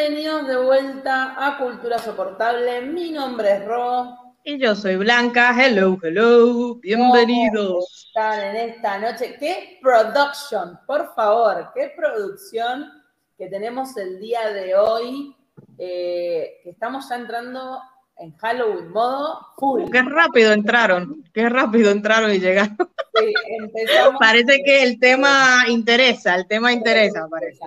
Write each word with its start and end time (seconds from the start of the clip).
Bienvenidos 0.00 0.48
de 0.48 0.56
vuelta 0.56 1.34
a 1.36 1.58
Cultura 1.58 1.98
Soportable. 1.98 2.80
Mi 2.80 3.10
nombre 3.10 3.52
es 3.52 3.66
Ro. 3.66 4.34
Y 4.44 4.58
yo 4.58 4.74
soy 4.74 4.96
Blanca. 4.96 5.54
Hello, 5.54 5.98
hello. 6.02 6.76
Bienvenidos. 6.76 8.06
están 8.06 8.40
en 8.40 8.70
esta 8.70 8.96
noche? 8.96 9.36
¿Qué 9.38 9.78
production? 9.82 10.80
Por 10.86 11.14
favor, 11.14 11.70
qué 11.74 11.92
producción 11.94 12.90
que 13.36 13.48
tenemos 13.48 13.94
el 13.98 14.18
día 14.18 14.48
de 14.48 14.74
hoy. 14.74 15.36
Eh, 15.76 16.60
que 16.62 16.70
estamos 16.70 17.06
ya 17.10 17.16
entrando 17.16 17.82
en 18.16 18.34
Halloween 18.38 18.90
modo 18.92 19.48
full. 19.58 19.90
Qué 19.90 20.00
rápido 20.00 20.54
entraron, 20.54 21.24
qué 21.34 21.46
rápido 21.50 21.90
entraron 21.90 22.32
y 22.32 22.40
llegaron. 22.40 22.74
Sí, 23.16 23.34
Parece 24.18 24.62
que 24.64 24.82
el 24.82 24.98
tema 24.98 25.64
interesa, 25.68 26.36
el 26.36 26.46
tema 26.46 26.72
interesa, 26.72 27.28
parece. 27.28 27.60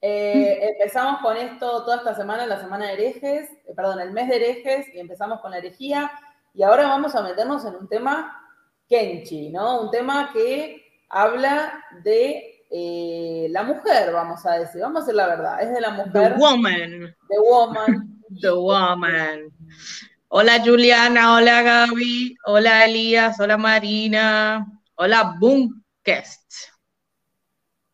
Eh, 0.00 0.60
empezamos 0.62 1.20
con 1.20 1.36
esto 1.36 1.84
toda 1.84 1.96
esta 1.96 2.14
semana, 2.14 2.46
la 2.46 2.60
semana 2.60 2.86
de 2.86 2.92
herejes, 2.92 3.50
eh, 3.50 3.74
perdón, 3.74 4.00
el 4.00 4.12
mes 4.12 4.28
de 4.28 4.36
herejes, 4.36 4.86
y 4.94 5.00
empezamos 5.00 5.40
con 5.40 5.50
la 5.50 5.58
herejía, 5.58 6.10
y 6.54 6.62
ahora 6.62 6.84
vamos 6.84 7.14
a 7.16 7.22
meternos 7.22 7.64
en 7.64 7.74
un 7.74 7.88
tema 7.88 8.40
Kenchi, 8.88 9.50
¿no? 9.50 9.82
Un 9.82 9.90
tema 9.90 10.30
que 10.32 11.02
habla 11.08 11.84
de 12.04 12.64
eh, 12.70 13.48
la 13.50 13.64
mujer, 13.64 14.12
vamos 14.12 14.46
a 14.46 14.58
decir, 14.58 14.80
vamos 14.82 15.02
a 15.02 15.04
decir 15.04 15.16
la 15.16 15.26
verdad, 15.26 15.62
es 15.62 15.72
de 15.72 15.80
la 15.80 15.90
mujer. 15.90 16.34
The 16.34 16.40
woman. 16.40 17.16
The 17.28 17.40
woman. 17.40 18.22
The 18.40 18.50
woman. 18.52 19.52
Hola 20.28 20.62
Juliana, 20.62 21.34
hola 21.34 21.62
Gaby, 21.62 22.36
hola 22.44 22.84
Elías, 22.84 23.40
hola 23.40 23.56
Marina, 23.56 24.66
hola 24.96 25.34
Boomcast. 25.40 26.77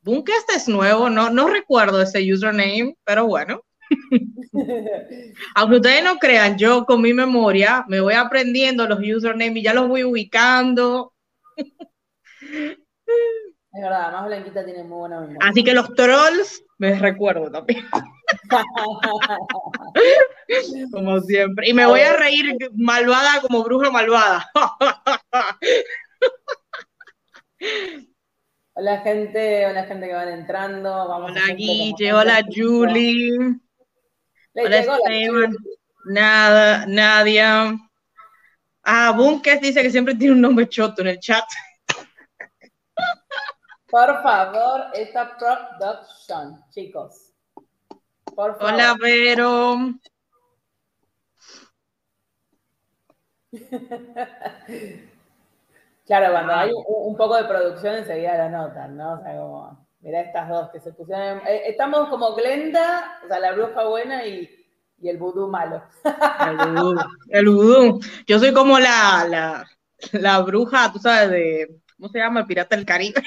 Boomcast 0.04 0.50
es 0.54 0.68
nuevo, 0.68 1.08
no, 1.08 1.30
no 1.30 1.48
recuerdo 1.48 2.02
ese 2.02 2.30
username, 2.30 2.95
pero 3.04 3.26
bueno. 3.26 3.62
Aunque 5.54 5.76
ustedes 5.76 6.04
no 6.04 6.18
crean, 6.18 6.59
yo 6.59 6.84
con 6.84 7.01
mi 7.01 7.15
memoria 7.15 7.87
me 7.88 8.01
voy 8.01 8.12
aprendiendo 8.12 8.87
los 8.87 8.98
usernames 8.98 9.56
y 9.56 9.62
ya 9.62 9.73
los 9.73 9.88
voy 9.88 10.04
ubicando. 10.04 11.14
Es 11.56 11.64
verdad, 13.73 14.12
más 14.12 14.26
Blanquita 14.26 14.62
tiene 14.62 14.84
muy 14.84 14.98
buena 14.98 15.20
memoria. 15.20 15.38
Así 15.40 15.64
que 15.64 15.73
los 15.73 15.95
trolls 15.95 16.62
me 16.76 16.98
recuerdo 16.98 17.51
también. 17.51 17.86
como 20.92 21.18
siempre. 21.20 21.70
Y 21.70 21.73
me 21.73 21.86
voy 21.86 22.01
a 22.01 22.14
reír 22.14 22.59
malvada 22.74 23.40
como 23.40 23.64
bruja 23.64 23.90
malvada. 23.90 24.51
Hola 28.76 28.98
gente, 29.02 29.66
hola 29.66 29.84
gente 29.84 30.08
que 30.08 30.14
van 30.14 30.28
entrando. 30.30 30.90
Vamos 31.06 31.30
hola 31.30 31.54
Guille, 31.54 32.12
hola 32.12 32.44
Julie. 32.44 33.60
hola 34.52 34.78
Esteban. 34.78 35.56
Nada, 36.06 36.84
Nadia. 36.84 37.78
Ah, 38.82 39.12
Bunkes 39.16 39.60
dice 39.60 39.80
que 39.80 39.92
siempre 39.92 40.16
tiene 40.16 40.34
un 40.34 40.40
nombre 40.40 40.68
choto 40.68 41.02
en 41.02 41.08
el 41.08 41.20
chat. 41.20 41.45
Por 43.86 44.22
favor, 44.24 44.86
esta 44.92 45.38
production, 45.38 46.60
chicos. 46.70 47.32
Por 48.24 48.58
favor. 48.58 48.74
Hola, 48.74 48.96
Vero. 49.00 49.95
Claro, 56.07 56.33
cuando 56.33 56.52
hay 56.52 56.71
un, 56.87 57.16
poco 57.16 57.37
de 57.37 57.45
producción 57.45 57.95
enseguida 57.95 58.37
la 58.37 58.51
notan, 58.51 58.97
¿no? 58.97 59.15
O 59.15 59.23
sea, 59.23 59.37
como, 59.37 59.87
mira 60.01 60.21
estas 60.21 60.49
dos 60.49 60.71
que 60.71 60.80
se 60.80 60.93
pusieron. 60.93 61.38
Eh, 61.47 61.63
estamos 61.66 62.09
como 62.10 62.35
Glenda, 62.35 63.21
o 63.24 63.29
sea, 63.29 63.41
la 63.41 63.52
bruja 63.52 63.85
buena 63.85 64.27
y, 64.27 64.50
el 65.03 65.19
vudú 65.19 65.49
malo. 65.49 65.82
El 67.28 67.49
vudú. 67.49 68.00
Yo 68.26 68.38
soy 68.38 68.53
como 68.53 68.78
la, 68.78 69.26
la, 69.28 69.66
la, 70.12 70.41
bruja, 70.41 70.93
tú 70.93 70.98
sabes, 70.98 71.31
de. 71.31 71.81
¿Cómo 71.97 72.09
se 72.09 72.19
llama? 72.19 72.41
El 72.41 72.47
pirata 72.47 72.76
del 72.76 72.87
Caribe. 72.87 73.22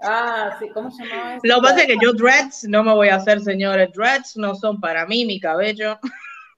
Ah, 0.00 0.56
sí, 0.58 0.68
¿cómo 0.72 0.90
se 0.90 1.04
llama 1.04 1.34
eso? 1.34 1.40
Lo 1.44 1.56
que 1.56 1.60
pasa 1.62 1.80
es 1.80 1.86
que 1.86 1.96
yo 2.00 2.12
dreads 2.12 2.64
no 2.68 2.84
me 2.84 2.94
voy 2.94 3.08
a 3.08 3.16
hacer, 3.16 3.40
señores. 3.40 3.90
Dreads 3.92 4.36
no 4.36 4.54
son 4.54 4.80
para 4.80 5.06
mí, 5.06 5.24
mi 5.24 5.40
cabello 5.40 5.98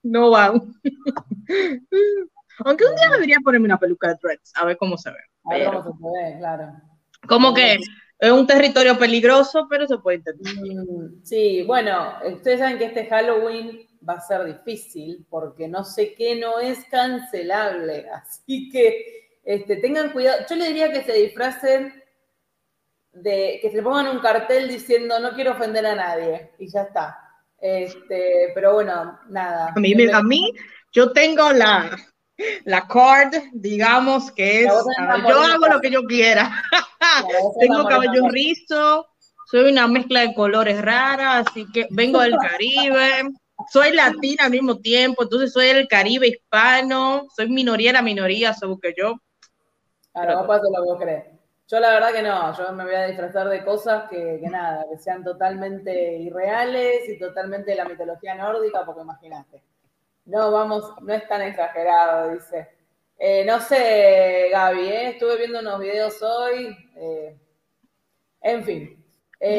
no 0.03 0.29
van. 0.31 0.53
Aunque 2.59 2.85
un 2.85 2.95
día 2.95 3.09
debería 3.09 3.37
ponerme 3.43 3.65
una 3.65 3.79
peluca 3.79 4.09
de 4.09 4.19
dreads, 4.21 4.53
a 4.55 4.65
ver 4.65 4.77
cómo 4.77 4.97
se 4.97 5.09
ve. 5.11 5.19
A 5.45 5.55
ver 5.55 5.67
cómo 5.67 5.83
se 5.83 6.23
ve, 6.23 6.37
claro. 6.39 6.73
Como 7.27 7.53
que 7.53 7.77
es 8.19 8.31
un 8.31 8.47
territorio 8.47 8.97
peligroso, 8.97 9.67
pero 9.69 9.87
se 9.87 9.97
puede 9.97 10.17
intentar. 10.17 10.53
Mm, 10.53 11.23
sí, 11.23 11.63
bueno, 11.63 12.13
ustedes 12.25 12.59
saben 12.59 12.77
que 12.77 12.85
este 12.85 13.07
Halloween 13.07 13.87
va 14.07 14.13
a 14.13 14.21
ser 14.21 14.45
difícil 14.45 15.25
porque 15.29 15.67
no 15.67 15.83
sé 15.83 16.13
qué 16.13 16.35
no 16.35 16.59
es 16.59 16.85
cancelable. 16.85 18.07
Así 18.13 18.69
que 18.69 19.39
este, 19.43 19.77
tengan 19.77 20.11
cuidado. 20.11 20.45
Yo 20.49 20.55
le 20.55 20.67
diría 20.67 20.91
que 20.91 21.03
se 21.03 21.13
disfracen 21.13 21.93
de 23.11 23.59
que 23.61 23.71
se 23.71 23.81
pongan 23.81 24.07
un 24.07 24.19
cartel 24.19 24.67
diciendo 24.67 25.19
no 25.19 25.31
quiero 25.33 25.51
ofender 25.51 25.85
a 25.85 25.95
nadie 25.95 26.51
y 26.59 26.69
ya 26.69 26.81
está. 26.83 27.17
Este, 27.59 28.51
pero 28.53 28.73
bueno, 28.73 29.19
nada. 29.29 29.73
A 29.75 29.79
mí, 29.79 29.93
a 30.11 30.21
mí 30.21 30.51
yo 30.91 31.11
tengo 31.11 31.51
la, 31.51 31.95
la 32.65 32.87
card, 32.87 33.33
digamos, 33.53 34.31
que 34.31 34.63
es, 34.63 34.73
yo 35.27 35.41
hago 35.41 35.67
lo 35.67 35.79
que 35.81 35.91
yo 35.91 36.03
quiera. 36.03 36.51
Tengo 37.59 37.85
cabello 37.85 38.27
rizo, 38.29 39.07
soy 39.49 39.71
una 39.71 39.87
mezcla 39.87 40.21
de 40.21 40.33
colores 40.33 40.81
rara, 40.81 41.39
así 41.39 41.65
que 41.71 41.87
vengo 41.91 42.19
del 42.19 42.35
Caribe, 42.37 43.29
soy 43.71 43.93
latina 43.93 44.45
al 44.45 44.51
mismo 44.51 44.79
tiempo, 44.79 45.23
entonces 45.23 45.53
soy 45.53 45.67
del 45.67 45.87
Caribe 45.87 46.27
hispano, 46.27 47.27
soy 47.35 47.49
minoría 47.49 47.89
de 47.89 47.93
la 47.93 48.01
minoría, 48.01 48.53
según 48.53 48.79
que 48.79 48.93
yo. 48.97 49.15
Claro, 50.13 50.41
no 50.41 50.47
pasa 50.47 50.63
lo 50.71 50.97
que 50.97 51.03
crees. 51.03 51.25
Yo 51.67 51.79
la 51.79 51.89
verdad 51.89 52.11
que 52.11 52.21
no, 52.21 52.55
yo 52.55 52.71
me 52.73 52.83
voy 52.83 52.93
a 52.93 53.07
disfrazar 53.07 53.49
de 53.49 53.63
cosas 53.63 54.07
que, 54.09 54.39
que 54.39 54.49
nada, 54.49 54.85
que 54.89 54.99
sean 54.99 55.23
totalmente 55.23 56.17
irreales 56.17 57.09
y 57.09 57.17
totalmente 57.17 57.71
de 57.71 57.77
la 57.77 57.85
mitología 57.85 58.35
nórdica, 58.35 58.85
porque 58.85 59.01
imagínate. 59.01 59.63
No, 60.25 60.51
vamos, 60.51 60.93
no 61.01 61.13
es 61.13 61.27
tan 61.27 61.41
exagerado, 61.41 62.33
dice. 62.33 62.69
Eh, 63.17 63.45
no 63.45 63.61
sé, 63.61 64.49
Gaby, 64.51 64.87
¿eh? 64.87 65.09
estuve 65.09 65.37
viendo 65.37 65.59
unos 65.59 65.79
videos 65.79 66.21
hoy. 66.21 66.75
Eh, 66.95 67.37
en 68.41 68.63
fin. 68.63 69.05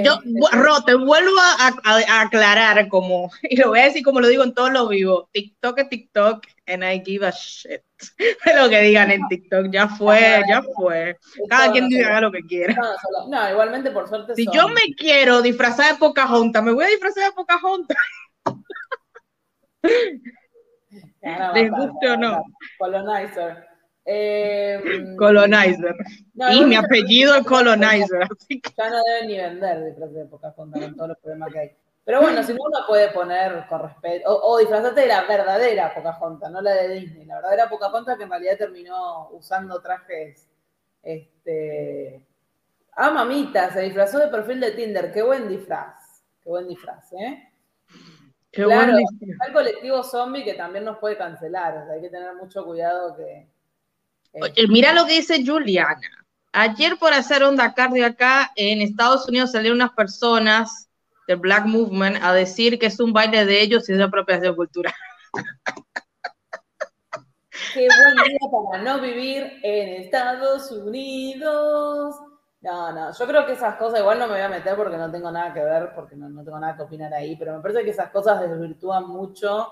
Yo, 0.02 0.18
Ro, 0.52 0.82
te 0.84 0.94
vuelvo 0.94 1.36
a, 1.38 2.20
aclarar 2.20 2.88
como, 2.88 3.30
y 3.42 3.56
lo 3.56 3.68
voy 3.68 3.80
a 3.80 3.84
decir 3.84 4.02
como 4.02 4.20
lo 4.20 4.26
digo 4.26 4.42
en 4.42 4.54
todos 4.54 4.72
los 4.72 4.88
vivos, 4.88 5.28
TikTok 5.32 5.78
es 5.78 5.88
TikTok 5.88 6.46
and 6.66 6.82
I 6.82 7.02
give 7.04 7.24
a 7.24 7.30
shit. 7.30 7.82
lo 8.56 8.68
que 8.68 8.80
digan 8.80 9.10
en 9.10 9.20
TikTok, 9.28 9.70
ya 9.70 9.86
fue, 9.88 10.42
ya 10.48 10.62
fue. 10.74 11.16
Cada 11.48 11.70
quien 11.70 11.88
diga 11.88 12.20
lo 12.20 12.32
que 12.32 12.40
quiera. 12.40 12.76
No, 13.28 13.50
igualmente 13.50 13.90
por 13.90 14.08
suerte. 14.08 14.34
Si 14.34 14.46
yo 14.52 14.68
me 14.68 14.94
quiero 14.96 15.40
disfrazar 15.40 15.92
de 15.92 15.98
Pocahontas, 15.98 16.62
me 16.62 16.72
voy 16.72 16.84
a 16.84 16.88
disfrazar 16.88 17.24
de 17.24 17.32
Pocahontas. 17.32 17.98
¿Les 21.54 21.70
guste 21.70 22.10
o 22.10 22.16
no? 22.16 22.44
Colonizer. 22.78 23.66
Eh, 24.08 24.80
colonizer. 25.18 25.96
y 26.52 26.64
mi 26.64 26.76
apellido 26.76 27.34
es 27.34 27.44
Colonizer. 27.44 28.28
Ya 28.76 28.90
no 28.90 29.02
deben 29.02 29.28
ni 29.28 29.36
vender 29.36 29.84
disfraces 29.84 30.14
de 30.14 30.24
Pocahontas 30.26 30.80
con 30.80 30.96
todos 30.96 31.08
los 31.08 31.18
problemas 31.18 31.52
que 31.52 31.58
hay. 31.58 31.76
Pero 32.04 32.20
bueno, 32.20 32.40
si 32.44 32.52
no 32.52 32.60
uno 32.62 32.86
puede 32.86 33.10
poner 33.10 33.66
con 33.68 33.82
respeto, 33.82 34.30
o, 34.30 34.52
o 34.52 34.58
disfrazate 34.58 35.00
de 35.00 35.06
la 35.08 35.24
verdadera 35.24 35.92
Pocahontas, 35.92 36.52
no 36.52 36.60
la 36.60 36.74
de 36.74 36.88
Disney. 37.00 37.26
La 37.26 37.36
verdadera 37.36 37.68
Pocahontas 37.68 38.16
que 38.16 38.22
en 38.22 38.30
realidad 38.30 38.56
terminó 38.56 39.30
usando 39.30 39.82
trajes. 39.82 40.48
Este. 41.02 42.24
Ah, 42.92 43.10
mamita, 43.10 43.72
se 43.72 43.80
disfrazó 43.80 44.20
de 44.20 44.28
perfil 44.28 44.60
de 44.60 44.70
Tinder. 44.70 45.12
Qué 45.12 45.22
buen 45.22 45.48
disfraz. 45.48 46.22
Qué 46.44 46.48
buen 46.48 46.68
disfraz, 46.68 47.12
¿eh? 47.14 47.45
Claro, 48.64 48.96
el 48.96 49.52
colectivo 49.52 50.02
zombie 50.02 50.44
que 50.44 50.54
también 50.54 50.84
nos 50.84 50.98
puede 50.98 51.16
cancelar, 51.16 51.78
o 51.78 51.86
sea, 51.86 51.94
hay 51.94 52.00
que 52.00 52.08
tener 52.08 52.34
mucho 52.34 52.64
cuidado 52.64 53.16
que... 53.16 53.48
Eh, 54.32 54.68
mira 54.68 54.92
lo 54.92 55.06
que 55.06 55.14
dice 55.14 55.44
Juliana. 55.44 56.26
Ayer 56.52 56.96
por 56.98 57.12
hacer 57.12 57.42
onda 57.42 57.74
cardio 57.74 58.06
acá 58.06 58.52
en 58.56 58.80
Estados 58.80 59.28
Unidos 59.28 59.52
salieron 59.52 59.76
unas 59.76 59.92
personas 59.92 60.88
del 61.26 61.36
Black 61.36 61.66
Movement 61.66 62.22
a 62.22 62.32
decir 62.32 62.78
que 62.78 62.86
es 62.86 62.98
un 63.00 63.12
baile 63.12 63.44
de 63.44 63.60
ellos 63.60 63.88
y 63.88 63.92
es 63.92 63.98
de 63.98 64.04
apropiación 64.04 64.54
cultural. 64.56 64.94
Qué 67.74 67.88
buen 67.88 68.14
día 68.14 68.38
para 68.70 68.82
no 68.82 69.00
vivir 69.00 69.60
en 69.62 70.02
Estados 70.02 70.70
Unidos. 70.70 72.16
No, 72.66 72.90
no, 72.90 73.12
yo 73.12 73.26
creo 73.28 73.46
que 73.46 73.52
esas 73.52 73.76
cosas 73.76 74.00
igual 74.00 74.18
no 74.18 74.26
me 74.26 74.32
voy 74.32 74.40
a 74.40 74.48
meter 74.48 74.74
porque 74.74 74.96
no 74.96 75.08
tengo 75.08 75.30
nada 75.30 75.54
que 75.54 75.62
ver, 75.62 75.94
porque 75.94 76.16
no, 76.16 76.42
tengo 76.42 76.58
nada 76.58 76.74
que 76.74 76.82
opinar 76.82 77.14
ahí, 77.14 77.36
pero 77.36 77.54
me 77.54 77.62
parece 77.62 77.84
que 77.84 77.90
esas 77.90 78.10
cosas 78.10 78.40
desvirtúan 78.40 79.06
mucho 79.06 79.68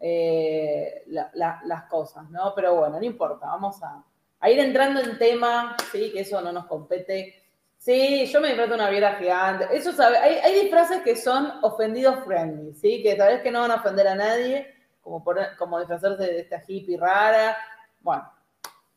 eh, 0.00 1.04
las 1.06 1.84
cosas, 1.84 2.28
¿no? 2.30 2.52
Pero 2.56 2.74
bueno, 2.74 2.98
no 2.98 3.04
importa, 3.04 3.46
vamos 3.46 3.80
a, 3.80 4.02
ir 4.50 4.58
entrando 4.58 4.98
en 4.98 5.16
tema, 5.18 5.76
sí, 5.92 6.10
que 6.12 6.22
eso 6.22 6.40
no 6.40 6.50
nos 6.50 6.66
compete. 6.66 7.44
Sí, 7.78 8.26
yo 8.26 8.40
me 8.40 8.48
disfrazo 8.48 8.74
una 8.74 8.90
viera 8.90 9.14
gigante. 9.14 9.68
Eso 9.70 9.92
sabe, 9.92 10.18
hay, 10.18 10.34
hay, 10.38 10.62
disfraces 10.62 11.02
que 11.02 11.14
son 11.14 11.52
ofendidos 11.62 12.24
friendly, 12.24 12.74
¿sí? 12.74 13.04
Que 13.04 13.14
tal 13.14 13.34
vez 13.34 13.42
que 13.42 13.52
no 13.52 13.60
van 13.60 13.70
a 13.70 13.76
ofender 13.76 14.08
a 14.08 14.16
nadie, 14.16 14.74
como, 15.00 15.22
como 15.56 15.78
disfrazarse 15.78 16.24
de 16.24 16.40
esta 16.40 16.60
hippie 16.66 16.98
rara. 16.98 17.56
Bueno, 18.00 18.28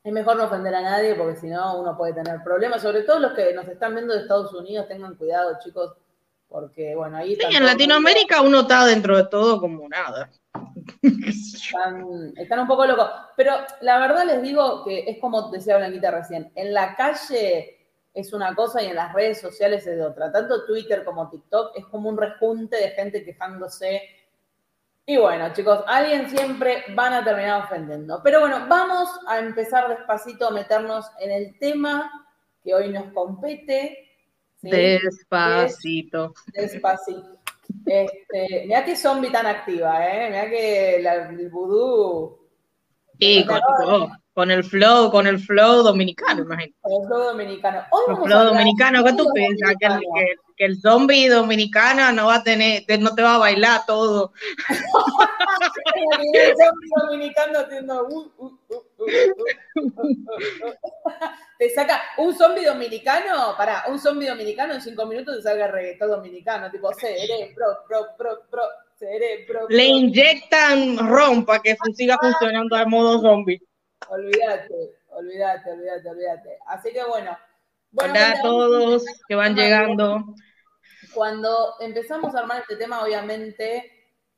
es 0.04 0.14
mejor 0.14 0.38
no 0.38 0.46
ofender 0.46 0.74
a 0.74 0.82
nadie 0.82 1.16
porque 1.16 1.40
si 1.40 1.48
no 1.48 1.80
uno 1.80 1.98
puede 1.98 2.14
tener 2.14 2.42
problemas. 2.44 2.82
Sobre 2.82 3.04
todo 3.04 3.20
los 3.20 3.34
que 3.34 3.54
nos 3.54 3.68
están 3.68 3.94
viendo 3.94 4.14
de 4.14 4.22
Estados 4.22 4.54
Unidos, 4.54 4.88
tengan 4.88 5.16
cuidado, 5.16 5.58
chicos, 5.64 5.94
porque 6.48 6.96
bueno, 6.96 7.18
ahí... 7.18 7.36
Sí, 7.36 7.56
en 7.56 7.66
Latinoamérica 7.66 8.42
uno 8.42 8.62
está 8.62 8.86
dentro 8.86 9.18
de 9.18 9.26
todo 9.26 9.60
como 9.60 9.88
nada. 9.90 10.30
Están, 11.02 12.34
están, 12.36 12.60
un 12.60 12.68
poco 12.68 12.86
locos. 12.86 13.10
Pero 13.36 13.54
la 13.82 14.00
verdad 14.00 14.26
les 14.26 14.42
digo 14.42 14.84
que 14.84 15.10
es 15.10 15.20
como 15.20 15.52
decía 15.52 15.78
Blanquita 15.78 16.12
recién, 16.12 16.52
en 16.56 16.74
la 16.74 16.96
calle 16.96 17.78
es 18.14 18.34
una 18.34 18.56
cosa 18.56 18.82
y 18.82 18.88
en 18.88 18.96
las 18.96 19.14
redes 19.14 19.40
sociales 19.40 19.86
es 19.86 19.98
de 19.98 20.04
otra. 20.04 20.32
Tanto 20.32 20.66
Twitter 20.66 21.04
como 21.04 21.30
TikTok 21.30 21.78
es 21.78 21.86
como 21.86 22.10
un 22.10 22.18
rejunte 22.18 22.78
de 22.78 22.90
gente 22.90 23.24
quejándose. 23.24 24.02
Y 25.10 25.18
bueno, 25.18 25.52
chicos, 25.54 25.84
alguien 25.88 26.30
siempre 26.30 26.84
van 26.94 27.14
a 27.14 27.24
terminar 27.24 27.64
ofendiendo. 27.64 28.22
Pero 28.24 28.42
bueno, 28.42 28.68
vamos 28.70 29.10
a 29.28 29.40
empezar 29.40 29.90
despacito 29.90 30.48
a 30.48 30.52
meternos 30.52 31.08
en 31.20 31.32
el 31.32 31.58
tema 31.58 32.28
que 32.64 32.76
hoy 32.76 32.90
nos 32.90 33.12
compete. 33.12 34.08
Despacito. 34.62 36.36
Despacito. 36.54 37.40
Este, 37.88 38.66
mira 38.68 38.86
que 38.86 38.96
zombie 38.96 39.32
tan 39.32 39.48
activa, 39.48 40.06
¿eh? 40.08 40.30
Mira 40.30 40.48
que 40.48 40.98
el 40.98 41.50
vudú. 41.50 42.48
Y 43.18 43.48
con, 43.48 43.60
con 44.40 44.52
el 44.52 44.64
flow, 44.64 45.12
con 45.12 45.28
el 45.28 45.38
flow 45.38 45.84
dominicano, 45.84 46.44
imagínate. 46.44 46.74
Con 46.80 46.94
el 46.94 47.08
flow 47.10 47.24
dominicano. 47.26 47.84
el 48.08 48.16
flow 48.16 48.44
dominicano, 48.46 49.04
¿qué 49.04 49.12
tú 49.12 49.30
piensas? 49.34 49.74
Que 49.78 49.88
el, 49.88 50.00
que, 50.56 50.66
el, 50.66 50.80
zombie 50.80 51.28
dominicano 51.28 52.14
no 52.14 52.28
va 52.28 52.36
a 52.36 52.44
tener, 52.44 52.86
no 53.02 53.14
te 53.14 53.22
va 53.22 53.36
a 53.36 53.40
bailar 53.40 53.82
todo. 53.86 54.32
el 56.34 56.56
zombie 56.56 56.90
dominicano 57.02 57.60
haciendo 57.60 58.32
te 61.58 61.70
saca 61.72 62.02
un 62.18 62.34
zombie 62.34 62.64
dominicano, 62.64 63.56
para 63.58 63.84
un 63.90 64.00
zombie 64.00 64.30
dominicano 64.30 64.76
en 64.76 64.82
cinco 64.82 65.06
minutos 65.06 65.36
te 65.36 65.42
salga 65.42 65.68
reggaetón 65.68 66.12
dominicano, 66.12 66.72
tipo 66.72 66.94
cerebro, 66.94 67.84
pro, 67.86 68.08
pro, 68.18 68.40
pro, 68.50 68.62
cerebro. 68.98 69.68
Le 69.68 69.84
inyectan 69.84 70.98
ron 71.10 71.46
para 71.46 71.62
que 71.62 71.76
siga 71.94 72.18
funcionando 72.22 72.78
al 72.78 72.88
modo 72.88 73.20
zombie. 73.20 73.62
Olvídate, 74.08 74.98
olvídate, 75.10 75.72
olvídate, 75.72 76.10
olvídate. 76.10 76.60
Así 76.68 76.92
que 76.92 77.04
bueno. 77.04 77.38
Bueno, 77.92 78.14
a 78.16 78.42
todos 78.42 79.04
que 79.28 79.36
van 79.36 79.56
llegando. 79.56 80.24
Cuando 81.14 81.76
empezamos 81.80 82.34
a 82.36 82.40
armar 82.40 82.62
este 82.62 82.76
tema, 82.76 83.04
obviamente, 83.04 83.92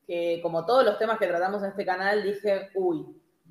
que 0.08 0.40
como 0.42 0.66
todos 0.66 0.86
los 0.86 0.98
temas 0.98 1.19
que 1.19 1.28
tratamos 1.28 1.62
en 1.63 1.69
este 1.69 1.86
canal, 1.86 2.24
dije, 2.24 2.69
uy, 2.75 3.06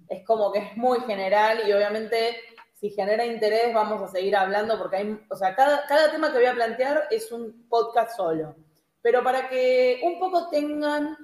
es 0.09 0.25
como 0.27 0.51
que 0.53 0.59
es 0.59 0.77
muy 0.77 1.01
general 1.01 1.61
y 1.67 1.73
obviamente 1.73 2.37
si 2.75 2.91
genera 2.91 3.27
interés 3.27 3.75
vamos 3.75 4.03
a 4.03 4.09
seguir 4.09 4.35
hablando 4.35 4.79
porque 4.79 4.97
hay, 4.97 5.21
o 5.29 5.37
sea, 5.37 5.55
cada, 5.55 5.87
cada 5.87 6.11
tema 6.11 6.33
que 6.33 6.39
voy 6.39 6.47
a 6.47 6.55
plantear 6.55 7.09
es 7.11 7.31
un 7.31 7.69
podcast 7.69 8.17
solo. 8.17 8.57
Pero 9.03 9.23
para 9.23 9.49
que 9.49 10.01
un 10.03 10.19
poco 10.19 10.49
tengan 10.49 11.17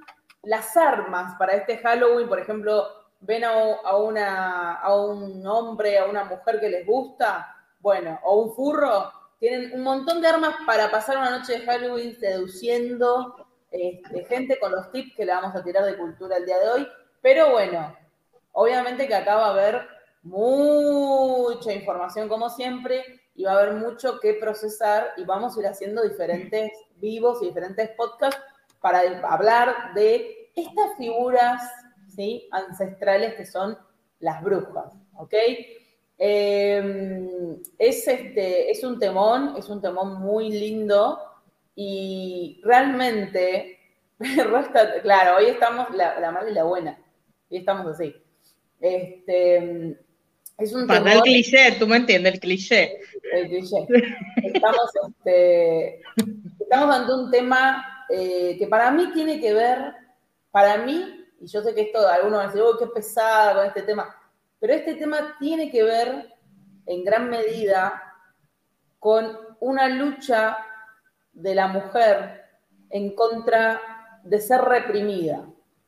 las 0.43 0.77
armas 0.77 1.35
para 1.37 1.53
este 1.53 1.77
Halloween, 1.79 2.29
por 2.29 2.39
ejemplo, 2.39 2.87
ven 3.19 3.43
a, 3.43 3.95
una, 3.95 4.75
a 4.75 4.95
un 4.95 5.45
hombre, 5.45 5.97
a 5.97 6.05
una 6.05 6.25
mujer 6.25 6.59
que 6.59 6.69
les 6.69 6.85
gusta, 6.85 7.55
bueno, 7.79 8.19
o 8.23 8.41
un 8.41 8.55
furro, 8.55 9.11
tienen 9.39 9.73
un 9.73 9.83
montón 9.83 10.21
de 10.21 10.27
armas 10.27 10.55
para 10.65 10.89
pasar 10.89 11.17
una 11.17 11.37
noche 11.37 11.59
de 11.59 11.65
Halloween 11.65 12.15
seduciendo 12.19 13.47
este, 13.71 14.25
gente 14.25 14.59
con 14.59 14.71
los 14.71 14.91
tips 14.91 15.15
que 15.15 15.25
le 15.25 15.33
vamos 15.33 15.55
a 15.55 15.63
tirar 15.63 15.83
de 15.85 15.97
cultura 15.97 16.37
el 16.37 16.45
día 16.45 16.59
de 16.59 16.69
hoy. 16.69 16.87
Pero 17.21 17.51
bueno, 17.51 17.95
obviamente 18.53 19.07
que 19.07 19.15
acá 19.15 19.35
va 19.35 19.47
a 19.47 19.51
haber 19.51 19.87
mucha 20.23 21.71
información 21.71 22.27
como 22.27 22.49
siempre 22.49 23.03
y 23.35 23.43
va 23.43 23.51
a 23.51 23.59
haber 23.59 23.73
mucho 23.75 24.19
que 24.19 24.33
procesar 24.33 25.13
y 25.17 25.25
vamos 25.25 25.55
a 25.55 25.59
ir 25.59 25.67
haciendo 25.67 26.03
diferentes 26.03 26.71
vivos 26.95 27.41
y 27.41 27.47
diferentes 27.47 27.89
podcasts 27.91 28.41
para 28.81 29.01
hablar 29.29 29.93
de 29.93 30.51
estas 30.55 30.97
figuras 30.97 31.61
ancestrales 32.51 33.35
que 33.35 33.45
son 33.45 33.77
las 34.19 34.43
brujas, 34.43 34.93
¿ok? 35.15 35.33
Em, 36.17 37.61
es, 37.77 38.07
este, 38.07 38.71
es 38.71 38.83
un 38.83 38.97
temón, 38.97 39.55
es 39.57 39.69
un 39.69 39.81
temón 39.81 40.19
muy 40.19 40.49
lindo 40.49 41.19
y 41.75 42.59
realmente, 42.63 43.77
claro, 45.03 45.37
hoy 45.37 45.45
estamos 45.45 45.93
la, 45.93 46.31
mala 46.31 46.49
y 46.49 46.53
la 46.53 46.63
buena, 46.63 46.97
hoy 47.49 47.57
estamos 47.57 47.87
así. 47.87 48.15
Este, 48.79 49.95
es 50.57 50.73
un 50.73 50.87
Para 50.87 51.13
el 51.13 51.21
cliché, 51.21 51.73
tú 51.77 51.85
me 51.87 51.97
entiendes, 51.97 52.33
el 52.33 52.39
cliché. 52.39 52.99
El 53.33 53.47
cliché. 53.47 53.85
Estamos, 54.43 54.91
este, 55.07 56.01
estamos 56.59 56.95
ante 56.95 57.13
un 57.13 57.29
tema 57.29 58.05
eh, 58.09 58.55
que 58.57 58.65
para 58.65 58.89
mí 58.89 59.11
tiene 59.13 59.39
que 59.39 59.53
ver, 59.53 59.93
para 60.49 60.77
mí 60.77 61.26
y 61.39 61.47
yo 61.47 61.61
sé 61.61 61.73
que 61.73 61.81
esto, 61.81 62.07
algunos 62.07 62.39
van 62.39 62.45
a 62.47 62.51
decir, 62.51 62.61
oh, 62.61 62.77
qué 62.77 62.87
pesada 62.87 63.55
con 63.55 63.65
este 63.65 63.83
tema, 63.83 64.15
pero 64.59 64.73
este 64.73 64.95
tema 64.95 65.35
tiene 65.39 65.69
que 65.71 65.83
ver 65.83 66.33
en 66.85 67.03
gran 67.03 67.29
medida 67.29 68.01
con 68.99 69.37
una 69.59 69.87
lucha 69.87 70.57
de 71.33 71.53
la 71.53 71.67
mujer 71.67 72.45
en 72.89 73.15
contra 73.15 73.81
de 74.23 74.39
ser 74.39 74.61
reprimida, 74.61 75.45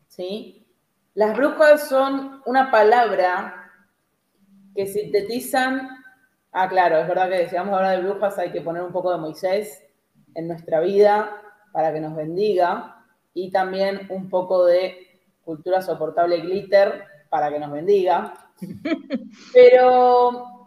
¿sí? 0.07 0.67
Las 1.15 1.35
brujas 1.35 1.87
son 1.89 2.41
una 2.45 2.69
palabra 2.69 3.71
que 4.75 4.85
sintetizan, 4.85 5.89
ah, 6.51 6.69
claro, 6.69 6.97
es 6.99 7.07
verdad 7.07 7.29
que 7.29 7.49
si 7.49 7.55
vamos 7.55 7.73
a 7.73 7.77
hablar 7.77 7.97
de 7.97 8.07
brujas 8.07 8.37
hay 8.37 8.51
que 8.51 8.61
poner 8.61 8.83
un 8.83 8.91
poco 8.91 9.11
de 9.11 9.17
Moisés 9.17 9.83
en 10.35 10.47
nuestra 10.47 10.79
vida 10.79 11.41
para 11.71 11.91
que 11.91 11.99
nos 11.99 12.15
bendiga 12.15 13.05
y 13.33 13.51
también 13.51 14.07
un 14.09 14.29
poco 14.29 14.65
de 14.65 15.08
cultura 15.49 15.81
soportable 15.81 16.41
glitter 16.41 17.03
para 17.27 17.49
que 17.49 17.57
nos 17.57 17.71
bendiga. 17.71 18.51
Pero 19.53 20.59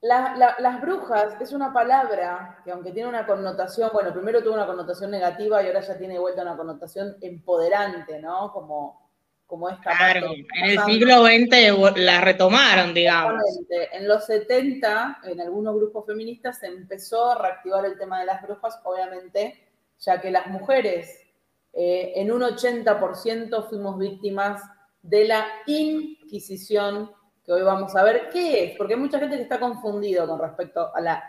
las 0.00 0.80
brujas 0.80 1.40
es 1.40 1.52
una 1.52 1.72
palabra 1.72 2.60
que 2.64 2.72
aunque 2.72 2.90
tiene 2.90 3.08
una 3.08 3.24
connotación, 3.24 3.90
bueno, 3.92 4.12
primero 4.12 4.42
tuvo 4.42 4.54
una 4.54 4.66
connotación 4.66 5.12
negativa 5.12 5.62
y 5.62 5.68
ahora 5.68 5.80
ya 5.80 5.96
tiene 5.96 6.18
vuelta 6.18 6.42
una 6.42 6.56
connotación 6.56 7.16
empoderante, 7.20 8.20
¿no? 8.20 8.50
Como, 8.52 9.12
como 9.46 9.68
esta 9.68 9.96
Claro, 9.96 10.32
en 10.60 10.70
el 10.70 10.80
siglo 10.80 11.24
XX 11.24 11.98
la 12.00 12.20
retomaron, 12.20 12.94
digamos. 12.94 13.44
En 13.92 14.08
los 14.08 14.26
70, 14.26 15.20
en 15.22 15.40
algunos 15.40 15.76
grupos 15.76 16.04
feministas 16.04 16.58
se 16.58 16.66
empezó 16.66 17.30
a 17.30 17.38
reactivar 17.42 17.84
el 17.84 17.96
tema 17.96 18.18
de 18.18 18.26
las 18.26 18.42
brujas, 18.42 18.80
obviamente, 18.82 19.68
ya 20.00 20.20
que 20.20 20.32
las 20.32 20.48
mujeres 20.48 21.27
eh, 21.72 22.12
en 22.16 22.32
un 22.32 22.42
80% 22.42 23.68
fuimos 23.68 23.98
víctimas 23.98 24.62
de 25.02 25.26
la 25.26 25.46
Inquisición, 25.66 27.10
que 27.44 27.52
hoy 27.52 27.62
vamos 27.62 27.94
a 27.96 28.02
ver 28.02 28.28
qué 28.30 28.64
es, 28.64 28.76
porque 28.76 28.94
hay 28.94 29.00
mucha 29.00 29.18
gente 29.18 29.36
que 29.36 29.42
está 29.42 29.60
confundido 29.60 30.26
con 30.26 30.40
respecto 30.40 30.94
a 30.94 31.00
la 31.00 31.22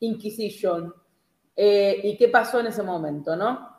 Inquisición 0.00 0.94
eh, 1.54 2.00
y 2.02 2.16
qué 2.16 2.28
pasó 2.28 2.60
en 2.60 2.66
ese 2.66 2.82
momento, 2.82 3.34
¿no? 3.34 3.74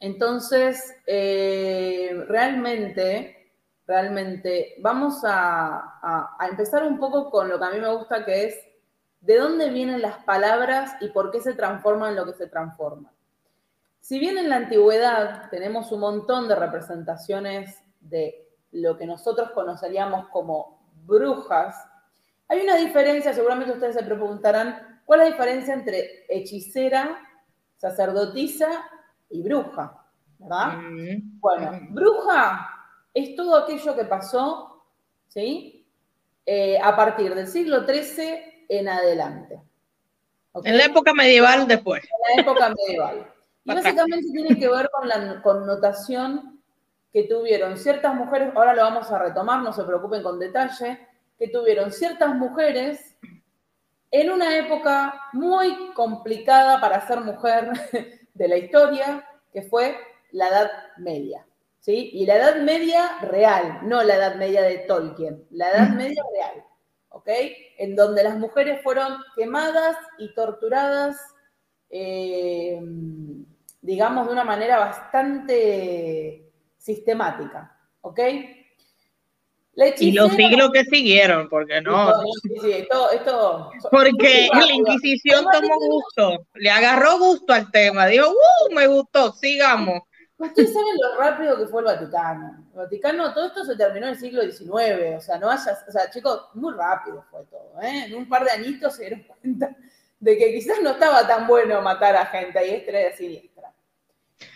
Entonces, 0.00 0.96
eh, 1.06 2.24
realmente, 2.28 3.52
realmente, 3.86 4.76
vamos 4.80 5.24
a, 5.24 6.36
a 6.38 6.48
empezar 6.48 6.84
un 6.84 6.98
poco 6.98 7.30
con 7.30 7.48
lo 7.48 7.58
que 7.58 7.64
a 7.64 7.70
mí 7.70 7.80
me 7.80 7.94
gusta, 7.94 8.24
que 8.24 8.46
es 8.46 8.68
de 9.20 9.38
dónde 9.38 9.70
vienen 9.70 10.02
las 10.02 10.22
palabras 10.24 10.92
y 11.00 11.08
por 11.08 11.30
qué 11.30 11.40
se 11.40 11.54
transforman 11.54 12.14
lo 12.14 12.26
que 12.26 12.34
se 12.34 12.46
transforman. 12.46 13.17
Si 14.08 14.18
bien 14.18 14.38
en 14.38 14.48
la 14.48 14.56
antigüedad 14.56 15.50
tenemos 15.50 15.92
un 15.92 16.00
montón 16.00 16.48
de 16.48 16.54
representaciones 16.54 17.84
de 18.00 18.48
lo 18.72 18.96
que 18.96 19.04
nosotros 19.04 19.50
conoceríamos 19.50 20.28
como 20.28 20.80
brujas, 21.04 21.76
hay 22.48 22.60
una 22.60 22.76
diferencia, 22.76 23.34
seguramente 23.34 23.74
ustedes 23.74 23.96
se 23.96 24.02
preguntarán, 24.02 25.02
¿cuál 25.04 25.20
es 25.20 25.26
la 25.26 25.32
diferencia 25.32 25.74
entre 25.74 26.24
hechicera, 26.26 27.20
sacerdotisa 27.76 28.70
y 29.28 29.42
bruja? 29.42 30.02
¿Verdad? 30.38 30.78
Mm. 30.78 31.38
Bueno, 31.38 31.78
bruja 31.90 32.66
es 33.12 33.36
todo 33.36 33.58
aquello 33.58 33.94
que 33.94 34.06
pasó, 34.06 34.86
¿sí? 35.26 35.86
Eh, 36.46 36.78
a 36.82 36.96
partir 36.96 37.34
del 37.34 37.46
siglo 37.46 37.84
XIII 37.86 38.64
en 38.70 38.88
adelante. 38.88 39.60
En 40.64 40.78
la 40.78 40.86
época 40.86 41.12
medieval 41.12 41.68
después. 41.68 42.02
En 42.04 42.36
la 42.36 42.42
época 42.42 42.74
medieval. 42.74 43.34
Y 43.68 43.74
básicamente 43.74 44.30
tiene 44.32 44.58
que 44.58 44.68
ver 44.68 44.88
con 44.90 45.06
la 45.06 45.42
connotación 45.42 46.62
que 47.12 47.24
tuvieron 47.24 47.76
ciertas 47.76 48.14
mujeres, 48.14 48.54
ahora 48.54 48.74
lo 48.74 48.82
vamos 48.82 49.10
a 49.10 49.18
retomar, 49.18 49.62
no 49.62 49.72
se 49.74 49.84
preocupen 49.84 50.22
con 50.22 50.38
detalle, 50.38 51.06
que 51.38 51.48
tuvieron 51.48 51.92
ciertas 51.92 52.34
mujeres 52.34 53.16
en 54.10 54.30
una 54.30 54.56
época 54.56 55.20
muy 55.34 55.92
complicada 55.92 56.80
para 56.80 57.06
ser 57.06 57.20
mujer 57.20 57.72
de 58.34 58.48
la 58.48 58.56
historia, 58.56 59.28
que 59.52 59.62
fue 59.62 59.96
la 60.32 60.48
Edad 60.48 60.70
Media. 60.96 61.46
¿sí? 61.80 62.10
Y 62.14 62.24
la 62.24 62.36
Edad 62.36 62.62
Media 62.62 63.18
real, 63.20 63.80
no 63.82 64.02
la 64.02 64.16
Edad 64.16 64.36
Media 64.36 64.62
de 64.62 64.78
Tolkien, 64.78 65.46
la 65.50 65.70
Edad 65.70 65.90
Media 65.90 66.22
real, 66.32 66.64
¿ok? 67.10 67.28
En 67.76 67.96
donde 67.96 68.24
las 68.24 68.38
mujeres 68.38 68.82
fueron 68.82 69.18
quemadas 69.36 69.96
y 70.18 70.32
torturadas, 70.34 71.16
eh, 71.90 72.80
digamos, 73.88 74.26
de 74.26 74.34
una 74.34 74.44
manera 74.44 74.78
bastante 74.78 76.52
sistemática, 76.76 77.74
¿ok? 78.02 78.20
y 79.98 80.12
los 80.12 80.30
siglos 80.32 80.70
que 80.72 80.84
siguieron, 80.84 81.48
porque 81.48 81.80
no. 81.80 82.12
Sí, 82.60 82.70
esto, 82.70 83.10
esto, 83.12 83.70
porque 83.90 84.50
la 84.52 84.72
Inquisición 84.74 85.46
tomó 85.50 85.74
gusto, 85.78 86.44
le 86.56 86.68
agarró 86.68 87.18
gusto 87.18 87.54
al 87.54 87.70
tema, 87.70 88.06
dijo, 88.06 88.28
¡uh! 88.28 88.74
Me 88.74 88.86
gustó, 88.88 89.32
sigamos. 89.32 90.02
Ustedes 90.36 90.70
saben 90.70 90.94
lo 91.00 91.18
rápido 91.18 91.56
que 91.56 91.66
fue 91.68 91.80
el 91.80 91.86
Vaticano. 91.86 92.66
El 92.72 92.78
Vaticano, 92.80 93.32
todo 93.32 93.46
esto 93.46 93.64
se 93.64 93.76
terminó 93.76 94.08
en 94.08 94.12
el 94.12 94.18
siglo 94.18 94.42
XIX, 94.42 95.16
o 95.16 95.20
sea, 95.22 95.38
no 95.38 95.48
haya, 95.48 95.78
o 95.88 95.90
sea, 95.90 96.10
chicos, 96.10 96.42
muy 96.52 96.74
rápido 96.74 97.24
fue 97.30 97.42
todo, 97.46 97.80
¿eh? 97.80 98.04
En 98.04 98.16
un 98.16 98.28
par 98.28 98.44
de 98.44 98.50
añitos 98.50 98.96
se 98.96 99.06
dieron 99.06 99.22
cuenta 99.22 99.74
de 100.20 100.36
que 100.36 100.52
quizás 100.52 100.82
no 100.82 100.90
estaba 100.90 101.26
tan 101.26 101.46
bueno 101.46 101.80
matar 101.80 102.16
a 102.16 102.26
gente 102.26 102.58
a 102.58 102.62
diestra 102.62 103.00
y 103.20 103.47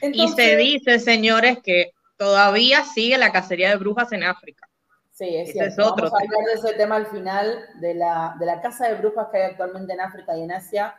y 0.00 0.28
se 0.28 0.56
dice, 0.56 0.98
señores, 0.98 1.58
que 1.62 1.92
todavía 2.16 2.84
sigue 2.84 3.18
la 3.18 3.32
cacería 3.32 3.70
de 3.70 3.76
brujas 3.76 4.12
en 4.12 4.24
África. 4.24 4.68
Sí, 5.12 5.36
es 5.36 5.52
cierto. 5.52 5.94
Vamos 5.94 6.12
a 6.12 6.16
hablar 6.16 6.44
de 6.46 6.52
ese 6.54 6.74
tema 6.74 6.96
al 6.96 7.06
final, 7.06 7.66
de 7.80 7.94
la, 7.94 8.34
de 8.38 8.46
la 8.46 8.60
caza 8.60 8.88
de 8.88 8.94
brujas 8.94 9.28
que 9.30 9.38
hay 9.38 9.50
actualmente 9.50 9.92
en 9.92 10.00
África 10.00 10.36
y 10.36 10.42
en 10.42 10.52
Asia, 10.52 10.94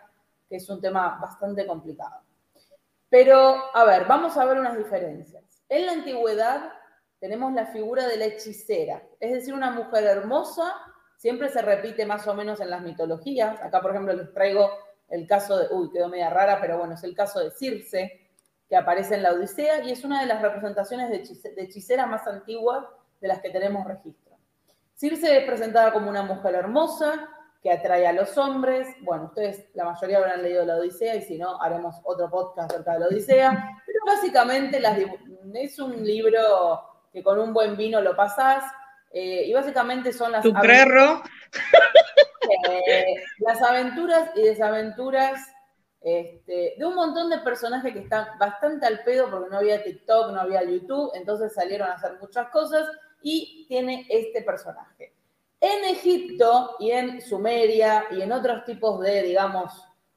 que 0.50 0.58
es 0.58 0.70
un 0.70 0.80
tema 0.80 1.18
bastante 1.22 1.66
complicado. 1.66 2.22
Pero, 3.10 3.75
a 3.75 3.84
ver, 3.86 4.06
vamos 4.06 4.38
a 4.38 4.46
ver 4.46 4.60
unas 4.60 4.78
diferencias. 4.78 5.44
En 5.70 5.86
la 5.86 5.94
antigüedad 5.94 6.72
tenemos 7.20 7.54
la 7.54 7.68
figura 7.68 8.08
de 8.08 8.18
la 8.18 8.25
hechicera, 8.25 9.02
es 9.20 9.32
decir, 9.32 9.54
una 9.54 9.72
mujer 9.72 10.04
hermosa, 10.04 10.74
siempre 11.18 11.50
se 11.50 11.62
repite 11.62 12.06
más 12.06 12.28
o 12.28 12.34
menos 12.34 12.60
en 12.60 12.70
las 12.70 12.82
mitologías. 12.82 13.62
Acá, 13.62 13.82
por 13.82 13.92
ejemplo, 13.92 14.13
les 14.13 14.34
traigo 14.34 14.70
el 15.10 15.25
caso 15.25 15.58
de, 15.58 15.68
uy, 15.72 15.90
quedó 15.92 16.10
media 16.10 16.30
rara, 16.30 16.60
pero 16.60 16.78
bueno, 16.78 16.96
es 16.96 17.04
el 17.04 17.16
caso 17.16 17.40
de 17.40 17.52
Circe, 17.52 18.23
que 18.70 18.75
aparece 18.75 19.15
en 19.15 19.24
la 19.24 19.34
Odisea 19.34 19.84
y 19.84 19.91
es 19.91 20.03
una 20.03 20.22
de 20.22 20.27
las 20.27 20.41
representaciones 20.41 21.10
de, 21.10 21.63
hechicera 21.63 22.05
más 22.05 22.27
antiguas 22.27 22.86
de 23.22 23.27
las 23.27 23.39
que 23.39 23.50
tenemos 23.50 23.86
registro. 23.86 24.38
Circe 24.96 25.38
es 25.38 25.46
presentada 25.46 25.91
como 25.91 26.10
una 26.10 26.24
mujer 26.24 26.55
hermosa, 26.55 27.29
que 27.62 27.72
atrae 27.72 28.05
a 28.05 28.13
los 28.13 28.38
hombres. 28.38 28.88
Bueno, 29.01 29.25
ustedes, 29.25 29.70
la 29.74 29.86
mayoría 29.86 30.17
habrán 30.17 30.43
leído 30.43 30.65
la 30.65 30.75
Odisea 30.75 31.15
y 31.15 31.22
si 31.22 31.38
no, 31.38 31.62
haremos 31.62 31.96
otro 32.03 32.29
podcast 32.29 32.72
acerca 32.72 32.93
de 32.93 33.00
la 33.00 33.08
Odisea. 33.08 33.51
Pero 33.86 34.00
básicamente 34.05 34.82
es 35.53 35.79
un 35.79 36.03
libro 36.03 36.84
que 37.12 37.24
con 37.24 37.39
un 37.39 37.53
buen 37.53 37.77
vino 37.77 38.01
lo 38.01 38.15
pasás. 38.15 38.65
Eh, 39.12 39.46
y 39.46 39.53
básicamente 39.53 40.12
son 40.12 40.32
las... 40.32 40.43
Tu 40.43 40.53
perro. 40.53 41.24
Eh, 42.70 43.15
las 43.39 43.62
aventuras 43.62 44.32
y 44.36 44.41
desaventuras 44.41 45.39
este, 46.04 46.76
de 46.78 46.86
un 46.86 46.96
montón 46.96 47.30
de 47.30 47.38
personajes 47.40 47.94
que 47.94 48.00
están 48.00 48.38
bastante 48.38 48.86
al 48.86 49.04
pedo 49.04 49.30
porque 49.32 49.50
no 49.50 49.58
había 49.58 49.82
TikTok, 49.82 50.32
no 50.32 50.42
había 50.42 50.62
YouTube, 50.62 51.12
entonces 51.16 51.54
salieron 51.54 51.90
a 51.90 51.94
hacer 51.94 52.18
muchas 52.20 52.50
cosas 52.50 52.90
y 53.22 53.66
tiene 53.70 54.06
este 54.10 54.42
personaje. 54.42 55.14
En 55.62 55.86
Egipto 55.86 56.76
y 56.80 56.92
en 56.92 57.22
Sumeria 57.22 58.06
y 58.12 58.22
en 58.22 58.34
otros 58.34 58.66
tipos 58.66 59.00
de, 59.00 59.24
digamos, 59.24 59.72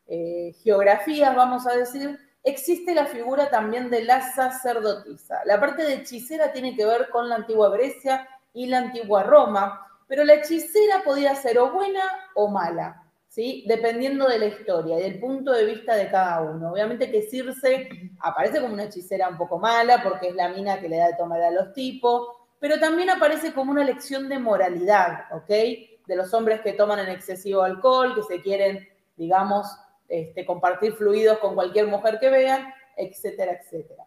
eh, 0.08 0.52
geografías, 0.64 1.36
vamos 1.36 1.68
a 1.68 1.76
decir, 1.76 2.18
existe 2.42 2.92
la 2.92 3.06
figura 3.06 3.48
también 3.48 3.88
de 3.88 4.02
la 4.02 4.32
sacerdotisa. 4.32 5.42
La 5.44 5.60
parte 5.60 5.84
de 5.84 5.94
hechicera 5.94 6.52
tiene 6.52 6.74
que 6.74 6.84
ver 6.84 7.10
con 7.10 7.28
la 7.28 7.36
antigua 7.36 7.70
Grecia 7.70 8.28
y 8.52 8.66
la 8.66 8.78
antigua 8.78 9.22
Roma, 9.22 9.86
pero 10.08 10.24
la 10.24 10.34
hechicera 10.34 11.02
podía 11.04 11.36
ser 11.36 11.60
o 11.60 11.70
buena 11.70 12.02
o 12.34 12.48
mala, 12.48 13.05
Dependiendo 13.36 14.26
de 14.28 14.38
la 14.38 14.46
historia 14.46 14.98
y 14.98 15.02
del 15.02 15.20
punto 15.20 15.52
de 15.52 15.66
vista 15.66 15.94
de 15.94 16.08
cada 16.08 16.40
uno. 16.40 16.72
Obviamente 16.72 17.10
que 17.10 17.22
Circe 17.22 17.88
aparece 18.20 18.62
como 18.62 18.72
una 18.72 18.84
hechicera 18.84 19.28
un 19.28 19.36
poco 19.36 19.58
mala 19.58 20.02
porque 20.02 20.28
es 20.28 20.34
la 20.34 20.48
mina 20.48 20.80
que 20.80 20.88
le 20.88 20.96
da 20.96 21.08
de 21.08 21.16
tomar 21.18 21.42
a 21.42 21.50
los 21.50 21.74
tipos, 21.74 22.28
pero 22.58 22.80
también 22.80 23.10
aparece 23.10 23.52
como 23.52 23.72
una 23.72 23.84
lección 23.84 24.30
de 24.30 24.38
moralidad, 24.38 25.24
¿ok? 25.32 25.48
De 25.48 26.16
los 26.16 26.32
hombres 26.32 26.62
que 26.62 26.72
toman 26.72 27.00
en 27.00 27.10
excesivo 27.10 27.62
alcohol, 27.62 28.14
que 28.14 28.22
se 28.22 28.40
quieren, 28.40 28.88
digamos, 29.16 29.66
este, 30.08 30.46
compartir 30.46 30.94
fluidos 30.94 31.38
con 31.38 31.54
cualquier 31.54 31.88
mujer 31.88 32.18
que 32.18 32.30
vean, 32.30 32.72
etcétera, 32.96 33.60
etcétera. 33.60 34.04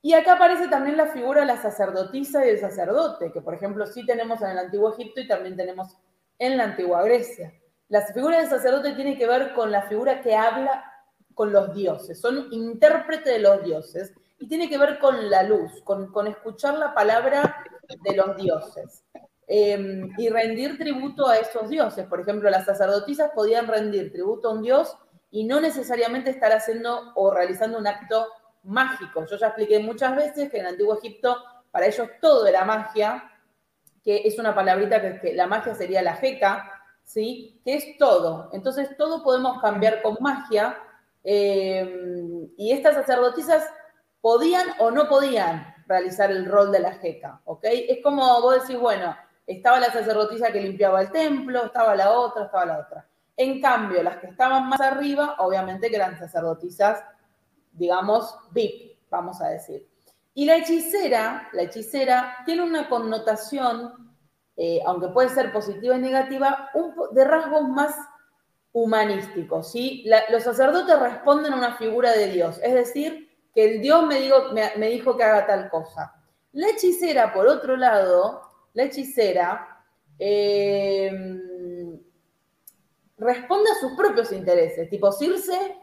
Y 0.00 0.14
acá 0.14 0.32
aparece 0.34 0.68
también 0.68 0.96
la 0.96 1.08
figura 1.08 1.42
de 1.42 1.46
la 1.46 1.60
sacerdotisa 1.60 2.46
y 2.46 2.48
el 2.48 2.58
sacerdote, 2.58 3.30
que 3.32 3.42
por 3.42 3.52
ejemplo 3.52 3.86
sí 3.86 4.06
tenemos 4.06 4.40
en 4.40 4.50
el 4.50 4.58
Antiguo 4.58 4.94
Egipto 4.94 5.20
y 5.20 5.28
también 5.28 5.56
tenemos 5.56 5.94
en 6.38 6.56
la 6.56 6.64
Antigua 6.64 7.02
Grecia. 7.02 7.52
La 7.92 8.00
figura 8.00 8.38
del 8.38 8.48
sacerdote 8.48 8.94
tiene 8.94 9.18
que 9.18 9.26
ver 9.26 9.52
con 9.52 9.70
la 9.70 9.82
figura 9.82 10.22
que 10.22 10.34
habla 10.34 10.82
con 11.34 11.52
los 11.52 11.74
dioses, 11.74 12.18
son 12.18 12.48
intérprete 12.50 13.28
de 13.28 13.38
los 13.38 13.62
dioses 13.62 14.14
y 14.38 14.48
tiene 14.48 14.70
que 14.70 14.78
ver 14.78 14.98
con 14.98 15.28
la 15.28 15.42
luz, 15.42 15.82
con, 15.84 16.26
escuchar 16.26 16.78
la 16.78 16.94
palabra 16.94 17.62
de 18.02 18.16
los 18.16 18.34
dioses 18.38 19.04
em, 19.46 20.08
y 20.16 20.30
rendir 20.30 20.78
tributo 20.78 21.28
a 21.28 21.36
esos 21.36 21.68
dioses. 21.68 22.06
Por 22.06 22.20
ejemplo, 22.20 22.48
las 22.48 22.64
sacerdotisas 22.64 23.30
podían 23.34 23.66
rendir 23.66 24.10
tributo 24.10 24.48
a 24.48 24.52
un 24.52 24.62
dios 24.62 24.96
y 25.30 25.44
no 25.44 25.60
necesariamente 25.60 26.30
estar 26.30 26.50
haciendo 26.50 27.12
o 27.14 27.30
realizando 27.30 27.76
un 27.76 27.86
acto 27.86 28.26
mágico. 28.62 29.26
Yo 29.26 29.36
ya 29.36 29.48
expliqué 29.48 29.80
muchas 29.80 30.16
veces 30.16 30.50
que 30.50 30.56
en 30.56 30.62
el 30.62 30.72
Antiguo 30.72 30.96
Egipto 30.96 31.36
para 31.70 31.84
ellos 31.84 32.08
todo 32.22 32.46
era 32.46 32.64
magia, 32.64 33.30
que 34.02 34.22
es 34.24 34.38
una 34.38 34.54
palabrita 34.54 35.20
que, 35.20 35.34
la 35.34 35.46
magia 35.46 35.74
sería 35.74 36.00
la 36.00 36.14
jeca, 36.14 36.71
¿sí? 37.12 37.60
Que 37.64 37.74
es 37.74 37.98
todo. 37.98 38.48
Entonces 38.52 38.96
todo 38.96 39.22
podemos 39.22 39.60
cambiar 39.60 40.02
con 40.02 40.16
magia. 40.20 40.78
Em, 41.24 42.48
y 42.56 42.72
estas 42.72 42.94
sacerdotisas 42.94 43.64
podían 44.20 44.66
o 44.78 44.90
no 44.90 45.08
podían 45.08 45.74
realizar 45.86 46.30
el 46.30 46.46
rol 46.46 46.72
de 46.72 46.80
la 46.80 46.92
jeca, 46.94 47.40
¿ok? 47.44 47.64
Es 47.64 48.02
como 48.02 48.40
vos 48.40 48.62
decís, 48.62 48.80
bueno, 48.80 49.14
estaba 49.46 49.78
la 49.78 49.92
sacerdotisa 49.92 50.52
que 50.52 50.60
limpiaba 50.60 51.02
el 51.02 51.12
templo, 51.12 51.66
estaba 51.66 51.94
la 51.94 52.12
otra, 52.12 52.44
estaba 52.44 52.64
la 52.64 52.78
otra. 52.80 53.06
En 53.36 53.60
cambio, 53.60 54.02
las 54.02 54.16
que 54.16 54.28
estaban 54.28 54.68
más 54.68 54.80
arriba, 54.80 55.36
obviamente 55.38 55.90
que 55.90 55.96
eran 55.96 56.18
sacerdotisas, 56.18 57.04
digamos, 57.72 58.36
VIP, 58.52 58.98
vamos 59.10 59.40
a 59.42 59.48
decir. 59.48 59.86
Y 60.34 60.46
la 60.46 60.56
hechicera, 60.56 61.48
la 61.52 61.62
hechicera 61.62 62.36
tiene 62.46 62.62
una 62.62 62.88
connotación, 62.88 64.11
eh, 64.56 64.80
aunque 64.86 65.08
puede 65.08 65.30
ser 65.30 65.52
positiva 65.52 65.96
y 65.96 66.00
negativa, 66.00 66.70
de 67.12 67.24
rasgos 67.24 67.68
más 67.68 67.96
humanísticos, 68.72 69.70
¿sí? 69.72 70.04
los 70.30 70.42
sacerdotes 70.42 70.98
responden 70.98 71.52
a 71.52 71.56
una 71.56 71.76
figura 71.76 72.12
de 72.12 72.28
Dios, 72.28 72.58
es 72.62 72.72
decir, 72.72 73.30
que 73.54 73.64
el 73.64 73.82
Dios 73.82 74.06
me, 74.06 74.72
me, 74.76 74.88
dijo 74.88 75.16
que 75.16 75.24
haga 75.24 75.46
tal 75.46 75.68
cosa. 75.68 76.14
La 76.52 76.68
hechicera, 76.68 77.32
por 77.32 77.46
otro 77.46 77.76
lado, 77.76 78.42
la 78.72 78.84
hechicera 78.84 79.84
em, 80.18 82.00
responde 83.18 83.70
a 83.70 83.80
sus 83.80 83.92
propios 83.92 84.32
intereses. 84.32 84.88
Tipo, 84.88 85.12
Circe 85.12 85.76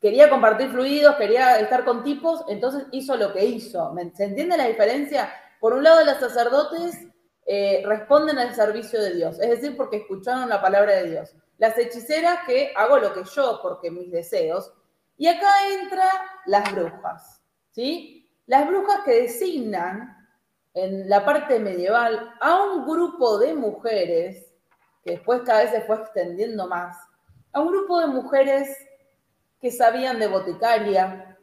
quería 0.00 0.28
compartir 0.28 0.70
fluidos, 0.70 1.16
quería 1.16 1.58
estar 1.60 1.84
con 1.84 2.02
tipos, 2.02 2.44
entonces 2.48 2.86
hizo 2.92 3.16
lo 3.16 3.32
que 3.32 3.44
hizo. 3.44 3.94
¿Se 4.14 4.24
entiende 4.24 4.56
la 4.56 4.68
diferencia? 4.68 5.30
Por 5.60 5.74
un 5.74 5.84
lado, 5.84 6.04
los 6.04 6.18
sacerdotes 6.18 7.06
eh, 7.46 7.82
responden 7.84 8.38
al 8.38 8.54
servicio 8.54 9.02
de 9.02 9.14
Dios, 9.14 9.38
es 9.38 9.50
decir, 9.50 9.76
porque 9.76 9.98
escucharon 9.98 10.48
la 10.48 10.62
palabra 10.62 10.94
de 10.96 11.10
Dios. 11.10 11.34
Las 11.58 11.78
hechiceras 11.78 12.40
que 12.46 12.72
hago 12.74 12.98
lo 12.98 13.12
que 13.12 13.24
yo, 13.24 13.60
porque 13.62 13.90
mis 13.90 14.10
deseos, 14.10 14.72
y 15.16 15.28
acá 15.28 15.50
entran 15.68 16.08
las 16.46 16.72
brujas, 16.72 17.42
¿sí? 17.70 18.28
Las 18.46 18.66
brujas 18.66 19.00
que 19.04 19.22
designan 19.22 20.16
en 20.72 21.08
la 21.08 21.24
parte 21.24 21.60
medieval 21.60 22.34
a 22.40 22.62
un 22.62 22.84
grupo 22.84 23.38
de 23.38 23.54
mujeres, 23.54 24.46
que 25.04 25.12
después 25.12 25.42
cada 25.44 25.62
vez 25.62 25.70
se 25.70 25.82
fue 25.82 25.96
extendiendo 25.96 26.66
más, 26.66 26.96
a 27.52 27.60
un 27.60 27.68
grupo 27.68 28.00
de 28.00 28.06
mujeres 28.08 28.76
que 29.60 29.70
sabían 29.70 30.18
de 30.18 30.26
boticaria, 30.26 31.33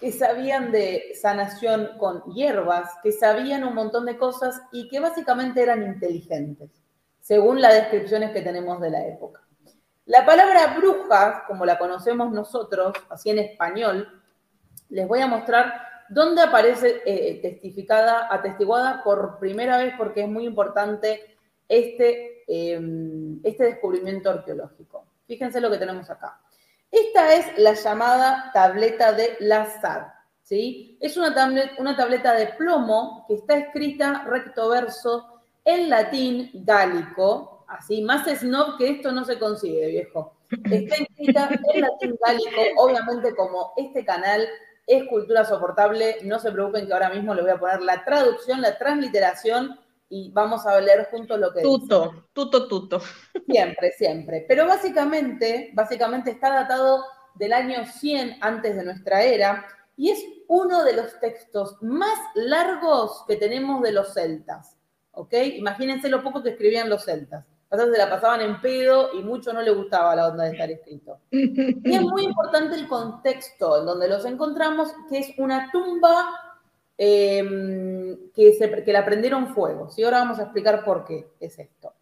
que 0.00 0.12
sabían 0.12 0.72
de 0.72 1.12
sanación 1.20 1.90
con 1.98 2.22
hierbas, 2.32 2.90
que 3.02 3.12
sabían 3.12 3.64
un 3.64 3.74
montón 3.74 4.06
de 4.06 4.16
cosas 4.16 4.60
y 4.72 4.88
que 4.88 4.98
básicamente 4.98 5.62
eran 5.62 5.82
inteligentes, 5.82 6.70
según 7.20 7.60
las 7.60 7.74
descripciones 7.74 8.30
que 8.32 8.40
tenemos 8.40 8.80
de 8.80 8.90
la 8.90 9.06
época. 9.06 9.42
La 10.06 10.24
palabra 10.24 10.74
bruja, 10.78 11.44
como 11.46 11.66
la 11.66 11.78
conocemos 11.78 12.32
nosotros, 12.32 12.94
así 13.10 13.30
en 13.30 13.38
español, 13.38 14.08
les 14.88 15.06
voy 15.06 15.20
a 15.20 15.28
mostrar 15.28 15.72
dónde 16.08 16.42
aparece 16.42 17.02
eh, 17.04 17.38
testificada, 17.40 18.26
atestiguada 18.30 19.04
por 19.04 19.38
primera 19.38 19.78
vez, 19.78 19.94
porque 19.96 20.22
es 20.22 20.28
muy 20.28 20.46
importante 20.46 21.36
este 21.68 22.42
em, 22.48 23.38
este 23.44 23.62
descubrimiento 23.64 24.28
arqueológico. 24.28 25.06
Fíjense 25.28 25.60
lo 25.60 25.70
que 25.70 25.78
tenemos 25.78 26.10
acá. 26.10 26.40
Esta 26.90 27.34
es 27.34 27.58
la 27.58 27.74
llamada 27.74 28.50
tableta 28.52 29.12
de 29.12 29.36
Lazar. 29.40 30.12
¿sí? 30.42 30.98
Es 31.00 31.16
una, 31.16 31.34
una 31.78 31.96
tableta 31.96 32.34
de 32.34 32.48
plomo 32.48 33.24
que 33.28 33.34
está 33.34 33.56
escrita 33.56 34.24
recto 34.26 34.68
verso 34.68 35.42
en 35.64 35.88
latín 35.88 36.50
gálico, 36.52 37.64
así, 37.68 38.02
más 38.02 38.26
snob 38.26 38.76
que 38.78 38.90
esto 38.90 39.12
no 39.12 39.24
se 39.24 39.38
consigue, 39.38 39.86
viejo. 39.86 40.34
Está 40.50 40.96
escrita 40.96 41.48
en 41.72 41.80
latín 41.80 42.18
gálico, 42.24 42.60
obviamente 42.78 43.34
como 43.36 43.72
este 43.76 44.04
canal 44.04 44.48
es 44.86 45.06
cultura 45.08 45.44
soportable, 45.44 46.16
no 46.24 46.40
se 46.40 46.50
preocupen 46.50 46.88
que 46.88 46.92
ahora 46.92 47.10
mismo 47.10 47.32
le 47.32 47.42
voy 47.42 47.52
a 47.52 47.60
poner 47.60 47.80
la 47.82 48.04
traducción, 48.04 48.60
la 48.60 48.76
transliteración 48.76 49.78
y 50.10 50.30
vamos 50.32 50.66
a 50.66 50.78
leer 50.80 51.06
juntos 51.10 51.38
lo 51.38 51.52
que 51.52 51.62
tuto, 51.62 52.10
dice. 52.10 52.24
Tuto, 52.32 52.68
tuto, 52.68 53.00
Siempre, 53.46 53.92
siempre. 53.92 54.44
Pero 54.46 54.66
básicamente, 54.66 55.70
básicamente 55.72 56.32
está 56.32 56.50
datado 56.50 57.04
del 57.36 57.52
año 57.52 57.86
100 57.86 58.38
antes 58.40 58.76
de 58.76 58.84
nuestra 58.84 59.22
era 59.22 59.64
y 59.96 60.10
es 60.10 60.22
uno 60.48 60.82
de 60.82 60.94
los 60.94 61.18
textos 61.20 61.76
más 61.80 62.18
largos 62.34 63.24
que 63.28 63.36
tenemos 63.36 63.82
de 63.82 63.92
los 63.92 64.12
celtas. 64.12 64.76
¿Ok? 65.12 65.32
Imagínense 65.56 66.08
lo 66.08 66.22
poco 66.22 66.42
que 66.42 66.50
escribían 66.50 66.90
los 66.90 67.04
celtas. 67.04 67.46
Entonces 67.70 67.94
se 67.94 68.02
la 68.02 68.10
pasaban 68.10 68.40
en 68.40 68.60
pedo 68.60 69.10
y 69.14 69.22
mucho 69.22 69.52
no 69.52 69.62
le 69.62 69.70
gustaba 69.70 70.16
la 70.16 70.26
onda 70.26 70.44
de 70.44 70.50
estar 70.50 70.70
escrito. 70.70 71.20
Y 71.30 71.94
es 71.94 72.02
muy 72.02 72.24
importante 72.24 72.74
el 72.74 72.88
contexto 72.88 73.78
en 73.78 73.86
donde 73.86 74.08
los 74.08 74.24
encontramos, 74.24 74.92
que 75.08 75.18
es 75.18 75.28
una 75.38 75.70
tumba 75.70 76.49
em, 77.02 78.30
que, 78.34 78.52
se, 78.52 78.84
que 78.84 78.92
la 78.92 79.06
prendieron 79.06 79.54
fuego. 79.54 79.88
¿sí? 79.88 80.02
Ahora 80.02 80.18
vamos 80.18 80.38
a 80.38 80.42
explicar 80.42 80.84
por 80.84 81.06
qué 81.06 81.30
es 81.40 81.58
esto. 81.58 81.94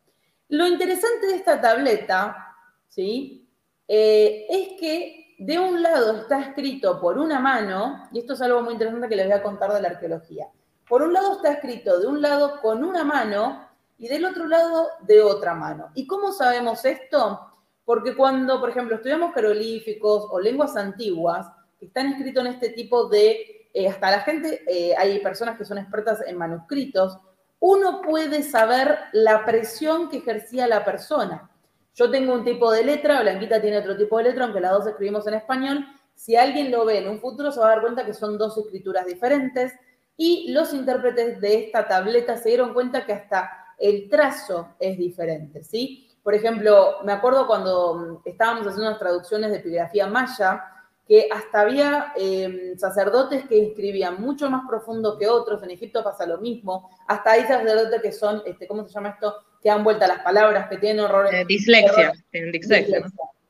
Lo 0.48 0.66
interesante 0.66 1.28
de 1.28 1.36
esta 1.36 1.60
tableta, 1.60 2.56
¿sí? 2.88 3.48
Eh, 3.86 4.46
es 4.50 4.80
que 4.80 5.36
de 5.38 5.56
un 5.56 5.80
lado 5.84 6.22
está 6.22 6.40
escrito 6.40 7.00
por 7.00 7.16
una 7.16 7.38
mano, 7.38 8.08
y 8.10 8.18
esto 8.18 8.32
es 8.32 8.42
algo 8.42 8.60
muy 8.60 8.72
interesante 8.72 9.08
que 9.08 9.14
les 9.14 9.26
voy 9.26 9.36
a 9.36 9.42
contar 9.42 9.72
de 9.72 9.80
la 9.80 9.88
arqueología. 9.90 10.48
Por 10.88 11.02
un 11.02 11.12
lado 11.12 11.34
está 11.34 11.52
escrito 11.52 12.00
de 12.00 12.08
un 12.08 12.20
lado 12.20 12.60
con 12.60 12.82
una 12.82 13.04
mano 13.04 13.68
y 13.98 14.08
del 14.08 14.24
otro 14.24 14.48
lado 14.48 14.88
de 15.02 15.22
otra 15.22 15.54
mano. 15.54 15.92
¿Y 15.94 16.08
cómo 16.08 16.32
sabemos 16.32 16.84
esto? 16.84 17.52
Porque 17.84 18.16
cuando, 18.16 18.58
por 18.58 18.70
ejemplo, 18.70 18.96
estudiamos 18.96 19.32
jeroglíficos 19.32 20.26
o 20.28 20.40
lenguas 20.40 20.76
antiguas 20.76 21.46
que 21.78 21.86
están 21.86 22.08
escritos 22.08 22.44
en 22.44 22.52
este 22.52 22.70
tipo 22.70 23.08
de, 23.08 23.57
eh, 23.78 23.86
hasta 23.86 24.10
la 24.10 24.20
gente, 24.22 24.64
eh, 24.66 24.92
hay 24.98 25.20
personas 25.20 25.56
que 25.56 25.64
son 25.64 25.78
expertas 25.78 26.18
en 26.26 26.36
manuscritos, 26.36 27.16
uno 27.60 28.02
puede 28.02 28.42
saber 28.42 28.98
la 29.12 29.44
presión 29.44 30.08
que 30.08 30.16
ejercía 30.16 30.66
la 30.66 30.84
persona. 30.84 31.48
Yo 31.94 32.10
tengo 32.10 32.34
un 32.34 32.44
tipo 32.44 32.72
de 32.72 32.82
letra, 32.82 33.20
Blanquita 33.20 33.60
tiene 33.60 33.78
otro 33.78 33.96
tipo 33.96 34.18
de 34.18 34.24
letra, 34.24 34.46
aunque 34.46 34.60
las 34.60 34.72
dos 34.72 34.88
escribimos 34.88 35.28
en 35.28 35.34
español. 35.34 35.86
Si 36.16 36.34
alguien 36.34 36.72
lo 36.72 36.84
ve 36.84 36.98
en 36.98 37.08
un 37.08 37.20
futuro, 37.20 37.52
se 37.52 37.60
va 37.60 37.66
a 37.66 37.68
dar 37.70 37.80
cuenta 37.80 38.04
que 38.04 38.14
son 38.14 38.36
dos 38.36 38.58
escrituras 38.58 39.06
diferentes. 39.06 39.72
Y 40.16 40.50
los 40.50 40.74
intérpretes 40.74 41.40
de 41.40 41.66
esta 41.66 41.86
tableta 41.86 42.36
se 42.36 42.48
dieron 42.48 42.74
cuenta 42.74 43.06
que 43.06 43.12
hasta 43.12 43.48
el 43.78 44.08
trazo 44.10 44.74
es 44.80 44.98
diferente, 44.98 45.62
¿sí? 45.62 46.08
Por 46.24 46.34
ejemplo, 46.34 46.96
me 47.04 47.12
acuerdo 47.12 47.46
cuando 47.46 47.94
mm, 47.94 48.28
estábamos 48.28 48.66
haciendo 48.66 48.88
unas 48.88 48.98
traducciones 48.98 49.52
de 49.52 49.58
epigrafía 49.58 50.08
maya, 50.08 50.64
que 51.08 51.28
hasta 51.32 51.62
había 51.62 52.12
em, 52.16 52.76
sacerdotes 52.76 53.48
que 53.48 53.68
escribían 53.68 54.20
mucho 54.20 54.50
más 54.50 54.68
profundo 54.68 55.16
que 55.18 55.26
otros, 55.26 55.62
en 55.62 55.70
Egipto 55.70 56.04
pasa 56.04 56.26
lo 56.26 56.38
mismo, 56.38 56.90
hasta 57.08 57.32
hay 57.32 57.42
sacerdotes 57.44 58.02
que 58.02 58.12
son, 58.12 58.42
este, 58.44 58.68
¿cómo 58.68 58.86
se 58.86 58.92
llama 58.92 59.08
esto? 59.08 59.34
Que 59.62 59.70
dan 59.70 59.82
vuelta 59.82 60.06
las 60.06 60.20
palabras, 60.20 60.68
que 60.68 60.76
tienen 60.76 61.04
errores. 61.04 61.32
Eh, 61.32 61.44
dislexia, 61.48 62.12
dislexia, 62.30 63.06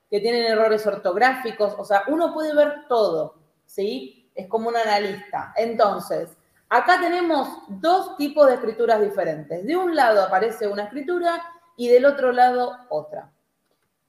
que 0.08 0.20
tienen 0.20 0.44
errores 0.44 0.86
ortográficos, 0.86 1.74
o 1.76 1.84
sea, 1.84 2.04
uno 2.06 2.32
puede 2.32 2.54
ver 2.54 2.86
todo, 2.88 3.34
¿sí? 3.66 4.30
Es 4.36 4.46
como 4.46 4.68
un 4.68 4.76
analista. 4.76 5.52
Entonces, 5.56 6.38
Acá 6.70 7.00
tenemos 7.00 7.48
dos 7.68 8.16
tipos 8.18 8.46
de 8.46 8.54
escrituras 8.54 9.00
diferentes. 9.00 9.64
De 9.64 9.74
un 9.76 9.96
lado 9.96 10.22
aparece 10.22 10.66
una 10.66 10.84
escritura 10.84 11.42
y 11.76 11.88
del 11.88 12.04
otro 12.04 12.30
lado 12.30 12.76
otra. 12.90 13.32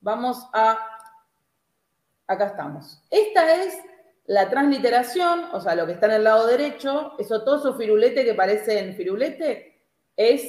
Vamos 0.02 0.46
a... 0.54 0.78
Acá 2.30 2.46
estamos. 2.46 3.02
Esta 3.10 3.56
es 3.56 3.78
la 4.26 4.50
transliteración, 4.50 5.46
o 5.52 5.60
sea, 5.60 5.76
lo 5.76 5.86
que 5.86 5.94
está 5.94 6.06
en 6.06 6.14
el 6.14 6.24
lado 6.24 6.46
derecho, 6.46 7.14
eso 7.18 7.44
todo 7.44 7.60
su 7.60 7.78
firulete 7.78 8.24
que 8.24 8.36
parece 8.36 8.80
en 8.80 8.96
firulete, 8.96 9.82
es, 10.16 10.44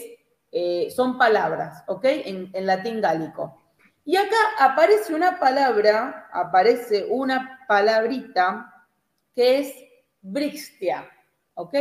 eh, 0.52 0.88
son 0.94 1.16
palabras, 1.16 1.82
¿ok? 1.86 2.04
En, 2.04 2.66
latín 2.66 3.00
gálico. 3.00 3.62
Y 4.04 4.16
acá 4.16 4.36
aparece 4.58 5.14
una 5.14 5.40
palabra, 5.40 6.28
aparece 6.32 7.06
una 7.08 7.60
palabrita 7.66 8.86
que 9.34 9.60
es 9.60 9.74
brixtia. 10.20 11.08
¿ok? 11.54 11.74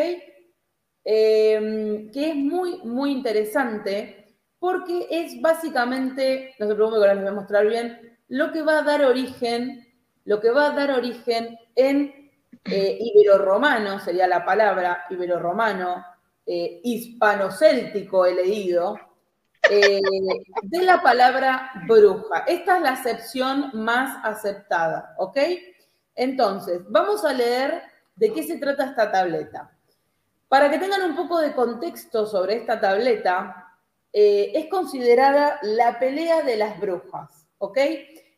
Em, 1.03 2.11
que 2.11 2.29
es 2.29 2.35
muy, 2.35 2.79
muy 2.83 3.11
interesante 3.11 4.37
porque 4.59 5.07
es 5.09 5.39
básicamente, 5.41 6.53
no 6.59 6.67
se 6.67 6.75
preocupen 6.75 7.01
que 7.01 7.07
ahora 7.07 7.13
les 7.13 7.23
voy 7.23 7.31
a 7.31 7.41
mostrar 7.41 7.67
bien, 7.67 8.17
lo 8.27 8.51
que 8.51 8.61
va 8.61 8.79
a 8.79 8.83
dar 8.83 9.03
origen, 9.05 9.87
lo 10.29 10.39
que 10.39 10.51
va 10.51 10.67
a 10.67 10.75
dar 10.75 10.91
origen 10.91 11.57
en 11.75 12.31
eh, 12.63 12.97
ibero-romano, 12.99 13.99
sería 13.99 14.27
la 14.27 14.45
palabra 14.45 15.05
ibero-romano, 15.09 16.05
eh, 16.45 16.81
hispano-céltico 16.83 18.25
he 18.25 18.35
leído, 18.35 18.95
eh, 19.69 19.99
de 20.61 20.81
la 20.83 21.01
palabra 21.01 21.71
bruja. 21.87 22.43
Esta 22.47 22.77
es 22.77 22.83
la 22.83 22.91
acepción 22.91 23.71
más 23.73 24.23
aceptada, 24.23 25.15
¿ok? 25.17 25.37
Entonces, 26.15 26.81
vamos 26.87 27.25
a 27.25 27.33
leer 27.33 27.89
¿De 28.19 28.33
qué 28.33 28.43
se 28.43 28.57
trata 28.57 28.83
esta 28.83 29.09
tableta? 29.09 29.71
Para 30.49 30.69
que 30.69 30.77
tengan 30.77 31.09
un 31.09 31.15
poco 31.15 31.39
de 31.39 31.53
contexto 31.53 32.25
sobre 32.25 32.55
esta 32.55 32.77
tableta, 32.77 33.77
eh, 34.11 34.51
es 34.55 34.67
considerada 34.67 35.57
la 35.61 35.97
pelea 35.99 36.41
de 36.41 36.57
las 36.57 36.77
brujas, 36.81 37.47
¿ok? 37.59 37.77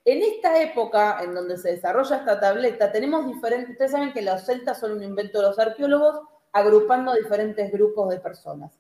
En 0.04 0.22
esta 0.24 0.60
época 0.62 1.20
en 1.22 1.36
donde 1.36 1.58
se 1.58 1.74
desarrolla 1.74 2.18
esta 2.18 2.40
tableta, 2.40 2.92
tenemos 2.92 3.28
diferentes, 3.28 3.72
ustedes 3.72 3.92
saben 3.92 4.14
que 4.14 4.22
los 4.22 4.42
celtas 4.44 4.80
son 4.80 4.94
un 4.94 5.04
invento 5.04 5.40
de 5.40 5.48
los 5.48 5.60
arqueólogos, 5.60 6.22
agrupando 6.52 7.14
diferentes 7.14 7.72
grupos 7.72 8.10
de 8.10 8.20
personas. 8.20 8.72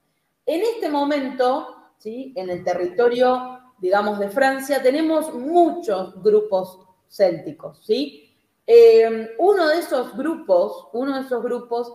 En 0.45 0.61
este 0.61 0.89
momento, 0.89 1.75
¿sí? 1.97 2.33
en 2.35 2.49
el 2.49 2.63
territorio, 2.63 3.59
digamos, 3.79 4.19
de 4.19 4.29
Francia, 4.29 4.81
tenemos 4.81 5.33
muchos 5.33 6.21
grupos 6.23 6.79
célticos, 7.07 7.85
¿sí? 7.85 8.35
Eh, 8.65 9.35
uno 9.37 9.67
de 9.67 9.79
esos 9.79 10.15
grupos, 10.15 10.87
uno 10.93 11.15
de 11.15 11.25
esos 11.25 11.43
grupos, 11.43 11.93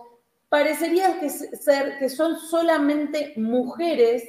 parecería 0.49 1.19
ser 1.29 1.97
que 1.99 2.09
son 2.09 2.37
solamente 2.37 3.33
mujeres 3.35 4.23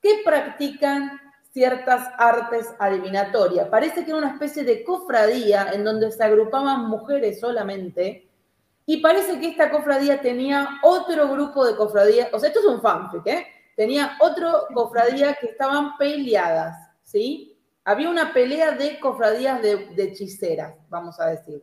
que 0.00 0.20
practican 0.24 1.20
ciertas 1.56 2.10
artes 2.18 2.66
adivinatorias. 2.78 3.66
Parece 3.68 4.04
que 4.04 4.10
era 4.10 4.18
una 4.18 4.32
especie 4.32 4.62
de 4.62 4.84
cofradía 4.84 5.70
en 5.72 5.84
donde 5.84 6.12
se 6.12 6.22
agrupaban 6.22 6.84
mujeres 6.86 7.40
solamente. 7.40 8.28
Y 8.84 8.98
parece 8.98 9.40
que 9.40 9.48
esta 9.48 9.70
cofradía 9.70 10.20
tenía 10.20 10.68
otro 10.82 11.26
grupo 11.32 11.64
de 11.64 11.74
cofradías, 11.74 12.28
o 12.34 12.38
sea, 12.38 12.50
esto 12.50 12.60
es 12.60 12.66
un 12.66 12.82
fanfic, 12.82 13.26
¿eh? 13.26 13.46
Tenía 13.74 14.18
otro 14.20 14.66
cofradía 14.74 15.32
que 15.40 15.46
estaban 15.46 15.96
peleadas, 15.96 16.76
¿sí? 17.02 17.58
Había 17.84 18.10
una 18.10 18.34
pelea 18.34 18.72
de 18.72 19.00
cofradías 19.00 19.62
de 19.62 19.88
hechiceras, 19.96 20.74
vamos 20.90 21.18
a 21.18 21.28
decir. 21.28 21.62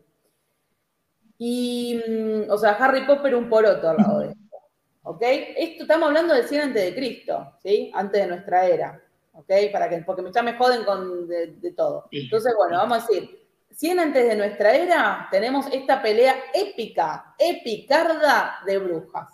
Y, 1.38 2.01
mm, 2.08 2.49
o 2.49 2.58
sea, 2.58 2.71
Harry 2.71 3.06
Potter 3.06 3.36
un 3.36 3.47
poroto 3.47 3.89
al 3.89 3.97
lado 3.97 4.19
de 4.21 4.29
esto. 4.29 4.58
¿Ok? 5.03 5.21
Esto 5.21 5.84
estamos 5.84 6.08
hablando 6.08 6.34
del 6.34 6.47
100 6.47 6.62
antes 6.62 6.84
de 6.84 6.95
Cristo, 6.95 7.58
¿sí? 7.62 7.91
Antes 7.93 8.21
de 8.21 8.27
nuestra 8.27 8.65
era. 8.65 8.99
¿Ok? 9.34 9.52
Para 9.72 9.89
que, 9.89 9.98
porque 10.00 10.24
ya 10.34 10.41
me 10.41 10.54
joden 10.58 10.84
con 10.84 11.28
de, 11.28 11.74
todo. 11.76 12.08
Entonces, 12.12 12.54
bueno, 12.58 12.78
vamos 12.78 12.98
a 12.98 13.08
decir, 13.08 13.48
100 13.72 14.00
antes 14.00 14.28
de 14.28 14.36
nuestra 14.36 14.76
era, 14.76 15.28
tenemos 15.32 15.65
esta 15.72 16.02
pelea 16.02 16.36
épica, 16.54 17.36
epicarda 17.38 18.60
de 18.65 18.78
brujas. 18.78 19.30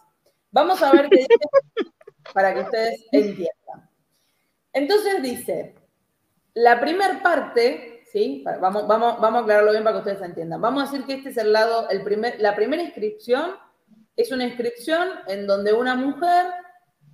Vamos 0.52 0.82
a 0.82 0.92
ver 0.92 1.10
qué 1.10 1.18
dice 1.18 1.36
para 2.34 2.54
que 2.54 2.62
ustedes 2.62 3.06
entiendan. 3.12 3.90
Entonces 4.74 5.22
dice, 5.22 5.76
la 6.54 6.80
primera 6.80 7.22
parte 7.22 8.00
¿sí? 8.12 8.44
Vamos, 8.60 8.88
vamos, 8.88 9.20
vamos 9.20 9.42
a 9.42 9.44
aclararlo 9.44 9.72
bien 9.72 9.84
para 9.84 9.96
que 9.96 10.10
ustedes 10.10 10.22
entiendan. 10.22 10.62
Vamos 10.62 10.84
a 10.84 10.92
decir 10.92 11.06
que 11.06 11.14
este 11.14 11.30
es 11.30 11.38
el 11.38 11.54
lado, 11.54 11.90
el 11.90 12.04
primer, 12.04 12.40
la 12.40 12.56
primera 12.56 12.82
inscripción 12.82 13.56
es 14.16 14.32
una 14.32 14.46
inscripción 14.46 15.08
en 15.28 15.48
donde 15.48 15.74
una 15.74 15.96
mujer 15.96 16.48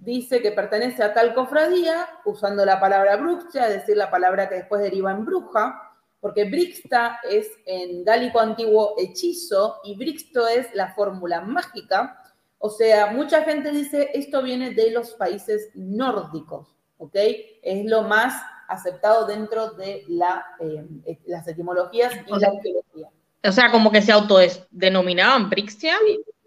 dice 0.06 0.42
que 0.42 0.52
pertenece 0.52 1.04
a 1.04 1.14
tal 1.14 1.34
cofradía, 1.34 2.08
usando 2.26 2.64
la 2.64 2.80
palabra 2.80 3.18
bruxia, 3.18 3.68
es 3.68 3.82
decir, 3.82 3.98
la 3.98 4.12
palabra 4.12 4.48
que 4.48 4.56
después 4.56 4.82
deriva 4.82 5.12
en 5.12 5.26
bruja, 5.26 5.94
porque 6.22 6.46
brixta 6.46 7.20
es 7.30 7.50
en 7.66 8.04
gálico 8.04 8.40
antiguo 8.40 8.96
hechizo 8.98 9.80
y 9.84 9.98
brixto 9.98 10.48
es 10.48 10.74
la 10.74 10.94
fórmula 10.94 11.42
mágica. 11.42 12.22
O 12.60 12.70
sea, 12.70 13.08
mucha 13.08 13.44
gente 13.44 13.72
dice 13.72 14.12
esto 14.14 14.42
viene 14.42 14.72
de 14.72 14.92
los 14.92 15.14
países 15.14 15.70
nórdicos, 15.76 16.76
¿ok? 16.98 17.16
Es 17.62 17.86
lo 17.86 18.04
más 18.04 18.42
aceptado 18.68 19.26
dentro 19.26 19.72
de 19.72 20.04
la, 20.08 20.46
eh, 20.60 21.20
las 21.26 21.48
etimologías 21.48 22.14
y 22.26 22.40
la 22.40 22.48
arqueología. 22.48 23.10
O 23.48 23.52
sea, 23.52 23.72
como 23.72 23.92
que 23.92 24.02
se 24.02 24.12
autodenominaban 24.12 25.50
Brixia. 25.50 25.96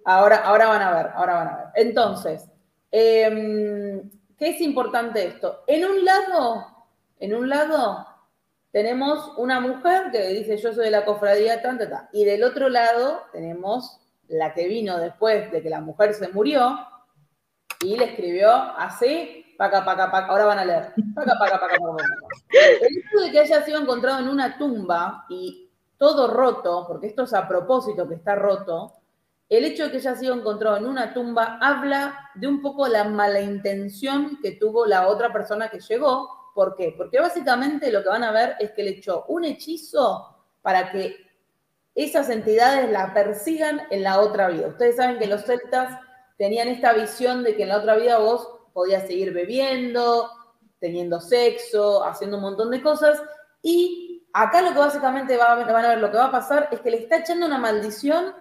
Ahora, 0.05 0.39
ahora 0.39 0.67
van 0.67 0.83
a 0.83 0.91
ver, 0.91 1.13
ahora 1.15 1.35
van 1.35 1.49
a 1.49 1.57
ver. 1.57 1.67
Entonces, 1.77 2.49
em, 2.91 4.11
¿qué 4.37 4.51
es 4.51 4.61
importante 4.61 5.27
esto? 5.27 5.65
En 5.67 5.85
un 5.85 6.05
lado, 6.05 6.67
en 7.19 7.35
un 7.35 7.49
lado 7.49 8.07
tenemos 8.71 9.33
una 9.39 9.61
mujer 9.61 10.11
que 10.13 10.29
dice 10.29 10.57
yo 10.59 10.73
soy 10.73 10.87
de 10.87 10.91
la 10.91 11.05
cofradía 11.05 11.63
tanta, 11.63 12.09
y 12.13 12.25
del 12.25 12.45
otro 12.45 12.69
lado 12.69 13.23
tenemos 13.33 13.99
la 14.29 14.53
que 14.53 14.69
vino 14.69 14.99
después 14.99 15.51
de 15.51 15.63
que 15.63 15.71
la 15.71 15.81
mujer 15.81 16.15
se 16.15 16.29
murió 16.29 16.79
y 17.81 17.97
le 17.97 18.05
escribió 18.05 18.51
así, 18.53 19.55
paca, 19.57 19.85
paca, 19.85 20.11
paca, 20.11 20.27
ahora 20.27 20.45
van 20.45 20.59
a 20.59 20.65
leer, 20.65 20.93
paca, 21.15 21.33
paca, 21.39 21.61
paca, 21.61 21.77
El 22.51 22.99
hecho 22.99 23.25
de 23.25 23.31
que 23.31 23.41
haya 23.41 23.63
sido 23.65 23.81
encontrado 23.81 24.21
en 24.21 24.29
una 24.29 24.59
tumba 24.59 25.25
y 25.29 25.71
todo 25.97 26.29
roto, 26.29 26.85
porque 26.87 27.09
esto 27.09 27.25
es 27.25 27.35
a 27.35 27.49
propósito 27.49 28.09
que 28.09 28.15
está 28.15 28.35
roto, 28.35 28.93
el 29.49 29.65
hecho 29.65 29.85
de 29.85 29.91
que 29.91 29.97
haya 29.99 30.15
sido 30.15 30.35
encontrado 30.35 30.77
en 30.77 30.87
una 30.87 31.15
tumba 31.15 31.59
habla 31.61 32.31
de 32.35 32.47
un 32.47 32.61
poco 32.61 32.87
la 32.87 33.05
mala 33.05 33.41
intención 33.41 34.39
que 34.43 34.53
tuvo 34.53 34.87
la 34.87 35.09
otra 35.09 35.33
persona 35.33 35.69
que 35.69 35.81
llegó. 35.81 36.53
¿Por 36.55 36.75
qué? 36.75 36.95
Porque 36.97 37.21
básicamente 37.21 37.91
lo 37.91 38.03
que 38.03 38.09
van 38.09 38.25
a 38.25 38.33
ver 38.33 38.57
es 38.59 38.73
que 38.73 38.83
le 38.83 38.91
echó 38.91 39.25
un 39.29 39.45
hechizo 39.45 40.37
para 40.61 40.91
que 40.91 41.17
esas 41.95 42.29
entidades 42.29 42.91
la 42.91 43.15
persigan 43.15 43.81
en 43.91 44.03
la 44.03 44.21
otra 44.21 44.49
vida. 44.49 44.69
Ustedes 44.69 44.97
saben 44.97 45.19
que 45.19 45.27
los 45.27 45.45
celtas 45.45 45.99
tenían 46.37 46.69
esta 46.69 46.93
visión 46.93 47.43
de 47.43 47.57
que 47.57 47.63
en 47.63 47.71
la 47.71 47.79
otra 47.79 47.97
vida 47.97 48.19
vos 48.19 48.49
podías 48.73 49.07
seguir 49.07 49.33
bebiendo, 49.33 50.31
teniendo 50.79 51.21
sexo, 51.21 52.05
haciendo 52.05 52.37
un 52.37 52.43
montón 52.43 52.71
de 52.71 52.83
cosas. 52.83 53.21
Y 53.63 54.29
acá 54.33 54.63
lo 54.63 54.73
que 54.73 54.79
básicamente 54.79 55.37
van 55.37 55.85
a 55.85 55.89
ver, 55.89 55.99
lo 55.99 56.11
que 56.11 56.19
va 56.19 56.27
a 56.27 56.33
pasar 56.33 56.69
es 56.71 56.81
que 56.81 56.91
le 56.91 56.99
está 56.99 57.19
echando 57.19 57.47
una 57.47 57.59
maldición 57.59 58.35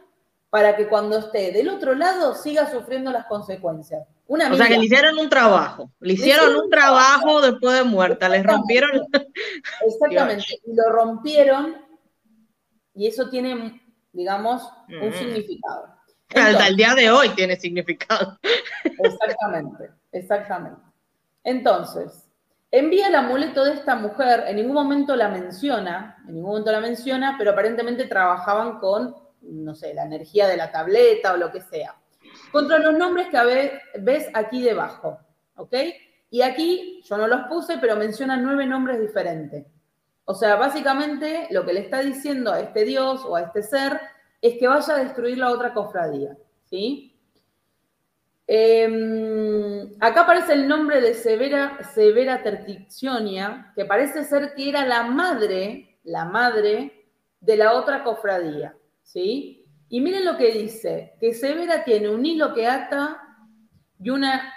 para 0.49 0.75
que 0.75 0.88
cuando 0.88 1.17
esté 1.17 1.51
del 1.51 1.69
otro 1.69 1.93
lado 1.93 2.33
siga 2.36 2.69
sufriendo 2.71 3.12
las 3.12 3.25
consecuencias. 3.25 4.07
Una 4.27 4.51
o 4.51 4.55
sea, 4.55 4.67
que 4.67 4.77
le 4.77 4.86
hicieron 4.86 5.17
un 5.17 5.29
trabajo, 5.29 5.91
le 5.99 6.13
hicieron 6.13 6.55
un 6.55 6.69
trabajo 6.69 7.41
después 7.41 7.77
de 7.77 7.83
muerta, 7.83 8.27
les 8.27 8.43
rompieron. 8.45 8.91
Exactamente, 9.86 10.45
y 10.65 10.75
lo 10.75 10.91
rompieron 10.91 11.77
y 12.93 13.07
eso 13.07 13.29
tiene, 13.29 13.81
digamos, 14.12 14.63
un 14.89 15.10
mm. 15.10 15.13
significado. 15.13 15.97
Hasta 16.36 16.67
el 16.67 16.75
día 16.75 16.93
de 16.95 17.10
hoy 17.10 17.29
tiene 17.29 17.55
significado. 17.55 18.38
Exactamente, 18.83 19.91
exactamente. 20.12 20.81
Entonces, 21.43 22.27
envía 22.71 23.07
el 23.07 23.15
amuleto 23.15 23.63
de 23.63 23.73
esta 23.73 23.95
mujer, 23.95 24.43
en 24.47 24.57
ningún 24.57 24.73
momento 24.73 25.15
la 25.15 25.29
menciona, 25.29 26.17
en 26.27 26.36
ningún 26.36 26.49
momento 26.49 26.71
la 26.71 26.81
menciona, 26.81 27.36
pero 27.38 27.51
aparentemente 27.51 28.05
trabajaban 28.05 28.79
con 28.79 29.15
no 29.41 29.76
sé, 29.76 29.93
la 29.93 30.06
energía 30.06 30.47
de 30.47 30.58
la 30.58 30.71
tableta 30.71 31.34
o 31.34 31.38
lo 31.38 31.52
que 31.52 31.62
sea. 31.62 31.95
Contra 32.52 32.80
los 32.80 32.97
nombres 32.97 33.28
que 33.28 33.82
ves 34.00 34.28
aquí 34.34 34.62
debajo, 34.62 35.19
¿ok? 35.56 35.73
Y 36.30 36.41
aquí 36.41 37.02
yo 37.04 37.17
no 37.17 37.28
los 37.28 37.47
puse, 37.47 37.78
pero 37.80 37.95
menciona 37.95 38.38
nueve 38.38 38.65
nombres 38.65 39.00
diferentes. 39.00 39.65
O 40.26 40.34
sea, 40.34 40.56
básicamente 40.56 41.47
lo 41.52 41.65
que 41.65 41.73
le 41.73 41.80
está 41.82 42.02
diciendo 42.02 42.52
a 42.52 42.60
este 42.60 42.84
dios 42.84 43.23
o 43.26 43.36
a 43.36 43.43
este 43.43 43.63
ser 43.63 44.00
es 44.41 44.58
que 44.60 44.67
vaya 44.67 44.95
a 44.95 45.04
destruir 45.04 45.38
la 45.38 45.52
otra 45.52 45.73
cofradía, 45.73 46.38
¿sí? 46.65 47.17
Em, 48.45 49.93
acá 50.00 50.21
aparece 50.21 50.54
el 50.54 50.67
nombre 50.67 51.02
de 51.02 51.13
Severa, 51.13 51.80
Severa 51.93 52.43
Terticcionia, 52.43 53.73
que 53.76 53.84
parece 53.84 54.23
ser 54.23 54.54
que 54.54 54.69
era 54.69 54.86
la 54.86 55.04
madre, 55.04 55.97
la 56.04 56.26
madre 56.26 57.06
de 57.41 57.58
la 57.58 57.73
otra 57.73 58.04
cofradía. 58.04 58.76
¿Sí? 59.07 59.65
Y 59.89 60.01
miren 60.01 60.25
lo 60.25 60.37
que 60.37 60.51
dice, 60.51 61.15
que 61.19 61.33
Severa 61.33 61.83
tiene 61.83 62.09
un 62.09 62.25
hilo 62.25 62.53
que 62.53 62.67
ata 62.67 63.21
y 63.99 64.09
una 64.09 64.53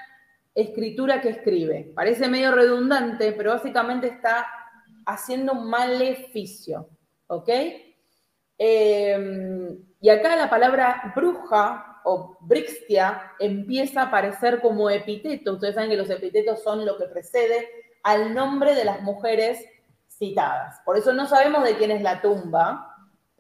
escritura 0.54 1.20
que 1.20 1.30
escribe. 1.30 1.92
Parece 1.94 2.28
medio 2.28 2.50
redundante, 2.50 3.32
pero 3.32 3.52
básicamente 3.52 4.08
está 4.08 4.46
haciendo 5.06 5.52
un 5.52 5.70
maleficio, 5.70 6.90
¿ok? 7.28 7.48
Em, 8.58 9.78
y 10.00 10.08
acá 10.08 10.34
la 10.36 10.50
palabra 10.50 11.12
bruja 11.14 12.00
o 12.04 12.36
brixtia 12.40 13.32
empieza 13.38 14.02
a 14.02 14.06
aparecer 14.06 14.60
como 14.60 14.90
epíteto. 14.90 15.54
Ustedes 15.54 15.76
saben 15.76 15.90
que 15.90 15.96
los 15.96 16.10
epítetos 16.10 16.62
son 16.62 16.84
lo 16.84 16.98
que 16.98 17.06
precede 17.06 17.68
al 18.02 18.34
nombre 18.34 18.74
de 18.74 18.84
las 18.84 19.00
mujeres 19.02 19.64
citadas. 20.08 20.80
Por 20.84 20.98
eso 20.98 21.12
no 21.12 21.28
sabemos 21.28 21.62
de 21.62 21.76
quién 21.76 21.92
es 21.92 22.02
la 22.02 22.20
tumba, 22.20 22.89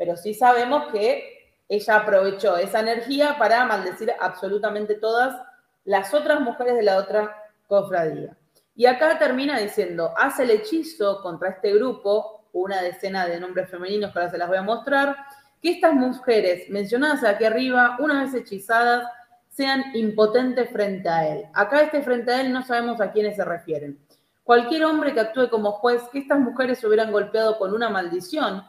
pero 0.00 0.16
sí 0.16 0.32
sabemos 0.32 0.90
que 0.90 1.52
ella 1.68 1.96
aprovechó 1.96 2.56
esa 2.56 2.80
energía 2.80 3.36
para 3.38 3.66
maldecir 3.66 4.10
absolutamente 4.18 4.94
todas 4.94 5.38
las 5.84 6.14
otras 6.14 6.40
mujeres 6.40 6.74
de 6.76 6.84
la 6.84 6.96
otra 6.96 7.36
cofradía. 7.66 8.34
Y 8.74 8.86
acá 8.86 9.18
termina 9.18 9.58
diciendo, 9.58 10.14
hace 10.16 10.44
el 10.44 10.52
hechizo 10.52 11.20
contra 11.20 11.50
este 11.50 11.74
grupo, 11.74 12.46
una 12.54 12.80
decena 12.80 13.26
de 13.26 13.38
nombres 13.38 13.68
femeninos 13.68 14.10
que 14.10 14.20
ahora 14.20 14.30
se 14.30 14.38
las 14.38 14.48
voy 14.48 14.56
a 14.56 14.62
mostrar, 14.62 15.16
que 15.60 15.72
estas 15.72 15.92
mujeres 15.92 16.70
mencionadas 16.70 17.22
aquí 17.22 17.44
arriba, 17.44 17.98
una 18.00 18.22
vez 18.22 18.32
hechizadas, 18.32 19.06
sean 19.50 19.84
impotentes 19.92 20.70
frente 20.70 21.10
a 21.10 21.28
él. 21.28 21.44
Acá 21.52 21.82
este 21.82 22.00
frente 22.00 22.32
a 22.32 22.40
él 22.40 22.54
no 22.54 22.62
sabemos 22.62 23.02
a 23.02 23.12
quiénes 23.12 23.36
se 23.36 23.44
refieren. 23.44 23.98
Cualquier 24.44 24.86
hombre 24.86 25.12
que 25.12 25.20
actúe 25.20 25.50
como 25.50 25.72
juez, 25.72 26.00
que 26.10 26.20
estas 26.20 26.40
mujeres 26.40 26.78
se 26.78 26.86
hubieran 26.86 27.12
golpeado 27.12 27.58
con 27.58 27.74
una 27.74 27.90
maldición, 27.90 28.64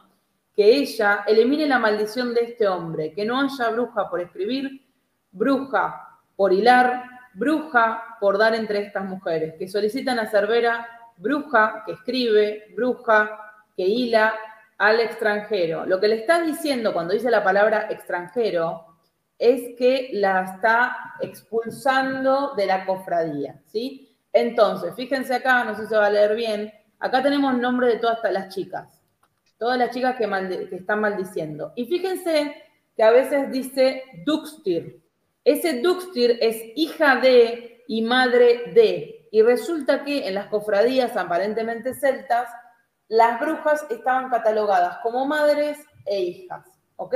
que 0.55 0.75
ella 0.75 1.23
elimine 1.27 1.67
la 1.67 1.79
maldición 1.79 2.33
de 2.33 2.41
este 2.41 2.67
hombre, 2.67 3.13
que 3.13 3.25
no 3.25 3.39
haya 3.39 3.69
bruja 3.69 4.09
por 4.09 4.19
escribir, 4.19 4.85
bruja 5.31 6.19
por 6.35 6.51
hilar, 6.51 7.03
bruja 7.33 8.17
por 8.19 8.37
dar 8.37 8.55
entre 8.55 8.79
estas 8.79 9.05
mujeres, 9.05 9.55
que 9.57 9.67
solicitan 9.67 10.19
a 10.19 10.29
Cervera, 10.29 10.87
bruja 11.17 11.83
que 11.85 11.93
escribe, 11.93 12.73
bruja 12.75 13.39
que 13.75 13.83
hila 13.83 14.33
al 14.77 14.99
extranjero. 14.99 15.85
Lo 15.85 15.99
que 15.99 16.09
le 16.09 16.15
está 16.15 16.41
diciendo 16.41 16.93
cuando 16.93 17.13
dice 17.13 17.31
la 17.31 17.43
palabra 17.43 17.87
extranjero 17.89 18.97
es 19.37 19.75
que 19.77 20.09
la 20.13 20.43
está 20.43 20.97
expulsando 21.21 22.53
de 22.55 22.65
la 22.65 22.85
cofradía, 22.85 23.61
¿sí? 23.65 24.15
Entonces, 24.33 24.93
fíjense 24.95 25.33
acá, 25.33 25.63
no 25.63 25.75
sé 25.75 25.83
si 25.83 25.89
se 25.89 25.97
va 25.97 26.07
a 26.07 26.11
leer 26.11 26.35
bien, 26.35 26.71
acá 26.99 27.23
tenemos 27.23 27.57
nombre 27.57 27.87
de 27.87 27.97
todas 27.97 28.19
las 28.31 28.53
chicas 28.53 29.00
todas 29.61 29.77
las 29.77 29.91
chicas 29.91 30.15
que, 30.15 30.75
están 30.75 31.01
maldiciendo. 31.01 31.71
Y 31.75 31.85
fíjense 31.85 32.55
que 32.95 33.03
a 33.03 33.11
veces 33.11 33.51
dice 33.51 34.03
Duxtir. 34.25 35.03
Ese 35.45 35.81
Duxtir 35.81 36.39
es 36.41 36.59
hija 36.75 37.17
de 37.17 37.83
y 37.87 38.01
madre 38.01 38.71
de. 38.73 39.29
Y 39.31 39.43
resulta 39.43 40.03
que 40.03 40.27
en 40.27 40.33
las 40.33 40.47
cofradías 40.47 41.15
aparentemente 41.15 41.93
celtas, 41.93 42.49
las 43.07 43.39
brujas 43.39 43.85
estaban 43.91 44.31
catalogadas 44.31 44.97
como 45.03 45.27
madres 45.27 45.77
e 46.07 46.21
hijas. 46.21 46.65
¿Ok? 46.95 47.13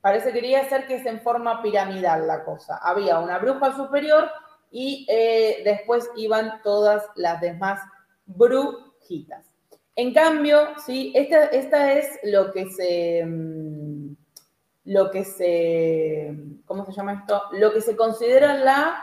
Parece 0.00 0.28
que 0.28 0.34
quería 0.34 0.68
ser 0.68 0.86
que 0.86 0.94
es 0.94 1.06
en 1.06 1.20
forma 1.20 1.62
piramidal 1.62 2.28
la 2.28 2.44
cosa. 2.44 2.78
Había 2.80 3.18
una 3.18 3.40
bruja 3.40 3.74
superior 3.74 4.30
y 4.70 5.04
eh, 5.10 5.62
después 5.64 6.08
iban 6.14 6.62
todas 6.62 7.02
las 7.16 7.40
demás 7.40 7.80
brujitas. 8.24 9.51
En 9.94 10.14
cambio, 10.14 10.68
sí, 10.84 11.12
esta, 11.14 11.44
esta 11.46 11.92
es 11.92 12.18
lo 12.24 12.50
que 12.50 12.70
se, 12.70 13.24
mm, 13.26 14.16
lo 14.84 15.10
que 15.10 15.24
se, 15.24 16.34
¿cómo 16.64 16.86
se 16.86 16.92
llama 16.92 17.14
esto? 17.14 17.42
Lo 17.52 17.72
que 17.72 17.80
se 17.80 17.94
considera 17.94 18.54
la, 18.54 19.02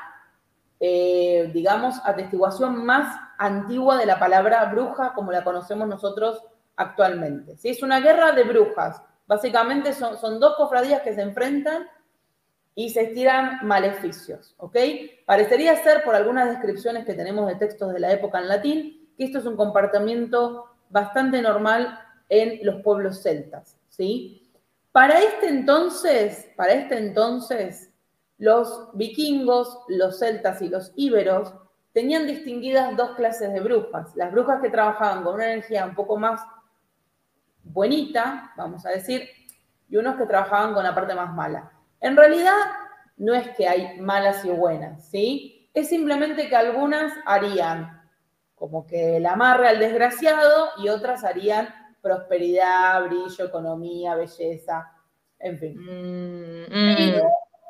eh, 0.79 1.51
digamos, 1.53 1.95
atestiguación 2.03 2.85
más 2.85 3.15
antigua 3.37 3.97
de 3.97 4.05
la 4.05 4.19
palabra 4.19 4.65
bruja 4.65 5.13
como 5.13 5.31
la 5.31 5.43
conocemos 5.43 5.87
nosotros 5.87 6.43
actualmente. 6.75 7.55
¿sí? 7.57 7.69
Es 7.69 7.83
una 7.83 7.99
guerra 7.99 8.31
de 8.31 8.43
brujas. 8.43 9.01
Básicamente 9.27 9.93
son, 9.93 10.17
son 10.17 10.39
dos 10.39 10.55
cofradías 10.57 11.01
que 11.01 11.13
se 11.13 11.21
enfrentan 11.21 11.87
y 12.73 12.89
se 12.89 13.01
estiran 13.01 13.59
maleficios, 13.67 14.55
¿ok? 14.57 14.77
Parecería 15.25 15.75
ser, 15.83 16.03
por 16.03 16.15
algunas 16.15 16.49
descripciones 16.49 17.05
que 17.05 17.13
tenemos 17.13 17.45
de 17.47 17.55
textos 17.55 17.93
de 17.93 17.99
la 17.99 18.11
época 18.11 18.39
en 18.39 18.47
latín, 18.47 19.13
que 19.17 19.25
esto 19.25 19.39
es 19.39 19.45
un 19.45 19.57
comportamiento 19.57 20.68
bastante 20.89 21.41
normal 21.41 21.99
en 22.29 22.59
los 22.65 22.81
pueblos 22.81 23.21
celtas, 23.21 23.77
¿sí? 23.89 24.51
Para 24.91 25.19
este 25.19 25.47
entonces, 25.47 26.49
para 26.55 26.73
este 26.73 26.97
entonces, 26.97 27.91
los 28.37 28.89
vikingos, 28.93 29.79
los 29.87 30.19
celtas 30.19 30.61
y 30.61 30.69
los 30.69 30.91
íberos 30.95 31.53
tenían 31.93 32.25
distinguidas 32.25 32.95
dos 32.95 33.15
clases 33.15 33.53
de 33.53 33.59
brujas. 33.59 34.15
Las 34.15 34.31
brujas 34.31 34.61
que 34.61 34.69
trabajaban 34.69 35.23
con 35.23 35.35
una 35.35 35.51
energía 35.51 35.85
un 35.85 35.95
poco 35.95 36.17
más 36.17 36.41
buenita, 37.63 38.53
vamos 38.55 38.85
a 38.85 38.89
decir, 38.89 39.29
y 39.89 39.97
unos 39.97 40.15
que 40.15 40.25
trabajaban 40.25 40.73
con 40.73 40.83
la 40.83 40.95
parte 40.95 41.13
más 41.15 41.33
mala. 41.33 41.71
En 41.99 42.15
realidad, 42.15 42.57
no 43.17 43.33
es 43.33 43.49
que 43.55 43.67
hay 43.67 43.99
malas 43.99 44.45
y 44.45 44.49
buenas, 44.49 45.07
¿sí? 45.09 45.69
Es 45.73 45.89
simplemente 45.89 46.47
que 46.47 46.55
algunas 46.55 47.13
harían 47.25 47.98
como 48.59 48.85
que 48.85 49.19
la 49.19 49.31
amarre 49.31 49.69
al 49.69 49.79
desgraciado 49.79 50.69
y 50.77 50.89
otras 50.89 51.23
harían 51.23 51.69
prosperidad, 52.01 53.05
brillo, 53.05 53.45
economía, 53.45 54.15
belleza, 54.15 54.91
en 55.39 55.57
fin. 55.57 55.77
Mm, 55.77 56.65
mm. 56.69 57.21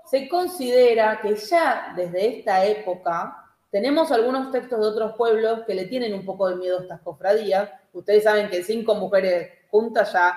se 0.10 0.28
considera 0.28 1.20
que 1.22 1.36
ya 1.36 1.94
desde 1.96 2.40
esta 2.40 2.66
época 2.66 3.46
tenemos 3.70 4.12
algunos 4.12 4.52
textos 4.52 4.80
de 4.80 4.88
otros 4.88 5.14
pueblos 5.16 5.62
que 5.66 5.76
le 5.76 5.86
tienen 5.86 6.14
un 6.14 6.26
poco 6.26 6.50
de 6.50 6.56
miedo 6.56 6.80
a 6.80 6.82
estas 6.82 7.02
cofradías. 7.02 7.70
Ustedes 7.94 8.24
saben 8.24 8.50
que 8.50 8.64
cinco 8.64 8.96
mujeres 8.96 9.52
juntas 9.70 10.12
ya 10.12 10.36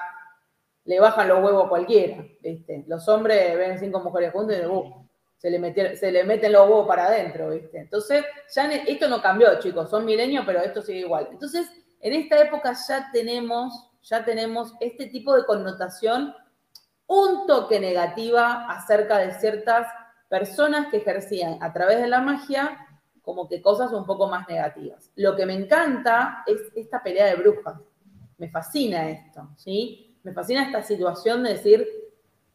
le 0.85 1.01
bajan 1.01 1.29
los 1.29 1.43
huevos 1.43 1.67
a 1.67 1.69
cualquiera. 1.69 2.25
Los 2.87 3.09
hombres 3.09 3.57
ven 3.57 3.79
cinco 3.79 4.01
mujeres 4.01 4.33
juntas 4.33 4.57
y 4.57 4.61
dicen, 4.61 4.77
uh, 4.77 5.02
se 5.43 5.51
le, 5.51 5.97
se 5.97 6.13
le 6.13 6.23
meten 6.23 6.53
los 6.53 6.69
huevos 6.69 6.87
para 6.87 7.07
adentro, 7.07 7.51
¿viste? 7.51 7.81
Entonces, 7.81 8.25
ya 8.55 8.73
esto 8.73 9.09
no 9.09 9.21
cambió, 9.21 9.59
chicos, 9.59 9.91
son 9.91 10.05
milenios, 10.05 10.45
pero 10.47 10.61
esto 10.61 10.83
sigue 10.83 11.01
igual. 11.01 11.27
Entonces, 11.33 11.69
en 11.99 12.13
esta 12.13 12.39
época 12.41 12.73
ya 12.89 13.11
tenemos, 13.13 13.91
ya 14.05 14.25
tenemos 14.25 14.73
este 14.79 15.07
tipo 15.07 15.35
de 15.35 15.45
connotación 15.45 16.33
un 17.09 17.45
toque 17.49 17.81
negativa 17.81 18.71
acerca 18.71 19.19
de 19.19 19.33
ciertas 19.33 19.89
personas 20.29 20.87
que 20.93 20.99
ejercían 20.99 21.59
a 21.61 21.73
través 21.73 22.01
de 22.01 22.07
la 22.07 22.21
magia 22.21 22.79
como 23.21 23.49
que 23.49 23.61
cosas 23.61 23.91
un 23.93 24.07
poco 24.07 24.29
más 24.29 24.49
negativas. 24.49 25.11
Lo 25.17 25.35
que 25.35 25.45
me 25.45 25.55
encanta 25.55 26.45
es 26.47 26.61
esta 26.77 27.03
pelea 27.03 27.27
de 27.27 27.35
brujas. 27.35 27.81
Me 28.39 28.49
fascina 28.49 29.11
esto, 29.11 29.49
¿sí? 29.57 30.21
Me 30.23 30.33
fascina 30.33 30.67
esta 30.67 30.83
situación 30.83 31.43
de 31.43 31.55
decir, 31.55 32.02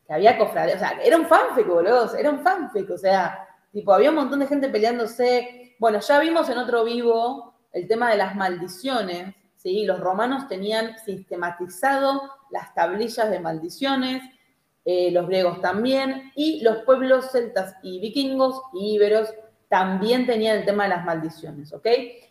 que 0.08 0.14
había 0.14 0.38
cofradías, 0.38 0.78
o 0.78 0.80
sea, 0.80 1.00
era 1.04 1.18
un 1.18 1.26
fanfic, 1.26 1.68
boludo, 1.68 2.16
era 2.16 2.30
un 2.30 2.40
fanfic, 2.42 2.90
o 2.90 2.98
sea, 2.98 3.46
tipo, 3.74 3.94
había 3.94 4.10
un 4.10 4.16
montón 4.16 4.40
de 4.40 4.48
gente 4.48 4.70
peleándose. 4.70 5.76
Bueno, 5.80 6.00
ya 6.00 6.20
vimos 6.20 6.50
en 6.50 6.58
otro 6.58 6.86
vivo 6.86 7.54
el 7.74 7.88
tema 7.88 8.10
de 8.10 8.18
las 8.18 8.36
maldiciones, 8.36 9.36
¿sí? 9.58 9.86
Los 9.86 10.00
romanos 10.00 10.48
tenían 10.48 10.98
sistematizado 11.00 12.22
las 12.50 12.74
tablillas 12.74 13.30
de 13.30 13.40
maldiciones, 13.40 14.24
eh, 14.86 15.12
los 15.12 15.28
griegos 15.28 15.60
también, 15.60 16.32
y 16.36 16.62
los 16.62 16.84
pueblos 16.84 17.32
celtas 17.32 17.76
y 17.84 18.00
vikingos 18.00 18.62
y 18.74 18.96
íberos 18.96 19.34
también 19.68 20.26
tenían 20.26 20.60
el 20.60 20.66
tema 20.66 20.84
de 20.84 20.90
las 20.90 21.04
maldiciones, 21.04 21.74
¿ok? 21.74 21.88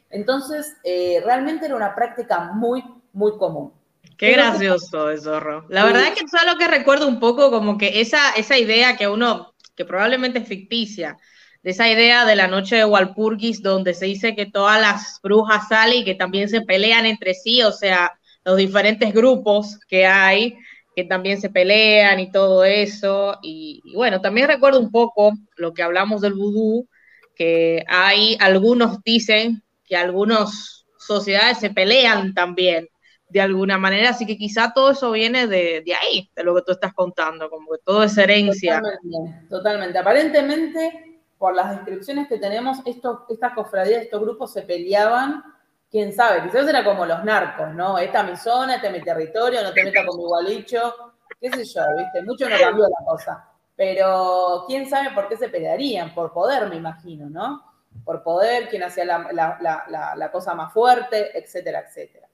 Entonces, 0.09 0.75
eh, 0.83 1.21
realmente 1.23 1.67
era 1.67 1.77
una 1.77 1.95
práctica 1.95 2.53
muy, 2.55 2.83
muy 3.13 3.37
común. 3.37 3.73
Qué 4.17 4.33
gracioso 4.33 5.11
eso, 5.11 5.41
Ro. 5.41 5.67
La 5.69 5.85
verdad 5.85 6.05
es 6.05 6.11
que 6.11 6.25
es 6.25 6.35
algo 6.35 6.59
que 6.59 6.69
recuerdo 6.69 7.07
un 7.07 7.21
poco 7.21 7.51
como 7.51 7.77
que 7.77 8.01
esa, 8.01 8.31
esa 8.33 8.59
idea 8.59 8.97
que 8.97 9.09
uno, 9.09 9.55
que 9.77 9.85
probablemente 9.85 10.39
es 10.39 10.49
ficticia, 10.49 11.19
de 11.63 11.71
esa 11.71 11.91
idea 11.91 12.25
de 12.25 12.37
la 12.37 12.47
noche 12.47 12.77
de 12.77 12.85
Walpurgis, 12.85 13.63
donde 13.63 13.93
se 13.93 14.07
dice 14.07 14.37
que 14.37 14.47
todas 14.47 14.81
las 14.81 15.21
brujas 15.23 15.69
salen 15.69 15.99
y 15.99 16.05
que 16.05 16.15
también 16.15 16.49
se 16.49 16.63
pelean 16.63 17.07
entre 17.07 17.35
sí, 17.35 17.63
o 17.63 17.73
sea, 17.73 18.13
los 18.45 18.57
diferentes 18.57 19.13
grupos 19.13 19.79
que 19.89 20.07
hay, 20.07 20.57
que 20.95 21.05
también 21.05 21.41
se 21.41 21.51
pelean 21.51 22.21
y 22.21 22.31
todo 22.31 22.65
eso. 22.65 23.39
Y, 23.43 23.83
y 23.85 23.95
bueno, 23.95 24.21
también 24.21 24.49
recuerdo 24.49 24.81
un 24.81 24.91
poco 24.91 25.33
lo 25.57 25.75
que 25.75 25.83
hablamos 25.83 26.21
del 26.21 26.35
vudú, 26.35 26.89
que 27.35 27.85
hay 27.89 28.37
algunos 28.41 29.03
dicen 29.03 29.63
que 29.85 29.97
algunas 29.97 30.87
sociedades 30.99 31.59
se 31.59 31.71
pelean 31.71 32.33
también 32.33 32.89
de 33.29 33.41
alguna 33.41 33.77
manera, 33.77 34.11
así 34.11 34.25
que 34.25 34.37
quizá 34.37 34.73
todo 34.73 34.93
eso 34.93 35.11
viene 35.11 35.47
de, 35.47 35.83
ahí, 36.01 36.31
de 36.35 36.45
lo 36.45 36.55
que 36.55 36.63
tú 36.63 36.73
estás 36.73 36.93
contando, 36.95 37.51
como 37.51 37.73
que 37.73 37.79
todo 37.85 38.05
es 38.05 38.17
herencia. 38.17 38.81
Totalmente, 38.81 39.49
totalmente. 39.49 39.99
Aparentemente, 39.99 41.21
por 41.37 41.55
las 41.55 41.71
descripciones 41.71 42.29
que 42.29 42.39
tenemos, 42.39 42.79
estos, 42.85 43.21
estas 43.29 43.53
cofradías, 43.53 44.03
estos 44.03 44.21
grupos 44.21 44.53
se 44.53 44.63
peleaban, 44.63 45.43
quién 45.91 46.13
sabe, 46.13 46.45
quizás 46.45 46.69
era 46.69 46.85
como 46.85 47.05
los 47.05 47.25
narcos, 47.25 47.75
¿no? 47.75 47.99
Esta 47.99 48.21
es 48.23 48.31
mi 48.31 48.37
zona, 48.37 48.77
este 48.77 48.89
es 48.89 48.93
mi 48.93 49.03
territorio, 49.03 49.63
no 49.63 49.73
te 49.73 49.85
metas 49.85 50.07
con 50.07 50.19
mi 50.19 50.25
gualicho, 50.25 50.95
qué 51.41 51.51
sé 51.51 51.65
yo, 51.65 51.83
¿viste? 51.97 52.23
Mucho 52.23 52.49
no 52.49 52.57
cambió 52.59 52.85
la 52.85 53.05
cosa. 53.05 53.49
Pero 53.75 54.65
quién 54.67 54.89
sabe 54.89 55.11
por 55.11 55.29
qué 55.29 55.37
se 55.37 55.49
pelearían, 55.49 56.15
por 56.15 56.33
poder, 56.33 56.69
me 56.69 56.77
imagino, 56.77 57.29
¿no? 57.29 57.63
Por 58.05 58.23
poder, 58.23 58.69
quién 58.69 58.85
hacía 58.85 59.05
la 59.05 60.31
cosa 60.33 60.55
más 60.55 60.73
fuerte, 60.73 61.37
etcétera, 61.37 61.85
etcétera. 61.87 62.26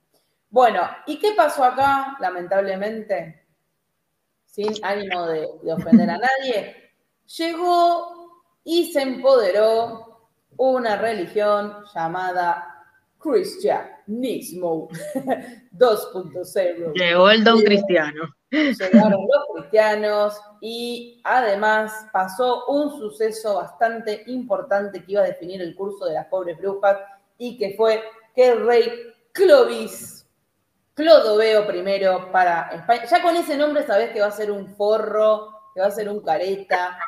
Bueno, 0.53 0.87
¿y 1.07 1.19
qué 1.19 1.33
pasó 1.35 1.65
acá, 1.65 2.15
lamentablemente? 2.21 3.47
Sin 4.45 4.73
ánimo 4.85 5.27
de, 5.27 5.49
ofender 5.73 6.11
a 6.11 6.19
nadie. 6.19 6.93
Llegó 7.39 8.43
y 8.63 8.93
se 8.93 9.01
empoderó 9.01 10.29
una 10.59 10.97
religión 10.97 11.83
llamada 11.95 12.85
cristianismo 13.19 14.89
2.0. 15.73 16.93
Llegó 16.97 17.31
el 17.31 17.45
don 17.45 17.63
cristiano. 17.63 18.25
Llegaron 18.51 19.27
los 19.27 19.47
cristianos 19.55 20.39
y 20.61 21.23
además 21.25 22.09
pasó 22.13 22.67
un 22.67 22.91
suceso 22.99 23.55
bastante 23.55 24.25
importante 24.27 25.03
que 25.03 25.13
iba 25.13 25.23
a 25.23 25.29
definir 25.29 25.63
el 25.63 25.75
curso 25.75 26.05
de 26.05 26.13
las 26.13 26.27
pobres 26.27 26.59
brujas 26.59 26.99
y 27.39 27.57
que 27.57 27.75
fue 27.75 28.03
que 28.35 28.51
el 28.51 28.67
rey 28.67 28.91
Clovis 29.33 30.22
Clodoveo 30.95 31.67
primero 31.67 32.31
para 32.31 32.71
España. 32.73 33.05
Ya 33.05 33.23
con 33.23 33.37
ese 33.37 33.57
nombre 33.57 33.87
sabés 33.87 34.11
que 34.11 34.21
va 34.21 34.27
a 34.27 34.33
ser 34.33 34.51
un 34.51 34.75
forro, 34.77 35.49
que 35.75 35.81
va 35.81 35.87
a 35.87 35.91
ser 35.91 36.09
un 36.09 36.21
careta. 36.21 36.99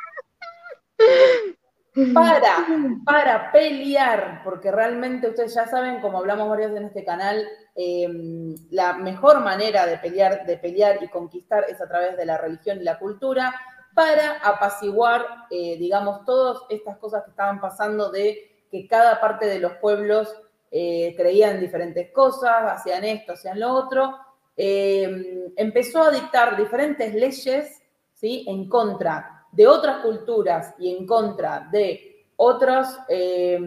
Para, 2.13 2.67
para 3.05 3.51
pelear, 3.53 4.41
porque 4.43 4.69
realmente 4.69 5.29
ustedes 5.29 5.53
ya 5.53 5.65
saben, 5.65 6.01
como 6.01 6.17
hablamos 6.17 6.49
varios 6.49 6.75
en 6.75 6.85
este 6.85 7.05
canal, 7.05 7.47
em, 7.73 8.53
la 8.69 8.93
mejor 8.93 9.39
manera 9.39 9.85
de 9.85 9.97
pelear, 9.99 10.45
de 10.45 10.57
pelear 10.57 11.01
y 11.01 11.07
conquistar 11.07 11.63
es 11.69 11.79
a 11.79 11.87
través 11.87 12.17
de 12.17 12.25
la 12.25 12.37
religión 12.37 12.81
y 12.81 12.83
la 12.83 12.99
cultura, 12.99 13.55
para 13.93 14.39
apaciguar, 14.43 15.25
eh, 15.49 15.77
digamos, 15.77 16.25
todas 16.25 16.63
estas 16.69 16.97
cosas 16.97 17.23
que 17.23 17.29
estaban 17.29 17.61
pasando 17.61 18.11
de 18.11 18.65
que 18.69 18.87
cada 18.89 19.21
parte 19.21 19.45
de 19.45 19.59
los 19.59 19.75
pueblos 19.75 20.35
eh, 20.77 21.13
creían 21.15 21.61
diferentes 21.61 22.11
cosas, 22.11 22.69
hacían 22.69 23.05
esto, 23.05 23.31
hacían 23.31 23.61
lo 23.61 23.71
otro, 23.71 24.13
eh, 24.57 25.53
empezó 25.55 26.03
a 26.03 26.11
dictar 26.11 26.57
diferentes 26.57 27.13
leyes 27.13 27.81
¿sí? 28.13 28.43
en 28.45 28.67
contra 28.67 29.45
de 29.53 29.67
otras 29.67 30.01
culturas 30.01 30.75
y 30.77 30.93
en 30.93 31.07
contra 31.07 31.69
de 31.71 32.25
otras, 32.35 32.99
eh, 33.07 33.57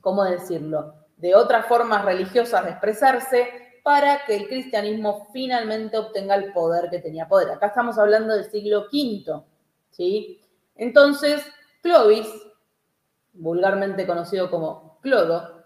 ¿cómo 0.00 0.22
decirlo?, 0.22 0.94
de 1.16 1.34
otras 1.34 1.66
formas 1.66 2.04
religiosas 2.04 2.64
de 2.64 2.70
expresarse 2.70 3.48
para 3.82 4.24
que 4.24 4.36
el 4.36 4.46
cristianismo 4.46 5.30
finalmente 5.32 5.98
obtenga 5.98 6.36
el 6.36 6.52
poder 6.52 6.90
que 6.90 7.00
tenía 7.00 7.26
poder. 7.26 7.50
Acá 7.50 7.66
estamos 7.66 7.98
hablando 7.98 8.34
del 8.34 8.44
siglo 8.44 8.82
V, 8.82 9.42
¿sí? 9.90 10.40
Entonces, 10.76 11.44
Clovis, 11.82 12.28
vulgarmente 13.32 14.06
conocido 14.06 14.48
como 14.48 15.00
Clodo, 15.00 15.61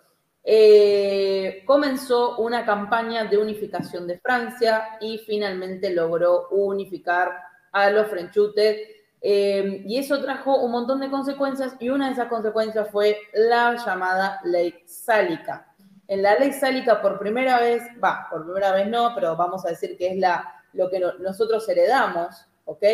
eh, 0.48 1.64
comenzó 1.66 2.38
una 2.38 2.64
campaña 2.64 3.24
de 3.24 3.36
unificación 3.36 4.06
de 4.06 4.20
Francia 4.20 4.96
y 5.00 5.18
finalmente 5.18 5.90
logró 5.90 6.46
unificar 6.50 7.32
a 7.72 7.90
los 7.90 8.06
frenchutes. 8.06 8.78
Eh, 9.20 9.82
y 9.84 9.98
eso 9.98 10.22
trajo 10.22 10.60
un 10.60 10.70
montón 10.70 11.00
de 11.00 11.10
consecuencias 11.10 11.74
y 11.80 11.88
una 11.88 12.06
de 12.06 12.12
esas 12.12 12.28
consecuencias 12.28 12.88
fue 12.92 13.18
la 13.34 13.74
llamada 13.84 14.40
ley 14.44 14.72
sálica. 14.86 15.74
En 16.06 16.22
la 16.22 16.36
ley 16.36 16.52
sálica 16.52 17.02
por 17.02 17.18
primera 17.18 17.58
vez, 17.58 17.82
va, 18.02 18.28
por 18.30 18.44
primera 18.44 18.70
vez 18.70 18.86
no, 18.86 19.16
pero 19.16 19.34
vamos 19.34 19.66
a 19.66 19.70
decir 19.70 19.98
que 19.98 20.12
es 20.12 20.16
la, 20.16 20.62
lo 20.74 20.88
que 20.88 21.00
nosotros 21.18 21.68
heredamos, 21.68 22.46
¿ok? 22.66 22.84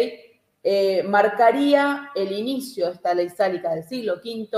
Eh, 0.65 1.03
marcaría 1.03 2.11
el 2.15 2.33
inicio, 2.33 2.89
esta 2.89 3.13
ley 3.13 3.29
sálica 3.29 3.75
del 3.75 3.85
siglo 3.85 4.23
V, 4.25 4.49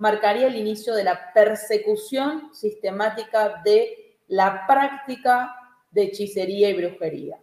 marcaría 0.00 0.46
el 0.46 0.56
inicio 0.56 0.94
de 0.94 1.04
la 1.04 1.32
persecución 1.32 2.54
sistemática 2.54 3.60
de 3.62 4.18
la 4.28 4.66
práctica 4.66 5.54
de 5.90 6.04
hechicería 6.04 6.70
y 6.70 6.74
brujería. 6.74 7.38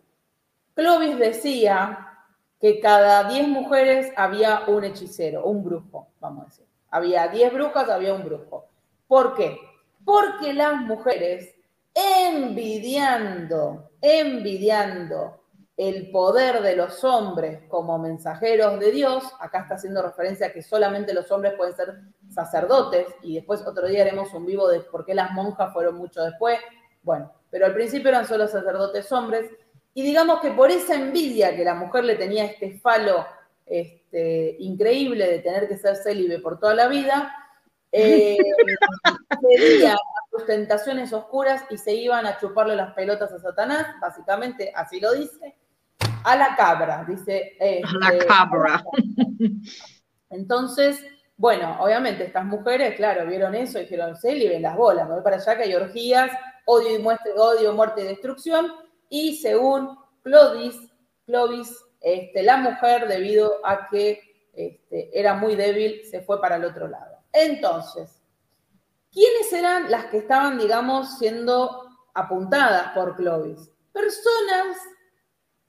Clovis 0.73 1.19
decía 1.19 2.25
que 2.59 2.79
cada 2.79 3.29
10 3.29 3.47
mujeres 3.49 4.11
había 4.15 4.63
un 4.67 4.83
hechicero, 4.83 5.45
un 5.45 5.63
brujo, 5.63 6.07
vamos 6.19 6.43
a 6.43 6.47
decir. 6.47 6.65
Había 6.89 7.27
10 7.27 7.53
brujas, 7.53 7.89
había 7.89 8.15
un 8.15 8.23
brujo. 8.23 8.65
¿Por 9.07 9.35
qué? 9.35 9.59
Porque 10.03 10.51
las 10.53 10.81
mujeres, 10.81 11.53
envidiando, 11.93 13.91
envidiando 14.01 15.43
el 15.77 16.09
poder 16.09 16.63
de 16.63 16.75
los 16.75 17.03
hombres 17.03 17.61
como 17.67 17.99
mensajeros 17.99 18.79
de 18.79 18.91
Dios, 18.91 19.23
acá 19.39 19.59
está 19.59 19.75
haciendo 19.75 20.01
referencia 20.01 20.47
a 20.47 20.51
que 20.51 20.63
solamente 20.63 21.13
los 21.13 21.31
hombres 21.31 21.53
pueden 21.53 21.75
ser 21.75 22.01
sacerdotes, 22.37 23.07
y 23.23 23.33
después 23.33 23.65
otro 23.65 23.87
día 23.87 24.03
haremos 24.03 24.31
un 24.35 24.45
vivo 24.45 24.67
de 24.67 24.81
por 24.81 25.03
qué 25.03 25.15
las 25.15 25.31
monjas 25.31 25.73
fueron 25.73 25.95
mucho 25.95 26.21
después, 26.21 26.59
bueno, 27.01 27.33
pero 27.49 27.65
al 27.65 27.73
principio 27.73 28.09
eran 28.09 28.27
solo 28.27 28.47
sacerdotes 28.47 29.11
hombres, 29.11 29.49
y 29.95 30.03
digamos 30.03 30.39
que 30.39 30.51
por 30.51 30.69
esa 30.69 30.93
envidia 30.93 31.55
que 31.55 31.63
la 31.63 31.73
mujer 31.73 32.03
le 32.03 32.15
tenía 32.15 32.45
este 32.45 32.79
falo 32.79 33.25
este, 33.65 34.55
increíble 34.59 35.25
de 35.27 35.39
tener 35.39 35.67
que 35.67 35.77
ser 35.77 35.95
célibe 35.95 36.37
por 36.37 36.59
toda 36.59 36.75
la 36.75 36.87
vida, 36.87 37.33
Eh, 37.91 38.37
a 39.87 39.97
sus 40.29 40.45
tentaciones 40.45 41.13
oscuras 41.13 41.63
y 41.69 41.77
se 41.77 41.95
iban 41.95 42.25
a 42.25 42.37
chuparle 42.37 42.75
las 42.75 42.93
pelotas 42.93 43.31
a 43.31 43.39
Satanás, 43.39 43.95
básicamente 44.01 44.71
así 44.75 44.99
lo 44.99 45.13
dice. 45.13 45.55
A 46.23 46.35
la 46.35 46.55
cabra, 46.55 47.05
dice. 47.07 47.57
a 47.59 47.97
la 47.97 48.09
este, 48.09 48.25
cabra. 48.27 48.83
Entonces, 50.29 51.01
bueno, 51.37 51.77
obviamente 51.79 52.25
estas 52.25 52.45
mujeres, 52.45 52.95
claro, 52.95 53.27
vieron 53.27 53.53
eso 53.53 53.77
y 53.77 53.83
dijeron, 53.83 54.17
se 54.17 54.33
ven 54.33 54.63
las 54.63 54.75
bolas, 54.75 55.07
voy 55.07 55.21
para 55.21 55.35
allá 55.35 55.55
que 55.55 55.63
hay 55.63 55.75
orgías, 55.75 56.31
odio, 56.65 56.95
y 56.95 56.99
muerte, 56.99 57.31
odio, 57.37 57.73
muerte 57.73 58.01
y 58.01 58.05
destrucción. 58.05 58.73
Y 59.07 59.37
según 59.37 59.95
Clovis, 60.23 60.75
Clovis 61.27 61.77
este, 62.01 62.41
la 62.41 62.57
mujer, 62.57 63.07
debido 63.07 63.59
a 63.63 63.87
que 63.87 64.49
este, 64.53 65.17
era 65.17 65.35
muy 65.35 65.55
débil, 65.55 66.01
se 66.09 66.21
fue 66.21 66.41
para 66.41 66.55
el 66.55 66.65
otro 66.65 66.87
lado. 66.87 67.17
Entonces, 67.31 68.19
¿quiénes 69.11 69.53
eran 69.53 69.91
las 69.91 70.05
que 70.05 70.17
estaban, 70.17 70.57
digamos, 70.57 71.19
siendo 71.19 71.87
apuntadas 72.15 72.93
por 72.95 73.15
Clovis? 73.15 73.69
Personas, 73.93 74.77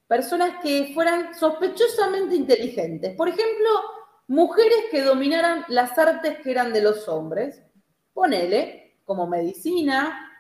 personas 0.07 0.63
que 0.63 0.93
fueran 0.95 1.35
sospechosamente 1.35 2.35
inteligentes. 2.35 3.15
Por 3.17 3.29
ejemplo, 3.29 3.98
mujeres 4.29 4.85
que 4.91 5.03
dominaran 5.03 5.65
las 5.69 5.99
artes 5.99 6.39
que 6.39 6.51
eran 6.51 6.73
de 6.73 6.83
los 6.83 7.09
hombres. 7.09 7.63
Ponele, 8.13 8.99
como 9.05 9.27
medicina, 9.27 10.31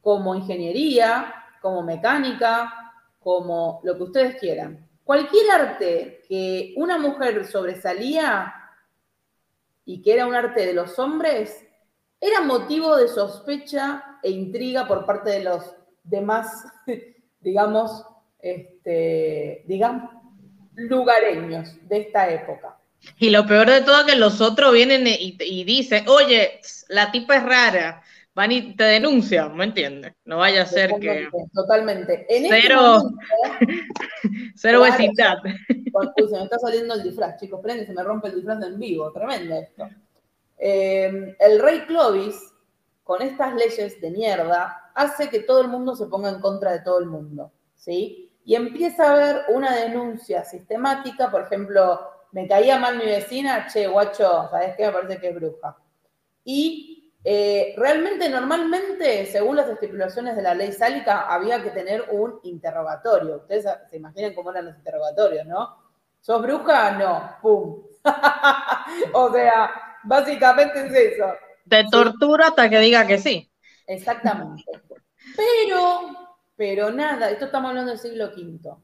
como 0.00 0.34
ingeniería, 0.34 1.34
como 1.60 1.82
mecánica, 1.82 2.92
como 3.20 3.80
lo 3.84 3.96
que 3.96 4.02
ustedes 4.02 4.36
quieran. 4.36 4.88
Cualquier 5.04 5.50
arte 5.50 6.22
que 6.28 6.74
una 6.76 6.98
mujer 6.98 7.46
sobresalía 7.46 8.54
y 9.84 10.02
que 10.02 10.14
era 10.14 10.26
un 10.26 10.34
arte 10.34 10.66
de 10.66 10.74
los 10.74 10.98
hombres, 10.98 11.64
era 12.20 12.40
motivo 12.42 12.96
de 12.96 13.08
sospecha 13.08 14.18
e 14.22 14.30
intriga 14.30 14.86
por 14.86 15.06
parte 15.06 15.30
de 15.30 15.44
los 15.44 15.74
demás, 16.02 16.66
digamos, 17.40 18.04
este, 18.38 19.64
digamos, 19.66 20.10
lugareños 20.74 21.76
de 21.88 22.00
esta 22.00 22.28
época. 22.28 22.78
Y 23.18 23.30
lo 23.30 23.46
peor 23.46 23.68
de 23.70 23.80
todo 23.80 24.00
es 24.00 24.06
que 24.06 24.16
los 24.16 24.40
otros 24.40 24.72
vienen 24.72 25.06
y, 25.06 25.36
y 25.40 25.64
dicen, 25.64 26.04
oye, 26.08 26.60
la 26.88 27.10
tipa 27.10 27.36
es 27.36 27.42
rara, 27.42 28.02
van 28.38 28.52
y 28.52 28.76
te 28.76 28.84
denuncian, 28.84 29.56
¿me 29.56 29.64
entiendes? 29.64 30.14
No 30.24 30.38
vaya 30.38 30.62
a 30.62 30.66
ser 30.66 30.92
que. 31.00 31.28
Totalmente. 31.52 32.24
En 32.28 32.48
cero. 32.48 33.02
cero 34.54 34.82
obesidad. 34.82 35.38
Uy, 35.42 36.28
se 36.28 36.36
me 36.36 36.44
está 36.44 36.56
saliendo 36.60 36.94
el 36.94 37.02
disfraz, 37.02 37.40
chicos. 37.40 37.60
Prende, 37.60 37.84
se 37.84 37.92
me 37.92 38.04
rompe 38.04 38.28
el 38.28 38.36
disfraz 38.36 38.62
en 38.62 38.78
vivo. 38.78 39.10
Tremendo 39.10 39.56
esto. 39.56 39.88
Eh, 40.56 41.34
el 41.36 41.60
rey 41.60 41.80
Clovis, 41.86 42.36
con 43.02 43.22
estas 43.22 43.54
leyes 43.54 44.00
de 44.00 44.10
mierda, 44.12 44.92
hace 44.94 45.28
que 45.28 45.40
todo 45.40 45.60
el 45.60 45.68
mundo 45.68 45.96
se 45.96 46.06
ponga 46.06 46.28
en 46.28 46.40
contra 46.40 46.70
de 46.70 46.80
todo 46.80 47.00
el 47.00 47.06
mundo. 47.06 47.50
¿Sí? 47.74 48.27
Y 48.48 48.54
empieza 48.54 49.04
a 49.04 49.12
haber 49.12 49.44
una 49.50 49.76
denuncia 49.76 50.42
sistemática, 50.42 51.30
por 51.30 51.42
ejemplo, 51.42 52.00
me 52.32 52.48
caía 52.48 52.78
mal 52.78 52.96
mi 52.96 53.04
vecina, 53.04 53.66
che, 53.66 53.86
guacho, 53.86 54.48
¿sabes 54.50 54.74
qué? 54.74 54.86
Me 54.86 54.92
parece 54.92 55.20
que 55.20 55.28
es 55.28 55.34
bruja. 55.34 55.76
Y 56.44 57.12
eh, 57.22 57.74
realmente, 57.76 58.26
normalmente, 58.30 59.26
según 59.26 59.56
las 59.56 59.68
estipulaciones 59.68 60.34
de 60.34 60.40
la 60.40 60.54
ley 60.54 60.72
sálica, 60.72 61.26
había 61.28 61.62
que 61.62 61.72
tener 61.72 62.06
un 62.10 62.40
interrogatorio. 62.44 63.36
Ustedes 63.36 63.66
se 63.90 63.98
imaginan 63.98 64.32
cómo 64.32 64.50
eran 64.50 64.64
los 64.64 64.76
interrogatorios, 64.76 65.44
¿no? 65.44 65.76
¿Sos 66.22 66.40
bruja? 66.40 66.92
No. 66.92 67.36
¡Pum! 67.42 67.82
o 69.12 69.30
sea, 69.30 69.98
básicamente 70.04 70.86
es 70.86 70.94
eso. 71.12 71.34
Te 71.68 71.84
tortura 71.90 72.46
hasta 72.46 72.70
que 72.70 72.78
diga 72.78 73.06
que 73.06 73.18
sí. 73.18 73.52
Exactamente. 73.86 74.64
Pero, 75.36 76.27
pero 76.58 76.90
nada, 76.90 77.30
esto 77.30 77.46
estamos 77.46 77.70
hablando 77.70 77.92
del 77.92 78.00
siglo 78.00 78.26
V, 78.26 78.76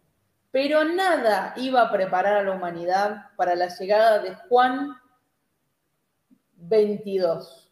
pero 0.50 0.84
nada 0.84 1.52
iba 1.58 1.82
a 1.82 1.92
preparar 1.92 2.38
a 2.38 2.42
la 2.42 2.52
humanidad 2.52 3.26
para 3.36 3.54
la 3.54 3.68
llegada 3.68 4.20
de 4.20 4.34
Juan 4.48 4.96
22 6.56 7.64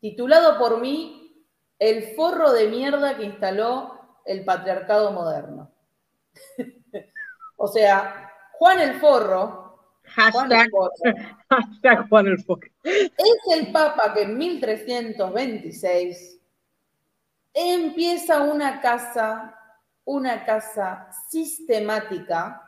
titulado 0.00 0.58
por 0.58 0.80
mí 0.80 1.44
El 1.78 2.16
forro 2.16 2.52
de 2.52 2.68
mierda 2.68 3.16
que 3.16 3.24
instaló 3.24 4.20
el 4.24 4.44
patriarcado 4.44 5.12
moderno. 5.12 5.70
o 7.56 7.68
sea, 7.68 8.32
Juan 8.52 8.80
el 8.80 8.94
Forro. 8.94 9.66
Juan 10.32 10.50
Juan 12.08 12.26
el. 12.26 12.44
Es 12.82 13.12
el 13.56 13.70
Papa 13.72 14.12
que 14.12 14.22
en 14.22 14.36
1326 14.36 16.37
empieza 17.58 18.42
una 18.42 18.80
casa, 18.80 19.58
una 20.04 20.44
casa 20.44 21.08
sistemática, 21.28 22.62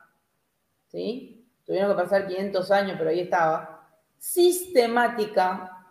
¿sí? 0.88 1.46
Tuvieron 1.64 1.90
que 1.90 2.02
pasar 2.02 2.26
500 2.26 2.70
años, 2.72 2.96
pero 2.98 3.10
ahí 3.10 3.20
estaba, 3.20 3.88
sistemática 4.18 5.86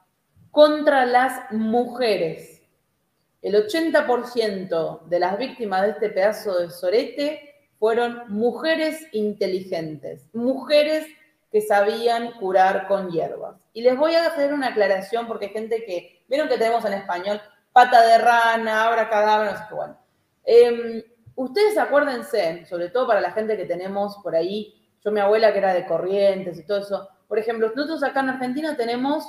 contra 0.51 1.05
las 1.05 1.51
mujeres. 1.51 2.61
El 3.41 3.55
80% 3.55 5.03
de 5.05 5.19
las 5.19 5.37
víctimas 5.37 5.83
de 5.83 5.89
este 5.91 6.09
pedazo 6.09 6.59
de 6.59 6.69
sorete 6.69 7.55
fueron 7.79 8.23
mujeres 8.27 9.07
inteligentes, 9.13 10.27
mujeres 10.33 11.07
que 11.49 11.61
sabían 11.61 12.33
curar 12.33 12.87
con 12.87 13.09
hierbas. 13.09 13.55
Y 13.73 13.81
les 13.81 13.97
voy 13.97 14.15
a 14.15 14.27
hacer 14.27 14.53
una 14.53 14.67
aclaración 14.67 15.27
porque 15.27 15.45
hay 15.45 15.53
gente 15.53 15.85
que, 15.85 16.23
vieron 16.27 16.49
que 16.49 16.57
tenemos 16.57 16.83
en 16.85 16.93
español 16.93 17.41
pata 17.71 18.01
de 18.05 18.17
rana, 18.17 18.85
abra 18.85 19.09
cadáver, 19.09 19.51
no 19.51 19.57
sé 19.57 19.63
qué, 19.69 19.75
bueno. 19.75 19.97
Em, 20.43 21.03
ustedes 21.35 21.77
acuérdense, 21.77 22.65
sobre 22.65 22.89
todo 22.89 23.07
para 23.07 23.21
la 23.21 23.31
gente 23.31 23.55
que 23.57 23.65
tenemos 23.65 24.17
por 24.23 24.35
ahí, 24.35 24.75
yo 25.03 25.11
mi 25.11 25.19
abuela 25.19 25.51
que 25.51 25.59
era 25.59 25.73
de 25.73 25.85
Corrientes 25.85 26.57
y 26.59 26.65
todo 26.65 26.79
eso, 26.79 27.09
por 27.27 27.39
ejemplo, 27.39 27.71
nosotros 27.75 28.03
acá 28.03 28.21
en 28.21 28.29
Argentina 28.29 28.75
tenemos 28.75 29.25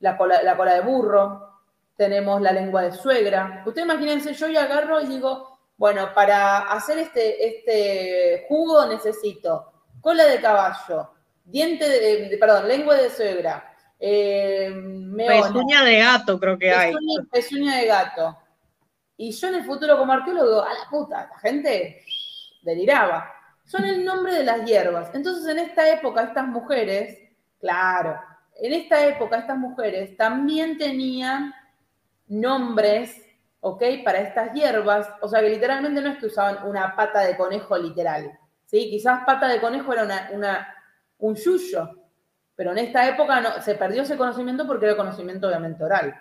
la 0.00 0.16
cola, 0.16 0.42
la 0.42 0.56
cola 0.56 0.74
de 0.74 0.80
burro, 0.80 1.48
tenemos 1.96 2.40
la 2.40 2.52
lengua 2.52 2.82
de 2.82 2.92
suegra. 2.92 3.62
Ustedes 3.66 3.86
imagínense, 3.86 4.34
yo 4.34 4.46
agarro 4.46 5.00
y 5.00 5.06
digo, 5.06 5.58
bueno, 5.76 6.12
para 6.14 6.58
hacer 6.72 6.98
este, 6.98 7.46
este 7.46 8.46
jugo 8.48 8.86
necesito 8.86 9.72
cola 10.00 10.26
de 10.26 10.40
caballo, 10.40 11.10
diente 11.44 11.88
de, 11.88 12.36
perdón, 12.38 12.68
lengua 12.68 12.94
de 12.94 13.10
suegra, 13.10 13.74
eh, 13.98 14.72
pezuña 15.16 15.84
de 15.84 15.98
gato 15.98 16.38
creo 16.38 16.58
que 16.58 16.72
hay. 16.72 16.94
Pezuña 17.30 17.76
de 17.76 17.86
gato. 17.86 18.36
Y 19.16 19.32
yo 19.32 19.48
en 19.48 19.56
el 19.56 19.64
futuro 19.64 19.98
como 19.98 20.12
arqueólogo, 20.12 20.62
a 20.62 20.72
la 20.72 20.88
puta, 20.88 21.28
la 21.32 21.38
gente 21.40 22.04
deliraba. 22.62 23.32
Son 23.64 23.84
el 23.84 24.04
nombre 24.04 24.34
de 24.34 24.44
las 24.44 24.64
hierbas. 24.64 25.10
Entonces 25.14 25.46
en 25.48 25.58
esta 25.58 25.90
época 25.90 26.22
estas 26.22 26.46
mujeres, 26.46 27.18
claro, 27.60 28.20
en 28.60 28.72
esta 28.72 29.06
época 29.06 29.38
estas 29.38 29.58
mujeres 29.58 30.16
también 30.16 30.78
tenían 30.78 31.54
nombres, 32.28 33.20
¿ok? 33.60 33.82
Para 34.04 34.20
estas 34.20 34.52
hierbas, 34.52 35.08
o 35.20 35.28
sea 35.28 35.40
que 35.40 35.50
literalmente 35.50 36.00
no 36.00 36.10
es 36.10 36.18
que 36.18 36.26
usaban 36.26 36.66
una 36.66 36.94
pata 36.94 37.20
de 37.20 37.36
conejo 37.36 37.76
literal, 37.76 38.38
¿sí? 38.66 38.90
Quizás 38.90 39.24
pata 39.24 39.48
de 39.48 39.60
conejo 39.60 39.92
era 39.92 40.04
una, 40.32 40.74
un 41.18 41.34
yuyo, 41.34 41.97
pero 42.58 42.72
en 42.72 42.78
esta 42.78 43.08
época 43.08 43.40
no, 43.40 43.62
se 43.62 43.76
perdió 43.76 44.02
ese 44.02 44.16
conocimiento 44.16 44.66
porque 44.66 44.86
era 44.86 44.96
conocimiento 44.96 45.46
obviamente 45.46 45.84
oral. 45.84 46.12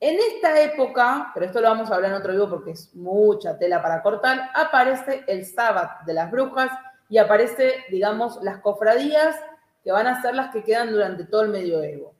En 0.00 0.16
esta 0.18 0.58
época, 0.58 1.30
pero 1.34 1.44
esto 1.44 1.60
lo 1.60 1.68
vamos 1.68 1.90
a 1.90 1.94
hablar 1.94 2.10
en 2.10 2.16
otro 2.16 2.32
video 2.32 2.48
porque 2.48 2.70
es 2.70 2.94
mucha 2.94 3.58
tela 3.58 3.82
para 3.82 4.02
cortar, 4.02 4.50
aparece 4.54 5.24
el 5.26 5.44
sábado 5.44 5.90
de 6.06 6.14
las 6.14 6.30
brujas 6.30 6.70
y 7.10 7.18
aparece, 7.18 7.84
digamos, 7.90 8.42
las 8.42 8.60
cofradías 8.60 9.36
que 9.84 9.92
van 9.92 10.06
a 10.06 10.22
ser 10.22 10.34
las 10.34 10.50
que 10.54 10.64
quedan 10.64 10.90
durante 10.90 11.26
todo 11.26 11.42
el 11.42 11.50
medioevo. 11.50 12.14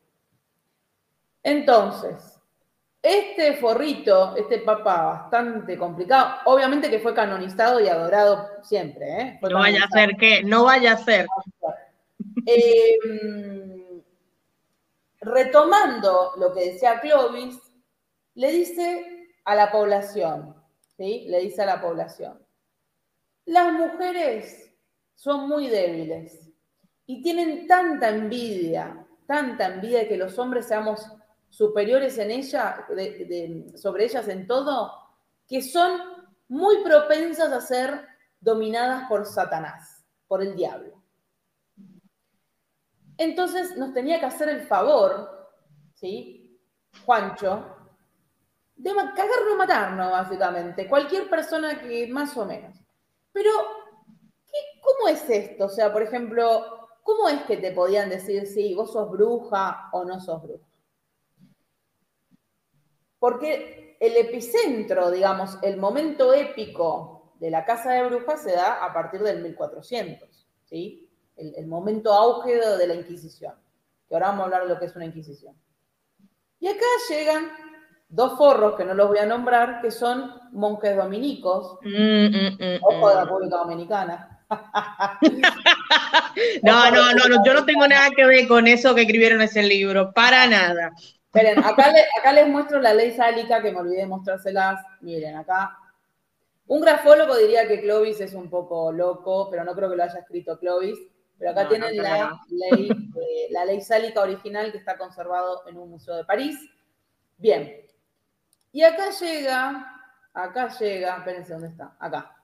Entonces, 1.42 2.38
este 3.02 3.54
forrito, 3.54 4.36
este 4.36 4.58
papa 4.58 5.04
bastante 5.04 5.76
complicado, 5.78 6.34
obviamente 6.44 6.90
que 6.90 7.00
fue 7.00 7.14
canonizado 7.14 7.80
y 7.80 7.88
adorado 7.88 8.48
siempre. 8.62 9.20
¿eh? 9.20 9.40
no 9.40 9.58
vaya 9.58 9.84
a 9.84 9.88
ser 9.88 10.16
que, 10.16 10.44
no 10.44 10.64
vaya 10.64 10.92
a 10.92 10.98
ser. 10.98 11.26
Em, 12.46 14.02
retomando 15.20 16.32
lo 16.36 16.52
que 16.52 16.72
decía 16.72 17.00
Clovis, 17.00 17.58
le 18.34 18.50
dice 18.50 19.28
a 19.44 19.54
la 19.54 19.70
población, 19.70 20.56
¿sí? 20.96 21.26
Le 21.28 21.40
dice 21.40 21.62
a 21.62 21.66
la 21.66 21.80
población, 21.80 22.44
las 23.44 23.72
mujeres 23.72 24.72
son 25.14 25.48
muy 25.48 25.68
débiles 25.68 26.50
y 27.06 27.22
tienen 27.22 27.66
tanta 27.66 28.08
envidia, 28.08 29.06
tanta 29.26 29.66
envidia 29.66 30.00
de 30.00 30.08
que 30.08 30.16
los 30.16 30.38
hombres 30.38 30.66
seamos 30.66 31.06
superiores 31.50 32.16
en 32.18 32.30
ella, 32.30 32.86
sobre 33.74 34.04
ellas 34.04 34.26
en 34.28 34.46
todo, 34.46 34.92
que 35.46 35.60
son 35.60 36.00
muy 36.48 36.82
propensas 36.82 37.52
a 37.52 37.60
ser 37.60 38.06
dominadas 38.40 39.08
por 39.08 39.26
Satanás, 39.26 40.04
por 40.26 40.42
el 40.42 40.56
diablo. 40.56 41.01
Entonces 43.22 43.76
nos 43.76 43.92
tenía 43.92 44.18
que 44.18 44.26
hacer 44.26 44.48
el 44.48 44.62
favor 44.62 45.42
¿sí? 46.02 46.60
Juancho, 47.06 47.64
de 48.74 48.90
cagarnos 48.90 49.52
o 49.52 49.56
matarnos, 49.56 50.10
básicamente. 50.10 50.88
Cualquier 50.88 51.30
persona 51.30 51.80
que 51.80 52.08
más 52.08 52.36
o 52.36 52.44
menos. 52.44 52.76
Pero, 53.32 53.50
¿cómo 54.80 55.08
es 55.08 55.30
esto? 55.30 55.66
O 55.66 55.68
sea, 55.68 55.92
por 55.92 56.02
ejemplo, 56.02 56.88
¿cómo 57.04 57.28
es 57.28 57.42
que 57.44 57.56
te 57.56 57.70
podían 57.70 58.10
decir 58.10 58.46
si 58.46 58.74
vos 58.74 58.92
sos 58.92 59.10
bruja 59.10 59.88
o 59.92 60.04
no 60.04 60.20
sos 60.20 60.42
bruja? 60.42 60.66
Porque 63.20 63.96
el 64.00 64.16
epicentro, 64.16 65.10
digamos, 65.12 65.56
el 65.62 65.76
momento 65.76 66.34
épico 66.34 67.34
de 67.38 67.50
la 67.50 67.64
casa 67.64 67.92
de 67.92 68.04
brujas 68.08 68.42
se 68.42 68.52
da 68.52 68.84
a 68.84 68.92
partir 68.92 69.22
del 69.22 69.40
1400, 69.42 70.48
¿sí? 70.64 71.08
El, 71.56 71.66
momento 71.66 72.12
auge 72.12 72.56
de 72.56 72.86
la 72.86 72.94
Inquisición. 72.94 73.54
Que 74.08 74.14
ahora 74.14 74.28
vamos 74.28 74.42
a 74.42 74.44
hablar 74.44 74.62
de 74.62 74.68
lo 74.68 74.78
que 74.78 74.86
es 74.86 74.96
una 74.96 75.04
Inquisición. 75.04 75.54
Y 76.60 76.68
acá 76.68 76.86
llegan 77.08 77.50
dos 78.08 78.36
forros, 78.36 78.76
que 78.76 78.84
no 78.84 78.94
los 78.94 79.08
voy 79.08 79.18
a 79.18 79.26
nombrar, 79.26 79.80
que 79.80 79.90
son 79.90 80.32
monjes 80.52 80.96
dominicos, 80.96 81.78
mm, 81.82 82.26
mm, 82.26 82.56
mm, 82.60 82.78
ojo 82.82 83.08
de 83.08 83.14
la 83.14 83.24
República 83.24 83.56
Dominicana. 83.56 84.44
no, 86.62 86.90
no, 86.90 87.14
no, 87.14 87.28
no, 87.28 87.44
yo 87.44 87.54
no 87.54 87.64
tengo 87.64 87.88
nada 87.88 88.10
que 88.14 88.26
ver 88.26 88.46
con 88.46 88.66
eso 88.66 88.94
que 88.94 89.02
escribieron 89.02 89.40
ese 89.40 89.62
libro, 89.62 90.12
para 90.12 90.46
nada. 90.46 90.92
Miren, 91.34 91.64
acá, 91.64 92.32
les 92.34 92.48
muestro 92.48 92.78
la 92.80 92.92
ley 92.92 93.12
sálica, 93.12 93.62
que 93.62 93.72
me 93.72 93.80
olvidé 93.80 94.00
de 94.00 94.06
mostrárselas. 94.06 94.84
Miren, 95.00 95.36
acá. 95.36 95.78
Un 96.66 96.82
grafólogo 96.82 97.36
diría 97.36 97.66
que 97.66 97.80
Clovis 97.80 98.20
es 98.20 98.34
un 98.34 98.50
poco 98.50 98.92
loco, 98.92 99.48
pero 99.50 99.64
no 99.64 99.74
creo 99.74 99.90
que 99.90 99.96
lo 99.96 100.04
haya 100.04 100.18
escrito 100.18 100.58
Clovis. 100.58 100.98
Pero 101.42 101.50
acá 101.50 101.68
tienen 101.68 101.96
la, 101.96 102.40
ley, 102.48 102.88
la 103.50 103.64
ley 103.64 103.80
sálica 103.80 104.20
original 104.20 104.70
que 104.70 104.78
está 104.78 104.96
conservado 104.96 105.66
en 105.66 105.76
un 105.76 105.90
museo 105.90 106.14
de 106.14 106.24
París. 106.24 106.56
Bien. 107.36 107.84
Y 108.70 108.84
acá 108.84 109.10
llega, 109.10 109.84
acá 110.32 110.68
llega, 110.78 111.16
espérense 111.16 111.52
dónde 111.52 111.66
está, 111.66 111.96
acá. 111.98 112.36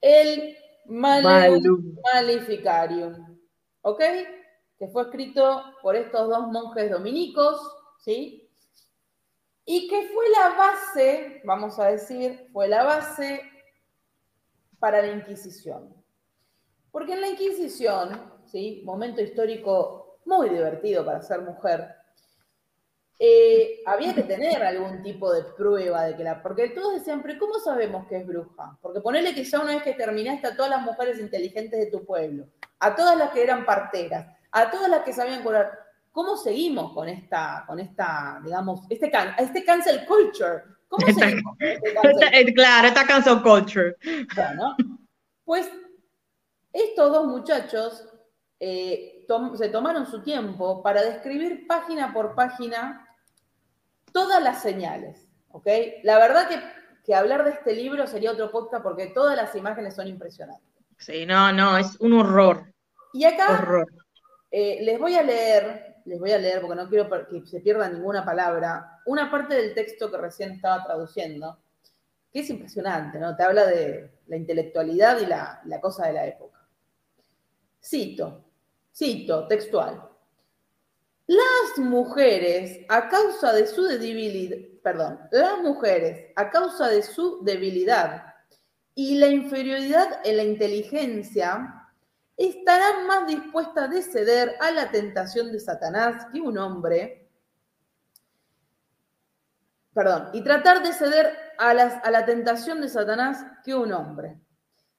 El 0.00 0.56
Maleficarium. 0.84 3.36
¿Ok? 3.82 4.00
Que 4.78 4.86
fue 4.86 5.02
escrito 5.02 5.74
por 5.82 5.96
estos 5.96 6.28
dos 6.28 6.46
monjes 6.52 6.92
dominicos 6.92 7.60
¿sí? 7.98 8.48
Y 9.64 9.88
que 9.88 10.08
fue 10.14 10.28
la 10.28 10.50
base, 10.50 11.42
vamos 11.42 11.80
a 11.80 11.86
decir, 11.86 12.48
fue 12.52 12.68
la 12.68 12.84
base 12.84 13.40
para 14.78 15.02
la 15.02 15.08
Inquisición. 15.08 16.03
Porque 16.94 17.14
en 17.14 17.22
la 17.22 17.28
Inquisición, 17.28 18.22
¿sí? 18.46 18.80
Momento 18.84 19.20
histórico 19.20 20.20
muy 20.26 20.48
divertido 20.48 21.04
para 21.04 21.20
ser 21.22 21.40
mujer, 21.40 21.88
eh, 23.18 23.82
había 23.84 24.14
que 24.14 24.22
tener 24.22 24.62
algún 24.62 25.02
tipo 25.02 25.32
de 25.32 25.42
prueba 25.42 26.04
de 26.04 26.14
que 26.14 26.22
la. 26.22 26.40
Porque 26.40 26.68
todos 26.68 26.94
decían, 26.94 27.20
pero 27.20 27.36
¿cómo 27.40 27.58
sabemos 27.58 28.06
que 28.06 28.18
es 28.18 28.24
bruja? 28.24 28.78
Porque 28.80 29.00
ponele 29.00 29.34
que 29.34 29.42
ya 29.42 29.58
una 29.58 29.74
vez 29.74 29.82
que 29.82 29.94
terminaste 29.94 30.46
a 30.46 30.54
todas 30.54 30.70
las 30.70 30.82
mujeres 30.82 31.18
inteligentes 31.18 31.80
de 31.80 31.90
tu 31.90 32.06
pueblo, 32.06 32.46
a 32.78 32.94
todas 32.94 33.18
las 33.18 33.30
que 33.32 33.42
eran 33.42 33.66
parteras, 33.66 34.28
a 34.52 34.70
todas 34.70 34.88
las 34.88 35.02
que 35.02 35.12
sabían 35.12 35.42
curar. 35.42 35.76
¿Cómo 36.12 36.36
seguimos 36.36 36.92
con 36.92 37.08
esta, 37.08 37.64
con 37.66 37.80
esta, 37.80 38.40
digamos, 38.44 38.82
este, 38.88 39.10
este 39.38 39.64
cancel 39.64 40.06
culture? 40.06 40.62
¿Cómo 40.86 41.04
seguimos 41.08 41.56
este 41.58 42.54
Claro, 42.54 42.86
esta 42.86 43.04
cancel 43.04 43.42
culture. 43.42 43.96
Bueno, 44.36 44.76
pues 45.44 45.68
estos 46.74 47.10
dos 47.10 47.26
muchachos 47.26 48.06
eh, 48.60 49.26
se 49.56 49.68
tomaron 49.70 50.06
su 50.06 50.22
tiempo 50.22 50.82
para 50.82 51.02
describir 51.02 51.66
página 51.66 52.12
por 52.12 52.34
página 52.34 53.08
todas 54.12 54.42
las 54.42 54.60
señales, 54.60 55.26
¿ok? 55.50 55.66
La 56.02 56.18
verdad 56.18 56.48
que, 56.48 56.60
que 57.04 57.14
hablar 57.14 57.44
de 57.44 57.52
este 57.52 57.74
libro 57.74 58.06
sería 58.06 58.32
otro 58.32 58.50
podcast 58.50 58.82
porque 58.82 59.06
todas 59.06 59.36
las 59.36 59.54
imágenes 59.54 59.94
son 59.94 60.08
impresionantes. 60.08 60.68
Sí, 60.98 61.24
no, 61.24 61.52
no, 61.52 61.78
es 61.78 61.96
un 62.00 62.12
horror. 62.12 62.70
Y 63.14 63.24
acá 63.24 63.86
eh, 64.50 64.80
les 64.82 64.98
voy 64.98 65.14
a 65.14 65.22
leer 65.22 65.94
les 66.04 66.20
voy 66.20 66.32
a 66.32 66.38
leer 66.38 66.60
porque 66.60 66.76
no 66.76 66.88
quiero 66.88 67.08
que 67.28 67.46
se 67.46 67.60
pierda 67.60 67.88
ninguna 67.88 68.24
palabra, 68.24 69.00
una 69.06 69.30
parte 69.30 69.54
del 69.54 69.74
texto 69.74 70.10
que 70.10 70.18
recién 70.18 70.52
estaba 70.52 70.84
traduciendo, 70.84 71.58
que 72.32 72.40
es 72.40 72.50
impresionante, 72.50 73.18
¿no? 73.18 73.34
Te 73.36 73.42
habla 73.42 73.66
de 73.66 74.10
la 74.26 74.36
intelectualidad 74.36 75.20
y 75.20 75.26
la, 75.26 75.62
la 75.64 75.80
cosa 75.80 76.06
de 76.06 76.12
la 76.12 76.26
época. 76.26 76.53
Cito, 77.84 78.46
cito, 78.94 79.46
textual. 79.46 80.08
Las 81.26 81.78
mujeres, 81.78 82.80
a 82.88 83.10
causa 83.10 83.52
de 83.52 83.66
su 83.66 83.82
debilidad, 83.82 84.56
perdón, 84.82 85.20
las 85.30 85.58
mujeres, 85.60 86.32
a 86.34 86.48
causa 86.48 86.88
de 86.88 87.02
su 87.02 87.44
debilidad 87.44 88.34
y 88.94 89.18
la 89.18 89.26
inferioridad 89.26 90.20
en 90.24 90.38
la 90.38 90.44
inteligencia, 90.44 91.90
estarán 92.38 93.06
más 93.06 93.26
dispuestas 93.26 93.90
de 93.90 94.02
ceder 94.02 94.54
a 94.60 94.70
la 94.70 94.90
tentación 94.90 95.52
de 95.52 95.60
Satanás 95.60 96.26
que 96.32 96.40
un 96.40 96.56
hombre, 96.56 97.28
perdón, 99.92 100.30
y 100.32 100.42
tratar 100.42 100.82
de 100.82 100.92
ceder 100.94 101.36
a, 101.58 101.70
a 101.70 102.10
la 102.10 102.24
tentación 102.24 102.80
de 102.80 102.88
Satanás 102.88 103.44
que 103.62 103.74
un 103.74 103.92
hombre, 103.92 104.40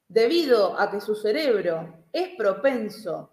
debido 0.07 0.79
a 0.79 0.91
que 0.91 1.01
su 1.01 1.15
cerebro 1.15 2.04
es 2.15 2.29
propenso 2.37 3.29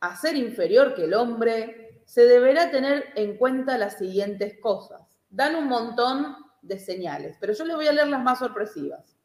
a 0.00 0.16
ser 0.16 0.36
inferior 0.36 0.94
que 0.94 1.04
el 1.04 1.14
hombre, 1.14 2.02
se 2.04 2.24
deberá 2.26 2.70
tener 2.70 3.12
en 3.14 3.36
cuenta 3.36 3.78
las 3.78 3.98
siguientes 3.98 4.58
cosas. 4.60 5.02
Dan 5.30 5.54
un 5.54 5.68
montón 5.68 6.36
de 6.62 6.80
señales, 6.80 7.36
pero 7.38 7.52
yo 7.52 7.64
les 7.64 7.76
voy 7.76 7.86
a 7.86 7.92
leer 7.92 8.08
las 8.08 8.22
más 8.22 8.40
sorpresivas. 8.40 9.16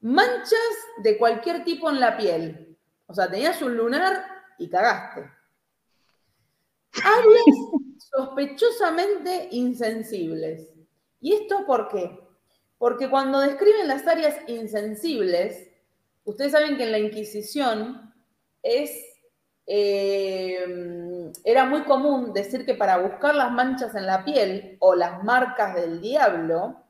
Manchas 0.00 0.76
de 1.02 1.16
cualquier 1.16 1.62
tipo 1.62 1.88
en 1.90 2.00
la 2.00 2.16
piel. 2.16 2.76
O 3.06 3.14
sea, 3.14 3.30
tenías 3.30 3.62
un 3.62 3.76
lunar 3.76 4.24
y 4.58 4.68
cagaste. 4.68 5.30
Áreas 7.04 7.44
sospechosamente 7.98 9.48
insensibles. 9.52 10.72
¿Y 11.20 11.34
esto 11.34 11.64
por 11.66 11.88
qué? 11.88 12.18
Porque 12.78 13.08
cuando 13.08 13.38
describen 13.38 13.86
las 13.86 14.06
áreas 14.08 14.36
insensibles, 14.48 15.67
ustedes 16.28 16.52
saben 16.52 16.76
que 16.76 16.84
en 16.84 16.92
la 16.92 16.98
Inquisición 16.98 18.12
eh, 18.62 18.92
era 21.44 21.64
muy 21.64 21.82
común 21.84 22.32
decir 22.32 22.66
que 22.66 22.74
para 22.74 22.98
buscar 22.98 23.34
las 23.34 23.50
manchas 23.50 23.94
en 23.94 24.06
la 24.06 24.24
piel 24.24 24.76
o 24.80 24.94
las 24.94 25.24
marcas 25.24 25.74
del 25.74 26.00
diablo, 26.00 26.84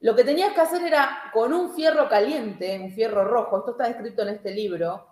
lo 0.00 0.14
que 0.14 0.22
tenías 0.22 0.52
que 0.52 0.60
hacer 0.60 0.82
era, 0.84 1.30
con 1.32 1.52
un 1.52 1.74
fierro 1.74 2.08
caliente, 2.08 2.78
un 2.80 2.92
fierro 2.92 3.24
rojo, 3.24 3.58
esto 3.58 3.72
está 3.72 3.88
escrito 3.88 4.22
en 4.22 4.28
este 4.28 4.52
libro, 4.52 5.08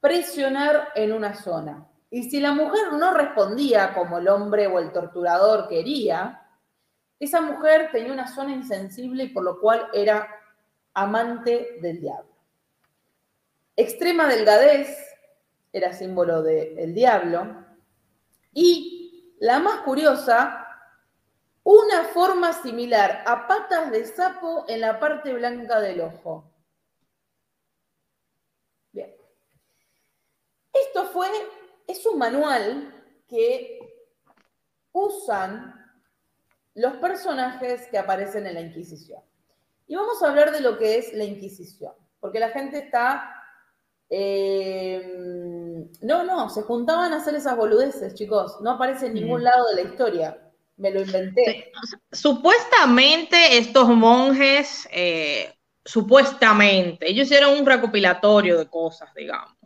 presionar 0.00 0.90
en 0.94 1.12
una 1.12 1.34
zona. 1.34 1.88
Y 2.10 2.30
si 2.30 2.40
la 2.40 2.52
mujer 2.52 2.92
no 2.92 3.12
respondía 3.12 3.92
como 3.92 4.18
el 4.18 4.28
hombre 4.28 4.68
o 4.68 4.78
el 4.78 4.92
torturador 4.92 5.68
quería, 5.68 6.46
esa 7.18 7.40
mujer 7.40 7.90
tenía 7.90 8.12
una 8.12 8.28
zona 8.28 8.52
insensible 8.52 9.24
y 9.24 9.28
por 9.30 9.42
lo 9.42 9.60
cual 9.60 9.88
era 9.92 10.37
amante 11.02 11.78
del 11.80 12.00
diablo. 12.00 12.34
Extrema 13.76 14.26
delgadez 14.28 14.88
era 15.72 15.92
símbolo 15.92 16.42
del 16.42 16.94
diablo. 16.94 17.64
Y 18.52 19.36
la 19.40 19.60
más 19.60 19.80
curiosa 19.80 20.64
una 21.62 22.04
forma 22.04 22.52
similar 22.54 23.22
a 23.26 23.46
patas 23.46 23.90
de 23.90 24.06
sapo 24.06 24.64
en 24.68 24.80
la 24.80 24.98
parte 24.98 25.32
blanca 25.34 25.80
del 25.80 26.00
ojo. 26.00 26.50
Bien. 28.90 29.14
Esto 30.72 31.04
fue, 31.06 31.28
es 31.86 32.04
un 32.06 32.18
manual 32.18 33.22
que 33.28 33.78
usan 34.92 35.74
los 36.74 36.96
personajes 36.96 37.86
que 37.88 37.98
aparecen 37.98 38.46
en 38.46 38.54
la 38.54 38.60
Inquisición. 38.62 39.27
Y 39.88 39.96
vamos 39.96 40.22
a 40.22 40.28
hablar 40.28 40.52
de 40.52 40.60
lo 40.60 40.78
que 40.78 40.98
es 40.98 41.12
la 41.14 41.24
Inquisición, 41.24 41.92
porque 42.20 42.38
la 42.38 42.50
gente 42.50 42.78
está... 42.78 43.34
Eh, 44.10 45.02
no, 46.02 46.22
no, 46.22 46.48
se 46.48 46.62
juntaban 46.62 47.12
a 47.12 47.16
hacer 47.16 47.34
esas 47.34 47.56
boludeces, 47.56 48.14
chicos. 48.14 48.60
No 48.60 48.70
aparece 48.72 49.06
en 49.06 49.14
ningún 49.14 49.42
lado 49.42 49.66
de 49.68 49.82
la 49.82 49.88
historia 49.88 50.38
me 50.78 50.90
lo 50.90 51.02
inventé. 51.02 51.72
Supuestamente 52.10 53.58
estos 53.58 53.88
monjes, 53.88 54.88
eh, 54.90 55.52
supuestamente, 55.84 57.10
ellos 57.10 57.26
hicieron 57.26 57.58
un 57.58 57.66
recopilatorio 57.66 58.58
de 58.58 58.68
cosas, 58.68 59.12
digamos. 59.14 59.56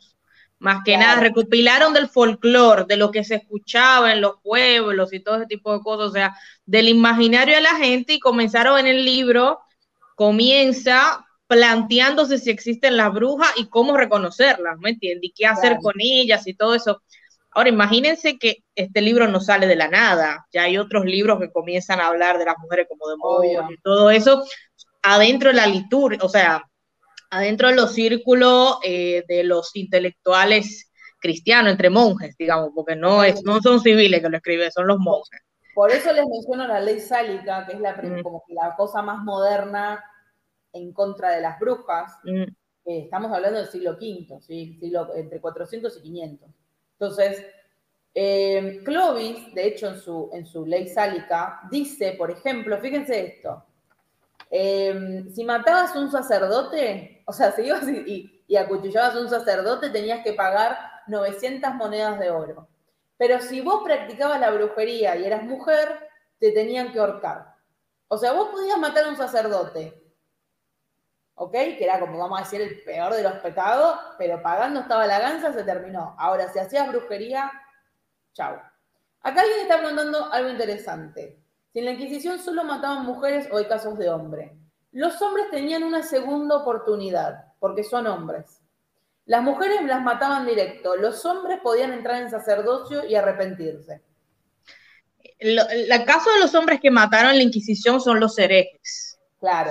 Más 0.59 0.83
que 0.85 0.97
nada, 0.97 1.21
recopilaron 1.21 1.93
del 1.93 2.09
folclore, 2.09 2.85
de 2.87 2.97
lo 2.97 3.11
que 3.11 3.25
se 3.25 3.35
escuchaba 3.35 4.13
en 4.13 4.21
los 4.21 4.37
pueblos 4.43 5.13
y 5.13 5.21
todo 5.21 5.37
ese 5.37 5.47
tipo 5.47 5.77
de 5.77 5.83
cosas, 5.83 6.11
o 6.11 6.13
sea, 6.13 6.37
del 6.65 6.89
imaginario 6.89 7.57
de 7.57 7.63
la 7.63 7.75
gente 7.77 8.15
y 8.15 8.21
comenzaron 8.21 8.79
en 8.79 8.87
el 8.87 9.05
libro, 9.05 9.61
comienza 10.15 11.25
planteándose 11.47 12.39
si 12.39 12.51
existen 12.51 12.97
las 12.97 13.13
brujas 13.13 13.51
y 13.57 13.69
cómo 13.69 13.97
reconocerlas, 13.97 14.79
¿me 14.79 14.91
entiendes? 14.91 15.31
Y 15.31 15.33
qué 15.33 15.47
hacer 15.47 15.77
con 15.83 15.95
ellas 15.99 16.47
y 16.47 16.55
todo 16.55 16.75
eso. 16.75 17.03
Ahora, 17.51 17.69
imagínense 17.69 18.39
que 18.39 18.65
este 18.75 19.03
libro 19.03 19.29
no 19.29 19.39
sale 19.39 19.67
de 19.67 19.77
la 19.77 19.89
nada, 19.89 20.47
ya 20.51 20.63
hay 20.63 20.79
otros 20.79 21.05
libros 21.05 21.39
que 21.39 21.53
comienzan 21.53 22.01
a 22.01 22.07
hablar 22.07 22.39
de 22.39 22.47
las 22.47 22.57
mujeres 22.59 22.87
como 22.89 23.07
demonios 23.11 23.71
y 23.71 23.77
todo 23.83 24.11
eso, 24.11 24.43
adentro 25.03 25.51
de 25.51 25.57
la 25.57 25.67
liturgia, 25.67 26.19
o 26.23 26.29
sea, 26.31 26.65
adentro 27.29 27.69
de 27.69 27.75
los 27.77 27.93
círculos 27.93 28.79
eh, 28.83 29.25
de 29.29 29.45
los 29.45 29.77
intelectuales 29.77 30.91
cristianos, 31.19 31.73
entre 31.73 31.91
monjes, 31.91 32.35
digamos, 32.39 32.71
porque 32.75 32.97
no, 32.97 33.23
es, 33.25 33.43
no 33.45 33.61
son 33.61 33.81
civiles 33.81 34.23
que 34.23 34.29
lo 34.31 34.37
escriben, 34.39 34.73
son 34.73 34.87
los 34.87 34.99
monjes. 34.99 35.41
Por 35.75 35.91
eso 35.91 36.13
les 36.13 36.27
menciono 36.27 36.67
la 36.67 36.81
ley 36.81 37.01
sálica, 37.01 37.67
que 37.67 37.73
es 37.75 37.81
la, 37.81 37.95
mm. 37.95 38.23
como 38.23 38.45
la 38.49 38.75
cosa 38.77 39.03
más 39.03 39.23
moderna 39.23 40.05
en 40.73 40.93
contra 40.93 41.31
de 41.31 41.41
las 41.41 41.59
brujas. 41.59 42.19
Mm. 42.25 42.45
estamos 42.85 43.33
hablando 43.33 43.59
del 43.59 43.69
siglo 43.69 43.93
V, 43.93 44.41
¿sí? 44.41 44.77
siglo, 44.81 45.15
entre 45.15 45.41
400 45.41 45.97
y 45.97 46.03
500. 46.03 46.51
Entonces, 46.99 47.47
eh, 48.15 48.81
Clovis, 48.85 49.55
de 49.55 49.67
hecho, 49.67 49.89
en 49.89 49.99
su, 49.99 50.31
en 50.33 50.47
su 50.47 50.67
ley 50.67 50.89
sálica, 50.89 51.63
dice, 51.71 52.15
por 52.19 52.31
ejemplo, 52.31 52.79
fíjense 52.79 53.25
esto, 53.25 53.65
eh, 54.51 55.25
si 55.33 55.45
matabas 55.45 55.97
a 55.97 55.99
un 55.99 56.11
sacerdote, 56.11 57.23
o 57.27 57.33
sea, 57.33 57.53
si 57.57 57.63
ibas 57.63 57.89
y, 57.89 58.45
y, 58.47 58.57
acuchillabas 58.57 59.17
a 59.17 59.21
un 59.21 59.31
sacerdote, 59.31 59.89
tenías 59.91 60.23
que 60.23 60.35
pagar 60.35 60.77
900 61.07 61.75
monedas 61.75 62.21
de 62.21 62.31
oro. 62.31 62.69
Pero 63.23 63.41
si 63.41 63.61
vos 63.61 63.85
practicabas 63.85 64.41
la 64.41 64.51
brujería 64.51 65.15
y 65.15 65.25
eras 65.25 65.45
mujer, 65.45 66.11
te 66.41 66.51
tenían 66.51 66.91
que 66.91 66.99
ahorcar. 66.99 67.55
O 68.09 68.19
sea, 68.19 68.33
vos 68.33 68.49
podías 68.49 68.77
matar 68.79 69.05
a 69.05 69.11
un 69.11 69.17
sacerdote, 69.17 70.13
¿ok? 71.37 71.53
Que 71.53 71.85
era 71.85 72.01
como, 72.01 72.19
vamos 72.19 72.41
a 72.41 72.43
decir, 72.43 72.61
el 72.61 72.83
peor 72.83 73.15
de 73.15 73.23
los 73.23 73.35
pecados, 73.35 73.97
pero 74.19 74.43
pagando 74.43 74.81
estaba 74.81 75.07
la 75.07 75.21
ganza, 75.21 75.53
se 75.53 75.63
terminó. 75.63 76.17
Ahora, 76.19 76.53
si 76.53 76.59
hacías 76.59 76.89
brujería, 76.89 77.53
chau. 78.33 78.57
Acá 79.21 79.43
alguien 79.43 79.61
está 79.61 79.79
preguntando 79.79 80.33
algo 80.33 80.51
interesante. 80.51 81.39
Si 81.73 81.79
en 81.79 81.85
la 81.85 81.93
Inquisición 81.93 82.41
solo 82.41 82.65
mataban 82.65 83.07
mujeres 83.07 83.49
o 83.53 83.59
hay 83.59 83.67
casos 83.67 83.97
de 83.99 84.11
hombres. 84.11 84.51
Los 84.91 85.23
hombres 85.23 85.49
tenían 85.49 85.85
una 85.85 86.03
segunda 86.03 86.57
oportunidad, 86.57 87.53
porque 87.61 87.85
son 87.85 88.09
hombres. 88.09 88.62
Las 89.27 89.43
mujeres 89.43 89.83
las 89.85 90.03
mataban 90.03 90.47
directo, 90.47 90.97
los 90.97 91.25
hombres 91.25 91.61
podían 91.63 91.93
entrar 91.93 92.23
en 92.23 92.31
sacerdocio 92.31 93.07
y 93.07 93.15
arrepentirse. 93.15 94.03
El, 95.39 95.59
caso 96.05 96.31
de 96.33 96.41
los 96.41 96.55
hombres 96.55 96.81
que 96.81 96.91
mataron 96.91 97.37
la 97.37 97.43
Inquisición 97.43 98.01
son 98.01 98.21
los 98.21 98.39
herejes. 98.39 99.19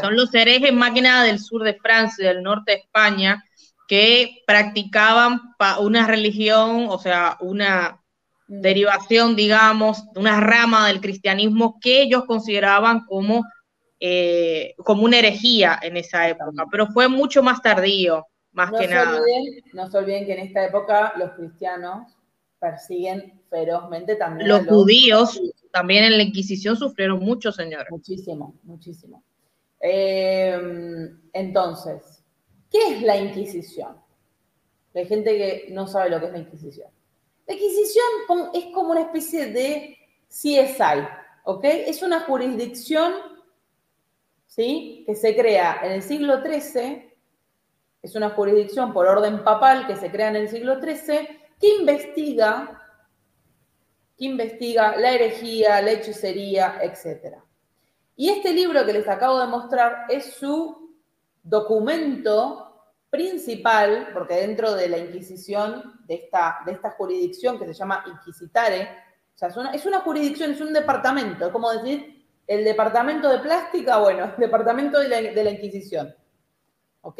Son 0.02 0.16
los 0.18 0.34
herejes 0.34 0.74
más 0.74 0.92
que 0.92 1.02
nada 1.02 1.24
del 1.24 1.40
sur 1.40 1.64
de 1.64 1.76
Francia, 1.76 2.28
del 2.28 2.44
norte 2.44 2.74
de 2.74 2.78
España, 2.80 3.44
que 3.88 4.44
practicaban 4.46 5.42
una 5.80 6.08
religión, 6.08 6.88
o 6.90 6.98
sea, 6.98 7.38
una 7.40 8.02
mm. 8.48 8.62
derivación, 8.62 9.36
digamos, 9.36 10.04
una 10.16 10.42
rama 10.42 10.88
del 10.88 11.00
cristianismo 11.00 11.78
que 11.82 12.02
ellos 12.02 12.26
consideraban 12.26 13.06
como, 13.06 13.46
eh, 14.00 14.76
como 14.78 15.04
una 15.04 15.20
herejía 15.20 15.80
en 15.82 15.96
esa 15.98 16.28
época, 16.28 16.66
pero 16.70 16.88
fue 16.88 17.08
mucho 17.08 17.44
más 17.44 17.62
tardío, 17.62 18.28
más 18.54 18.72
que 18.72 18.88
nada. 18.88 19.20
no 19.74 19.90
se 19.90 19.98
olviden 19.98 20.26
que 20.26 20.34
en 20.34 20.40
esta 20.40 20.66
época 20.66 21.14
los 21.18 21.32
cristianos 21.32 22.18
persiguen 22.60 23.42
ferozmente 23.50 24.16
también. 24.16 24.48
Los, 24.48 24.66
los 24.66 24.76
judíos 24.76 25.42
también 25.72 26.04
en 26.04 26.18
la 26.18 26.24
Inquisición 26.24 26.76
sufrieron 26.76 27.20
mucho, 27.20 27.52
señores. 27.52 27.88
Muchísimo, 27.90 28.56
muchísimo. 28.64 29.24
Em, 29.80 31.20
entonces, 31.34 32.24
¿qué 32.70 32.96
es 32.96 33.02
la 33.02 33.18
Inquisición? 33.18 33.98
Hay 34.94 35.06
gente 35.06 35.36
que 35.36 35.74
no 35.74 35.88
sabe 35.88 36.10
lo 36.10 36.20
que 36.20 36.28
es 36.28 36.32
la 36.34 36.40
Inquisición. 36.40 36.90
La 37.48 37.54
Inquisición 37.56 38.06
es 38.54 38.66
como 38.74 38.92
una 38.92 39.02
especie 39.02 39.48
de 39.48 39.98
CSI, 40.28 41.08
¿ok? 41.46 41.64
Es 41.64 42.04
una 42.04 42.22
jurisdicción, 42.22 43.14
¿sí? 44.46 45.04
Que 45.08 45.16
se 45.16 45.36
crea 45.36 45.80
en 45.84 45.94
el 45.94 46.04
siglo 46.04 46.42
XIII, 46.42 47.11
es 48.02 48.16
una 48.16 48.32
jurisdicción 48.32 48.94
por 48.94 49.08
orden 49.08 49.44
papal 49.44 49.86
que 49.86 49.96
se 49.96 50.12
crea 50.12 50.30
en 50.30 50.36
el 50.36 50.50
siglo 50.50 50.80
XIII, 50.80 51.28
que 51.60 51.76
investiga, 51.80 52.82
que 54.18 54.26
investiga 54.26 54.96
la 54.98 55.12
herejía, 55.12 55.82
la 55.82 55.92
hechicería, 55.92 56.80
etcétera. 56.82 57.44
Y 58.16 58.30
este 58.30 58.54
libro 58.54 58.86
que 58.86 58.94
les 58.94 59.08
acabo 59.08 59.40
de 59.40 59.48
mostrar 59.48 60.06
es 60.10 60.34
su 60.34 60.96
documento 61.44 62.68
principal, 63.10 64.10
porque 64.14 64.36
dentro 64.36 64.74
de 64.74 64.90
la 64.90 64.98
Inquisición, 64.98 66.02
de 66.08 66.16
esta, 66.16 66.60
de 66.66 66.72
esta 66.72 66.92
jurisdicción 66.92 67.60
que 67.60 67.66
se 67.66 67.74
llama 67.74 68.04
Inquisitare, 68.08 68.90
es 69.74 69.86
una, 69.86 70.02
jurisdicción, 70.02 70.52
es 70.52 70.62
un 70.62 70.72
departamento, 70.72 71.48
es 71.48 71.52
como 71.52 71.72
decir 71.72 72.28
el 72.46 72.64
departamento 72.64 73.30
de 73.30 73.40
plástica, 73.40 73.98
bueno, 73.98 74.26
el 74.26 74.38
departamento 74.38 75.00
de 75.00 75.08
la, 75.08 75.22
de 75.22 75.44
la 75.44 75.52
Inquisición. 75.52 76.14
¿Ok? 77.02 77.20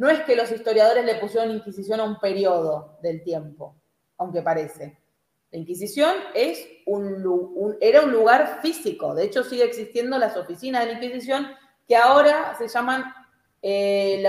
No 0.00 0.08
es 0.08 0.20
que 0.20 0.34
los 0.34 0.50
historiadores 0.50 1.04
le 1.04 1.16
pusieron 1.16 1.50
Inquisición 1.50 2.00
a 2.00 2.04
un 2.04 2.18
periodo 2.18 2.96
del 3.02 3.22
tiempo, 3.22 3.76
aunque 4.16 4.40
parece. 4.40 4.98
La 5.50 5.58
Inquisición 5.58 6.14
es 6.32 6.66
un, 6.86 7.76
era 7.82 8.00
un 8.00 8.10
lugar 8.10 8.60
físico, 8.62 9.14
de 9.14 9.24
hecho 9.24 9.44
sigue 9.44 9.64
existiendo 9.64 10.16
las 10.16 10.38
oficinas 10.38 10.86
de 10.86 10.92
la 10.94 10.98
Inquisición 11.04 11.48
que 11.86 11.96
ahora 11.96 12.54
se 12.56 12.68
llaman 12.68 13.12
eh, 13.60 14.24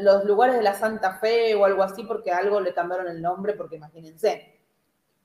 los 0.00 0.24
lugares 0.26 0.56
de 0.56 0.62
la 0.62 0.74
Santa 0.74 1.14
Fe 1.14 1.54
o 1.54 1.64
algo 1.64 1.82
así 1.82 2.02
porque 2.04 2.30
algo 2.30 2.60
le 2.60 2.74
cambiaron 2.74 3.08
el 3.08 3.22
nombre, 3.22 3.54
porque 3.54 3.76
imagínense. 3.76 4.60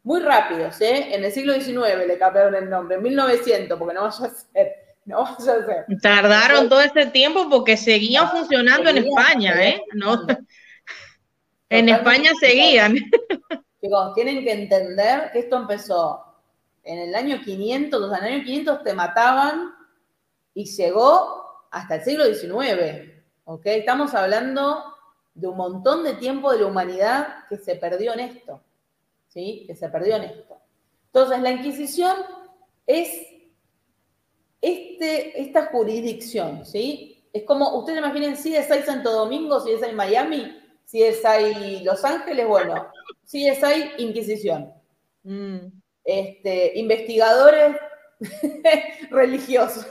Muy 0.03 0.22
rápidos, 0.22 0.80
¿eh? 0.80 1.13
En 1.13 1.26
el 1.26 1.32
siglo 1.34 1.53
XIX 1.53 2.07
le 2.07 2.18
cambiaron 2.18 2.55
el 2.55 2.70
nombre, 2.70 2.95
en 2.95 3.03
1900, 3.03 3.78
porque 3.78 3.93
no 3.93 4.03
vaya 4.03 4.28
a 4.28 4.30
ser. 4.30 4.87
No. 5.08 5.38
Tardaron 6.01 6.68
todo 6.68 6.82
ese 6.82 7.05
tiempo 7.05 7.49
porque 7.49 7.78
seguían 7.78 8.30
funcionando 8.30 8.89
en 8.89 8.97
España, 8.97 9.55
¿eh? 9.64 9.82
No. 9.93 10.28
En 11.70 11.88
España 11.88 12.32
seguían. 12.39 12.95
Chicos, 13.82 14.14
tienen 14.16 14.43
que 14.43 14.51
entender 14.51 15.32
que 15.32 15.39
esto 15.39 15.55
empezó 15.55 16.24
en 16.84 16.99
el 16.99 17.16
año 17.16 17.39
500, 17.41 18.01
o 18.01 18.10
sea, 18.10 18.18
en 18.20 18.26
el 18.26 18.34
año 18.34 18.45
500 18.45 18.84
te 18.84 18.93
mataban 18.93 19.74
y 20.53 20.66
llegó 20.66 21.68
hasta 21.72 21.95
el 21.95 22.03
siglo 22.03 22.26
XIX, 22.26 23.12
¿ok? 23.45 23.66
Estamos 23.66 24.14
hablando 24.14 24.84
de 25.34 25.47
un 25.47 25.55
montón 25.55 26.03
de 26.03 26.16
tiempo 26.16 26.51
de 26.51 26.60
la 26.60 26.66
humanidad 26.66 27.45
que 27.47 27.58
se 27.58 27.76
perdió 27.76 28.14
en 28.14 28.22
esto, 28.22 28.62
¿sí? 29.28 29.64
Que 29.68 29.76
se 29.76 29.88
perdió 29.89 30.16
en 30.18 30.24
esto. 30.24 30.58
Entonces, 31.08 31.39
la 31.41 31.51
Inquisición 31.51 32.16
es 32.86 33.37
este, 34.62 35.41
esta 35.41 35.68
jurisdicción, 35.68 36.66
¿sí? 36.66 37.24
Es 37.34 37.43
como, 37.43 37.78
ustedes 37.78 37.99
imaginen, 37.99 38.36
si 38.38 38.55
es 38.55 38.70
ahí 38.72 38.82
Santo 38.84 39.12
Domingo, 39.12 39.60
si 39.60 39.72
es 39.72 39.84
ahí 39.84 39.93
Miami, 39.93 40.58
si 40.86 41.03
es 41.03 41.24
ahí 41.26 41.82
Los 41.84 42.03
Ángeles, 42.03 42.47
bueno, 42.47 42.88
si 43.24 43.47
es 43.47 43.64
ahí 43.64 43.91
Inquisición. 43.97 44.74
Mm. 45.24 45.58
Este, 46.03 46.80
investigadores 46.80 47.76
religiosos. 49.12 49.86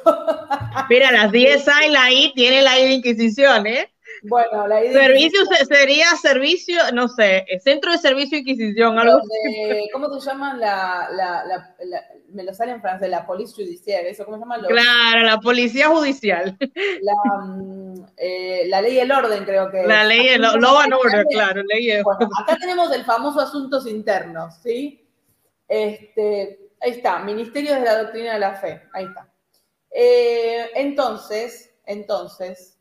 Mira, 0.89 1.12
las 1.12 1.31
10 1.31 1.69
hay 1.69 1.91
la 1.91 2.11
I, 2.11 2.33
tiene 2.35 2.62
la 2.62 2.79
I 2.79 2.85
de 2.85 2.93
Inquisición, 2.95 3.67
¿eh? 3.67 3.93
Bueno, 4.29 4.66
la 4.66 4.85
I 4.85 4.93
Servicio 4.93 5.41
sería 5.68 6.07
servicio, 6.16 6.79
no 6.93 7.09
sé, 7.09 7.47
Centro 7.62 7.93
de 7.93 7.99
Servicio 7.99 8.39
Inquisición, 8.39 8.99
algo 8.99 9.18
así. 9.18 9.89
¿Cómo 9.93 10.20
se 10.20 10.31
llama 10.31 10.55
la, 10.57 11.09
la, 11.12 11.74
me 12.29 12.43
lo 12.43 12.53
sale 12.55 12.72
en 12.72 12.81
francés, 12.81 13.09
la 13.09 13.27
Police 13.27 13.55
Judiciaire, 13.55 14.11
¿eso 14.11 14.24
cómo 14.24 14.37
se 14.37 14.43
llama? 14.43 14.61
Claro, 14.66 15.22
la 15.22 15.39
Policía 15.39 15.89
Judicial. 15.89 16.57
La, 17.01 17.14
mm, 17.45 18.07
eh, 18.16 18.64
la 18.68 18.81
ley 18.81 18.95
y 18.95 18.99
el 18.99 19.12
orden, 19.12 19.45
creo 19.45 19.70
que. 19.70 19.87
La 19.87 20.05
ley, 20.05 20.29
el 20.29 20.43
law 20.43 20.79
and 20.79 20.95
order, 20.95 21.24
claro. 21.27 21.62
Ley 21.62 22.03
bueno, 22.03 22.29
acá 22.39 22.57
tenemos 22.59 22.91
el 22.93 23.05
famoso 23.05 23.41
asuntos 23.41 23.87
internos, 23.87 24.55
¿sí? 24.62 25.07
Este, 25.68 26.70
ahí 26.81 26.93
está, 26.93 27.18
Ministerio 27.20 27.74
de 27.74 27.81
la 27.81 28.03
Doctrina 28.03 28.35
de 28.35 28.39
la 28.41 28.55
Fe, 28.55 28.83
ahí 28.93 29.05
está. 29.05 29.29
Eh, 29.91 30.70
entonces, 30.74 31.74
entonces, 31.85 32.79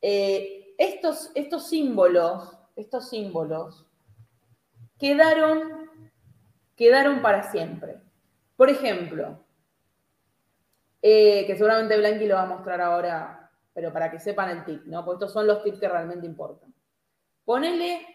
eh, 0.00 0.61
estos, 0.82 1.30
estos 1.34 1.68
símbolos, 1.68 2.58
estos 2.74 3.08
símbolos 3.08 3.86
quedaron, 4.98 5.88
quedaron 6.76 7.22
para 7.22 7.44
siempre. 7.50 8.00
Por 8.56 8.68
ejemplo, 8.68 9.44
eh, 11.00 11.46
que 11.46 11.54
seguramente 11.54 11.96
Blanqui 11.96 12.26
lo 12.26 12.34
va 12.34 12.42
a 12.42 12.46
mostrar 12.46 12.80
ahora, 12.80 13.50
pero 13.72 13.92
para 13.92 14.10
que 14.10 14.18
sepan 14.18 14.50
el 14.50 14.64
tip, 14.64 14.84
¿no? 14.86 15.04
Porque 15.04 15.24
estos 15.24 15.32
son 15.32 15.46
los 15.46 15.62
tips 15.62 15.78
que 15.78 15.88
realmente 15.88 16.26
importan. 16.26 16.74
Ponele 17.44 18.06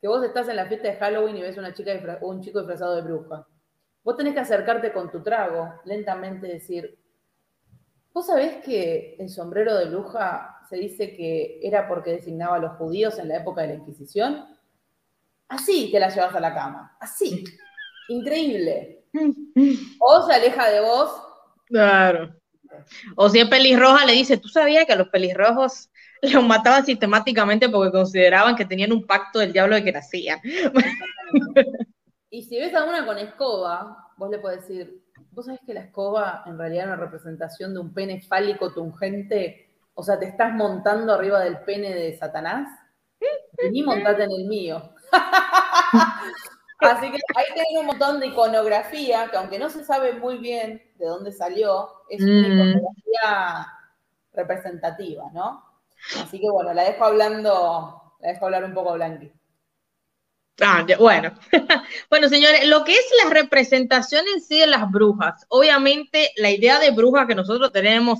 que 0.00 0.08
vos 0.08 0.24
estás 0.24 0.48
en 0.48 0.56
la 0.56 0.66
fiesta 0.66 0.88
de 0.88 0.96
Halloween 0.96 1.36
y 1.36 1.42
ves 1.42 1.56
una 1.56 1.72
chica 1.72 1.92
un 2.22 2.40
chico 2.40 2.58
disfrazado 2.58 2.96
de 2.96 3.02
bruja. 3.02 3.46
Vos 4.02 4.16
tenés 4.16 4.34
que 4.34 4.40
acercarte 4.40 4.92
con 4.92 5.10
tu 5.12 5.22
trago, 5.22 5.80
lentamente 5.84 6.48
decir, 6.48 6.98
¿vos 8.12 8.26
sabés 8.26 8.62
que 8.64 9.16
el 9.18 9.28
sombrero 9.28 9.76
de 9.76 9.86
bruja 9.86 10.60
se 10.68 10.76
dice 10.76 11.14
que 11.14 11.60
era 11.62 11.88
porque 11.88 12.12
designaba 12.12 12.56
a 12.56 12.60
los 12.60 12.76
judíos 12.76 13.18
en 13.18 13.28
la 13.28 13.38
época 13.38 13.62
de 13.62 13.68
la 13.68 13.74
Inquisición? 13.74 14.46
así 15.52 15.90
te 15.92 16.00
la 16.00 16.08
llevas 16.08 16.34
a 16.34 16.40
la 16.40 16.54
cama, 16.54 16.96
así. 17.00 17.44
Increíble. 18.08 19.04
O 20.00 20.26
se 20.26 20.32
aleja 20.32 20.70
de 20.70 20.80
vos. 20.80 21.10
Claro. 21.66 22.34
O 23.16 23.28
si 23.28 23.38
es 23.38 23.48
pelirroja, 23.48 24.06
le 24.06 24.12
dice, 24.14 24.38
¿tú 24.38 24.48
sabías 24.48 24.86
que 24.86 24.94
a 24.94 24.96
los 24.96 25.08
pelirrojos 25.08 25.90
los 26.22 26.44
mataban 26.44 26.84
sistemáticamente 26.84 27.68
porque 27.68 27.92
consideraban 27.92 28.56
que 28.56 28.64
tenían 28.64 28.92
un 28.92 29.06
pacto 29.06 29.38
del 29.38 29.52
diablo 29.52 29.74
de 29.76 29.84
que 29.84 29.92
nacían? 29.92 30.40
Y 32.30 32.42
si 32.44 32.58
ves 32.58 32.74
a 32.74 32.84
una 32.84 33.04
con 33.04 33.18
escoba, 33.18 34.08
vos 34.16 34.30
le 34.30 34.38
podés 34.38 34.66
decir, 34.66 35.01
¿vos 35.32 35.46
sabés 35.46 35.60
que 35.66 35.74
la 35.74 35.80
escoba 35.80 36.44
en 36.46 36.58
realidad 36.58 36.84
es 36.84 36.88
una 36.88 37.04
representación 37.04 37.74
de 37.74 37.80
un 37.80 37.92
pene 37.92 38.20
fálico 38.22 38.72
tungente? 38.72 39.70
O 39.94 40.02
sea, 40.02 40.18
te 40.18 40.26
estás 40.26 40.52
montando 40.52 41.12
arriba 41.12 41.40
del 41.40 41.60
pene 41.60 41.94
de 41.94 42.16
Satanás. 42.16 42.68
Vení, 43.62 43.82
montate 43.82 44.24
en 44.24 44.32
el 44.32 44.46
mío. 44.46 44.94
Así 46.78 47.10
que 47.12 47.18
ahí 47.36 47.44
tenés 47.54 47.78
un 47.78 47.86
montón 47.86 48.18
de 48.18 48.26
iconografía, 48.26 49.28
que 49.30 49.36
aunque 49.36 49.58
no 49.58 49.70
se 49.70 49.84
sabe 49.84 50.14
muy 50.14 50.38
bien 50.38 50.82
de 50.96 51.06
dónde 51.06 51.30
salió, 51.30 51.88
es 52.08 52.20
una 52.22 52.48
mm. 52.48 52.52
iconografía 52.52 53.66
representativa, 54.32 55.30
¿no? 55.32 55.64
Así 56.20 56.40
que 56.40 56.50
bueno, 56.50 56.74
la 56.74 56.82
dejo 56.82 57.04
hablando, 57.04 58.14
la 58.18 58.28
dejo 58.28 58.46
hablar 58.46 58.64
un 58.64 58.74
poco 58.74 58.94
Blanqui. 58.94 59.32
Ah, 60.60 60.84
bueno. 60.98 61.32
bueno, 62.10 62.28
señores, 62.28 62.66
lo 62.66 62.84
que 62.84 62.92
es 62.92 63.06
la 63.24 63.30
representación 63.30 64.24
en 64.34 64.42
sí 64.42 64.58
de 64.58 64.66
las 64.66 64.90
brujas, 64.90 65.44
obviamente 65.48 66.30
la 66.36 66.50
idea 66.50 66.78
de 66.78 66.90
bruja 66.90 67.26
que 67.26 67.34
nosotros 67.34 67.72
tenemos 67.72 68.18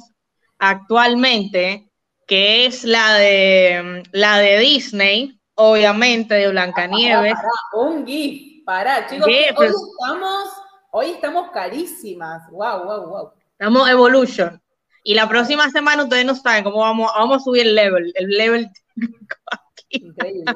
actualmente, 0.59 1.91
que 2.27 2.67
es 2.67 2.85
la 2.85 3.15
de 3.15 4.03
la 4.13 4.39
de 4.39 4.59
Disney, 4.59 5.41
obviamente 5.55 6.35
de 6.35 6.49
Blancanieves. 6.49 7.35
un 7.75 8.07
GIF, 8.07 8.65
pará, 8.65 9.07
chicos, 9.07 9.27
hoy 9.27 9.67
estamos, 9.67 10.49
hoy 10.91 11.11
estamos 11.11 11.51
carísimas. 11.51 12.51
Wow, 12.51 12.85
wow, 12.85 13.09
wow. 13.09 13.33
Estamos 13.59 13.89
Evolution. 13.89 14.61
Y 15.05 15.15
la 15.15 15.29
próxima 15.29 15.69
semana 15.71 16.05
ustedes 16.05 16.25
no 16.25 16.35
saben 16.35 16.65
cómo 16.65 16.79
vamos, 16.79 17.11
vamos 17.17 17.39
a 17.39 17.45
subir 17.45 17.67
el 17.67 17.75
level, 17.75 18.13
el 18.15 18.29
level. 18.29 18.71
Increíble. 19.89 20.55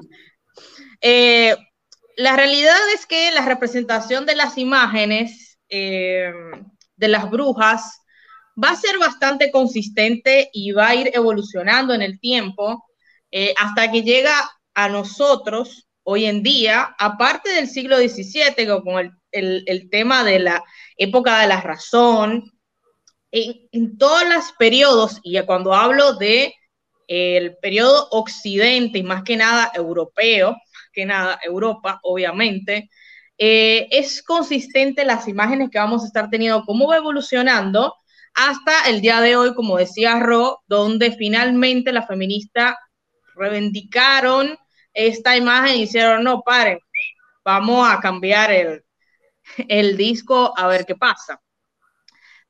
Eh, 1.09 1.57
la 2.17 2.35
realidad 2.35 2.75
es 2.93 3.07
que 3.07 3.31
la 3.31 3.45
representación 3.45 4.27
de 4.27 4.35
las 4.35 4.59
imágenes 4.59 5.57
eh, 5.69 6.33
de 6.97 7.07
las 7.07 7.31
brujas 7.31 8.01
va 8.61 8.71
a 8.71 8.77
ser 8.77 8.99
bastante 8.99 9.53
consistente 9.53 10.51
y 10.53 10.73
va 10.73 10.89
a 10.89 10.95
ir 10.97 11.13
evolucionando 11.15 11.95
en 11.95 12.03
el 12.03 12.19
tiempo 12.19 12.87
eh, 13.31 13.55
hasta 13.57 13.93
que 13.93 14.03
llega 14.03 14.35
a 14.75 14.89
nosotros 14.89 15.87
hoy 16.03 16.25
en 16.25 16.43
día, 16.43 16.97
aparte 16.99 17.51
del 17.51 17.69
siglo 17.69 17.99
XVII, 17.99 18.67
con 18.83 19.17
el, 19.31 19.89
tema 19.93 20.25
de 20.25 20.41
la 20.41 20.65
época 20.97 21.41
de 21.41 21.47
la 21.47 21.61
razón, 21.61 22.51
en, 23.31 23.69
en 23.71 23.97
todos 23.97 24.25
los 24.29 24.51
periodos, 24.59 25.21
y 25.23 25.41
cuando 25.43 25.73
hablo 25.73 26.15
de 26.15 26.53
el 27.07 27.57
periodo 27.59 28.09
occidente 28.11 28.99
y 28.99 29.03
más 29.05 29.23
que 29.23 29.37
nada 29.37 29.71
europeo, 29.73 30.57
que 30.97 31.07
nada 31.07 31.39
Europa, 31.45 32.01
obviamente, 32.03 32.91
eh, 33.39 33.87
es 33.91 34.23
consistente 34.23 35.05
las 35.05 35.29
imágenes 35.29 35.69
que 35.71 35.79
vamos 35.79 36.03
a 36.03 36.07
estar 36.07 36.31
teniendo, 36.31 36.65
cómo 36.65 36.89
va 36.89 36.97
evolucionando 36.97 37.95
hasta 38.35 38.89
el 38.89 39.03
día 39.03 39.21
de 39.21 39.37
hoy, 39.37 39.55
como 39.55 39.77
decía 39.77 40.19
Ro, 40.19 40.63
donde 40.67 41.13
finalmente 41.13 41.93
las 41.93 42.07
feministas 42.07 42.77
reivindicaron 43.35 44.59
esta 44.95 45.37
imagen 45.37 45.77
y 45.77 45.83
hicieron, 45.83 46.25
no, 46.25 46.41
paren, 46.41 46.79
vamos 47.45 47.87
a 47.89 48.01
cambiar 48.01 48.51
el, 48.51 48.85
el 49.69 49.97
disco 49.99 50.55
a 50.57 50.67
ver 50.67 50.87
qué 50.87 50.97
pasa. 50.97 51.41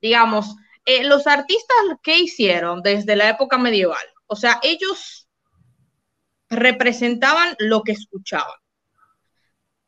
Digamos, 0.01 0.55
eh, 0.85 1.03
los 1.05 1.27
artistas 1.27 1.77
que 2.01 2.17
hicieron 2.19 2.81
desde 2.83 3.17
la 3.17 3.29
época 3.29 3.59
medieval, 3.59 4.07
o 4.29 4.37
sea, 4.37 4.61
ellos 4.63 5.26
representaban 6.49 7.55
lo 7.59 7.83
que 7.83 7.93
escuchaban. 7.93 8.55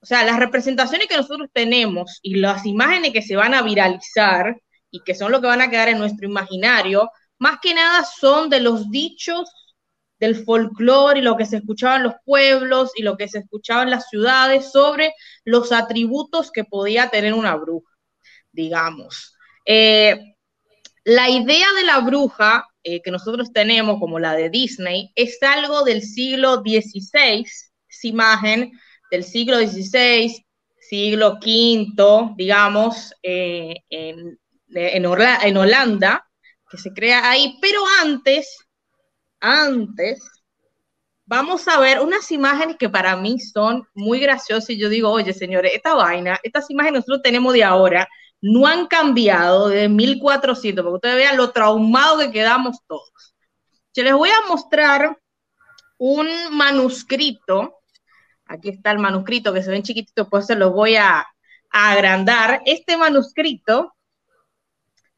O 0.01 0.07
sea, 0.07 0.25
las 0.25 0.39
representaciones 0.39 1.09
que 1.09 1.17
nosotros 1.17 1.49
tenemos 1.53 2.21
y 2.23 2.37
las 2.37 2.65
imágenes 2.67 3.13
que 3.13 3.23
se 3.23 3.37
van 3.37 3.55
a 3.55 3.63
viralizar 3.63 4.61
y 4.91 5.03
que 5.03 5.15
son 5.15 5.33
lo 5.33 5.41
que 5.41 5.49
van 5.49 5.61
a 5.61 5.71
quedar 5.71 5.89
en 5.89 5.99
nuestro 5.99 6.29
imaginario, 6.29 7.11
más 7.39 7.59
que 7.61 7.75
nada 7.75 8.05
son 8.05 8.49
de 8.49 8.61
los 8.61 8.91
dichos 8.91 9.51
del 10.19 10.45
folclore 10.45 11.21
y 11.21 11.23
lo 11.23 11.37
que 11.37 11.47
se 11.47 11.59
escuchaba 11.59 11.97
en 11.97 12.05
los 12.05 12.15
pueblos 12.25 12.93
y 12.97 13.03
lo 13.03 13.17
que 13.17 13.29
se 13.29 13.39
escuchaba 13.39 13.83
en 13.83 13.91
las 13.91 14.09
ciudades 14.09 14.73
sobre 14.73 15.13
los 15.45 15.73
atributos 15.73 16.51
que 16.51 16.65
podía 16.65 17.09
tener 17.09 17.35
una 17.35 17.55
bruja, 17.57 17.93
digamos. 18.53 19.37
Eh, 19.65 20.35
la 21.05 21.29
idea 21.29 21.67
de 21.77 21.85
la 21.85 22.01
bruja 22.01 22.67
eh, 22.91 23.03
que 23.03 23.11
nosotros 23.11 23.53
tenemos, 23.53 23.99
como 24.01 24.19
la 24.19 24.33
de 24.33 24.49
Disney, 24.49 25.13
es 25.15 25.43
algo 25.43 25.85
del 25.85 26.01
siglo 26.01 26.63
XVI, 26.63 27.45
imagen 28.05 28.73
del 29.11 29.25
siglo 29.25 29.59
XVI, 29.59 30.47
siglo 30.81 31.39
V, 31.45 32.35
digamos, 32.39 33.13
eh, 33.23 33.75
en, 33.91 34.39
en, 34.71 35.05
en 35.05 35.57
Holanda, 35.59 36.27
que 36.71 36.79
se 36.79 36.91
crea 36.95 37.29
ahí, 37.29 37.59
pero 37.61 37.83
antes, 38.01 38.57
antes, 39.39 40.23
vamos 41.27 41.69
a 41.69 41.79
ver 41.81 42.01
unas 42.01 42.31
imágenes 42.33 42.77
que 42.79 42.89
para 42.89 43.17
mí 43.17 43.39
son 43.39 43.87
muy 43.93 44.19
graciosas 44.19 44.71
y 44.71 44.79
yo 44.79 44.89
digo, 44.89 45.11
oye, 45.11 45.35
señores, 45.35 45.73
esta 45.75 45.95
vaina, 45.95 46.41
estas 46.43 46.71
imágenes 46.71 47.01
nosotros 47.01 47.21
tenemos 47.23 47.53
de 47.53 47.65
ahora, 47.65 48.09
no 48.41 48.67
han 48.67 48.87
cambiado 48.87 49.69
de 49.69 49.89
1400, 49.89 50.83
porque 50.83 50.95
ustedes 50.95 51.17
vean 51.17 51.37
lo 51.37 51.51
traumado 51.51 52.19
que 52.19 52.31
quedamos 52.31 52.79
todos. 52.87 53.35
Yo 53.95 54.05
les 54.05 54.15
voy 54.15 54.31
a 54.31 54.49
mostrar 54.49 55.19
un 55.99 56.29
manuscrito. 56.53 57.81
Aquí 58.47 58.71
está 58.71 58.93
el 58.93 58.99
manuscrito 58.99 59.53
que 59.53 59.63
se 59.63 59.71
ven 59.71 59.83
chiquitito, 59.83 60.29
pues 60.29 60.47
se 60.47 60.55
los 60.55 60.73
voy 60.73 60.97
a, 60.97 61.27
agrandar. 61.71 62.63
Este 62.65 62.97
manuscrito, 62.97 63.95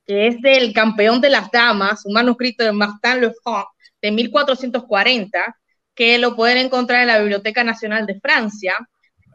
que 0.04 0.26
es 0.26 0.40
del 0.40 0.72
campeón 0.72 1.20
de 1.20 1.30
las 1.30 1.50
damas, 1.50 2.04
un 2.04 2.14
manuscrito 2.14 2.64
de 2.64 2.72
Martin 2.72 3.20
Le 3.20 3.32
Fond 3.44 3.66
de 4.02 4.10
1440, 4.10 5.56
que 5.94 6.18
lo 6.18 6.34
pueden 6.34 6.58
encontrar 6.58 7.02
en 7.02 7.08
la 7.08 7.18
Biblioteca 7.18 7.62
Nacional 7.62 8.06
de 8.06 8.18
Francia, 8.20 8.74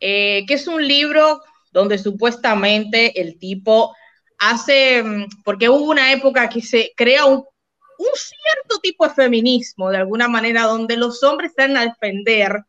eh, 0.02 0.44
que 0.48 0.56
es 0.56 0.68
un 0.68 0.86
libro 0.86 1.42
donde 1.76 1.98
supuestamente 1.98 3.20
el 3.20 3.38
tipo 3.38 3.94
hace, 4.40 5.04
mm, 5.04 5.26
porque 5.44 5.68
hubo 5.68 5.92
una 5.92 6.14
época 6.14 6.48
que 6.48 6.62
se 6.62 6.94
crea 6.96 7.26
un, 7.26 7.44
cierto 7.98 8.80
tipo 8.82 9.06
de 9.06 9.14
feminismo, 9.14 9.90
de 9.90 9.98
alguna 9.98 10.30
manera, 10.30 10.64
donde 10.64 10.96
los 10.96 11.22
hombres 11.24 11.52
están 11.52 11.76
a 11.76 11.86
defender 11.86 12.64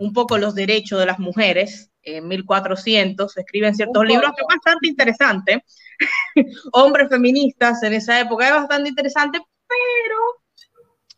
un 0.00 0.12
poco 0.12 0.38
los 0.38 0.56
derechos 0.56 0.98
de 0.98 1.06
las 1.06 1.20
mujeres. 1.20 1.90
En 2.02 2.26
1400 2.26 3.32
se 3.32 3.40
escriben 3.40 3.76
ciertos 3.76 4.04
libros 4.04 4.32
que 4.36 4.40
es 4.40 4.56
bastante 4.56 4.88
interesante. 4.88 5.64
Hombres 6.72 7.08
feministas 7.08 7.82
en 7.82 7.94
esa 7.94 8.20
época 8.20 8.46
es 8.46 8.54
bastante 8.54 8.88
interesante, 8.88 9.40
pero 9.68 10.18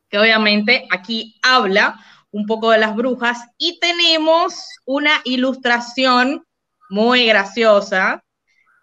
que 0.09 0.19
obviamente 0.19 0.87
aquí 0.91 1.39
habla 1.43 1.99
un 2.33 2.47
poco 2.47 2.71
de 2.71 2.79
las 2.79 2.95
brujas 2.95 3.39
y 3.59 3.79
tenemos 3.79 4.55
una 4.85 5.21
ilustración 5.25 6.45
muy 6.91 7.27
graciosa, 7.27 8.25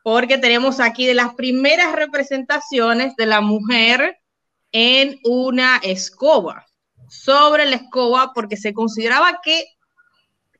porque 0.01 0.37
tenemos 0.37 0.79
aquí 0.79 1.05
de 1.05 1.13
las 1.13 1.35
primeras 1.35 1.93
representaciones 1.93 3.15
de 3.17 3.25
la 3.25 3.41
mujer 3.41 4.17
en 4.71 5.19
una 5.25 5.77
escoba, 5.77 6.65
sobre 7.09 7.65
la 7.65 7.75
escoba, 7.75 8.31
porque 8.33 8.57
se 8.57 8.73
consideraba 8.73 9.39
que 9.43 9.65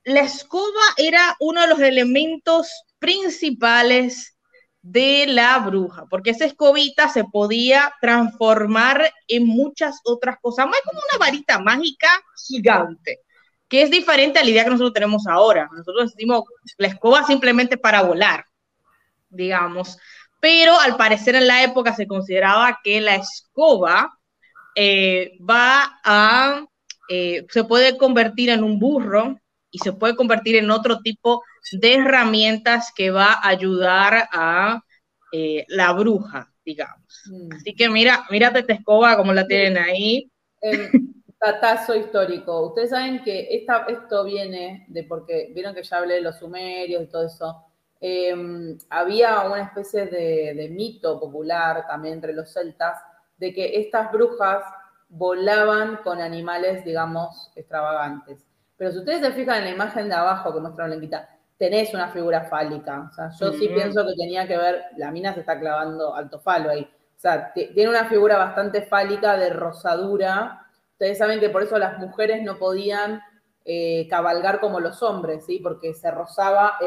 la 0.04 0.22
escoba 0.22 0.84
era 0.98 1.36
uno 1.40 1.62
de 1.62 1.68
los 1.68 1.80
elementos 1.80 2.70
principales 3.00 4.38
de 4.82 5.26
la 5.28 5.60
bruja, 5.60 6.06
porque 6.10 6.32
esa 6.32 6.46
escobita 6.46 7.10
se 7.10 7.26
podía 7.26 7.94
transformar 8.02 9.12
en 9.28 9.46
muchas 9.46 10.00
otras 10.06 10.38
cosas, 10.42 10.66
más 10.66 10.80
como 10.86 11.00
una 11.00 11.26
varita 11.26 11.60
mágica 11.60 12.10
gigante 12.48 13.22
que 13.68 13.82
es 13.82 13.92
diferente 13.92 14.40
a 14.40 14.44
la 14.44 14.50
idea 14.50 14.64
que 14.64 14.70
nosotros 14.70 14.94
tenemos 14.94 15.28
ahora. 15.28 15.70
Nosotros 15.72 16.14
decimos 16.14 16.44
la 16.78 16.88
escoba 16.88 17.24
simplemente 17.24 17.78
para 17.78 18.02
volar, 18.02 18.46
digamos, 19.30 19.98
pero 20.40 20.80
al 20.80 20.96
parecer 20.96 21.36
en 21.36 21.48
la 21.48 21.64
época 21.64 21.94
se 21.94 22.08
consideraba 22.08 22.80
que 22.84 23.02
la 23.02 23.16
escoba 23.16 24.18
eh, 24.76 25.38
va 25.40 26.00
a, 26.04 26.66
eh, 27.10 27.46
se 27.50 27.64
puede 27.64 27.98
convertir 27.98 28.50
en 28.50 28.64
un 28.64 28.80
burro 28.80 29.40
y 29.72 29.80
se 29.80 29.94
puede 29.94 30.16
convertir 30.16 30.56
en 30.56 30.72
otro 30.72 31.00
tipo 31.00 31.44
de 31.72 31.96
herramientas 31.96 32.94
que 32.96 33.12
va 33.12 33.34
a 33.34 33.50
ayudar 33.50 34.30
a 34.32 34.82
eh, 35.32 35.66
la 35.68 35.92
bruja, 35.92 36.54
digamos. 36.64 37.24
Mm. 37.26 37.54
Así 37.54 37.74
que 37.74 37.90
mira, 37.90 38.26
mírate 38.30 38.60
esta 38.60 38.74
escoba 38.74 39.18
como 39.18 39.34
la 39.34 39.46
tienen 39.48 39.78
ahí 39.78 40.32
datazo 41.40 41.96
histórico. 41.96 42.68
Ustedes 42.68 42.90
saben 42.90 43.24
que 43.24 43.48
esta, 43.52 43.86
esto 43.88 44.24
viene 44.24 44.86
de 44.90 45.04
porque 45.04 45.52
vieron 45.54 45.74
que 45.74 45.84
ya 45.84 45.98
hablé 45.98 46.16
de 46.16 46.22
los 46.22 46.38
sumerios 46.38 47.04
y 47.04 47.08
todo 47.08 47.26
eso. 47.26 47.64
Em, 48.00 48.78
había 48.90 49.42
una 49.42 49.64
especie 49.64 50.06
de, 50.06 50.70
mito 50.72 51.20
popular 51.20 51.86
también 51.88 52.16
entre 52.16 52.34
los 52.34 52.52
celtas 52.52 53.00
de 53.38 53.54
que 53.54 53.80
estas 53.80 54.12
brujas 54.12 54.64
volaban 55.10 55.98
con 56.04 56.22
animales, 56.22 56.84
digamos, 56.84 57.52
extravagantes. 57.56 58.46
Pero 58.76 58.92
si 58.92 59.00
ustedes 59.00 59.22
se 59.22 59.32
fijan 59.32 59.60
en 59.60 59.64
la 59.66 59.70
imagen 59.72 60.10
de 60.10 60.16
abajo 60.16 60.54
que 60.54 60.60
muestra 60.60 60.88
Lenquita, 60.88 61.28
tenés 61.58 61.94
una 61.94 62.10
figura 62.10 62.44
fálica. 62.46 63.10
O 63.10 63.14
sea, 63.14 63.30
yo 63.30 63.52
sí 63.54 63.68
pienso 63.68 64.06
que 64.06 64.14
tenía 64.16 64.48
que 64.48 64.58
ver, 64.58 64.84
la 64.98 65.12
mina 65.12 65.34
se 65.34 65.40
está 65.40 65.60
clavando 65.60 66.14
alto 66.14 66.40
falo 66.40 66.70
ahí. 66.70 66.84
O 66.84 67.20
sea, 67.20 67.52
tiene 67.52 67.90
una 67.90 68.06
figura 68.06 68.38
bastante 68.38 68.84
fálica 68.84 69.38
de 69.38 69.50
rosadura. 69.50 70.67
Ustedes 71.00 71.20
saben 71.20 71.40
que 71.40 71.50
por 71.50 71.62
eso 71.62 71.78
las 71.78 72.00
mujeres 72.00 72.42
no 72.42 72.58
podían 72.58 73.22
eh, 73.64 74.08
cabalgar 74.10 74.60
como 74.60 74.80
los 74.80 75.04
hombres, 75.04 75.46
¿sí? 75.46 75.60
Porque 75.62 75.94
se 75.94 76.10
rozaba 76.10 76.80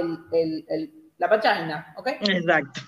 la 1.16 1.28
pachaina, 1.28 1.94
¿ok? 1.96 2.08
Exacto. 2.22 2.80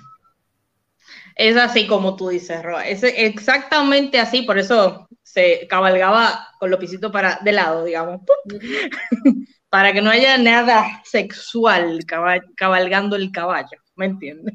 Es 1.37 1.57
así 1.57 1.87
como 1.87 2.17
tú 2.17 2.31
dices, 2.31 2.61
Roa. 2.61 2.89
Es 2.89 3.05
exactamente 3.05 4.19
así, 4.19 4.43
por 4.43 4.59
eso 4.59 5.09
se 5.23 5.69
cabalgaba 5.69 6.49
con 6.59 6.73
los 6.73 6.81
pisitos 6.81 7.13
para 7.13 7.39
de 7.43 7.53
lado, 7.53 7.85
digamos. 7.85 8.23
para 9.69 9.93
que 9.93 10.03
no 10.03 10.11
haya 10.11 10.37
nada 10.39 11.03
sexual 11.05 12.01
cabalgando 12.57 13.15
el 13.15 13.31
caballo, 13.31 13.79
¿me 13.95 14.07
entiendes? 14.07 14.55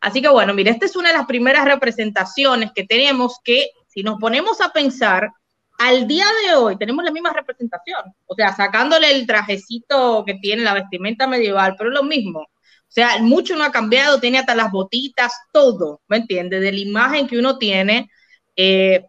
Así 0.00 0.22
que 0.22 0.28
bueno, 0.28 0.54
mire, 0.54 0.70
esta 0.70 0.86
es 0.86 0.96
una 0.96 1.10
de 1.10 1.18
las 1.18 1.26
primeras 1.26 1.66
representaciones 1.66 2.70
que 2.74 2.84
tenemos 2.84 3.40
que, 3.44 3.68
si 3.88 4.02
nos 4.02 4.18
ponemos 4.18 4.60
a 4.62 4.70
pensar, 4.70 5.30
al 5.78 6.06
día 6.06 6.26
de 6.46 6.54
hoy 6.54 6.76
tenemos 6.76 7.04
la 7.04 7.10
misma 7.10 7.32
representación, 7.32 8.14
o 8.26 8.34
sea, 8.34 8.54
sacándole 8.54 9.10
el 9.10 9.26
trajecito 9.26 10.24
que 10.26 10.34
tiene 10.34 10.62
la 10.62 10.74
vestimenta 10.74 11.26
medieval, 11.26 11.74
pero 11.76 11.90
es 11.90 11.94
lo 11.94 12.02
mismo. 12.02 12.40
O 12.40 12.92
sea, 12.96 13.18
mucho 13.20 13.56
no 13.56 13.64
ha 13.64 13.72
cambiado, 13.72 14.20
tiene 14.20 14.38
hasta 14.38 14.54
las 14.54 14.70
botitas, 14.70 15.32
todo, 15.52 16.00
¿me 16.08 16.18
entiendes? 16.18 16.60
De 16.60 16.72
la 16.72 16.78
imagen 16.78 17.26
que 17.26 17.38
uno 17.38 17.58
tiene 17.58 18.10
eh, 18.54 19.04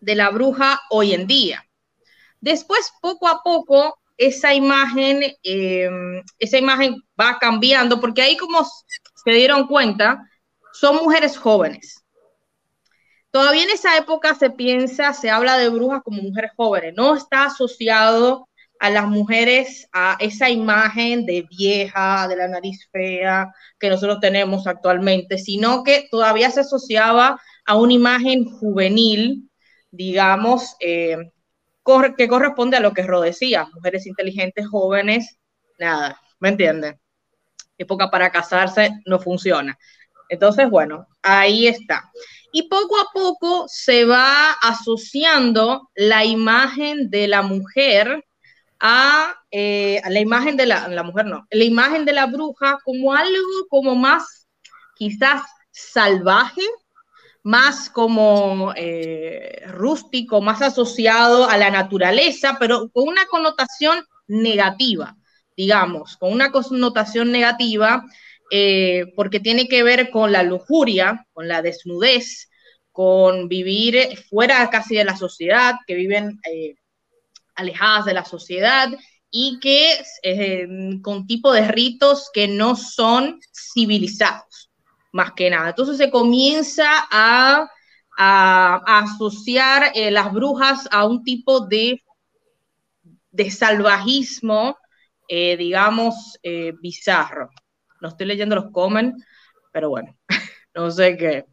de 0.00 0.14
la 0.14 0.30
bruja 0.30 0.80
hoy 0.90 1.14
en 1.14 1.26
día. 1.26 1.64
Después, 2.40 2.92
poco 3.00 3.28
a 3.28 3.42
poco, 3.42 3.98
esa 4.16 4.54
imagen, 4.54 5.22
eh, 5.42 5.90
esa 6.38 6.58
imagen 6.58 6.96
va 7.18 7.38
cambiando, 7.38 8.00
porque 8.00 8.22
ahí 8.22 8.36
como 8.36 8.64
se 9.24 9.30
dieron 9.30 9.66
cuenta, 9.66 10.22
son 10.72 10.96
mujeres 10.96 11.36
jóvenes. 11.36 11.99
Todavía 13.30 13.62
en 13.62 13.70
esa 13.70 13.96
época 13.96 14.34
se 14.34 14.50
piensa, 14.50 15.12
se 15.12 15.30
habla 15.30 15.56
de 15.56 15.68
brujas 15.68 16.02
como 16.02 16.22
mujeres 16.22 16.50
jóvenes, 16.56 16.94
no 16.96 17.14
está 17.14 17.44
asociado 17.44 18.48
a 18.80 18.90
las 18.90 19.06
mujeres 19.06 19.88
a 19.92 20.16
esa 20.20 20.50
imagen 20.50 21.26
de 21.26 21.46
vieja, 21.48 22.26
de 22.28 22.36
la 22.36 22.48
nariz 22.48 22.88
fea 22.90 23.52
que 23.78 23.90
nosotros 23.90 24.20
tenemos 24.20 24.66
actualmente, 24.66 25.38
sino 25.38 25.84
que 25.84 26.08
todavía 26.10 26.50
se 26.50 26.60
asociaba 26.60 27.40
a 27.66 27.76
una 27.76 27.92
imagen 27.92 28.46
juvenil, 28.46 29.50
digamos, 29.90 30.76
eh, 30.80 31.18
que 32.16 32.28
corresponde 32.28 32.76
a 32.78 32.80
lo 32.80 32.92
que 32.94 33.02
Ro 33.02 33.20
decía, 33.20 33.68
mujeres 33.74 34.06
inteligentes, 34.06 34.66
jóvenes, 34.68 35.36
nada, 35.78 36.20
¿me 36.38 36.48
entienden? 36.48 36.98
época 37.80 38.10
para 38.10 38.30
casarse 38.30 38.90
no 39.06 39.18
funciona. 39.18 39.78
Entonces, 40.30 40.70
bueno, 40.70 41.06
ahí 41.22 41.66
está. 41.66 42.10
Y 42.52 42.68
poco 42.68 42.98
a 42.98 43.06
poco 43.12 43.66
se 43.68 44.04
va 44.04 44.52
asociando 44.62 45.90
la 45.94 46.24
imagen 46.24 47.10
de 47.10 47.28
la 47.28 47.42
mujer 47.42 48.24
a, 48.78 49.34
eh, 49.50 50.00
la 50.08 50.20
imagen 50.20 50.56
de 50.56 50.66
la, 50.66 51.02
mujer, 51.02 51.26
no, 51.26 51.46
la 51.50 51.64
imagen 51.64 52.04
de 52.04 52.12
la 52.12 52.26
bruja 52.26 52.78
como 52.84 53.12
algo 53.12 53.66
como 53.68 53.94
más 53.94 54.48
quizás 54.94 55.42
salvaje, 55.70 56.62
más 57.42 57.90
como 57.90 58.72
eh, 58.76 59.64
rústico, 59.68 60.40
más 60.40 60.62
asociado 60.62 61.48
a 61.48 61.56
la 61.58 61.70
naturaleza, 61.70 62.56
pero 62.58 62.88
con 62.90 63.08
una 63.08 63.26
connotación 63.26 64.04
negativa 64.28 65.16
digamos, 65.60 66.16
con 66.16 66.32
una 66.32 66.50
connotación 66.50 67.30
negativa, 67.30 68.06
eh, 68.50 69.12
porque 69.14 69.38
tiene 69.38 69.68
que 69.68 69.84
ver 69.84 70.10
con 70.10 70.32
la 70.32 70.42
lujuria, 70.42 71.26
con 71.32 71.46
la 71.46 71.62
desnudez, 71.62 72.50
con 72.90 73.48
vivir 73.48 74.18
fuera 74.28 74.68
casi 74.70 74.96
de 74.96 75.04
la 75.04 75.16
sociedad, 75.16 75.76
que 75.86 75.94
viven 75.94 76.40
eh, 76.50 76.74
alejadas 77.54 78.06
de 78.06 78.14
la 78.14 78.24
sociedad 78.24 78.88
y 79.30 79.60
que 79.60 80.00
eh, 80.24 80.66
con 81.02 81.28
tipo 81.28 81.52
de 81.52 81.68
ritos 81.68 82.28
que 82.32 82.48
no 82.48 82.74
son 82.74 83.40
civilizados, 83.52 84.70
más 85.12 85.32
que 85.32 85.48
nada. 85.48 85.68
Entonces 85.68 85.96
se 85.96 86.10
comienza 86.10 86.88
a, 87.10 87.68
asociar 88.22 89.92
las 89.94 90.30
brujas 90.30 90.86
a 90.90 91.06
un 91.06 91.24
tipo 91.24 91.60
de, 91.60 92.02
salvajismo 93.48 94.76
digamos, 95.26 96.38
bizarro. 96.82 97.48
No 98.00 98.08
estoy 98.08 98.26
leyendo 98.26 98.56
los 98.56 98.70
comen, 98.70 99.14
pero 99.72 99.90
bueno, 99.90 100.16
no 100.74 100.90
sé 100.90 101.16
qué. 101.16 101.46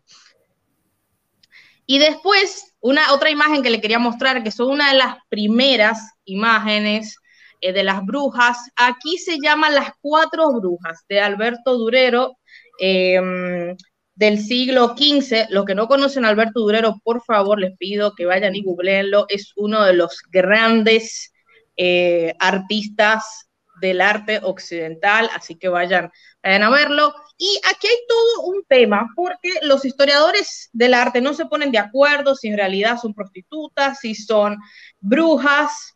Y 1.85 1.99
después, 1.99 2.75
una 2.81 3.13
otra 3.13 3.29
imagen 3.29 3.63
que 3.63 3.69
le 3.69 3.79
quería 3.79 3.99
mostrar, 3.99 4.43
que 4.43 4.51
son 4.51 4.71
una 4.71 4.91
de 4.91 4.97
las 4.97 5.15
primeras 5.29 6.11
imágenes 6.25 7.15
eh, 7.61 7.71
de 7.71 7.83
las 7.83 8.05
brujas. 8.05 8.57
Aquí 8.75 9.17
se 9.17 9.37
llaman 9.41 9.73
Las 9.73 9.91
Cuatro 10.01 10.51
Brujas, 10.51 11.05
de 11.07 11.21
Alberto 11.21 11.77
Durero, 11.77 12.37
em, 12.79 13.75
del 14.15 14.39
siglo 14.39 14.95
XV. 14.97 15.47
Los 15.49 15.65
que 15.65 15.75
no 15.75 15.87
conocen 15.87 16.25
a 16.25 16.29
Alberto 16.29 16.59
Durero, 16.59 16.99
por 17.03 17.23
favor, 17.23 17.59
les 17.59 17.77
pido 17.77 18.13
que 18.15 18.25
vayan 18.25 18.55
y 18.55 18.63
googleenlo. 18.63 19.25
Es 19.29 19.53
uno 19.55 19.83
de 19.83 19.93
los 19.93 20.21
grandes 20.29 21.33
artistas 22.39 23.46
del 23.81 24.01
arte 24.01 24.39
occidental, 24.43 25.29
así 25.35 25.55
que 25.55 25.69
vayan, 25.69 26.11
a 26.43 26.69
verlo. 26.69 27.13
Y 27.37 27.59
aquí 27.69 27.87
hay 27.87 27.97
todo 28.07 28.47
un 28.47 28.63
tema, 28.67 29.07
porque 29.15 29.51
los 29.63 29.85
historiadores 29.85 30.69
del 30.73 30.93
arte 30.93 31.21
no 31.21 31.33
se 31.33 31.45
ponen 31.45 31.71
de 31.71 31.77
acuerdo 31.77 32.35
si 32.35 32.47
en 32.47 32.57
realidad 32.57 32.97
son 32.99 33.13
prostitutas, 33.13 33.99
si 33.99 34.15
son 34.15 34.57
brujas 34.99 35.95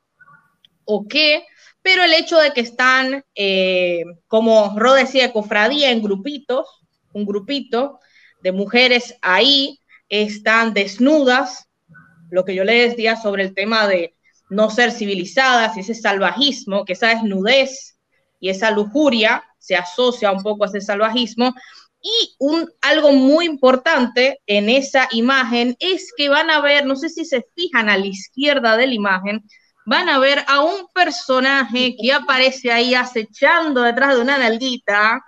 o 0.85 1.07
qué, 1.07 1.45
pero 1.81 2.03
el 2.03 2.13
hecho 2.13 2.37
de 2.37 2.51
que 2.51 2.61
están, 2.61 3.23
eh, 3.33 4.03
como 4.27 4.77
Ro 4.77 4.93
decía, 4.93 5.33
cofradía 5.33 5.91
en 5.91 6.03
grupitos, 6.03 6.67
un 7.13 7.25
grupito 7.25 7.99
de 8.41 8.51
mujeres 8.51 9.15
ahí, 9.21 9.79
están 10.09 10.73
desnudas, 10.73 11.69
lo 12.29 12.43
que 12.43 12.53
yo 12.53 12.63
les 12.63 12.91
decía 12.91 13.15
sobre 13.15 13.43
el 13.43 13.53
tema 13.53 13.87
de 13.87 14.15
no 14.51 14.69
ser 14.69 14.91
civilizadas 14.91 15.77
y 15.77 15.79
ese 15.79 15.95
salvajismo, 15.95 16.83
que 16.83 16.93
esa 16.93 17.07
desnudez 17.07 17.97
y 18.41 18.49
esa 18.49 18.69
lujuria 18.69 19.43
se 19.57 19.77
asocia 19.77 20.29
un 20.29 20.43
poco 20.43 20.65
a 20.65 20.67
ese 20.67 20.81
salvajismo. 20.81 21.55
Y 22.01 22.35
un, 22.37 22.69
algo 22.81 23.13
muy 23.13 23.45
importante 23.45 24.41
en 24.45 24.69
esa 24.69 25.07
imagen 25.11 25.77
es 25.79 26.11
que 26.17 26.27
van 26.27 26.49
a 26.49 26.59
ver, 26.59 26.85
no 26.85 26.97
sé 26.97 27.07
si 27.07 27.23
se 27.23 27.45
fijan 27.55 27.87
a 27.87 27.97
la 27.97 28.05
izquierda 28.05 28.75
de 28.75 28.87
la 28.87 28.93
imagen, 28.93 29.41
van 29.85 30.09
a 30.09 30.19
ver 30.19 30.43
a 30.47 30.61
un 30.61 30.87
personaje 30.93 31.95
que 31.95 32.11
aparece 32.11 32.73
ahí 32.73 32.93
acechando 32.93 33.81
detrás 33.81 34.15
de 34.15 34.21
una 34.21 34.37
nalguita, 34.37 35.23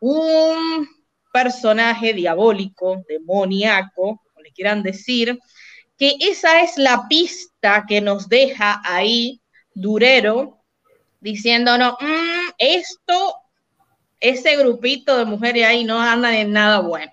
un 0.00 0.88
personaje 1.32 2.14
diabólico, 2.14 3.04
demoníaco, 3.08 4.22
como 4.24 4.42
le 4.42 4.50
quieran 4.50 4.82
decir, 4.82 5.38
que 5.96 6.16
esa 6.20 6.62
es 6.62 6.76
la 6.78 7.06
pista 7.08 7.55
que 7.88 8.00
nos 8.00 8.28
deja 8.28 8.80
ahí 8.84 9.40
Durero 9.74 10.64
diciéndonos, 11.20 11.94
mm, 12.00 12.50
esto, 12.58 13.36
ese 14.20 14.56
grupito 14.56 15.18
de 15.18 15.24
mujeres 15.24 15.64
ahí 15.64 15.84
no 15.84 16.00
andan 16.00 16.34
en 16.34 16.52
nada 16.52 16.80
bueno, 16.80 17.12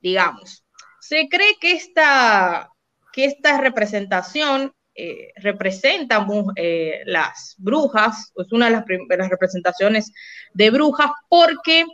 digamos. 0.00 0.64
Se 1.00 1.28
cree 1.28 1.56
que 1.60 1.72
esta, 1.72 2.70
que 3.12 3.26
esta 3.26 3.60
representación 3.60 4.72
eh, 4.96 5.32
representa 5.36 6.26
eh, 6.56 7.02
las 7.06 7.54
brujas, 7.58 8.32
es 8.36 8.52
una 8.52 8.66
de 8.66 8.72
las 8.72 8.84
primeras 8.84 9.28
representaciones 9.28 10.12
de 10.52 10.70
brujas, 10.70 11.10
porque 11.28 11.84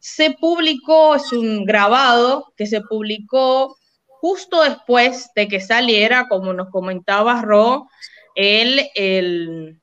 se 0.00 0.32
publicó, 0.32 1.14
es 1.14 1.32
un 1.32 1.64
grabado 1.64 2.52
que 2.56 2.66
se 2.66 2.82
publicó 2.82 3.77
justo 4.20 4.62
después 4.62 5.30
de 5.34 5.48
que 5.48 5.60
saliera, 5.60 6.28
como 6.28 6.52
nos 6.52 6.70
comentaba 6.70 7.42
Ro, 7.42 7.88
el, 8.34 8.88
el, 8.94 9.80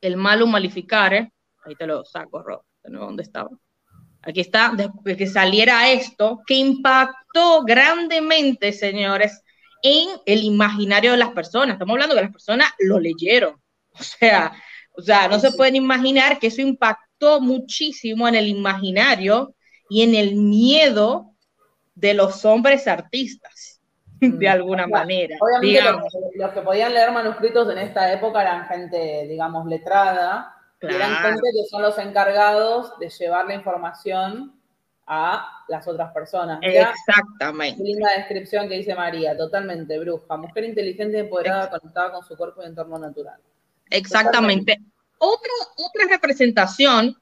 el 0.00 0.16
malo 0.16 0.46
malificare, 0.46 1.32
ahí 1.64 1.74
te 1.74 1.86
lo 1.86 2.04
saco, 2.04 2.42
Ro, 2.42 2.64
¿dónde 2.82 3.22
estaba? 3.22 3.50
Aquí 4.22 4.40
está, 4.40 4.72
después 4.74 5.04
de 5.04 5.16
que 5.16 5.26
saliera 5.26 5.90
esto, 5.90 6.40
que 6.46 6.54
impactó 6.54 7.62
grandemente, 7.62 8.72
señores, 8.72 9.42
en 9.82 10.08
el 10.24 10.44
imaginario 10.44 11.12
de 11.12 11.18
las 11.18 11.30
personas. 11.30 11.74
Estamos 11.74 11.92
hablando 11.92 12.14
que 12.14 12.22
las 12.22 12.32
personas 12.32 12.70
lo 12.78 12.98
leyeron. 12.98 13.60
O 13.96 14.02
sea, 14.02 14.52
o 14.96 15.02
sea, 15.02 15.28
no 15.28 15.38
se 15.38 15.52
pueden 15.52 15.76
imaginar 15.76 16.38
que 16.38 16.48
eso 16.48 16.60
impactó 16.60 17.40
muchísimo 17.40 18.26
en 18.26 18.34
el 18.34 18.48
imaginario 18.48 19.54
y 19.88 20.02
en 20.02 20.14
el 20.14 20.36
miedo 20.36 21.33
de 21.94 22.14
los 22.14 22.44
hombres 22.44 22.86
artistas, 22.86 23.80
de 24.20 24.48
alguna 24.48 24.86
manera. 24.86 25.36
Obviamente 25.40 26.08
los, 26.36 26.52
que 26.52 26.60
podían 26.62 26.92
leer 26.94 27.12
manuscritos 27.12 27.70
en 27.70 27.78
esta 27.78 28.12
época 28.12 28.42
eran 28.42 28.66
gente, 28.66 29.26
digamos, 29.28 29.66
letrada, 29.66 30.54
eran 30.80 31.16
gente 31.16 31.40
que 31.40 31.68
son 31.70 31.82
los 31.82 31.96
encargados 31.98 32.98
de 32.98 33.08
llevar 33.08 33.46
la 33.46 33.54
información 33.54 34.60
a 35.06 35.64
las 35.68 35.86
otras 35.86 36.12
personas. 36.12 36.58
Exactamente. 36.62 37.82
Linda 37.82 38.08
descripción 38.16 38.68
que 38.68 38.76
dice 38.76 38.94
María, 38.94 39.36
totalmente 39.36 39.98
bruja, 39.98 40.36
mujer 40.36 40.64
inteligente 40.64 41.18
y 41.18 41.20
empoderada 41.20 41.70
conectada 41.70 42.12
con 42.12 42.24
su 42.24 42.36
cuerpo 42.36 42.62
y 42.62 42.66
entorno 42.66 42.98
natural. 42.98 43.38
Exactamente. 43.90 44.78
Otra, 45.18 45.52
otra 45.76 46.08
representación, 46.10 47.16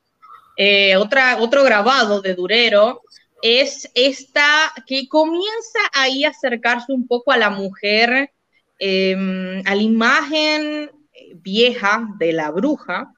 eh, 0.57 0.97
otra, 0.97 1.39
otro 1.39 1.65
grabado 1.65 2.21
de 2.21 2.35
Durero 2.35 3.03
es 3.43 3.91
esta 3.95 4.73
que 4.87 5.09
comienza 5.09 5.81
ahí 5.93 6.25
a 6.25 6.31
acercarse 6.31 6.93
un 6.93 7.07
poco 7.07 7.33
a 7.33 7.37
la 7.37 7.51
mujer, 7.51 8.31
em, 8.79 9.63
a 9.67 9.75
la 9.75 9.83
imagen 9.83 10.91
vieja 11.35 12.09
de 12.19 12.33
la 12.33 12.51
bruja. 12.51 13.13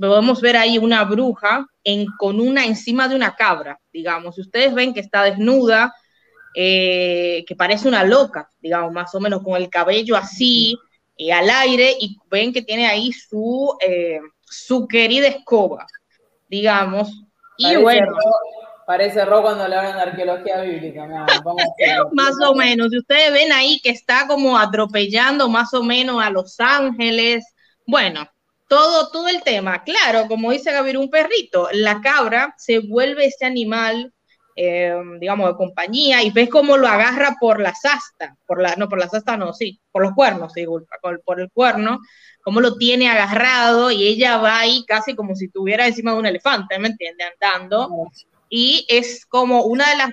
podemos 0.00 0.40
ver 0.40 0.56
ahí 0.56 0.78
una 0.78 1.04
bruja 1.04 1.64
en, 1.84 2.06
con 2.18 2.40
una 2.40 2.64
encima 2.64 3.06
de 3.06 3.14
una 3.14 3.36
cabra, 3.36 3.78
digamos. 3.92 4.34
Si 4.34 4.40
ustedes 4.40 4.74
ven 4.74 4.92
que 4.92 5.00
está 5.00 5.22
desnuda, 5.22 5.94
eh, 6.54 7.44
que 7.46 7.54
parece 7.54 7.86
una 7.86 8.02
loca, 8.02 8.50
digamos, 8.60 8.92
más 8.92 9.14
o 9.14 9.20
menos 9.20 9.42
con 9.42 9.56
el 9.56 9.68
cabello 9.70 10.16
así, 10.16 10.76
eh, 11.16 11.32
al 11.32 11.48
aire, 11.50 11.96
y 12.00 12.18
ven 12.28 12.52
que 12.52 12.62
tiene 12.62 12.86
ahí 12.88 13.12
su, 13.12 13.76
eh, 13.86 14.18
su 14.40 14.88
querida 14.88 15.28
escoba, 15.28 15.86
digamos. 16.48 17.22
Y 17.56 17.76
bueno. 17.76 18.16
Parece 18.90 19.24
rojo 19.24 19.42
cuando 19.42 19.68
le 19.68 19.76
hablan 19.76 19.94
de 19.94 20.02
arqueología 20.02 20.62
bíblica. 20.62 21.06
más 22.12 22.34
o 22.44 22.56
menos. 22.56 22.88
Si 22.90 22.98
ustedes 22.98 23.32
ven 23.32 23.52
ahí 23.52 23.78
que 23.80 23.90
está 23.90 24.26
como 24.26 24.58
atropellando 24.58 25.48
más 25.48 25.72
o 25.74 25.84
menos 25.84 26.20
a 26.20 26.28
los 26.28 26.58
ángeles. 26.58 27.44
Bueno, 27.86 28.28
todo, 28.68 29.08
todo 29.12 29.28
el 29.28 29.44
tema. 29.44 29.84
Claro, 29.84 30.26
como 30.26 30.50
dice 30.50 30.72
Gabriel, 30.72 30.96
un 30.96 31.08
perrito, 31.08 31.68
la 31.72 32.00
cabra 32.00 32.52
se 32.58 32.80
vuelve 32.80 33.26
ese 33.26 33.46
animal, 33.46 34.12
eh, 34.56 34.96
digamos, 35.20 35.46
de 35.46 35.54
compañía 35.54 36.24
y 36.24 36.32
ves 36.32 36.50
cómo 36.50 36.76
lo 36.76 36.88
agarra 36.88 37.36
por 37.40 37.60
la 37.60 37.68
asta, 37.68 38.36
por 38.44 38.60
la, 38.60 38.74
no, 38.74 38.88
por 38.88 38.98
la 38.98 39.04
asta 39.04 39.36
no, 39.36 39.52
sí, 39.52 39.80
por 39.92 40.02
los 40.02 40.14
cuernos, 40.14 40.52
disculpa, 40.52 40.96
por 41.24 41.40
el 41.40 41.52
cuerno, 41.52 42.00
cómo 42.42 42.60
lo 42.60 42.74
tiene 42.74 43.08
agarrado 43.08 43.92
y 43.92 44.02
ella 44.04 44.38
va 44.38 44.58
ahí 44.58 44.84
casi 44.84 45.14
como 45.14 45.36
si 45.36 45.44
estuviera 45.44 45.86
encima 45.86 46.10
de 46.10 46.18
un 46.18 46.26
elefante, 46.26 46.76
¿me 46.80 46.88
entiende? 46.88 47.22
Andando 47.22 47.88
y 48.50 48.84
es 48.88 49.24
como 49.24 49.62
una 49.64 49.88
de 49.88 49.96
las... 49.96 50.10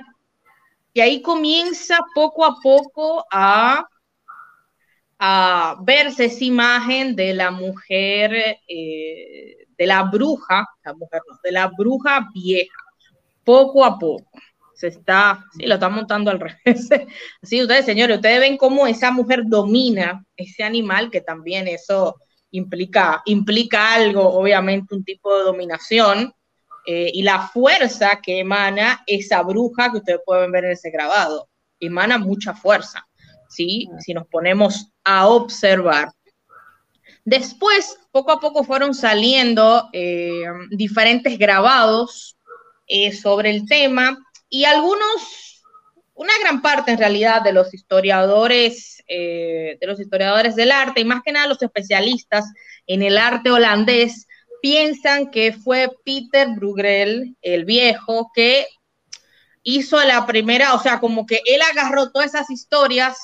Y 0.93 1.01
ahí 1.01 1.21
comienza 1.21 1.97
poco 2.15 2.45
a 2.45 2.55
poco 2.61 3.25
a, 3.31 3.85
a 5.19 5.77
verse 5.81 6.25
esa 6.25 6.43
imagen 6.43 7.15
de 7.15 7.33
la 7.33 7.51
mujer, 7.51 8.59
eh, 8.67 9.67
de 9.77 9.85
la 9.85 10.03
bruja, 10.03 10.65
la 10.83 10.93
mujer 10.93 11.21
no, 11.29 11.37
de 11.43 11.51
la 11.51 11.67
bruja 11.67 12.29
vieja, 12.33 12.77
poco 13.43 13.83
a 13.83 13.99
poco. 13.99 14.29
Se 14.73 14.87
está, 14.87 15.43
sí, 15.55 15.65
lo 15.65 15.75
está 15.75 15.89
montando 15.89 16.31
al 16.31 16.39
revés. 16.65 16.89
Así 17.41 17.61
ustedes, 17.61 17.85
señores, 17.85 18.17
ustedes 18.17 18.39
ven 18.39 18.57
cómo 18.57 18.87
esa 18.87 19.11
mujer 19.11 19.43
domina 19.45 20.23
ese 20.35 20.63
animal, 20.63 21.09
que 21.11 21.21
también 21.21 21.67
eso 21.67 22.15
implica, 22.51 23.21
implica 23.25 23.93
algo, 23.93 24.27
obviamente, 24.29 24.95
un 24.95 25.03
tipo 25.03 25.35
de 25.35 25.43
dominación 25.43 26.33
eh, 26.89 27.11
y 27.13 27.21
la 27.21 27.49
fuerza 27.49 28.21
que 28.23 28.39
emana 28.39 29.03
esa 29.07 29.41
bruja 29.43 29.91
que 29.91 29.97
ustedes 29.97 30.21
pueden 30.25 30.53
ver 30.53 30.63
en 30.63 30.71
ese 30.71 30.89
grabado. 30.89 31.49
Emana 31.81 32.17
mucha 32.17 32.53
fuerza, 32.53 33.05
¿sí? 33.49 33.89
Si 33.99 34.13
nos 34.13 34.25
ponemos 34.27 34.89
a 35.03 35.27
observar. 35.27 36.13
Después, 37.25 37.99
poco 38.09 38.31
a 38.31 38.39
poco 38.39 38.63
fueron 38.63 38.93
saliendo 38.93 39.89
eh, 39.91 40.45
diferentes 40.71 41.37
grabados 41.37 42.37
eh, 42.87 43.11
sobre 43.11 43.49
el 43.49 43.67
tema 43.67 44.17
y 44.49 44.63
algunos, 44.63 45.61
una 46.13 46.39
gran 46.39 46.61
parte 46.61 46.91
en 46.91 46.99
realidad 46.99 47.41
de 47.41 47.51
los 47.51 47.73
historiadores, 47.73 49.03
de 49.09 49.77
los 49.81 49.99
historiadores 49.99 50.55
del 50.55 50.71
arte 50.71 51.01
y 51.01 51.05
más 51.05 51.21
que 51.23 51.31
nada 51.31 51.47
los 51.47 51.61
especialistas 51.61 52.45
en 52.85 53.01
el 53.03 53.17
arte 53.17 53.51
holandés 53.51 54.26
piensan 54.61 55.31
que 55.31 55.53
fue 55.53 55.89
Peter 56.03 56.47
Bruegel, 56.55 57.35
el 57.41 57.65
viejo, 57.65 58.31
que 58.33 58.67
hizo 59.63 60.01
la 60.03 60.25
primera, 60.25 60.73
o 60.73 60.79
sea, 60.79 60.99
como 60.99 61.25
que 61.25 61.41
él 61.45 61.61
agarró 61.61 62.11
todas 62.11 62.33
esas 62.33 62.49
historias, 62.49 63.17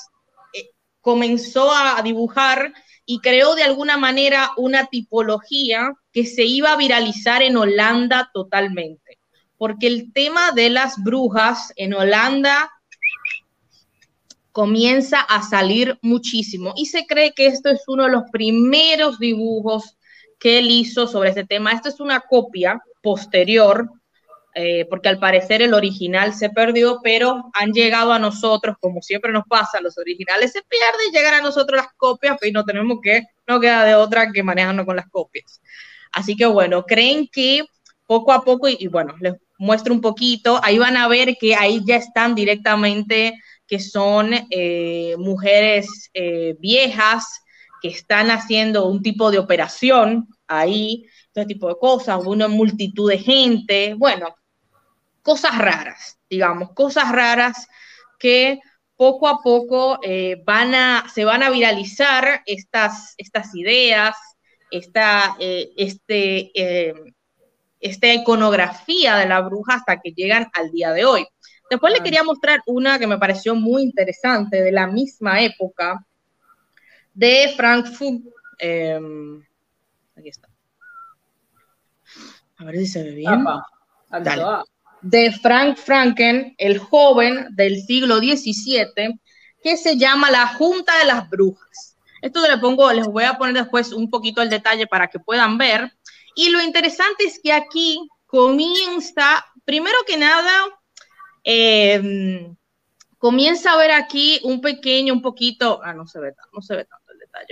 eh, 0.53 0.71
comenzó 1.01 1.71
a 1.71 2.01
dibujar 2.01 2.73
y 3.05 3.19
creó 3.19 3.55
de 3.55 3.63
alguna 3.63 3.97
manera 3.97 4.51
una 4.57 4.87
tipología 4.87 5.93
que 6.11 6.25
se 6.25 6.43
iba 6.43 6.73
a 6.73 6.77
viralizar 6.77 7.41
en 7.41 7.57
Holanda 7.57 8.29
totalmente. 8.33 9.19
Porque 9.57 9.87
el 9.87 10.11
tema 10.13 10.51
de 10.51 10.69
las 10.69 11.01
brujas 11.01 11.71
en 11.75 11.93
Holanda 11.93 12.69
comienza 14.51 15.19
a 15.19 15.41
salir 15.41 15.97
muchísimo 16.01 16.73
y 16.75 16.85
se 16.85 17.05
cree 17.05 17.33
que 17.33 17.47
esto 17.47 17.69
es 17.69 17.81
uno 17.87 18.03
de 18.03 18.11
los 18.11 18.23
primeros 18.31 19.17
dibujos 19.17 19.97
que 20.43 20.59
él 20.59 20.69
hizo 20.69 21.07
sobre 21.07 21.29
ese 21.29 21.45
tema. 21.45 21.71
Esto 21.71 21.87
es 21.87 22.01
una 22.01 22.19
copia 22.19 22.83
posterior, 23.01 23.89
eh, 24.53 24.85
porque 24.89 25.07
al 25.07 25.17
parecer 25.17 25.61
el 25.61 25.73
original 25.73 26.33
se 26.33 26.49
perdió, 26.49 26.99
pero 27.01 27.49
han 27.53 27.71
llegado 27.71 28.11
a 28.11 28.19
nosotros, 28.19 28.75
como 28.81 29.01
siempre 29.01 29.31
nos 29.31 29.45
pasa, 29.47 29.79
los 29.79 29.97
originales 29.97 30.51
se 30.51 30.61
pierden, 30.63 31.13
llegan 31.13 31.35
a 31.35 31.41
nosotros 31.41 31.77
las 31.77 31.93
copias, 31.95 32.37
y 32.43 32.51
no 32.51 32.65
tenemos 32.65 32.97
que, 33.01 33.23
no 33.47 33.61
queda 33.61 33.85
de 33.85 33.95
otra 33.95 34.33
que 34.33 34.43
manejarnos 34.43 34.85
con 34.85 34.97
las 34.97 35.07
copias. 35.09 35.61
Así 36.11 36.35
que 36.35 36.45
bueno, 36.45 36.83
creen 36.83 37.29
que 37.31 37.63
poco 38.05 38.33
a 38.33 38.43
poco, 38.43 38.67
y, 38.67 38.87
bueno, 38.87 39.15
les 39.21 39.35
muestro 39.57 39.93
un 39.93 40.01
poquito, 40.01 40.59
ahí 40.61 40.77
van 40.77 40.97
a 40.97 41.07
ver 41.07 41.37
que 41.39 41.55
ahí 41.55 41.81
ya 41.85 41.95
están 41.95 42.35
directamente 42.35 43.33
que 43.65 43.79
son 43.79 44.31
eh, 44.49 45.15
mujeres 45.17 46.09
eh, 46.13 46.57
viejas, 46.59 47.25
que 47.81 47.87
están 47.87 48.29
haciendo 48.29 48.87
un 48.87 49.01
tipo 49.01 49.31
de 49.31 49.39
operación 49.39 50.27
ahí, 50.47 51.05
este 51.27 51.45
tipo 51.45 51.67
de 51.67 51.75
cosas, 51.79 52.25
una 52.25 52.47
multitud 52.47 53.09
de 53.09 53.17
gente, 53.17 53.93
bueno, 53.95 54.35
cosas 55.21 55.57
raras, 55.57 56.19
digamos, 56.29 56.71
cosas 56.73 57.11
raras 57.11 57.67
que 58.19 58.59
poco 58.95 59.27
a 59.27 59.41
poco 59.41 59.99
eh, 60.03 60.41
van 60.45 60.75
a, 60.75 61.05
se 61.13 61.25
van 61.25 61.43
a 61.43 61.49
viralizar 61.49 62.41
estas, 62.45 63.15
estas 63.17 63.55
ideas, 63.55 64.15
esta, 64.69 65.35
eh, 65.39 65.71
este, 65.77 66.51
eh, 66.53 66.93
esta 67.79 68.13
iconografía 68.13 69.17
de 69.17 69.27
la 69.27 69.41
bruja 69.41 69.75
hasta 69.75 69.99
que 69.99 70.11
llegan 70.11 70.49
al 70.53 70.71
día 70.71 70.91
de 70.91 71.05
hoy. 71.05 71.25
Después 71.69 71.93
le 71.93 72.03
quería 72.03 72.23
mostrar 72.23 72.61
una 72.65 72.99
que 72.99 73.07
me 73.07 73.17
pareció 73.17 73.55
muy 73.55 73.83
interesante 73.83 74.61
de 74.61 74.71
la 74.71 74.87
misma 74.87 75.41
época, 75.41 76.05
de 77.13 77.53
Frankfurt. 77.55 78.21
Em, 78.59 79.43
aquí 80.15 80.29
está. 80.29 80.49
A 82.57 82.65
ver 82.65 82.75
si 82.77 82.87
se 82.87 83.03
ve 83.03 83.11
bien. 83.11 83.45
De 85.01 85.31
Frank 85.33 85.77
Franken, 85.77 86.55
el 86.57 86.79
joven 86.79 87.47
del 87.51 87.81
siglo 87.81 88.19
XVII, 88.19 89.19
que 89.61 89.77
se 89.77 89.97
llama 89.97 90.31
La 90.31 90.47
Junta 90.47 90.97
de 90.99 91.05
las 91.05 91.29
Brujas. 91.29 91.97
Esto 92.21 92.47
le 92.47 92.57
pongo, 92.57 92.91
les 92.93 93.07
voy 93.07 93.25
a 93.25 93.37
poner 93.37 93.53
después 93.53 93.91
un 93.91 94.09
poquito 94.09 94.41
el 94.41 94.49
detalle 94.49 94.87
para 94.87 95.09
que 95.09 95.19
puedan 95.19 95.57
ver. 95.57 95.91
Y 96.35 96.49
lo 96.49 96.61
interesante 96.61 97.25
es 97.25 97.39
que 97.43 97.51
aquí 97.51 98.07
comienza, 98.25 99.45
primero 99.65 99.97
que 100.07 100.17
nada, 100.17 100.51
em, 101.43 102.55
comienza 103.17 103.73
a 103.73 103.77
ver 103.77 103.91
aquí 103.91 104.39
un 104.43 104.61
pequeño, 104.61 105.13
un 105.13 105.21
poquito, 105.21 105.81
ah, 105.83 105.93
no 105.93 106.07
se 106.07 106.19
ve, 106.19 106.33
no 106.53 106.61
se 106.61 106.77
ve 106.77 106.85
tanto 106.85 107.02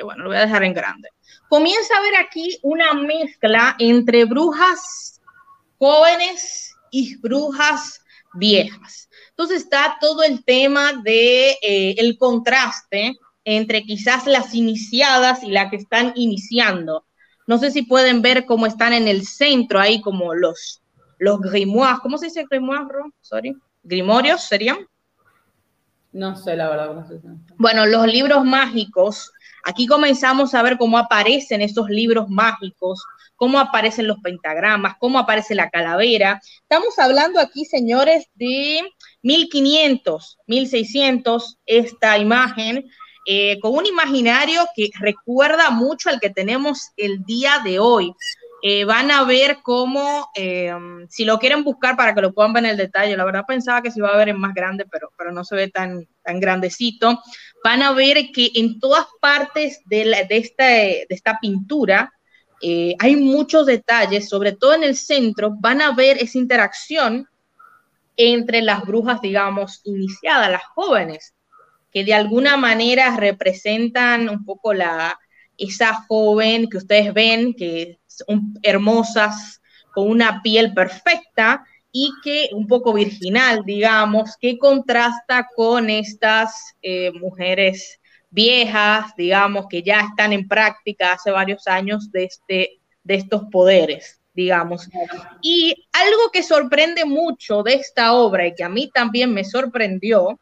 bueno, 0.03 0.23
lo 0.23 0.29
voy 0.29 0.37
a 0.37 0.45
dejar 0.45 0.63
en 0.63 0.73
grande. 0.73 1.09
Comienza 1.49 1.95
a 1.97 2.01
ver 2.01 2.15
aquí 2.15 2.57
una 2.61 2.93
mezcla 2.93 3.75
entre 3.79 4.25
brujas 4.25 5.21
jóvenes 5.77 6.75
y 6.91 7.17
brujas 7.17 8.01
viejas. 8.33 9.09
Entonces 9.29 9.63
está 9.63 9.97
todo 9.99 10.23
el 10.23 10.43
tema 10.43 10.93
de 11.03 11.57
eh, 11.61 11.95
el 11.97 12.17
contraste 12.17 13.17
entre 13.43 13.83
quizás 13.83 14.27
las 14.27 14.53
iniciadas 14.53 15.43
y 15.43 15.51
las 15.51 15.69
que 15.69 15.77
están 15.77 16.13
iniciando. 16.15 17.05
No 17.47 17.57
sé 17.57 17.71
si 17.71 17.81
pueden 17.81 18.21
ver 18.21 18.45
cómo 18.45 18.67
están 18.67 18.93
en 18.93 19.07
el 19.07 19.25
centro 19.25 19.79
ahí 19.79 20.01
como 20.01 20.33
los, 20.33 20.81
los 21.17 21.39
grimoires. 21.41 21.99
¿Cómo 22.01 22.17
se 22.17 22.27
dice 22.27 22.45
grimoire? 22.49 22.99
Sorry. 23.21 23.55
Grimorios 23.83 24.43
serían. 24.43 24.87
No 26.11 26.35
sé, 26.35 26.55
la 26.55 26.69
verdad. 26.69 26.93
No 26.93 27.07
sé. 27.07 27.19
Bueno, 27.57 27.85
los 27.85 28.05
libros 28.05 28.45
mágicos. 28.45 29.31
Aquí 29.63 29.85
comenzamos 29.87 30.53
a 30.53 30.63
ver 30.63 30.77
cómo 30.77 30.97
aparecen 30.97 31.61
esos 31.61 31.89
libros 31.89 32.29
mágicos, 32.29 33.03
cómo 33.35 33.59
aparecen 33.59 34.07
los 34.07 34.19
pentagramas, 34.19 34.95
cómo 34.99 35.19
aparece 35.19 35.55
la 35.55 35.69
calavera. 35.69 36.39
Estamos 36.61 36.97
hablando 36.99 37.39
aquí, 37.39 37.65
señores, 37.65 38.27
de 38.35 38.81
1500, 39.23 40.37
1600, 40.47 41.57
esta 41.65 42.17
imagen, 42.17 42.85
eh, 43.27 43.59
con 43.59 43.73
un 43.75 43.85
imaginario 43.85 44.65
que 44.75 44.89
recuerda 44.99 45.69
mucho 45.69 46.09
al 46.09 46.19
que 46.19 46.29
tenemos 46.29 46.91
el 46.97 47.23
día 47.23 47.61
de 47.63 47.79
hoy. 47.79 48.13
Eh, 48.63 48.85
van 48.85 49.09
a 49.09 49.23
ver 49.23 49.57
cómo, 49.63 50.29
eh, 50.35 50.71
si 51.09 51.25
lo 51.25 51.39
quieren 51.39 51.63
buscar 51.63 51.97
para 51.97 52.13
que 52.13 52.21
lo 52.21 52.31
puedan 52.31 52.53
ver 52.53 52.65
en 52.65 52.69
el 52.71 52.77
detalle, 52.77 53.17
la 53.17 53.25
verdad 53.25 53.45
pensaba 53.47 53.81
que 53.81 53.89
se 53.89 53.99
iba 53.99 54.09
a 54.09 54.17
ver 54.17 54.29
en 54.29 54.39
más 54.39 54.53
grande, 54.53 54.85
pero, 54.91 55.11
pero 55.17 55.31
no 55.31 55.43
se 55.43 55.55
ve 55.55 55.69
tan, 55.69 56.07
tan 56.23 56.39
grandecito, 56.39 57.19
van 57.63 57.81
a 57.83 57.93
ver 57.93 58.31
que 58.33 58.51
en 58.55 58.79
todas 58.79 59.05
partes 59.19 59.81
de, 59.85 61.07
esta 61.09 61.39
pintura 61.39 62.11
eh, 62.61 62.95
hay 62.99 63.15
muchos 63.15 63.65
detalles, 63.65 64.29
sobre 64.29 64.51
todo 64.51 64.73
en 64.73 64.83
el 64.83 64.95
centro, 64.95 65.51
van 65.59 65.81
a 65.81 65.93
ver 65.93 66.17
esa 66.17 66.37
interacción 66.37 67.27
entre 68.17 68.61
las 68.61 68.83
brujas, 68.85 69.21
digamos, 69.21 69.81
iniciadas, 69.83 70.51
las 70.51 70.65
jóvenes, 70.75 71.33
que 71.91 72.03
de 72.03 72.13
alguna 72.13 72.57
manera 72.57 73.15
representan 73.17 74.29
un 74.29 74.45
poco 74.45 74.73
la, 74.73 75.17
esa 75.57 76.05
joven 76.07 76.69
que 76.69 76.77
ustedes 76.77 77.13
ven, 77.13 77.53
que 77.53 77.99
son 78.05 78.53
hermosas, 78.61 79.61
con 79.93 80.09
una 80.09 80.41
piel 80.41 80.73
perfecta 80.73 81.65
y 81.91 82.11
que 82.23 82.49
un 82.53 82.67
poco 82.67 82.93
virginal, 82.93 83.63
digamos, 83.65 84.37
que 84.39 84.57
contrasta 84.57 85.47
con 85.55 85.89
estas 85.89 86.75
eh, 86.81 87.11
mujeres 87.13 87.99
viejas, 88.29 89.13
digamos, 89.17 89.67
que 89.67 89.83
ya 89.83 90.01
están 90.01 90.31
en 90.31 90.47
práctica 90.47 91.13
hace 91.13 91.31
varios 91.31 91.67
años 91.67 92.11
de, 92.11 92.23
este, 92.23 92.79
de 93.03 93.15
estos 93.15 93.43
poderes, 93.51 94.21
digamos. 94.33 94.87
Y 95.41 95.87
algo 95.91 96.31
que 96.31 96.43
sorprende 96.43 97.03
mucho 97.03 97.61
de 97.63 97.73
esta 97.73 98.13
obra 98.13 98.47
y 98.47 98.55
que 98.55 98.63
a 98.63 98.69
mí 98.69 98.89
también 98.93 99.33
me 99.33 99.43
sorprendió 99.43 100.39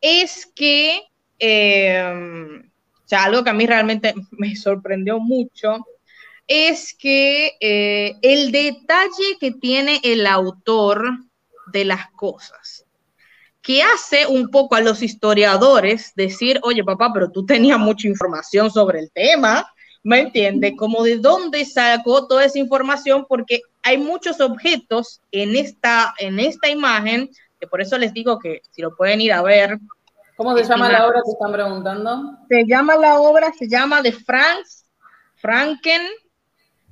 es 0.00 0.46
que 0.46 1.02
eh, 1.38 2.62
o 3.06 3.08
sea, 3.08 3.22
algo 3.22 3.44
que 3.44 3.50
a 3.50 3.54
mí 3.54 3.66
realmente 3.66 4.14
me 4.32 4.56
sorprendió 4.56 5.20
mucho 5.20 5.86
es 6.46 6.94
que 6.94 7.56
eh, 7.60 8.16
el 8.22 8.52
detalle 8.52 9.36
que 9.40 9.52
tiene 9.52 10.00
el 10.04 10.26
autor 10.26 11.10
de 11.72 11.84
las 11.84 12.10
cosas, 12.12 12.84
que 13.62 13.82
hace 13.82 14.26
un 14.26 14.48
poco 14.48 14.76
a 14.76 14.80
los 14.80 15.02
historiadores 15.02 16.12
decir, 16.14 16.60
oye 16.62 16.84
papá, 16.84 17.10
pero 17.12 17.30
tú 17.30 17.44
tenías 17.44 17.78
mucha 17.78 18.06
información 18.06 18.70
sobre 18.70 19.00
el 19.00 19.10
tema, 19.10 19.68
¿me 20.04 20.20
entiendes? 20.20 20.74
Como 20.76 21.02
de 21.02 21.18
dónde 21.18 21.64
sacó 21.64 22.28
toda 22.28 22.44
esa 22.44 22.60
información, 22.60 23.26
porque 23.28 23.62
hay 23.82 23.98
muchos 23.98 24.40
objetos 24.40 25.20
en 25.32 25.56
esta, 25.56 26.14
en 26.18 26.38
esta 26.38 26.68
imagen, 26.68 27.28
que 27.58 27.66
por 27.66 27.80
eso 27.80 27.98
les 27.98 28.12
digo 28.12 28.38
que 28.38 28.62
si 28.70 28.82
lo 28.82 28.94
pueden 28.94 29.20
ir 29.20 29.32
a 29.32 29.42
ver, 29.42 29.78
¿Cómo 30.36 30.54
se 30.54 30.64
llama 30.64 30.90
la 30.90 31.06
obra 31.06 31.22
que 31.24 31.30
están 31.30 31.50
preguntando? 31.50 32.36
Se 32.50 32.66
llama 32.66 32.96
la 32.96 33.18
obra, 33.18 33.52
se 33.58 33.66
llama 33.68 34.02
de 34.02 34.12
Franz 34.12 34.84
Franken, 35.36 36.02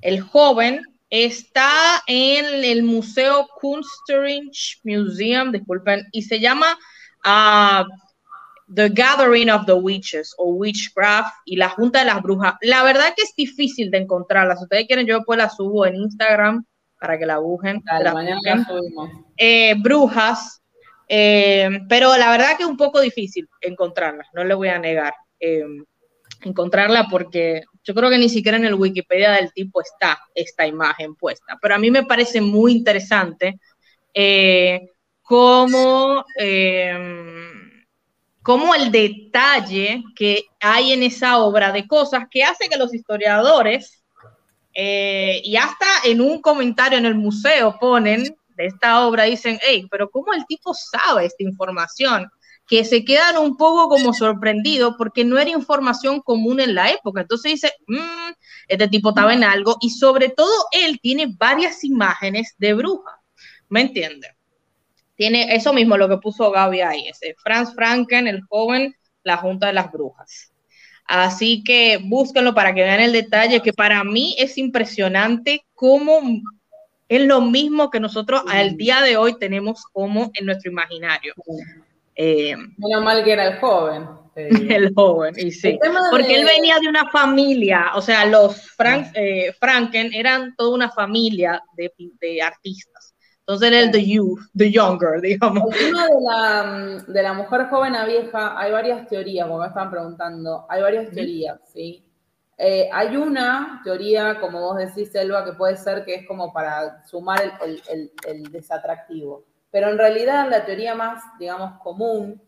el 0.05 0.21
joven. 0.21 0.81
Está 1.09 2.01
en 2.07 2.63
el 2.63 2.83
Museo 2.83 3.47
Kunstnerich 3.59 4.79
Museum, 4.83 5.51
disculpen, 5.51 6.03
y 6.11 6.23
se 6.23 6.39
llama 6.39 6.77
uh, 7.25 7.85
The 8.73 8.89
Gathering 8.89 9.49
of 9.49 9.65
the 9.65 9.73
Witches 9.73 10.33
o 10.37 10.49
Witchcraft 10.53 11.33
y 11.45 11.55
la 11.55 11.69
Junta 11.69 11.99
de 11.99 12.05
las 12.05 12.21
Brujas. 12.21 12.55
La 12.61 12.83
verdad 12.83 13.13
que 13.15 13.23
es 13.23 13.35
difícil 13.35 13.91
de 13.91 13.99
encontrarla. 13.99 14.55
Si 14.55 14.63
ustedes 14.63 14.87
quieren, 14.87 15.05
yo 15.05 15.23
pues 15.23 15.37
la 15.37 15.49
subo 15.49 15.85
en 15.85 15.95
Instagram 15.95 16.65
para 16.99 17.17
que 17.19 17.25
la 17.25 17.37
busquen. 17.37 17.83
la 17.85 18.13
la. 18.13 18.67
Eh, 19.37 19.75
brujas, 19.77 20.61
eh, 21.07 21.69
pero 21.87 22.17
la 22.17 22.31
verdad 22.31 22.57
que 22.57 22.63
es 22.63 22.69
un 22.69 22.77
poco 22.77 22.99
difícil 22.99 23.47
encontrarla, 23.61 24.25
no 24.33 24.43
le 24.43 24.53
voy 24.53 24.69
a 24.69 24.79
negar. 24.79 25.13
Eh, 25.39 25.65
encontrarla 26.41 27.07
porque 27.09 27.63
yo 27.85 27.93
creo 27.93 28.09
que 28.09 28.17
ni 28.17 28.27
siquiera 28.27 28.57
en 28.57 28.65
el 28.65 28.73
Wikipedia 28.73 29.31
del 29.31 29.53
tipo 29.53 29.81
está 29.81 30.19
esta 30.33 30.65
imagen 30.67 31.15
puesta. 31.15 31.57
Pero 31.61 31.75
a 31.75 31.79
mí 31.79 31.91
me 31.91 32.03
parece 32.03 32.41
muy 32.41 32.73
interesante 32.73 33.59
eh, 34.13 34.89
cómo, 35.21 36.25
cómo 38.41 38.75
el 38.75 38.91
detalle 38.91 40.03
que 40.15 40.45
hay 40.59 40.93
en 40.93 41.03
esa 41.03 41.37
obra 41.37 41.71
de 41.71 41.87
cosas 41.87 42.25
que 42.29 42.43
hace 42.43 42.67
que 42.67 42.77
los 42.77 42.93
historiadores, 42.93 44.03
y 44.73 45.55
hasta 45.55 45.85
en 46.03 46.19
un 46.19 46.41
comentario 46.41 46.97
en 46.97 47.05
el 47.05 47.15
museo 47.15 47.77
ponen 47.79 48.35
de 48.55 48.65
esta 48.65 49.05
obra 49.05 49.23
dicen, 49.23 49.59
hey, 49.61 49.87
pero 49.89 50.09
¿cómo 50.09 50.33
el 50.33 50.45
tipo 50.45 50.73
sabe 50.73 51.25
esta 51.25 51.43
información? 51.43 52.29
Que 52.67 52.83
se 52.83 53.05
quedan 53.05 53.37
un 53.37 53.57
poco 53.57 53.89
como 53.89 54.13
sorprendidos 54.13 54.95
porque 54.97 55.23
no 55.23 55.37
era 55.37 55.51
información 55.51 56.21
común 56.21 56.59
en 56.59 56.73
la 56.73 56.91
época. 56.91 57.21
Entonces 57.21 57.53
dice, 57.53 57.73
mmm, 57.87 58.31
este 58.67 58.87
tipo 58.87 59.09
estaba 59.09 59.33
en 59.33 59.43
algo 59.43 59.77
y 59.81 59.91
sobre 59.91 60.29
todo 60.29 60.51
él 60.71 60.99
tiene 61.01 61.27
varias 61.37 61.83
imágenes 61.83 62.55
de 62.57 62.73
bruja, 62.73 63.21
¿me 63.69 63.81
entiende? 63.81 64.29
Tiene 65.15 65.55
eso 65.55 65.73
mismo 65.73 65.97
lo 65.97 66.09
que 66.09 66.17
puso 66.17 66.51
Gaby 66.51 66.81
ahí, 66.81 67.07
ese 67.07 67.35
Franz 67.41 67.73
Franken, 67.73 68.27
el 68.27 68.41
joven, 68.49 68.95
la 69.23 69.37
Junta 69.37 69.67
de 69.67 69.73
las 69.73 69.91
Brujas. 69.91 70.51
Así 71.05 71.63
que 71.63 71.99
búsquenlo 72.03 72.53
para 72.55 72.73
que 72.73 72.81
vean 72.81 72.99
el 72.99 73.13
detalle, 73.13 73.61
que 73.61 73.73
para 73.73 74.03
mí 74.03 74.35
es 74.39 74.57
impresionante 74.57 75.63
cómo 75.73 76.19
es 77.07 77.21
lo 77.21 77.41
mismo 77.41 77.91
que 77.91 77.99
nosotros 77.99 78.41
al 78.47 78.75
día 78.75 79.01
de 79.01 79.15
hoy 79.15 79.37
tenemos 79.37 79.83
como 79.93 80.31
en 80.33 80.45
nuestro 80.47 80.71
imaginario. 80.71 81.33
Eh, 82.15 82.55
Menos 82.77 83.03
mal 83.03 83.23
que 83.23 83.33
era 83.33 83.47
el 83.47 83.59
joven. 83.59 84.07
El 84.35 84.93
joven, 84.93 85.33
y 85.37 85.49
sí. 85.49 85.79
Porque 86.11 86.35
él 86.35 86.45
venía 86.45 86.77
de 86.79 86.89
una 86.89 87.09
familia, 87.09 87.91
o 87.95 88.01
sea, 88.01 88.25
los 88.25 88.69
Frank, 88.71 89.07
eh, 89.13 89.53
Franken 89.57 90.13
eran 90.13 90.53
toda 90.57 90.75
una 90.75 90.91
familia 90.91 91.63
de, 91.77 91.93
de 92.19 92.41
artistas. 92.41 93.15
Entonces 93.47 93.67
era 93.67 93.79
el 93.79 93.91
the 93.91 94.03
youth, 94.03 94.39
the 94.57 94.71
younger, 94.71 95.21
digamos. 95.21 95.63
El 95.71 95.85
tema 95.85 96.05
de 96.07 96.21
la, 96.21 97.03
de 97.07 97.23
la 97.23 97.33
mujer 97.33 97.67
joven 97.69 97.95
a 97.95 98.05
vieja, 98.05 98.59
hay 98.59 98.71
varias 98.71 99.07
teorías, 99.07 99.47
porque 99.47 99.61
me 99.61 99.67
estaban 99.67 99.91
preguntando, 99.91 100.65
hay 100.67 100.81
varias 100.81 101.11
teorías, 101.11 101.59
¿sí? 101.71 102.03
Eh, 102.57 102.89
hay 102.91 103.15
una 103.17 103.81
teoría, 103.83 104.39
como 104.39 104.61
vos 104.61 104.77
decís, 104.77 105.11
Selva, 105.11 105.45
que 105.45 105.53
puede 105.53 105.75
ser 105.75 106.05
que 106.05 106.15
es 106.15 106.27
como 106.27 106.51
para 106.53 107.05
sumar 107.05 107.59
el, 107.61 108.51
desatractivo. 108.51 109.43
Pero 109.75 109.89
en 109.89 109.97
realidad 109.97 110.47
la 110.49 110.63
teoría 110.63 110.95
más, 110.95 111.21
digamos, 111.37 111.81
común 111.81 112.41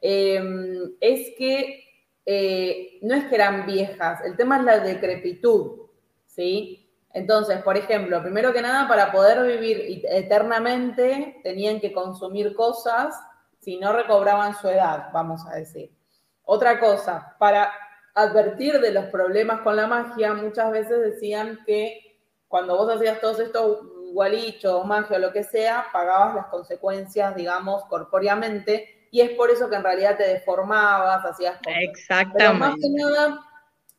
em, 0.00 0.96
es 0.98 1.30
que 1.38 1.84
eh, 2.26 2.98
no 3.02 3.14
es 3.14 3.26
que 3.26 3.36
eran 3.36 3.66
viejas, 3.66 4.20
el 4.24 4.36
tema 4.36 4.58
es 4.58 4.64
la 4.64 4.80
decrepitud, 4.80 5.82
¿sí? 6.26 6.92
Entonces, 7.12 7.62
por 7.62 7.76
ejemplo, 7.76 8.20
primero 8.20 8.52
que 8.52 8.62
nada, 8.62 8.88
para 8.88 9.12
poder 9.12 9.46
vivir 9.46 10.02
eternamente 10.08 11.38
tenían 11.44 11.78
que 11.78 11.92
consumir 11.92 12.52
cosas 12.52 13.14
si 13.60 13.76
no 13.76 13.92
recobraban 13.92 14.56
su 14.56 14.66
edad, 14.66 15.10
vamos 15.12 15.46
a 15.46 15.54
decir. 15.54 15.92
Otra 16.42 16.80
cosa, 16.80 17.36
para 17.38 17.72
advertir 18.12 18.80
de 18.80 18.90
los 18.90 19.04
problemas 19.04 19.60
con 19.60 19.76
la 19.76 19.86
magia, 19.86 20.34
muchas 20.34 20.72
veces 20.72 21.00
decían 21.00 21.60
que 21.64 22.18
cuando 22.48 22.76
vos 22.76 22.92
hacías 22.92 23.20
todos 23.20 23.38
estos 23.38 23.91
gualichos, 24.12 24.84
magia 24.86 25.16
o 25.16 25.20
lo 25.20 25.32
que 25.32 25.44
sea, 25.44 25.86
pagabas 25.92 26.34
las 26.34 26.46
consecuencias, 26.46 27.34
digamos, 27.34 27.84
corpóreamente, 27.86 29.08
y 29.10 29.20
es 29.20 29.30
por 29.30 29.50
eso 29.50 29.68
que 29.68 29.76
en 29.76 29.84
realidad 29.84 30.16
te 30.16 30.26
deformabas, 30.26 31.24
hacías 31.24 31.58
cosas. 31.58 31.80
Exactamente. 31.82 32.38
Pero 32.38 32.54
más 32.54 32.74
que 32.76 32.88
nada 32.90 33.40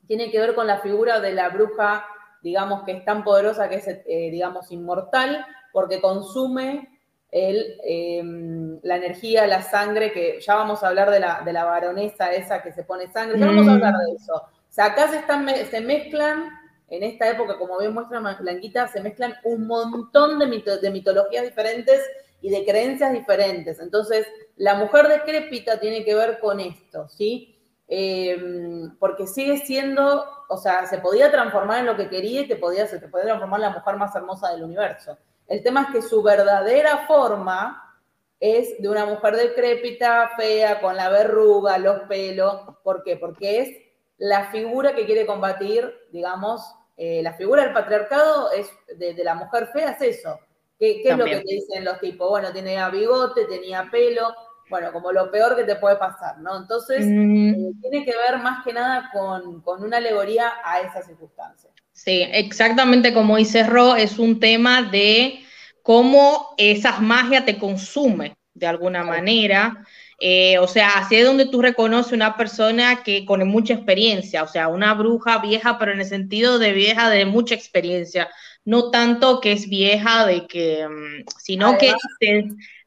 tiene 0.07 0.32
que 0.32 0.39
ver 0.39 0.55
con 0.55 0.68
la 0.68 0.80
figura 0.80 1.20
de 1.20 1.34
la 1.34 1.49
bruja, 1.49 2.05
digamos, 2.41 2.84
que 2.84 2.93
es 2.93 3.05
tan 3.05 3.24
poderosa 3.24 3.70
que 3.70 3.76
es, 3.76 3.88
eh, 3.88 4.30
digamos, 4.32 4.72
inmortal, 4.72 5.45
porque 5.72 6.01
consume 6.01 6.89
el, 7.32 7.80
em, 7.84 8.80
la 8.84 8.97
energía, 8.97 9.47
la 9.47 9.61
sangre, 9.61 10.11
que 10.11 10.39
ya 10.39 10.55
vamos 10.55 10.84
a 10.84 10.89
hablar 10.89 11.09
de 11.09 11.20
la, 11.20 11.41
de 11.43 11.53
la 11.53 11.66
varonesa 11.66 12.32
esa 12.32 12.61
que 12.61 12.72
se 12.72 12.84
pone 12.84 13.11
sangre, 13.11 13.39
ya 13.39 13.47
vamos 13.47 13.68
a 13.68 13.74
hablar 13.74 13.95
de 13.95 14.16
eso. 14.16 14.34
O 14.36 14.76
sea, 14.76 14.86
acá 14.86 15.07
se, 15.07 15.18
están, 15.18 15.47
se 15.47 15.82
mezclan, 15.82 16.49
en 16.94 17.02
esta 17.02 17.28
época, 17.28 17.58
como 17.58 17.80
bien 17.80 17.91
muestra 17.91 18.20
Blanquita, 18.20 18.88
se 18.88 19.02
mezclan 19.02 19.34
un 19.44 19.66
montón 19.66 20.38
de, 20.38 20.46
mitologías 20.91 21.44
diferentes 21.44 22.00
y 22.39 22.52
de 22.52 22.64
creencias 22.64 23.12
diferentes. 23.12 23.80
Entonces, 23.80 24.28
la 24.58 24.76
mujer 24.76 25.08
decrépita 25.08 25.80
tiene 25.80 26.06
que 26.06 26.14
ver 26.14 26.39
con 26.39 26.60
esto, 26.60 27.10
¿sí? 27.10 27.58
Em, 27.88 28.96
porque 29.00 29.26
sigue 29.26 29.58
siendo, 29.58 30.24
o 30.48 30.58
sea, 30.58 30.86
se 30.86 31.00
podía 31.00 31.32
transformar 31.32 31.80
en 31.80 31.88
lo 31.88 31.98
que 31.98 32.10
quería 32.10 32.41
y 32.41 32.48
te 32.48 32.58
podía, 32.58 32.86
se 32.86 33.00
te 33.00 33.08
podía 33.08 33.26
transformar 33.26 33.60
en 33.60 33.66
la 33.70 33.78
mujer 33.78 33.96
más 33.96 34.16
hermosa 34.16 34.52
del 34.52 34.64
universo. 34.64 35.18
El 35.48 35.64
tema 35.64 35.84
es 35.84 35.96
que 35.96 36.02
su 36.08 36.22
verdadera 36.22 37.08
forma 37.08 38.00
es 38.39 38.80
de 38.80 38.88
una 38.88 39.08
mujer 39.08 39.36
decrépita, 39.36 40.30
fea, 40.38 40.80
con 40.80 40.96
la 40.96 41.10
verruga, 41.10 41.80
los 41.80 42.02
pelos. 42.02 42.62
¿Por 42.84 43.02
qué? 43.02 43.18
Porque 43.18 43.62
es 43.62 43.70
la 44.18 44.52
figura 44.52 44.94
que 44.94 45.06
quiere 45.06 45.26
combatir, 45.26 45.91
digamos, 46.12 46.62
eh, 46.96 47.22
la 47.24 47.34
figura 47.34 47.64
del 47.64 47.74
patriarcado 47.74 48.52
es 48.52 48.70
de, 48.98 49.16
la 49.24 49.36
mujer 49.36 49.68
fea, 49.74 49.91
es 49.91 50.18
eso. 50.20 50.39
¿Qué, 50.78 51.02
es 51.04 51.18
lo 51.18 51.26
que 51.26 51.38
te 51.38 51.54
dicen 51.54 51.86
los 51.86 52.00
tipos? 52.00 52.30
Bueno, 52.30 52.52
tenía 52.52 52.89
bigote, 52.89 53.46
tenía 53.46 53.88
pelo, 53.91 54.34
bueno, 54.70 54.91
como 54.91 55.12
lo 55.12 55.32
peor 55.32 55.56
que 55.56 55.64
te 55.64 55.76
puede 55.76 55.96
pasar, 55.96 56.39
¿no? 56.39 56.58
Entonces, 56.58 57.06
mm. 57.06 57.50
eh, 57.50 57.72
tiene 57.82 58.06
que 58.06 58.18
ver 58.18 58.39
más 58.39 58.64
que 58.64 58.74
nada 58.74 59.10
con, 59.14 59.62
con 59.62 59.84
una 59.84 59.98
alegoría 59.98 60.52
a 60.64 60.82
esa 60.82 61.02
circunstancia. 61.02 61.70
Sí, 61.94 62.28
exactamente 62.32 63.14
como 63.14 63.38
dice 63.38 63.64
Ro, 63.64 63.96
es 63.96 64.18
un 64.18 64.39
tema 64.39 64.82
de 64.82 65.39
cómo 65.84 66.56
esas 66.58 67.02
magias 67.02 67.46
te 67.46 67.60
consumen 67.60 68.36
de 68.54 68.68
alguna 68.68 69.04
manera. 69.04 69.86
Eh, 70.26 70.58
o 70.60 70.68
sea, 70.70 71.00
así 71.00 71.18
es 71.18 71.26
donde 71.26 71.48
tú 71.48 71.62
reconoces 71.62 72.14
una 72.14 72.38
persona 72.38 73.04
que 73.04 73.26
con 73.26 73.46
mucha 73.46 73.74
experiencia, 73.74 74.42
o 74.44 74.48
sea, 74.48 74.70
una 74.70 74.94
bruja 74.94 75.40
vieja, 75.40 75.78
pero 75.78 75.92
en 75.92 76.00
el 76.00 76.06
sentido 76.06 76.60
de 76.60 76.72
vieja 76.72 77.10
de 77.10 77.26
mucha 77.26 77.56
experiencia, 77.56 78.30
no 78.64 78.90
tanto 78.90 79.42
que 79.42 79.52
es 79.52 79.68
vieja 79.68 80.26
de 80.26 80.48
que, 80.48 80.88
mm, 80.88 81.26
sino 81.44 81.78
que 81.78 81.92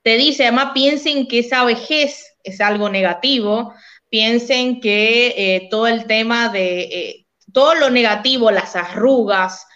te, 0.02 0.16
dice, 0.16 0.44
además 0.44 0.70
piensen 0.72 1.28
que 1.28 1.40
esa 1.40 1.62
vejez 1.64 2.24
es 2.42 2.62
algo 2.62 2.88
negativo, 2.88 3.74
piensen 4.08 4.80
que 4.80 5.34
eh, 5.36 5.68
todo 5.70 5.88
el 5.88 6.06
tema 6.06 6.48
de, 6.48 6.80
eh, 6.84 7.26
todo 7.52 7.74
lo 7.74 7.90
negativo, 7.90 8.50
las 8.50 8.76
arrugas, 8.76 9.66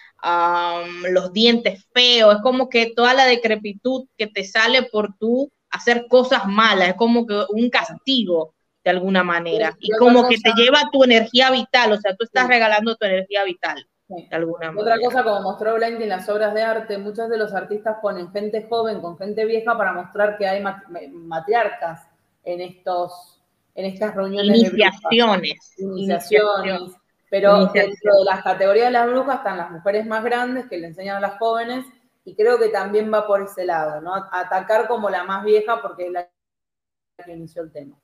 los 1.10 1.32
dientes 1.34 1.86
feos, 1.92 2.36
es 2.36 2.42
como 2.42 2.70
que 2.70 2.92
toda 2.96 3.12
la 3.12 3.26
decrepitud 3.26 4.06
que 4.16 4.28
te 4.28 4.44
sale 4.44 4.84
por 4.84 5.14
tú 5.18 5.50
hacer 5.70 6.06
cosas 6.08 6.46
malas, 6.46 6.88
es 6.88 6.94
como 6.94 7.26
que 7.26 7.44
un 7.50 7.70
castigo 7.70 8.54
de 8.82 8.90
alguna 8.90 9.22
manera, 9.22 9.76
y 9.78 9.90
como 9.98 10.26
que 10.26 10.38
te 10.38 10.52
lleva 10.56 10.88
tu 10.90 11.04
energía 11.04 11.50
vital, 11.50 11.92
o 11.92 11.96
sea, 11.98 12.16
tú 12.16 12.24
estás 12.24 12.48
regalando 12.48 12.96
tu 12.96 13.04
energía 13.04 13.44
vital. 13.44 13.86
De 14.08 14.26
alguna 14.32 14.72
Otra 14.76 14.98
cosa, 14.98 15.22
como 15.22 15.40
mostró 15.42 15.74
Blank 15.76 16.00
en 16.00 16.08
las 16.08 16.28
obras 16.28 16.52
de 16.52 16.62
arte, 16.62 16.98
muchos 16.98 17.28
de 17.28 17.38
los 17.38 17.54
artistas 17.54 17.98
ponen 18.02 18.32
gente 18.32 18.66
joven 18.68 19.00
con 19.00 19.16
gente 19.16 19.44
vieja 19.44 19.78
para 19.78 19.92
mostrar 19.92 20.36
que 20.36 20.48
hay 20.48 20.64
matriarcas 21.12 22.08
en 22.44 22.60
estos 22.60 23.40
en 23.76 23.86
estas 23.86 24.14
reuniones 24.16 24.58
iniciaciones, 24.58 25.74
iniciaciones, 25.78 26.92
pero 27.30 27.66
dentro 27.66 28.18
de 28.18 28.24
las 28.24 28.42
categorías 28.42 28.86
de 28.86 28.92
las 28.92 29.06
brujas 29.06 29.36
están 29.36 29.58
las 29.58 29.70
mujeres 29.70 30.06
más 30.06 30.24
grandes 30.24 30.66
que 30.66 30.78
le 30.78 30.88
enseñan 30.88 31.18
a 31.18 31.20
las 31.20 31.38
jóvenes 31.38 31.86
y 32.30 32.36
creo 32.36 32.60
que 32.60 32.68
también 32.68 33.12
va 33.12 33.26
por 33.26 33.42
ese 33.42 33.64
lado, 33.64 34.00
¿no? 34.00 34.14
Atacar 34.30 34.86
como 34.86 35.10
la 35.10 35.24
más 35.24 35.44
vieja 35.44 35.82
porque 35.82 36.06
es 36.06 36.12
la 36.12 36.28
que 37.24 37.32
inició 37.32 37.62
el 37.62 37.72
tema. 37.72 37.96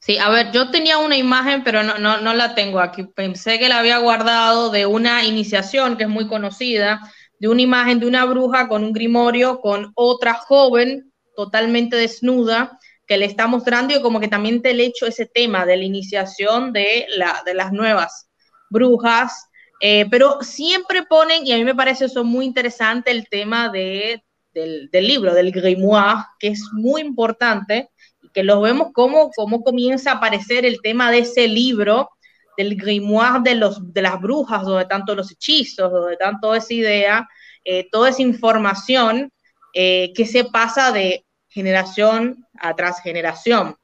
Sí, 0.00 0.18
a 0.18 0.28
ver, 0.30 0.50
yo 0.50 0.72
tenía 0.72 0.98
una 0.98 1.16
imagen, 1.16 1.62
pero 1.62 1.84
no, 1.84 1.96
no, 1.98 2.20
no 2.20 2.34
la 2.34 2.56
tengo 2.56 2.80
aquí. 2.80 3.04
Pensé 3.04 3.60
que 3.60 3.68
la 3.68 3.78
había 3.78 3.98
guardado 3.98 4.70
de 4.70 4.86
una 4.86 5.24
iniciación 5.24 5.96
que 5.96 6.04
es 6.04 6.08
muy 6.08 6.26
conocida, 6.26 7.00
de 7.38 7.48
una 7.48 7.62
imagen 7.62 8.00
de 8.00 8.06
una 8.06 8.24
bruja 8.24 8.66
con 8.66 8.82
un 8.82 8.92
grimorio, 8.92 9.60
con 9.60 9.92
otra 9.94 10.34
joven 10.34 11.12
totalmente 11.36 11.96
desnuda, 11.96 12.78
que 13.06 13.16
le 13.16 13.26
está 13.26 13.46
mostrando 13.46 13.94
y 13.94 14.02
como 14.02 14.18
que 14.18 14.28
también 14.28 14.60
te 14.60 14.74
le 14.74 14.86
hecho 14.86 15.06
ese 15.06 15.26
tema 15.26 15.66
de 15.66 15.76
la 15.76 15.84
iniciación 15.84 16.72
de, 16.72 17.06
la, 17.16 17.42
de 17.46 17.54
las 17.54 17.72
nuevas 17.72 18.28
brujas, 18.70 19.48
eh, 19.80 20.06
pero 20.10 20.38
siempre 20.40 21.02
ponen, 21.04 21.46
y 21.46 21.52
a 21.52 21.56
mí 21.56 21.64
me 21.64 21.74
parece 21.74 22.06
eso 22.06 22.24
muy 22.24 22.44
interesante, 22.44 23.10
el 23.10 23.28
tema 23.28 23.68
de, 23.68 24.22
del, 24.52 24.88
del, 24.90 25.06
libro, 25.06 25.34
del 25.34 25.52
grimoire, 25.52 26.24
que 26.38 26.48
es 26.48 26.62
muy 26.72 27.00
importante, 27.00 27.90
y 28.22 28.28
que 28.30 28.44
lo 28.44 28.60
vemos 28.60 28.88
como, 28.92 29.30
cómo 29.30 29.62
comienza 29.62 30.12
a 30.12 30.14
aparecer 30.16 30.64
el 30.64 30.80
tema 30.80 31.10
de 31.10 31.18
ese 31.18 31.48
libro, 31.48 32.10
del 32.56 32.76
grimoire 32.76 33.40
de, 33.42 33.54
los, 33.56 33.92
de 33.92 34.02
las 34.02 34.20
brujas, 34.20 34.62
donde 34.62 34.86
tanto 34.86 35.14
los 35.14 35.30
hechizos, 35.30 35.90
donde 35.90 36.16
tanto 36.16 36.54
esa 36.54 36.72
idea, 36.72 37.28
eh, 37.64 37.88
toda 37.90 38.10
esa 38.10 38.22
información 38.22 39.30
eh, 39.72 40.12
que 40.14 40.26
se 40.26 40.44
pasa 40.44 40.92
de 40.92 41.24
generación 41.48 42.46
a 42.58 42.74
tras 42.74 43.00
generación. 43.00 43.76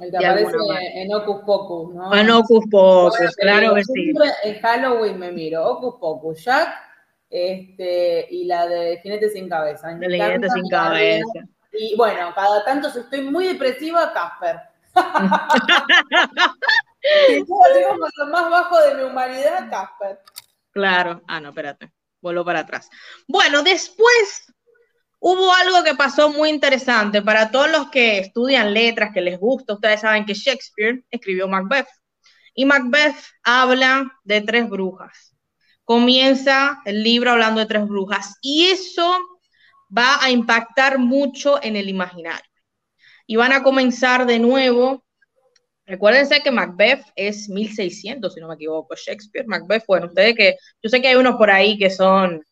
El 0.00 0.10
que 0.10 0.16
aparece 0.16 0.56
en 0.94 1.14
Ocus 1.14 1.42
Pocus, 1.44 1.94
¿no? 1.94 2.14
En 2.14 2.30
Ocus 2.30 2.64
Pocus, 2.70 3.36
claro 3.36 3.74
que 3.74 3.84
sí. 3.84 4.12
En 4.44 4.60
Halloween 4.60 5.18
me 5.18 5.32
miro, 5.32 5.66
Ocus 5.66 5.96
Pocus, 6.00 6.44
Jack, 6.44 6.68
este, 7.30 8.26
y 8.30 8.44
la 8.44 8.66
de 8.66 9.00
Jinete 9.02 9.30
sin 9.30 9.48
cabeza. 9.48 9.88
De 9.94 10.08
Jinete 10.08 10.48
sin 10.50 10.68
cabeza. 10.68 11.46
Y 11.72 11.96
bueno, 11.96 12.32
cada 12.34 12.64
tanto 12.64 12.90
si 12.90 13.00
estoy 13.00 13.22
muy 13.22 13.46
depresiva, 13.46 14.12
Casper. 14.12 14.60
si 17.28 17.44
lo 17.46 18.26
más 18.26 18.50
bajo 18.50 18.80
de 18.80 18.94
mi 18.94 19.02
humanidad, 19.02 19.68
Casper. 19.70 20.20
Claro. 20.70 21.22
Ah, 21.26 21.40
no, 21.40 21.50
espérate. 21.50 21.92
Vuelvo 22.20 22.44
para 22.44 22.60
atrás. 22.60 22.88
Bueno, 23.26 23.62
después 23.62 24.52
Hubo 25.20 25.52
algo 25.52 25.82
que 25.82 25.94
pasó 25.94 26.30
muy 26.30 26.48
interesante 26.48 27.22
para 27.22 27.50
todos 27.50 27.70
los 27.70 27.90
que 27.90 28.18
estudian 28.18 28.72
letras, 28.72 29.10
que 29.12 29.20
les 29.20 29.38
gusta. 29.38 29.74
Ustedes 29.74 30.00
saben 30.00 30.24
que 30.24 30.34
Shakespeare 30.34 31.04
escribió 31.10 31.48
Macbeth. 31.48 31.88
Y 32.54 32.64
Macbeth 32.64 33.16
habla 33.42 34.12
de 34.24 34.40
tres 34.42 34.68
brujas. 34.68 35.34
Comienza 35.84 36.82
el 36.84 37.02
libro 37.02 37.32
hablando 37.32 37.60
de 37.60 37.66
tres 37.66 37.86
brujas. 37.86 38.36
Y 38.42 38.66
eso 38.66 39.16
va 39.96 40.22
a 40.22 40.30
impactar 40.30 40.98
mucho 40.98 41.62
en 41.62 41.76
el 41.76 41.88
imaginario. 41.88 42.50
Y 43.26 43.36
van 43.36 43.52
a 43.52 43.62
comenzar 43.62 44.24
de 44.26 44.38
nuevo. 44.38 45.04
Recuérdense 45.84 46.42
que 46.42 46.50
Macbeth 46.50 47.04
es 47.16 47.48
1600, 47.48 48.34
si 48.34 48.40
no 48.40 48.48
me 48.48 48.54
equivoco. 48.54 48.94
Shakespeare, 48.94 49.46
Macbeth, 49.46 49.84
bueno, 49.86 50.06
ustedes 50.06 50.34
que, 50.36 50.56
yo 50.82 50.90
sé 50.90 51.00
que 51.02 51.08
hay 51.08 51.16
unos 51.16 51.36
por 51.36 51.50
ahí 51.50 51.76
que 51.78 51.90
son 51.90 52.42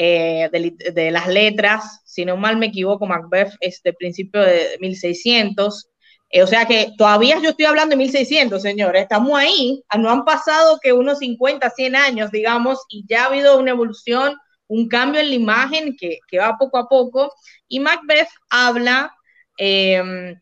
eh, 0.00 0.48
de, 0.94 1.10
las 1.10 1.26
letras, 1.26 2.02
si 2.04 2.24
no 2.24 2.36
mal 2.36 2.56
me 2.56 2.66
equivoco, 2.66 3.04
Macbeth 3.04 3.52
es 3.58 3.82
de 3.82 3.92
principio 3.92 4.40
de 4.40 4.78
1600. 4.80 5.88
Eh, 6.30 6.42
o 6.44 6.46
sea 6.46 6.66
que 6.66 6.92
todavía 6.96 7.40
yo 7.42 7.50
estoy 7.50 7.66
hablando 7.66 7.90
de 7.90 7.96
1600, 7.96 8.62
señores, 8.62 9.02
estamos 9.02 9.36
ahí, 9.36 9.82
no 9.98 10.10
han 10.10 10.24
pasado 10.24 10.78
que 10.80 10.92
unos 10.92 11.18
50, 11.18 11.68
100 11.70 11.96
años, 11.96 12.30
digamos, 12.30 12.78
y 12.88 13.06
ya 13.08 13.24
ha 13.24 13.26
habido 13.26 13.58
una 13.58 13.72
evolución, 13.72 14.36
un 14.68 14.86
cambio 14.86 15.20
en 15.20 15.30
la 15.30 15.34
imagen 15.34 15.96
que, 15.96 16.20
va 16.38 16.56
poco 16.56 16.78
a 16.78 16.88
poco, 16.88 17.34
y 17.66 17.80
Macbeth 17.80 18.28
habla 18.50 19.12
em, 19.56 20.38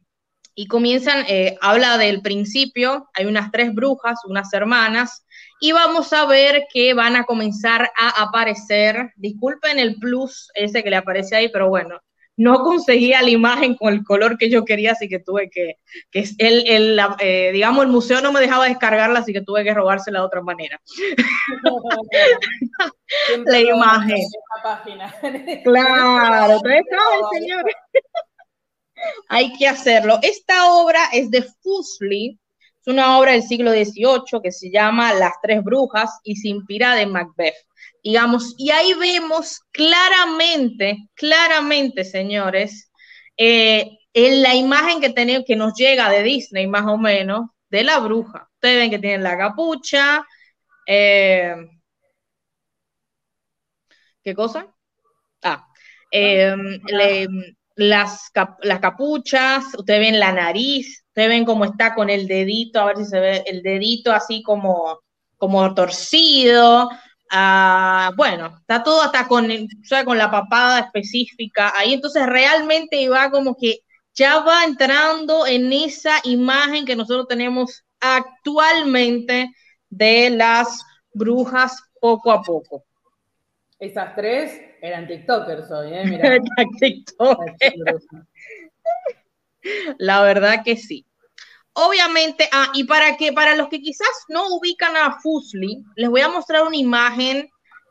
y 0.55 0.67
comienzan, 0.67 1.25
eh, 1.29 1.57
habla 1.63 1.97
del 1.97 2.21
principio, 2.21 3.09
hay 3.15 3.25
unas 3.25 3.51
tres 3.51 3.75
brujas, 3.75 4.19
unas 4.27 4.53
hermanas, 4.53 5.26
y 5.61 5.73
vamos 5.73 6.13
a 6.13 6.27
ver 6.27 6.67
que 6.73 6.95
van 6.95 7.17
a 7.17 7.25
comenzar 7.25 7.91
a 7.97 8.23
aparecer, 8.23 9.13
disculpen 9.17 9.79
el 9.79 9.97
plus 9.97 10.51
ese 10.55 10.83
que 10.83 10.91
le 10.91 10.97
aparece 10.97 11.37
ahí, 11.37 11.49
pero 11.49 11.69
bueno, 11.69 12.01
no 12.37 12.63
conseguía 12.63 13.23
la 13.23 13.31
imagen 13.31 13.77
con 13.77 13.95
el 13.95 14.05
color 14.05 14.37
que 14.37 14.51
yo 14.51 14.65
quería, 14.65 14.93
así 14.93 15.09
que 15.09 15.21
tuve 15.21 15.49
que, 15.49 15.79
que 16.11 16.29
el, 16.39 16.69
el 16.69 17.01
eh, 17.19 17.51
digamos, 17.53 17.85
el 17.85 17.91
museo 17.91 18.21
no 18.21 18.31
me 18.31 18.41
dejaba 18.41 18.67
descargarla, 18.67 19.21
así 19.21 19.33
que 19.33 19.41
tuve 19.41 19.65
que 19.65 19.73
robársela 19.73 20.21
de 20.21 20.27
otra 20.27 20.43
manera. 20.43 20.81
la 23.47 23.61
imagen. 23.61 24.19
claro, 25.65 26.57
ustedes 26.57 26.85
saben, 26.91 27.21
señores. 27.33 27.75
Hay 29.29 29.53
que 29.55 29.69
hacerlo. 29.69 30.19
Esta 30.23 30.73
obra 30.73 31.07
es 31.13 31.31
de 31.31 31.43
Fusli, 31.43 32.39
es 32.87 32.93
una 32.93 33.19
obra 33.19 33.33
del 33.33 33.43
siglo 33.43 33.73
XVIII 33.73 34.41
que 34.43 34.53
se 34.53 34.71
llama 34.71 35.13
Las 35.13 35.33
Tres 35.43 35.63
Brujas 35.65 36.21
y 36.23 36.37
se 36.37 36.49
inspira 36.49 36.95
de 36.95 37.07
Macbeth. 37.07 37.57
Digamos, 38.03 38.55
y 38.59 38.71
ahí 38.71 38.95
vemos 38.95 39.61
claramente, 39.73 41.09
claramente, 41.15 42.05
señores, 42.05 42.93
eh, 43.37 43.99
en 44.13 44.43
la 44.43 44.55
imagen 44.55 45.01
que, 45.01 45.11
tenemos, 45.11 45.45
que 45.45 45.57
nos 45.57 45.75
llega 45.75 46.09
de 46.09 46.23
Disney, 46.23 46.69
más 46.69 46.87
o 46.87 46.97
menos, 46.97 47.51
de 47.69 47.83
la 47.83 47.99
bruja. 47.99 48.49
Ustedes 48.55 48.77
ven 48.77 48.91
que 48.91 48.99
tienen 49.01 49.25
la 49.25 49.37
capucha. 49.37 50.25
Eh, 50.87 51.57
¿Qué 54.23 54.35
cosa? 54.35 54.73
Ah, 55.43 55.67
eh, 56.13 56.55
las, 57.75 58.31
las 58.63 58.81
capuchas, 58.81 59.65
ustedes 59.77 60.01
ven 60.01 60.21
la 60.21 60.33
nariz, 60.33 61.06
Ustedes 61.17 61.31
ven 61.31 61.47
cómo 61.47 61.65
está 61.65 61.95
con 61.95 62.11
el 62.11 62.29
dedito, 62.29 62.79
a 62.79 62.85
ver 62.85 62.99
si 62.99 63.07
se 63.07 63.19
ve 63.19 63.43
el 63.47 63.63
dedito 63.63 64.13
así 64.13 64.43
como, 64.43 65.01
como 65.39 65.75
torcido. 65.75 66.91
Ah, 67.31 68.13
bueno, 68.19 68.55
está 68.61 68.83
todo 68.83 69.01
hasta 69.01 69.27
con, 69.27 69.49
con 70.05 70.19
la 70.19 70.31
papada 70.31 70.81
específica 70.81 71.73
ahí. 71.75 71.95
Entonces 71.95 72.27
realmente 72.27 73.09
va 73.09 73.31
como 73.31 73.57
que 73.57 73.79
ya 74.13 74.41
va 74.41 74.65
entrando 74.65 75.47
en 75.47 75.73
esa 75.73 76.21
imagen 76.25 76.85
que 76.85 76.97
nosotros 76.97 77.27
tenemos 77.27 77.83
actualmente 77.99 79.51
de 79.89 80.29
las 80.29 80.85
brujas 81.15 81.83
poco 81.99 82.31
a 82.31 82.43
poco. 82.43 82.85
Esas 83.79 84.15
tres 84.15 84.61
eran 84.83 85.07
TikTokers 85.09 85.71
hoy, 85.71 85.95
¿eh? 85.95 86.05
Mira. 86.05 86.39
TikTokers. 86.79 88.07
La 89.99 90.23
verdad 90.23 90.63
que 90.65 90.77
sí. 90.77 91.07
Obviamente, 91.73 92.49
ah, 92.53 92.71
y 92.73 92.85
para 92.85 93.19
que 93.19 93.33
para 93.35 93.55
los 93.55 93.69
que 93.69 93.83
quizás 93.83 94.09
no 94.29 94.47
ubican 94.49 94.97
a 94.97 95.19
Fusli, 95.21 95.85
les 95.95 96.09
voy 96.09 96.23
a 96.23 96.29
mostrar 96.31 96.63
una 96.67 96.77
imagen, 96.77 97.51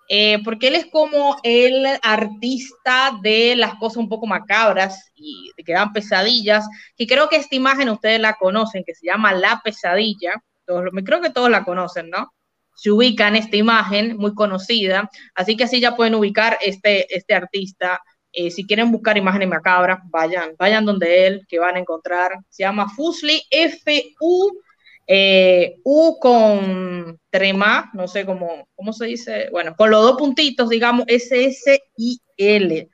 eh, 0.10 0.39
porque 0.43 0.69
él 0.69 0.76
es 0.76 0.88
como 0.88 1.38
el 1.43 1.85
artista 2.02 3.11
de 3.22 3.56
las 3.56 3.76
cosas 3.76 3.97
un 3.97 4.10
poco 4.10 4.26
macabras 4.26 5.11
y 5.15 5.52
que 5.64 5.73
dan 5.73 5.93
pesadillas, 5.93 6.68
y 6.97 7.06
creo 7.06 7.30
que 7.30 7.35
esta 7.35 7.56
imagen 7.56 7.89
ustedes 7.89 8.19
la 8.19 8.34
conocen, 8.34 8.84
que 8.84 8.95
se 8.95 9.06
llama 9.06 9.34
La 9.34 9.61
Pesadilla, 9.64 10.34
todos, 10.65 10.89
creo 11.06 11.22
que 11.22 11.30
todos 11.30 11.52
la 11.52 11.64
conocen, 11.64 12.10
¿no? 12.10 12.34
Se 12.76 12.91
ubican 12.91 13.35
esta 13.35 13.56
imagen 13.56 14.18
muy 14.18 14.34
conocida, 14.34 15.11
así 15.35 15.56
que 15.56 15.65
así 15.65 15.80
ya 15.80 15.95
pueden 15.95 16.15
ubicar 16.15 16.57
este, 16.61 17.15
este 17.15 17.35
artista 17.35 18.02
eh, 18.35 18.51
si 18.51 18.67
quieren 18.67 18.91
buscar 18.91 19.17
imágenes 19.17 19.47
macabras, 19.47 19.99
vayan, 20.09 20.55
vayan 20.57 20.85
donde 20.85 21.25
él, 21.25 21.45
que 21.47 21.57
van 21.57 21.77
a 21.77 21.79
encontrar. 21.79 22.33
Se 22.49 22.63
llama 22.63 22.89
Fusli, 22.89 23.41
F-U, 23.49 24.59
eh, 25.07 25.77
U 25.83 26.17
con 26.19 27.19
trema, 27.29 27.89
no 27.93 28.07
sé 28.07 28.25
cómo, 28.25 28.67
cómo 28.75 28.91
se 28.91 29.05
dice, 29.05 29.47
bueno, 29.51 29.75
con 29.75 29.89
los 29.89 30.01
dos 30.01 30.17
puntitos, 30.17 30.69
digamos, 30.69 31.05
S-S-I-L. 31.07 32.89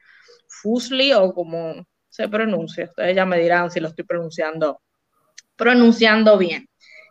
Fusli 0.48 1.14
o 1.14 1.34
como 1.34 1.88
se 2.10 2.28
pronuncia. 2.28 2.86
Ustedes 2.86 3.16
ya 3.16 3.26
me 3.26 3.40
dirán 3.40 3.72
si 3.72 3.80
lo 3.80 3.88
estoy 3.88 4.06
pronunciando, 4.06 4.82
pronunciando 5.56 6.38
bien. 6.38 6.68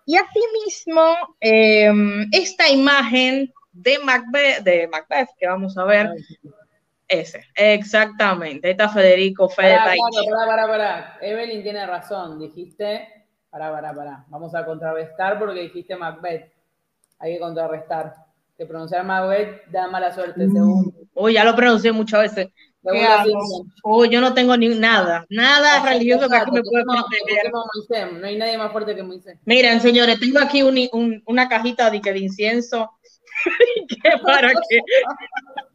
Y 0.07 0.17
asimismo, 0.17 1.17
eh, 1.41 1.93
esta 2.33 2.69
imagen 2.69 3.53
de 3.73 3.99
Macbeth, 3.99 4.63
de 4.63 4.89
Macbeth, 4.89 5.29
que 5.39 5.47
vamos 5.47 5.77
a 5.79 5.85
ver, 5.85 6.11
ese, 7.11 7.45
exactamente. 7.57 8.69
Ahí 8.69 8.73
está 8.73 8.89
Federico 8.89 9.49
Fede 9.49 9.77
Pará, 9.77 9.95
pará, 9.97 10.47
pará, 10.47 10.67
pará, 10.69 11.19
Evelyn 11.21 11.63
tiene 11.63 11.85
razón, 11.85 12.39
dijiste. 12.39 13.09
Pará, 13.51 13.73
pará, 13.73 13.93
pará. 13.93 14.25
Vamos 14.29 14.55
a 14.55 14.65
contrarrestar 14.65 15.39
porque 15.39 15.63
dijiste 15.63 15.97
Macbeth. 15.97 16.53
Hay 17.19 17.35
que 17.35 17.41
contrarrestar. 17.41 18.15
Que 18.57 18.65
pronunciar 18.65 19.05
Macbeth 19.05 19.67
da 19.71 19.89
mala 19.89 20.13
suerte, 20.13 20.47
mm. 20.47 20.53
según. 20.53 21.09
Uy, 21.15 21.35
ya 21.35 21.45
lo 21.45 21.57
pronuncié 21.57 21.91
muchas 21.91 22.23
veces. 22.23 22.49
Uy, 23.83 24.09
yo 24.09 24.21
no 24.21 24.33
tengo 24.33 24.57
ni 24.57 24.69
nada, 24.69 25.27
nada 25.29 25.85
religioso 25.85 26.29
que 26.29 26.37
aquí 26.37 26.51
me 26.51 26.63
pueda 26.63 26.85
proteger. 26.85 28.13
No 28.21 28.27
hay 28.27 28.39
nadie 28.39 28.57
más 28.57 28.73
fuerte 28.73 28.95
que 28.95 29.03
Moisés. 29.03 29.39
Miren, 29.45 29.81
señores, 29.81 30.19
tengo 30.21 30.39
aquí 30.39 30.63
una 30.63 31.49
cajita 31.49 31.91
de, 31.91 32.01
de 32.01 32.19
incienso. 32.19 32.91
¿Qué 33.89 34.13
para 34.23 34.53
qué? 34.69 34.79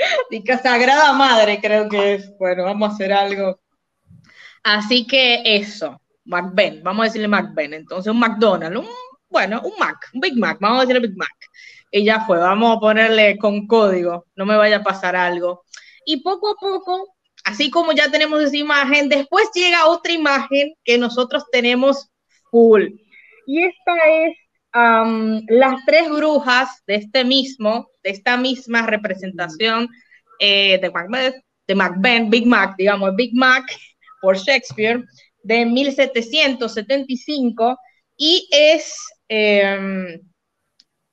que 0.44 0.58
Sagrada 0.58 1.12
Madre 1.12 1.60
creo 1.60 1.88
que 1.88 2.14
es. 2.14 2.36
Bueno, 2.38 2.64
vamos 2.64 2.90
a 2.90 2.94
hacer 2.94 3.12
algo. 3.12 3.60
Así 4.62 5.06
que 5.06 5.42
eso, 5.44 6.00
McBen, 6.24 6.82
vamos 6.82 7.02
a 7.02 7.04
decirle 7.06 7.28
McBen. 7.28 7.74
Entonces 7.74 8.12
un 8.12 8.18
McDonald's, 8.18 8.88
bueno, 9.28 9.60
un 9.62 9.72
Mac, 9.78 10.10
un 10.12 10.20
Big 10.20 10.36
Mac, 10.36 10.58
vamos 10.60 10.78
a 10.78 10.80
decirle 10.82 11.08
Big 11.08 11.16
Mac. 11.16 11.34
Y 11.90 12.04
ya 12.04 12.24
fue, 12.24 12.38
vamos 12.38 12.76
a 12.76 12.80
ponerle 12.80 13.38
con 13.38 13.66
código, 13.66 14.26
no 14.36 14.46
me 14.46 14.56
vaya 14.56 14.76
a 14.76 14.82
pasar 14.82 15.16
algo. 15.16 15.64
Y 16.04 16.22
poco 16.22 16.50
a 16.50 16.54
poco, 16.54 17.14
así 17.44 17.70
como 17.70 17.92
ya 17.92 18.10
tenemos 18.10 18.40
esa 18.42 18.56
imagen, 18.56 19.08
después 19.08 19.50
llega 19.54 19.86
otra 19.86 20.12
imagen 20.12 20.74
que 20.84 20.98
nosotros 20.98 21.44
tenemos 21.50 22.10
full. 22.50 22.84
Y 23.46 23.64
esta 23.64 23.92
es 24.08 24.36
las 24.72 25.84
tres 25.86 26.08
brujas 26.08 26.82
de 26.86 26.94
este 26.96 27.24
mismo, 27.24 27.88
de 28.02 28.10
esta 28.10 28.36
misma 28.36 28.84
representación 28.86 29.88
eh, 30.38 30.78
de 30.80 30.90
Macbeth, 30.90 31.36
de 31.66 31.74
Macbeth, 31.74 32.28
Big 32.28 32.46
Mac, 32.46 32.74
digamos, 32.76 33.16
Big 33.16 33.34
Mac 33.34 33.64
por 34.20 34.36
Shakespeare, 34.36 35.02
de 35.42 35.64
1775, 35.64 37.78
y 38.16 38.46
es 38.50 38.94
em, 39.28 40.20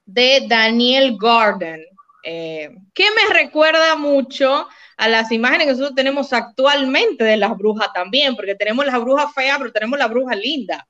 de 0.06 0.46
Daniel 0.48 1.18
Garden, 1.18 1.82
eh, 2.24 2.70
que 2.94 3.06
me 3.12 3.34
recuerda 3.34 3.96
mucho 3.96 4.68
a 4.98 5.08
las 5.08 5.32
imágenes 5.32 5.68
que 5.68 5.72
nosotros 5.72 5.96
tenemos 5.96 6.34
actualmente 6.34 7.24
de 7.24 7.38
las 7.38 7.58
brujas 7.58 7.94
también, 7.94 8.36
porque 8.36 8.56
tenemos 8.56 8.86
las 8.86 9.00
brujas 9.00 9.34
feas, 9.34 9.58
pero 9.58 9.72
tenemos 9.72 9.98
la 9.98 10.08
bruja 10.08 10.36
linda 10.36 10.86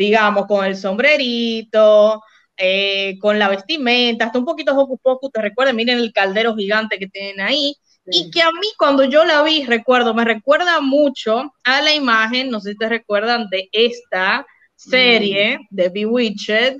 digamos, 0.00 0.46
con 0.46 0.64
el 0.64 0.78
sombrerito, 0.78 2.22
eh, 2.56 3.18
con 3.20 3.38
la 3.38 3.50
vestimenta, 3.50 4.24
hasta 4.24 4.38
un 4.38 4.46
poquito 4.46 4.74
poco 4.74 4.96
poco, 4.96 5.28
te 5.28 5.42
recuerda, 5.42 5.74
miren 5.74 5.98
el 5.98 6.10
caldero 6.14 6.56
gigante 6.56 6.98
que 6.98 7.06
tienen 7.06 7.38
ahí, 7.42 7.76
y 8.06 8.30
que 8.30 8.40
a 8.40 8.50
mí 8.50 8.66
cuando 8.78 9.04
yo 9.04 9.26
la 9.26 9.42
vi, 9.42 9.66
recuerdo, 9.66 10.14
me 10.14 10.24
recuerda 10.24 10.80
mucho 10.80 11.52
a 11.64 11.82
la 11.82 11.92
imagen, 11.92 12.48
no 12.48 12.60
sé 12.60 12.70
si 12.70 12.78
te 12.78 12.88
recuerdan, 12.88 13.48
de 13.50 13.68
esta 13.72 14.46
serie 14.74 15.58
mm. 15.58 15.66
de 15.68 15.88
Bewitched, 15.90 16.76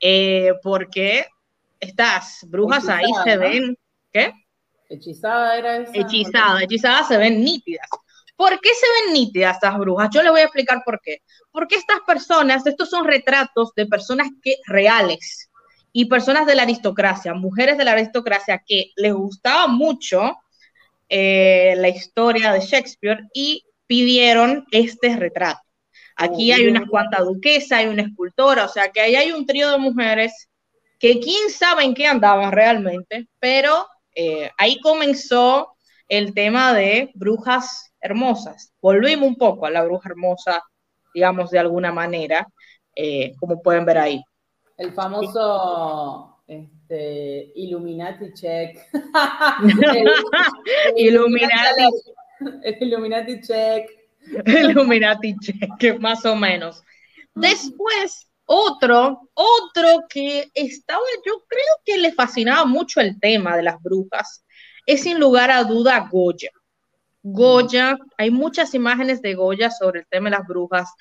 eh, 0.00 0.54
porque 0.60 1.26
estas 1.78 2.40
brujas 2.48 2.88
ahí 2.88 3.06
se 3.22 3.36
ven, 3.36 3.78
¿qué? 4.12 4.32
Hechizada 4.88 5.56
era 5.56 5.76
esa. 5.76 5.92
Hechizada, 5.94 6.62
hechizada 6.64 7.04
se 7.04 7.18
ven 7.18 7.40
nítidas. 7.40 7.88
¿Por 8.36 8.60
qué 8.60 8.70
se 8.70 8.86
ven 9.04 9.14
nítidas 9.14 9.56
estas 9.56 9.78
brujas? 9.78 10.10
Yo 10.12 10.22
le 10.22 10.30
voy 10.30 10.40
a 10.40 10.44
explicar 10.44 10.82
por 10.84 11.00
qué. 11.00 11.22
Porque 11.52 11.76
estas 11.76 12.00
personas, 12.06 12.66
estos 12.66 12.90
son 12.90 13.04
retratos 13.04 13.72
de 13.74 13.86
personas 13.86 14.28
que 14.42 14.56
reales 14.66 15.50
y 15.92 16.06
personas 16.06 16.46
de 16.46 16.56
la 16.56 16.62
aristocracia, 16.62 17.34
mujeres 17.34 17.78
de 17.78 17.84
la 17.84 17.92
aristocracia 17.92 18.62
que 18.66 18.90
les 18.96 19.12
gustaba 19.12 19.68
mucho 19.68 20.36
eh, 21.08 21.74
la 21.76 21.88
historia 21.88 22.52
de 22.52 22.60
Shakespeare 22.60 23.28
y 23.32 23.64
pidieron 23.86 24.66
este 24.72 25.14
retrato. 25.16 25.60
Aquí 26.16 26.52
hay 26.52 26.66
unas 26.66 26.88
cuantas 26.88 27.24
duquesas, 27.24 27.78
hay 27.78 27.86
una 27.86 28.02
escultora, 28.02 28.64
o 28.64 28.68
sea 28.68 28.90
que 28.90 29.00
ahí 29.00 29.16
hay 29.16 29.32
un 29.32 29.46
trío 29.46 29.70
de 29.70 29.78
mujeres 29.78 30.48
que 30.98 31.20
quién 31.20 31.50
sabe 31.50 31.84
en 31.84 31.94
qué 31.94 32.06
andaban 32.06 32.52
realmente, 32.52 33.28
pero 33.38 33.86
eh, 34.14 34.50
ahí 34.56 34.80
comenzó 34.80 35.76
el 36.08 36.34
tema 36.34 36.72
de 36.72 37.10
brujas 37.14 37.92
hermosas. 38.04 38.72
Volvimos 38.80 39.26
un 39.26 39.36
poco 39.36 39.66
a 39.66 39.70
la 39.70 39.82
bruja 39.82 40.10
hermosa, 40.10 40.62
digamos, 41.14 41.50
de 41.50 41.58
alguna 41.58 41.90
manera, 41.90 42.46
eh, 42.94 43.32
como 43.40 43.62
pueden 43.62 43.86
ver 43.86 43.98
ahí. 43.98 44.22
El 44.76 44.92
famoso 44.92 46.42
este, 46.46 47.50
Illuminati 47.54 48.34
check. 48.34 48.78
Illuminati. 50.96 51.82
El 52.62 52.76
Illuminati 52.82 53.40
check. 53.40 53.88
Illuminati 54.46 55.34
check, 55.38 55.98
más 55.98 56.24
o 56.26 56.36
menos. 56.36 56.82
Después, 57.34 58.28
otro, 58.44 59.30
otro 59.32 60.04
que 60.08 60.50
estaba, 60.54 61.02
yo 61.26 61.42
creo 61.48 61.74
que 61.84 61.96
le 61.96 62.12
fascinaba 62.12 62.66
mucho 62.66 63.00
el 63.00 63.18
tema 63.18 63.56
de 63.56 63.62
las 63.62 63.82
brujas, 63.82 64.44
es 64.86 65.02
sin 65.02 65.18
lugar 65.18 65.50
a 65.50 65.64
duda 65.64 66.06
Goya. 66.10 66.50
Goya, 67.26 67.96
hay 68.18 68.30
muchas 68.30 68.74
imágenes 68.74 69.22
de 69.22 69.34
Goya 69.34 69.70
sobre 69.70 70.00
el 70.00 70.06
tema 70.06 70.28
de 70.28 70.36
las 70.36 70.46
brujas 70.46 70.92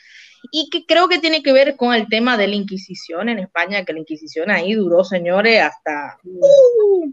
y 0.53 0.69
que 0.69 0.85
creo 0.85 1.09
que 1.09 1.19
tiene 1.19 1.43
que 1.43 1.51
ver 1.51 1.75
con 1.75 1.93
el 1.93 2.07
tema 2.07 2.37
de 2.37 2.47
la 2.47 2.55
Inquisición 2.55 3.27
en 3.27 3.39
España, 3.39 3.83
que 3.83 3.91
la 3.91 3.99
Inquisición 3.99 4.49
ahí 4.49 4.73
duró, 4.73 5.03
señores, 5.03 5.61
hasta... 5.61 6.17
Uh, 6.23 7.11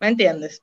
¿Me 0.00 0.08
entiendes? 0.08 0.62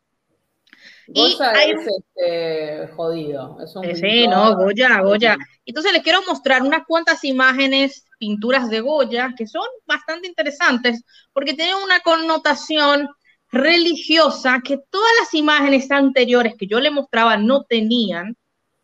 Goya 1.07 1.51
es 1.65 1.87
este, 1.87 2.87
jodido. 2.95 3.57
sí, 3.93 4.27
no, 4.27 4.55
Goya, 4.55 5.01
Goya. 5.01 5.37
Entonces 5.63 5.93
les 5.93 6.01
quiero 6.01 6.21
mostrar 6.27 6.63
unas 6.63 6.85
cuantas 6.87 7.23
imágenes, 7.23 8.05
pinturas 8.17 8.69
de 8.71 8.79
Goya, 8.79 9.35
que 9.37 9.45
son 9.45 9.65
bastante 9.85 10.27
interesantes, 10.27 11.03
porque 11.31 11.53
tienen 11.53 11.75
una 11.75 11.99
connotación 11.99 13.07
religiosa 13.51 14.61
que 14.63 14.79
todas 14.89 15.11
las 15.19 15.33
imágenes 15.33 15.91
anteriores 15.91 16.55
que 16.57 16.67
yo 16.67 16.79
le 16.79 16.91
mostraba 16.91 17.37
no 17.37 17.63
tenían, 17.63 18.35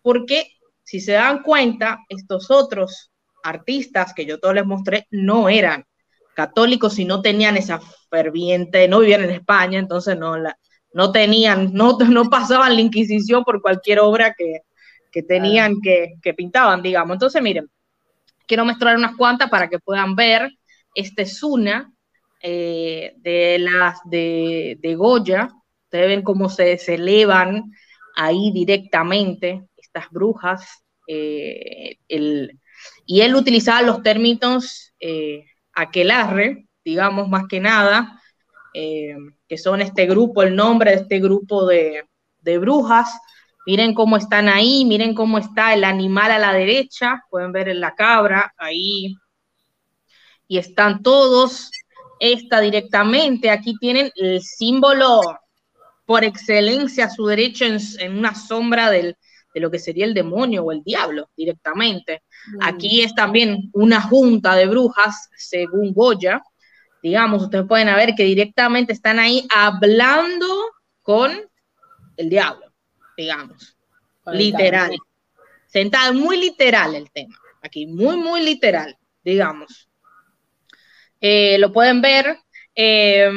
porque 0.02 0.52
si 0.84 1.00
se 1.00 1.14
dan 1.14 1.44
cuenta, 1.44 2.00
estos 2.10 2.52
otros 2.52 3.12
artistas 3.44 4.14
que 4.14 4.26
yo 4.26 4.40
todos 4.40 4.56
les 4.56 4.66
mostré 4.66 5.08
no 5.10 5.50
eran 5.50 5.86
católicos 6.36 7.00
y 7.00 7.06
no 7.06 7.22
tenían 7.22 7.58
esa 7.58 7.80
ferviente, 8.10 8.88
no 8.88 9.00
vivían 9.00 9.24
en 9.24 9.32
España, 9.32 9.80
entonces 9.80 10.18
no, 10.18 10.38
la, 10.38 10.58
no 10.94 11.12
tenían, 11.12 11.74
no, 11.74 11.98
no 11.98 12.30
pasaban 12.30 12.76
la 12.76 12.82
Inquisición 12.82 13.44
por 13.44 13.62
cualquier 13.62 14.00
obra 14.00 14.36
que, 14.38 14.62
que 15.12 15.24
tenían, 15.24 15.82
que, 15.82 16.16
que 16.22 16.34
pintaban, 16.34 16.82
digamos. 16.82 17.16
Entonces, 17.16 17.42
miren, 17.42 17.70
quiero 18.46 18.66
mostrar 18.66 18.98
unas 18.98 19.16
cuantas 19.16 19.50
para 19.50 19.68
que 19.68 19.80
puedan 19.80 20.16
ver. 20.16 20.52
Este 20.94 21.24
es 21.24 21.42
una, 21.42 21.92
eh, 22.42 23.14
de 23.18 23.60
las 23.60 24.00
de, 24.06 24.96
Goya. 24.98 25.50
Ustedes 25.86 26.08
ven 26.08 26.22
cómo 26.22 26.50
se, 26.50 26.74
elevan 26.94 27.72
ahí 28.16 28.52
directamente 28.52 29.64
estas 29.76 30.10
brujas. 30.12 30.84
Eh, 31.08 31.98
y 33.06 33.22
él 33.22 33.36
utilizaba 33.36 33.82
los 33.82 34.04
términos 34.04 34.94
eh, 35.00 35.46
aquelarre, 35.74 36.68
digamos 36.84 37.30
más 37.30 37.48
que 37.48 37.60
nada, 37.60 38.22
que 38.74 39.58
son 39.58 39.82
este 39.82 40.06
grupo, 40.06 40.44
el 40.44 40.56
nombre 40.56 40.92
de 40.92 40.98
este 40.98 41.20
grupo 41.20 41.66
de, 41.66 42.04
brujas, 42.60 43.10
Miren 43.66 43.94
cómo 43.94 44.16
están 44.16 44.48
ahí, 44.48 44.86
miren 44.86 45.14
cómo 45.14 45.38
está 45.38 45.74
el 45.74 45.84
animal 45.84 46.32
a 46.32 46.40
la 46.40 46.54
derecha, 46.54 47.26
pueden 47.30 47.52
ver 47.52 47.68
en 47.68 47.82
la 47.82 47.96
cabra 47.96 48.54
ahí. 48.58 49.18
Y 50.48 50.58
están 50.58 51.04
todos, 51.04 51.70
esta 52.20 52.60
directamente, 52.60 53.50
aquí 53.50 53.76
tienen 53.78 54.12
el 54.16 54.42
símbolo 54.42 55.22
por 56.06 56.24
excelencia 56.24 57.06
a 57.06 57.10
su 57.10 57.26
derecha 57.26 57.66
en, 57.66 58.18
una 58.18 58.34
sombra 58.34 58.90
de 58.90 59.16
lo 59.56 59.70
que 59.70 59.80
sería 59.80 60.06
el 60.06 60.14
demonio 60.14 60.64
o 60.64 60.72
el 60.72 60.84
diablo 60.84 61.30
directamente. 61.36 62.24
Mm. 62.54 62.60
Aquí 62.62 63.02
es 63.02 63.14
también 63.14 63.70
una 63.74 64.02
junta 64.02 64.56
de 64.56 64.68
brujas, 64.68 65.30
según 65.36 65.94
Goya. 65.94 66.42
Digamos, 67.02 67.44
ustedes 67.44 67.66
pueden 67.68 67.94
ver 67.96 68.16
que 68.16 68.24
directamente 68.24 68.94
están 68.94 69.20
ahí 69.20 69.48
hablando 69.54 70.48
con 71.02 71.32
el 72.18 72.30
diablo, 72.30 72.74
digamos. 73.16 73.78
literal. 74.32 74.96
Sentado, 75.68 76.14
muy 76.14 76.38
literal 76.38 76.96
el 76.96 77.12
tema. 77.12 77.36
Aquí, 77.62 77.86
muy, 77.86 78.16
muy 78.18 78.44
literal, 78.44 78.98
digamos. 79.24 79.90
Eh, 81.22 81.58
lo 81.58 81.72
pueden 81.72 82.02
ver. 82.02 82.38
Eh, 82.76 83.30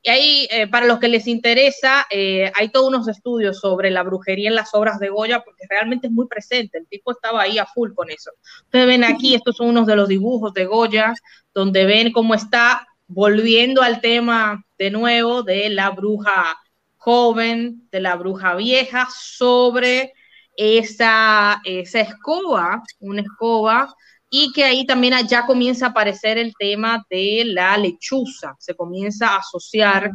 y 0.00 0.10
ahí, 0.10 0.48
eh, 0.50 0.66
para 0.68 0.86
los 0.86 1.00
que 1.00 1.08
les 1.08 1.26
interesa, 1.26 2.06
hay 2.10 2.68
todos 2.72 2.88
unos 2.88 3.08
estudios 3.08 3.60
sobre 3.60 3.90
la 3.90 4.02
brujería 4.02 4.48
en 4.48 4.54
las 4.54 4.72
obras 4.74 4.98
de 5.00 5.10
Goya, 5.10 5.40
porque 5.44 5.66
realmente 5.68 6.06
es 6.06 6.12
muy 6.12 6.26
presente. 6.26 6.78
El 6.78 6.86
tipo 6.86 7.12
estaba 7.12 7.42
ahí 7.42 7.58
a 7.58 7.66
full 7.66 7.92
con 7.94 8.10
eso. 8.10 8.30
Ustedes 8.64 8.86
ven 8.86 9.04
aquí, 9.04 9.34
estos 9.34 9.56
son 9.56 9.68
unos 9.68 9.86
de 9.86 9.96
los 9.96 10.08
dibujos 10.08 10.54
de 10.54 10.66
Goya, 10.66 11.14
donde 11.52 11.84
ven 11.84 12.12
cómo 12.12 12.34
está 12.34 12.86
volviendo 13.08 13.82
al 13.82 14.00
tema 14.00 14.64
de 14.78 14.90
nuevo 14.90 15.42
de 15.42 15.68
la 15.70 15.90
bruja 15.90 16.56
joven, 16.96 17.88
de 17.90 18.00
la 18.00 18.16
bruja 18.16 18.54
vieja, 18.54 19.08
sobre 19.10 20.12
esa, 20.56 21.60
esa 21.64 22.00
escoba, 22.00 22.82
una 23.00 23.22
escoba 23.22 23.94
y 24.30 24.52
que 24.52 24.64
ahí 24.64 24.84
también 24.84 25.14
ya 25.26 25.46
comienza 25.46 25.86
a 25.86 25.88
aparecer 25.90 26.38
el 26.38 26.52
tema 26.58 27.04
de 27.08 27.44
la 27.46 27.76
lechuza, 27.76 28.54
se 28.58 28.74
comienza 28.74 29.28
a 29.28 29.38
asociar 29.38 30.10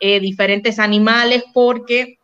eh, 0.00 0.20
diferentes 0.20 0.78
animales 0.78 1.44
porque 1.52 2.18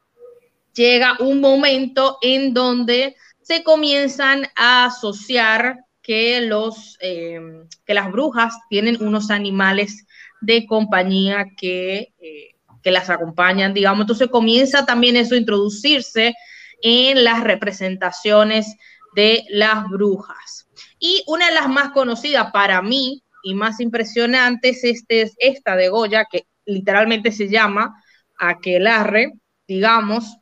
llega 0.75 1.17
un 1.21 1.41
momento 1.41 2.19
en 2.21 2.53
donde 2.53 3.17
se 3.41 3.62
comienzan 3.62 4.47
a 4.55 4.87
asociar 4.87 5.79
que, 6.03 6.41
los, 6.43 6.97
em, 7.01 7.67
que 7.85 7.95
las 7.95 8.11
brujas 8.11 8.55
tienen 8.69 9.03
unos 9.03 9.31
animales 9.31 10.07
de 10.41 10.67
compañía 10.67 11.47
que, 11.57 12.12
eh, 12.21 12.55
que 12.83 12.91
las 12.91 13.11
acompañan, 13.11 13.75
digamos. 13.75 14.03
Entonces 14.03 14.29
comienza 14.29 14.87
también 14.87 15.17
eso 15.17 15.35
a 15.35 15.39
introducirse 15.39 16.35
en 16.83 17.25
las 17.25 17.45
representaciones 17.45 18.77
de 19.15 19.45
las 19.51 19.89
brujas. 19.89 20.60
Y 21.01 21.24
una 21.27 21.48
de 21.48 21.55
las 21.55 21.68
más 21.68 21.90
conocidas 21.90 22.52
para 22.52 22.81
mí 22.82 23.24
y 23.43 23.55
más 23.55 23.81
impresionantes 23.81 24.85
este, 24.85 25.22
es 25.22 25.35
esta 25.39 25.74
de 25.74 25.89
Goya, 25.89 26.27
que 26.31 26.47
literalmente 26.66 27.32
se 27.32 27.48
llama 27.48 28.01
Aquelarre, 28.39 29.32
digamos, 29.66 30.36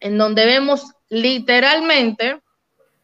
en 0.00 0.18
donde 0.18 0.46
vemos 0.46 0.92
literalmente 1.10 2.40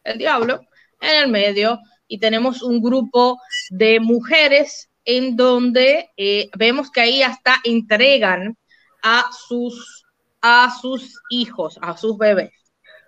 el 0.03 0.17
diablo 0.17 0.61
en 0.99 1.23
el 1.23 1.29
medio 1.29 1.79
y 2.07 2.19
tenemos 2.19 2.61
un 2.61 2.81
grupo 2.81 3.39
de 3.69 3.99
mujeres 3.99 4.89
en 5.05 5.35
donde 5.35 6.09
eh, 6.17 6.49
vemos 6.57 6.91
que 6.91 7.01
ahí 7.01 7.23
hasta 7.23 7.55
entregan 7.63 8.57
a 9.01 9.29
sus, 9.47 10.05
a 10.41 10.75
sus 10.81 11.19
hijos, 11.29 11.79
a 11.81 11.95
sus 11.95 12.17
bebés. 12.17 12.51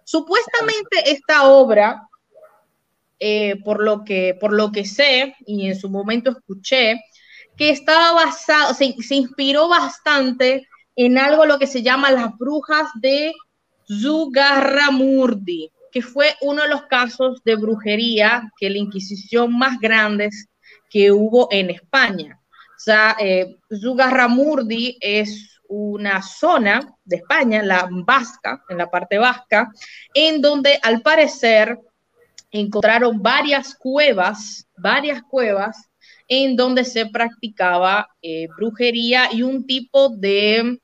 Supuestamente 0.06 1.12
esta 1.12 1.48
obra 1.50 2.08
eh, 3.26 3.56
por, 3.64 3.82
lo 3.82 4.04
que, 4.04 4.36
por 4.38 4.52
lo 4.52 4.74
que 4.74 4.84
sé 4.84 5.34
y 5.46 5.68
en 5.68 5.80
su 5.80 5.90
momento 5.90 6.32
escuché, 6.32 7.00
que 7.56 7.70
estaba 7.70 8.12
basado, 8.12 8.74
se, 8.74 8.94
inspiró 9.16 9.70
bastante 9.70 10.68
en 10.98 11.18
algo 11.18 11.46
lo 11.46 11.58
que 11.58 11.68
se 11.68 11.82
llama 11.82 12.12
las 12.12 12.38
brujas 12.38 12.90
de 12.96 13.32
Zugarramurdi, 13.88 15.72
que 15.90 16.02
fue 16.02 16.36
uno 16.42 16.64
de 16.64 16.68
los 16.68 16.82
casos 16.88 17.42
de 17.46 17.56
brujería 17.56 18.52
que 18.60 18.70
la 18.70 18.80
Inquisición 18.80 19.58
más 19.58 19.80
grandes 19.80 20.50
que 20.90 21.14
hubo 21.14 21.48
en 21.50 21.70
España. 21.70 22.42
O 22.76 22.80
sea, 22.80 23.16
eh, 23.22 23.56
Zugarramurdi 23.74 24.98
es 25.00 25.62
una 25.70 26.22
zona 26.22 26.94
de 27.06 27.16
España, 27.16 27.64
la 27.64 27.88
vasca, 27.90 28.66
en 28.68 28.80
la 28.80 28.92
parte 28.92 29.18
vasca, 29.18 29.72
en 30.14 30.42
donde 30.42 30.78
al 30.84 31.02
parecer 31.02 31.80
encontraron 32.54 33.22
varias 33.22 33.76
cuevas, 33.76 34.68
varias 34.78 35.22
cuevas 35.24 35.90
en 36.28 36.56
donde 36.56 36.86
se 36.86 37.08
practicaba 37.08 38.08
eh, 38.22 38.48
brujería 38.56 39.30
y 39.32 39.42
un 39.42 39.66
tipo 39.66 40.10
de 40.10 40.80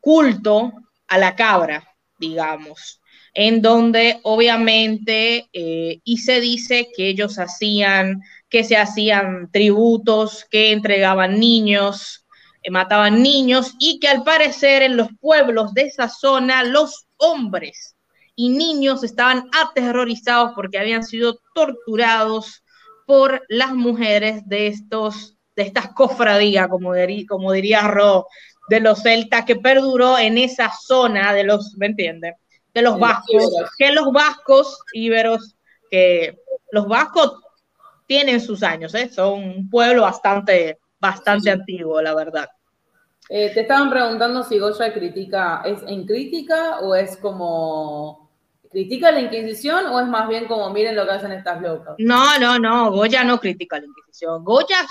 culto 0.00 0.72
a 1.06 1.18
la 1.18 1.36
cabra, 1.36 1.86
digamos, 2.18 3.00
en 3.34 3.60
donde 3.60 4.18
obviamente, 4.22 5.48
eh, 5.52 6.00
y 6.02 6.18
se 6.18 6.40
dice 6.40 6.88
que 6.96 7.08
ellos 7.08 7.38
hacían, 7.38 8.22
que 8.48 8.64
se 8.64 8.76
hacían 8.76 9.50
tributos, 9.52 10.46
que 10.50 10.72
entregaban 10.72 11.38
niños, 11.38 12.24
eh, 12.62 12.70
mataban 12.70 13.22
niños 13.22 13.74
y 13.78 14.00
que 14.00 14.08
al 14.08 14.24
parecer 14.24 14.82
en 14.82 14.96
los 14.96 15.08
pueblos 15.20 15.74
de 15.74 15.82
esa 15.82 16.08
zona 16.08 16.64
los 16.64 17.06
hombres 17.18 17.95
y 18.36 18.50
niños 18.50 19.02
estaban 19.02 19.48
aterrorizados 19.60 20.52
porque 20.54 20.78
habían 20.78 21.02
sido 21.02 21.40
torturados 21.54 22.62
por 23.06 23.42
las 23.48 23.74
mujeres 23.74 24.46
de 24.46 24.68
estos 24.68 25.32
de 25.56 25.62
estas 25.62 25.88
cofradías, 25.94 26.68
como, 26.68 26.92
como 27.26 27.52
diría 27.52 27.88
Ro, 27.88 28.26
de 28.68 28.80
los 28.80 29.02
celtas 29.02 29.46
que 29.46 29.56
perduró 29.56 30.18
en 30.18 30.36
esa 30.36 30.70
zona 30.70 31.32
de 31.32 31.44
los, 31.44 31.74
¿me 31.78 31.86
entienden? 31.86 32.34
De 32.74 32.82
los 32.82 32.98
vascos, 32.98 33.54
que 33.78 33.90
los 33.90 34.12
vascos 34.12 34.78
íberos, 34.92 35.56
que 35.90 36.38
los 36.70 36.86
vascos 36.86 37.40
tienen 38.06 38.40
sus 38.40 38.62
años, 38.62 38.94
¿eh? 38.94 39.08
son 39.08 39.44
un 39.44 39.70
pueblo 39.70 40.02
bastante, 40.02 40.78
bastante 41.00 41.50
antiguo, 41.50 42.02
la 42.02 42.14
verdad. 42.14 42.48
Eh, 43.30 43.50
te 43.54 43.62
estaban 43.62 43.88
preguntando 43.88 44.44
si 44.44 44.58
Goya 44.58 44.92
critica, 44.92 45.62
¿es 45.64 45.82
en 45.86 46.06
crítica 46.06 46.80
o 46.80 46.94
es 46.94 47.16
como 47.16 48.25
¿Critica 48.70 49.10
la 49.10 49.20
Inquisición 49.20 49.86
o 49.86 50.00
es 50.00 50.06
más 50.06 50.28
bien 50.28 50.46
como 50.46 50.70
miren 50.70 50.96
lo 50.96 51.06
que 51.06 51.12
hacen 51.12 51.32
estas 51.32 51.60
locas? 51.60 51.94
No, 51.98 52.38
no, 52.38 52.58
no, 52.58 52.90
Goya 52.90 53.24
no 53.24 53.40
critica 53.40 53.78
la 53.78 53.86
Inquisición. 53.86 54.44
Goya, 54.44 54.86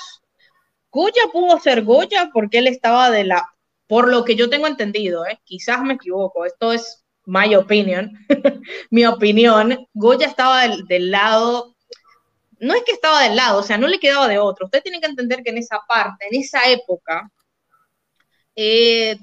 Goya 0.91 1.23
pudo 1.31 1.59
ser 1.59 1.83
Goya 1.83 2.29
porque 2.33 2.59
él 2.59 2.67
estaba 2.67 3.11
de 3.11 3.25
la, 3.25 3.47
por 3.87 4.09
lo 4.09 4.23
que 4.23 4.35
yo 4.35 4.49
tengo 4.49 4.67
entendido, 4.67 5.25
¿eh? 5.25 5.39
quizás 5.43 5.81
me 5.83 5.95
equivoco, 5.95 6.45
esto 6.45 6.73
es 6.73 7.05
my 7.25 7.55
opinion, 7.55 8.11
mi 8.91 9.05
opinión, 9.05 9.87
Goya 9.93 10.27
estaba 10.27 10.67
del, 10.67 11.11
lado, 11.11 11.75
no 12.59 12.73
es 12.73 12.83
que 12.83 12.91
estaba 12.91 13.23
del 13.23 13.35
lado, 13.35 13.59
o 13.59 13.63
sea, 13.63 13.77
no 13.77 13.87
le 13.87 13.99
quedaba 13.99 14.27
de 14.27 14.39
otro. 14.39 14.65
Usted 14.65 14.81
tiene 14.83 14.99
que 14.99 15.07
entender 15.07 15.43
que 15.43 15.49
en 15.49 15.57
esa 15.57 15.79
parte, 15.87 16.27
en 16.29 16.39
esa 16.39 16.69
época, 16.69 17.29
eh, 18.55 19.17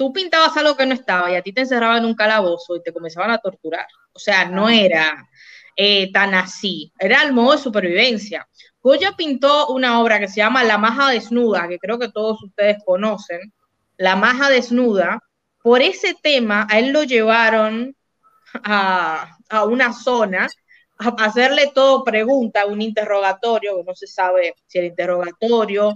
tú 0.00 0.14
pintabas 0.14 0.56
algo 0.56 0.78
que 0.78 0.86
no 0.86 0.94
estaba 0.94 1.30
y 1.30 1.34
a 1.34 1.42
ti 1.42 1.52
te 1.52 1.60
encerraban 1.60 1.98
en 1.98 2.06
un 2.06 2.14
calabozo 2.14 2.74
y 2.74 2.82
te 2.82 2.90
comenzaban 2.90 3.32
a 3.32 3.36
torturar. 3.36 3.86
O 4.14 4.18
sea, 4.18 4.46
no 4.46 4.70
era 4.70 5.28
eh, 5.76 6.10
tan 6.10 6.32
así, 6.32 6.90
era 6.98 7.22
el 7.22 7.34
modo 7.34 7.52
de 7.52 7.58
supervivencia. 7.58 8.48
Goya 8.80 9.12
pintó 9.14 9.66
una 9.66 10.00
obra 10.00 10.18
que 10.18 10.26
se 10.26 10.36
llama 10.36 10.64
La 10.64 10.78
Maja 10.78 11.10
Desnuda, 11.10 11.68
que 11.68 11.78
creo 11.78 11.98
que 11.98 12.08
todos 12.08 12.42
ustedes 12.42 12.78
conocen. 12.82 13.52
La 13.98 14.16
Maja 14.16 14.48
Desnuda. 14.48 15.20
Por 15.62 15.82
ese 15.82 16.14
tema, 16.14 16.66
a 16.70 16.78
él 16.78 16.92
lo 16.92 17.02
llevaron 17.02 17.94
a, 18.54 19.36
a 19.50 19.64
una 19.64 19.92
zona 19.92 20.48
a 20.96 21.08
hacerle 21.26 21.72
todo 21.74 22.04
pregunta, 22.04 22.64
un 22.64 22.80
interrogatorio, 22.80 23.76
que 23.76 23.84
no 23.84 23.94
se 23.94 24.06
sabe 24.06 24.54
si 24.66 24.78
el 24.78 24.86
interrogatorio, 24.86 25.94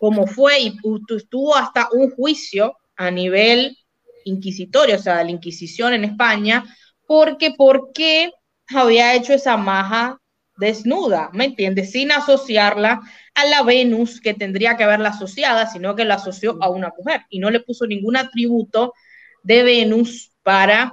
cómo 0.00 0.26
fue, 0.26 0.58
y 0.58 0.76
estuvo 1.16 1.54
hasta 1.54 1.86
un 1.92 2.10
juicio 2.10 2.76
a 2.96 3.10
nivel 3.10 3.76
inquisitorio, 4.24 4.96
o 4.96 4.98
sea, 4.98 5.22
la 5.24 5.30
Inquisición 5.30 5.94
en 5.94 6.04
España, 6.04 6.64
porque 7.06 7.52
¿por 7.56 7.92
qué 7.92 8.30
había 8.68 9.14
hecho 9.14 9.32
esa 9.32 9.56
maja 9.56 10.18
desnuda? 10.56 11.30
¿Me 11.32 11.46
entiendes? 11.46 11.90
Sin 11.92 12.12
asociarla 12.12 13.00
a 13.34 13.44
la 13.46 13.62
Venus 13.62 14.20
que 14.20 14.34
tendría 14.34 14.76
que 14.76 14.84
haberla 14.84 15.10
asociada, 15.10 15.66
sino 15.66 15.96
que 15.96 16.04
la 16.04 16.14
asoció 16.14 16.58
a 16.60 16.68
una 16.68 16.92
mujer 16.96 17.22
y 17.28 17.38
no 17.38 17.50
le 17.50 17.60
puso 17.60 17.86
ningún 17.86 18.16
atributo 18.16 18.94
de 19.42 19.62
Venus 19.62 20.32
para, 20.42 20.92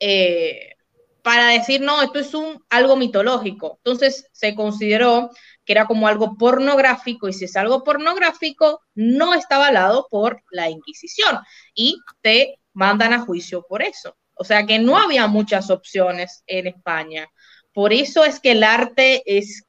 eh, 0.00 0.74
para 1.22 1.48
decir, 1.48 1.80
no, 1.80 2.02
esto 2.02 2.18
es 2.18 2.34
un, 2.34 2.62
algo 2.68 2.96
mitológico. 2.96 3.78
Entonces 3.78 4.28
se 4.32 4.54
consideró 4.54 5.30
que 5.64 5.72
era 5.72 5.86
como 5.86 6.08
algo 6.08 6.36
pornográfico 6.36 7.28
y 7.28 7.32
si 7.32 7.44
es 7.44 7.56
algo 7.56 7.84
pornográfico 7.84 8.80
no 8.94 9.34
está 9.34 9.56
avalado 9.56 10.06
por 10.10 10.42
la 10.50 10.68
Inquisición 10.68 11.38
y 11.74 12.00
te 12.20 12.58
mandan 12.72 13.12
a 13.12 13.20
juicio 13.20 13.64
por 13.68 13.82
eso. 13.82 14.16
O 14.34 14.44
sea 14.44 14.66
que 14.66 14.78
no 14.78 14.98
había 14.98 15.26
muchas 15.26 15.70
opciones 15.70 16.42
en 16.46 16.66
España. 16.66 17.28
Por 17.72 17.92
eso 17.92 18.24
es 18.24 18.40
que 18.40 18.52
el 18.52 18.64
arte 18.64 19.22
es, 19.26 19.64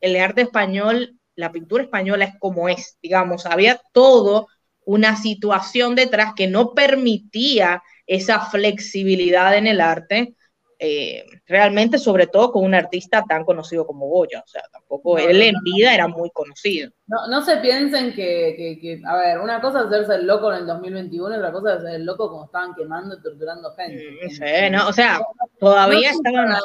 el 0.00 0.16
arte 0.16 0.42
español, 0.42 1.18
la 1.36 1.52
pintura 1.52 1.84
española 1.84 2.24
es 2.24 2.34
como 2.38 2.68
es, 2.68 2.98
digamos, 3.02 3.46
había 3.46 3.80
todo 3.92 4.48
una 4.84 5.16
situación 5.16 5.94
detrás 5.94 6.32
que 6.34 6.46
no 6.46 6.72
permitía 6.72 7.82
esa 8.06 8.40
flexibilidad 8.40 9.56
en 9.56 9.66
el 9.66 9.80
arte, 9.80 10.34
eh, 10.78 11.24
realmente 11.46 11.98
sobre 11.98 12.26
todo 12.26 12.52
con 12.52 12.64
un 12.64 12.74
artista 12.74 13.24
tan 13.26 13.44
conocido 13.44 13.86
como 13.86 14.08
Goya, 14.08 14.42
o 14.44 14.48
sea, 14.48 14.62
tampoco 14.70 15.18
él 15.18 15.40
en 15.40 15.54
vida 15.62 15.94
era 15.94 16.06
muy 16.06 16.30
conocido. 16.30 16.90
No, 17.06 17.28
no 17.28 17.42
se 17.42 17.56
piensen 17.58 18.12
que, 18.14 19.00
a 19.06 19.16
ver, 19.16 19.40
una 19.40 19.60
cosa 19.60 19.80
es 19.80 19.86
hacerse 19.86 20.16
el 20.16 20.26
loco 20.26 20.52
en 20.52 20.58
el 20.58 20.66
2021 20.66 21.34
y 21.34 21.38
otra 21.38 21.52
cosa 21.52 21.70
es 21.70 21.78
hacerse 21.78 21.96
el 21.96 22.04
loco 22.04 22.30
como 22.30 22.44
estaban 22.44 22.74
quemando 22.74 23.16
y 23.16 23.22
torturando 23.22 23.74
gente. 23.74 24.18
Mm, 24.22 24.30
sí, 24.30 24.70
no, 24.70 24.88
o 24.88 24.92
sea, 24.92 25.20
todavía 25.58 26.10
estaban 26.10 26.56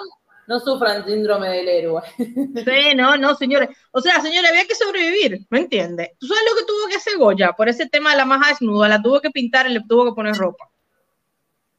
no 0.51 0.59
sufran 0.59 1.05
síndrome 1.05 1.47
del 1.49 1.67
héroe. 1.69 2.01
Sí, 2.17 2.95
no, 2.95 3.15
no, 3.15 3.35
señores. 3.35 3.69
O 3.91 4.01
sea, 4.01 4.19
señores, 4.19 4.49
había 4.49 4.65
que 4.65 4.75
sobrevivir, 4.75 5.45
¿me 5.49 5.59
entiendes? 5.59 6.09
¿Tú 6.19 6.27
sabes 6.27 6.43
lo 6.49 6.57
que 6.57 6.65
tuvo 6.65 6.87
que 6.89 6.95
hacer 6.95 7.17
Goya 7.17 7.53
por 7.53 7.69
ese 7.69 7.87
tema 7.87 8.11
de 8.11 8.17
la 8.17 8.25
maja 8.25 8.49
desnuda? 8.49 8.89
La 8.89 9.01
tuvo 9.01 9.21
que 9.21 9.29
pintar 9.29 9.69
y 9.69 9.73
le 9.73 9.81
tuvo 9.87 10.05
que 10.05 10.11
poner 10.11 10.35
ropa. 10.35 10.69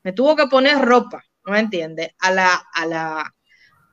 Me 0.03 0.13
tuvo 0.13 0.35
que 0.35 0.47
poner 0.47 0.79
ropa, 0.79 1.23
¿no 1.45 1.53
me 1.53 1.61
entiendes? 1.61 2.11
A 2.21 2.31
la, 2.31 2.55
a 2.73 2.87
la, 2.87 3.35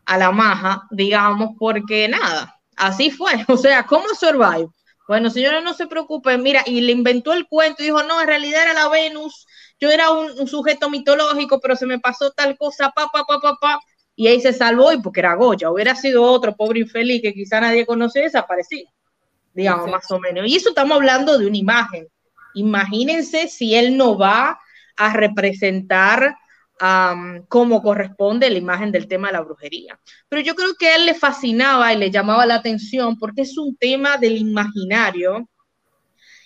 a 0.06 0.18
la 0.18 0.32
maja, 0.32 0.88
digamos, 0.92 1.52
porque 1.58 2.08
nada, 2.08 2.60
así 2.76 3.12
fue. 3.12 3.32
O 3.48 3.58
sea, 3.58 3.86
¿cómo 3.86 4.06
survive? 4.10 4.68
Bueno, 5.08 5.30
señores, 5.30 5.64
no 5.64 5.74
se 5.74 5.88
preocupen, 5.88 6.44
mira, 6.44 6.64
y 6.66 6.82
le 6.82 6.92
inventó 6.92 7.34
el 7.34 7.48
cuento 7.48 7.82
y 7.82 7.86
dijo, 7.86 8.04
no, 8.04 8.22
en 8.22 8.28
realidad 8.28 8.62
era 8.64 8.74
la 8.74 8.90
Venus, 8.90 9.48
yo 9.80 9.90
era 9.90 10.12
un, 10.12 10.32
un 10.40 10.48
sujeto 10.48 10.90
mitológico, 10.90 11.60
pero 11.60 11.76
se 11.76 11.88
me 11.88 12.00
pasó 12.00 12.32
tal 12.32 12.56
cosa, 12.58 12.92
pa, 12.92 13.08
pa, 13.12 13.26
pa, 13.26 13.40
pa, 13.40 13.56
pa 13.56 13.80
y 14.20 14.28
ahí 14.28 14.42
se 14.42 14.52
salvó 14.52 14.92
y 14.92 15.02
porque 15.02 15.22
era 15.22 15.36
Goya, 15.36 15.72
hubiera 15.72 15.96
sido 15.96 16.24
otro 16.24 16.54
pobre 16.54 16.82
infeliz 16.82 17.22
que 17.22 17.34
quizá 17.34 17.62
nadie 17.62 17.86
conoce, 17.86 18.20
desaparecía, 18.20 18.90
digamos, 19.54 19.90
más 19.90 20.12
o 20.12 20.20
menos. 20.20 20.46
Y 20.46 20.58
eso 20.58 20.70
estamos 20.70 20.98
hablando 20.98 21.38
de 21.38 21.48
una 21.48 21.56
imagen. 21.56 22.06
Imagínense 22.54 23.48
si 23.48 23.76
él 23.76 23.96
no 23.96 24.18
va 24.18 24.60
a 24.98 25.14
representar 25.14 26.36
como 27.50 27.82
corresponde 27.82 28.50
la 28.50 28.58
imagen 28.58 28.92
del 28.92 29.08
tema 29.08 29.28
de 29.28 29.34
la 29.34 29.42
brujería. 29.42 30.00
Pero 30.30 30.42
yo 30.42 30.56
creo 30.56 30.76
que 30.80 30.88
a 30.88 30.96
él 30.96 31.06
le 31.06 31.14
fascinaba 31.14 31.94
y 31.94 31.98
le 31.98 32.10
llamaba 32.10 32.46
la 32.46 32.56
atención 32.56 33.18
porque 33.20 33.42
es 33.42 33.58
un 33.58 33.76
tema 33.76 34.18
del 34.18 34.38
imaginario 34.38 35.50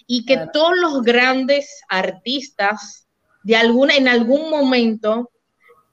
y 0.08 0.26
que 0.26 0.48
todos 0.52 0.76
los 0.76 1.02
grandes 1.04 1.82
artistas 1.88 3.08
de 3.44 3.56
alguna, 3.56 3.96
en 3.96 4.08
algún 4.08 4.50
momento 4.50 5.30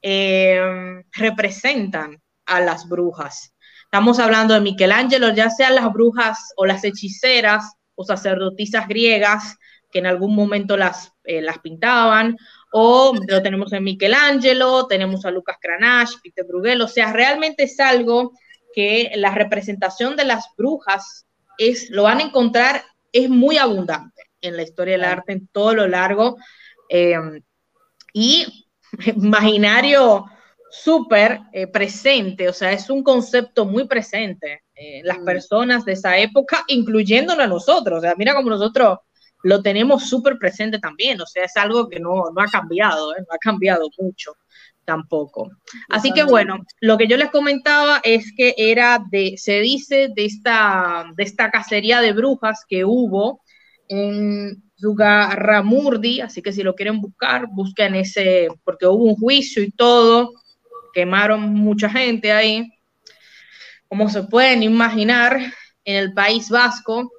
eh, 0.01 1.03
representan 1.11 2.21
a 2.45 2.61
las 2.61 2.89
brujas. 2.89 3.53
Estamos 3.83 4.19
hablando 4.19 4.53
de 4.53 4.61
Michelangelo, 4.61 5.33
ya 5.33 5.49
sean 5.49 5.75
las 5.75 5.91
brujas 5.93 6.53
o 6.55 6.65
las 6.65 6.83
hechiceras 6.83 7.73
o 7.95 8.03
sacerdotisas 8.03 8.87
griegas 8.87 9.57
que 9.91 9.99
en 9.99 10.07
algún 10.07 10.33
momento 10.33 10.77
las, 10.77 11.11
eh, 11.25 11.41
las 11.41 11.59
pintaban, 11.59 12.37
o 12.71 13.13
lo 13.27 13.41
tenemos 13.41 13.71
en 13.73 13.83
Michelangelo, 13.83 14.87
tenemos 14.87 15.25
a 15.25 15.31
Lucas 15.31 15.57
Cranach, 15.59 16.09
Peter 16.23 16.45
Bruegel, 16.45 16.81
o 16.81 16.87
sea, 16.87 17.11
realmente 17.11 17.63
es 17.63 17.79
algo 17.79 18.31
que 18.73 19.11
la 19.15 19.33
representación 19.35 20.15
de 20.15 20.25
las 20.25 20.45
brujas 20.57 21.25
es, 21.57 21.89
lo 21.89 22.03
van 22.03 22.19
a 22.19 22.23
encontrar, 22.23 22.83
es 23.11 23.29
muy 23.29 23.57
abundante 23.57 24.23
en 24.39 24.55
la 24.55 24.63
historia 24.63 24.93
del 24.93 25.03
arte 25.03 25.33
en 25.33 25.47
todo 25.47 25.75
lo 25.75 25.87
largo. 25.87 26.37
Eh, 26.89 27.15
y 28.13 28.67
imaginario 29.15 30.25
súper 30.69 31.41
eh, 31.51 31.67
presente, 31.67 32.47
o 32.47 32.53
sea, 32.53 32.71
es 32.71 32.89
un 32.89 33.03
concepto 33.03 33.65
muy 33.65 33.87
presente 33.87 34.63
en 34.73 35.05
las 35.05 35.19
mm. 35.19 35.25
personas 35.25 35.85
de 35.85 35.93
esa 35.93 36.17
época, 36.17 36.63
incluyéndonos 36.67 37.43
a 37.43 37.47
nosotros, 37.47 37.99
o 37.99 38.01
sea, 38.01 38.15
mira 38.17 38.33
como 38.33 38.49
nosotros 38.49 38.99
lo 39.43 39.61
tenemos 39.61 40.07
súper 40.07 40.37
presente 40.37 40.79
también, 40.79 41.19
o 41.21 41.25
sea, 41.25 41.45
es 41.45 41.55
algo 41.57 41.87
que 41.89 41.99
no, 41.99 42.25
ha 42.37 42.45
cambiado, 42.51 43.15
¿eh? 43.15 43.19
no 43.19 43.33
ha 43.33 43.37
cambiado 43.37 43.89
mucho 43.97 44.35
tampoco. 44.85 45.51
Así 45.89 46.11
que 46.11 46.23
bueno, 46.23 46.57
lo 46.81 46.97
que 46.97 47.07
yo 47.07 47.15
les 47.15 47.29
comentaba 47.29 48.01
es 48.03 48.33
que 48.35 48.55
era 48.57 48.99
de, 49.09 49.35
se 49.37 49.59
dice 49.59 50.09
de 50.13 50.25
esta, 50.25 51.05
de 51.15 51.23
esta 51.23 51.51
cacería 51.51 52.01
de 52.01 52.13
brujas 52.13 52.65
que 52.67 52.83
hubo 52.83 53.41
en 53.87 54.63
Ramurdi, 55.35 56.21
así 56.21 56.41
que 56.41 56.51
si 56.51 56.63
lo 56.63 56.75
quieren 56.75 57.01
buscar, 57.01 57.47
busquen 57.51 57.95
ese, 57.95 58.47
porque 58.63 58.87
hubo 58.87 59.03
un 59.03 59.15
juicio 59.15 59.61
y 59.61 59.71
todo, 59.71 60.31
quemaron 60.93 61.53
mucha 61.53 61.89
gente 61.89 62.31
ahí, 62.31 62.71
como 63.87 64.09
se 64.09 64.23
pueden 64.23 64.63
imaginar, 64.63 65.39
en 65.83 65.95
el 65.95 66.13
País 66.13 66.49
Vasco, 66.49 67.11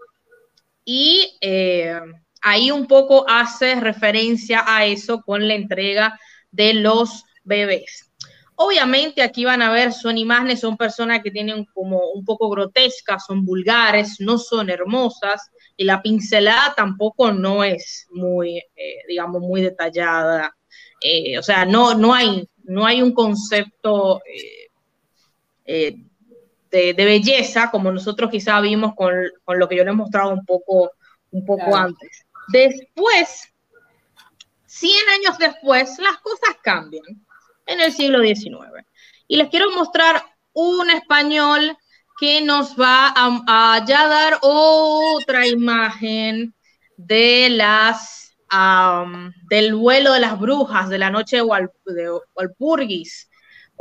y 0.84 1.36
eh, 1.40 1.98
ahí 2.40 2.70
un 2.70 2.86
poco 2.86 3.24
hace 3.28 3.74
referencia 3.76 4.64
a 4.66 4.84
eso 4.86 5.22
con 5.22 5.46
la 5.46 5.54
entrega 5.54 6.18
de 6.50 6.74
los 6.74 7.24
bebés. 7.44 8.10
Obviamente 8.54 9.22
aquí 9.22 9.44
van 9.44 9.62
a 9.62 9.72
ver, 9.72 9.92
son 9.92 10.18
imágenes, 10.18 10.60
son 10.60 10.76
personas 10.76 11.22
que 11.22 11.30
tienen 11.30 11.64
como 11.72 12.10
un 12.10 12.24
poco 12.24 12.50
grotescas, 12.50 13.24
son 13.26 13.44
vulgares, 13.44 14.16
no 14.20 14.38
son 14.38 14.70
hermosas, 14.70 15.50
y 15.76 15.84
la 15.84 16.02
pincelada 16.02 16.74
tampoco 16.76 17.32
no 17.32 17.64
es 17.64 18.06
muy, 18.10 18.58
eh, 18.58 18.98
digamos, 19.08 19.40
muy 19.40 19.62
detallada. 19.62 20.54
Eh, 21.00 21.38
o 21.38 21.42
sea, 21.42 21.64
no, 21.64 21.94
no, 21.94 22.14
hay, 22.14 22.46
no 22.64 22.86
hay 22.86 23.02
un 23.02 23.12
concepto 23.12 24.20
de, 26.72 26.94
belleza 26.94 27.70
como 27.70 27.92
nosotros 27.92 28.30
quizá 28.30 28.60
vimos 28.60 28.94
con, 28.94 29.14
lo 29.46 29.68
que 29.68 29.76
yo 29.76 29.84
les 29.84 29.92
he 29.92 29.96
mostrado 29.96 30.30
un 30.30 30.44
poco, 30.44 30.90
un 31.30 31.44
poco 31.44 31.76
antes. 31.76 32.24
Después, 32.48 33.52
100 34.66 34.92
años 35.16 35.38
después, 35.38 35.98
las 35.98 36.18
cosas 36.18 36.56
cambian 36.62 37.04
en 37.66 37.80
el 37.80 37.92
siglo 37.92 38.20
XIX. 38.20 38.86
Y 39.28 39.36
les 39.36 39.48
quiero 39.50 39.70
mostrar 39.70 40.22
un 40.54 40.90
español 40.90 41.76
que 42.18 42.40
nos 42.40 42.78
va 42.78 43.12
a, 43.14 43.84
ya 43.86 44.08
dar 44.08 44.38
otra 44.40 45.46
imagen 45.46 46.54
de 46.96 47.48
las 47.50 48.20
del 49.48 49.74
vuelo 49.74 50.12
de 50.12 50.20
las 50.20 50.38
brujas 50.38 50.90
de 50.90 50.98
la 50.98 51.08
noche 51.08 51.36
de, 51.36 51.42
Walpurgis 52.34 53.30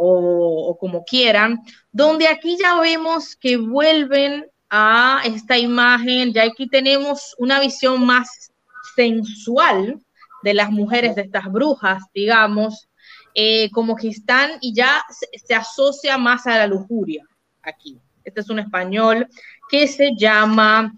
o, 0.03 0.77
como 0.79 1.03
quieran, 1.03 1.61
donde 1.91 2.27
aquí 2.27 2.57
ya 2.59 2.79
vemos 2.79 3.35
que 3.35 3.57
vuelven 3.57 4.47
a 4.69 5.21
esta 5.25 5.57
imagen, 5.59 6.33
ya 6.33 6.43
aquí 6.43 6.67
tenemos 6.67 7.35
una 7.37 7.59
visión 7.59 8.03
más 8.03 8.51
sensual 8.95 10.01
de 10.41 10.53
las 10.55 10.71
mujeres 10.71 11.15
de 11.15 11.21
estas 11.21 11.51
brujas, 11.51 12.01
digamos, 12.15 12.89
eh, 13.35 13.69
como 13.71 13.95
que 13.95 14.07
están 14.07 14.51
y 14.59 14.73
ya 14.73 15.03
se 15.45 15.53
asocia 15.53 16.17
más 16.17 16.47
a 16.47 16.57
la 16.57 16.67
lujuria 16.67 17.23
aquí. 17.61 17.99
Este 18.23 18.41
es 18.41 18.49
un 18.49 18.59
español 18.59 19.27
que 19.69 19.87
se 19.87 20.15
llama 20.17 20.93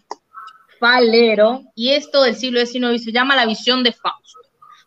Falero 0.79 1.63
y 1.75 1.89
esto 1.89 2.23
del 2.23 2.35
siglo 2.35 2.65
XIX 2.65 3.03
se 3.03 3.11
llama 3.11 3.35
La 3.35 3.45
visión 3.45 3.83
de 3.83 3.91
Fausto. 3.91 4.39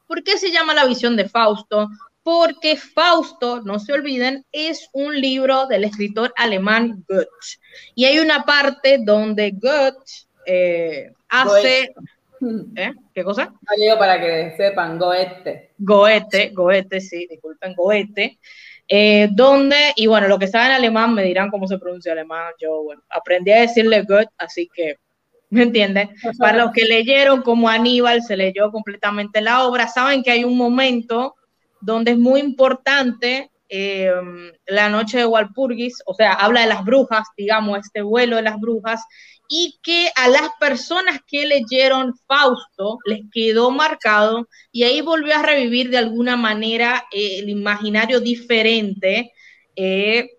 ¿Por 0.06 0.22
qué 0.22 0.38
se 0.38 0.51
llama 0.51 0.72
La 0.72 0.86
visión 0.86 1.16
de 1.16 1.28
Fausto? 1.28 1.88
Porque 2.27 2.77
Fausto, 2.77 3.61
no 3.61 3.78
se 3.78 3.93
olviden, 3.93 4.44
es 4.51 4.89
un 4.93 5.15
libro 5.20 5.69
del 5.69 5.85
escritor 5.85 6.35
alemán 6.36 7.05
Goethe. 7.09 7.61
Y 7.94 8.05
hay 8.05 8.19
una 8.19 8.44
parte 8.44 8.98
donde 9.01 9.53
Goethe 9.53 10.27
eh, 10.44 11.12
hace... 11.28 11.94
¿Eh? 12.74 12.93
¿Qué 13.15 13.23
cosa? 13.23 13.55
para 13.97 14.20
que 14.20 14.55
sepan, 14.57 14.98
Goethe. 14.98 15.70
Goethe, 15.78 16.51
Goethe, 16.53 17.01
sí, 17.01 17.28
disculpen, 17.31 17.74
Goethe. 17.77 18.40
Eh, 18.89 19.28
donde, 19.31 19.93
y 19.94 20.09
bueno, 20.09 20.27
lo 20.27 20.40
que 20.40 20.48
saben 20.48 20.73
alemán 20.73 21.15
me 21.15 21.23
dirán 21.23 21.48
cómo 21.48 21.69
se 21.69 21.78
pronuncia 21.78 22.11
alemán. 22.11 22.55
Yo, 22.59 22.82
bueno, 22.82 23.03
aprendí 23.09 23.53
a 23.53 23.61
decirle 23.61 24.03
good, 24.03 24.27
así 24.36 24.69
que, 24.74 24.97
¿me 25.51 25.62
entienden? 25.62 26.11
Para 26.40 26.65
los 26.65 26.73
que 26.73 26.86
leyeron 26.86 27.43
como 27.43 27.69
Aníbal, 27.69 28.20
se 28.24 28.36
leyó 28.36 28.73
completamente 28.73 29.40
la 29.40 29.65
obra, 29.65 29.86
saben 29.86 30.24
que 30.24 30.32
hay 30.32 30.43
un 30.43 30.57
momento 30.57 31.36
donde 31.86 32.12
es 32.12 32.18
muy 32.18 32.40
importante 32.40 33.50
eh, 33.68 34.12
la 34.66 34.88
noche 34.88 35.18
de 35.18 35.26
Walpurgis, 35.26 36.02
o 36.06 36.14
sea, 36.14 36.32
habla 36.34 36.60
de 36.60 36.66
las 36.66 36.84
brujas, 36.84 37.26
digamos, 37.36 37.78
este 37.78 38.02
vuelo 38.02 38.36
de 38.36 38.42
las 38.42 38.60
brujas, 38.60 39.02
y 39.48 39.78
que 39.82 40.10
a 40.16 40.28
las 40.28 40.50
personas 40.58 41.20
que 41.26 41.46
leyeron 41.46 42.14
Fausto 42.26 42.98
les 43.04 43.20
quedó 43.32 43.70
marcado 43.70 44.48
y 44.72 44.82
ahí 44.82 45.00
volvió 45.00 45.36
a 45.36 45.42
revivir 45.42 45.88
de 45.90 45.98
alguna 45.98 46.36
manera 46.36 47.06
eh, 47.12 47.38
el 47.38 47.48
imaginario 47.48 48.18
diferente 48.18 49.32
eh, 49.76 50.30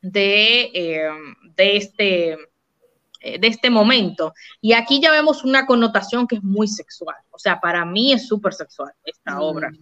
de, 0.00 0.70
eh, 0.74 1.10
de, 1.56 1.76
este, 1.76 2.36
eh, 3.24 3.38
de 3.38 3.46
este 3.46 3.70
momento. 3.70 4.34
Y 4.60 4.74
aquí 4.74 5.00
ya 5.00 5.10
vemos 5.10 5.44
una 5.44 5.64
connotación 5.64 6.26
que 6.26 6.36
es 6.36 6.42
muy 6.42 6.68
sexual. 6.68 7.16
O 7.30 7.38
sea, 7.38 7.58
para 7.58 7.86
mí 7.86 8.12
es 8.12 8.28
súper 8.28 8.52
sexual 8.52 8.92
esta 9.02 9.36
mm. 9.36 9.40
obra. 9.40 9.72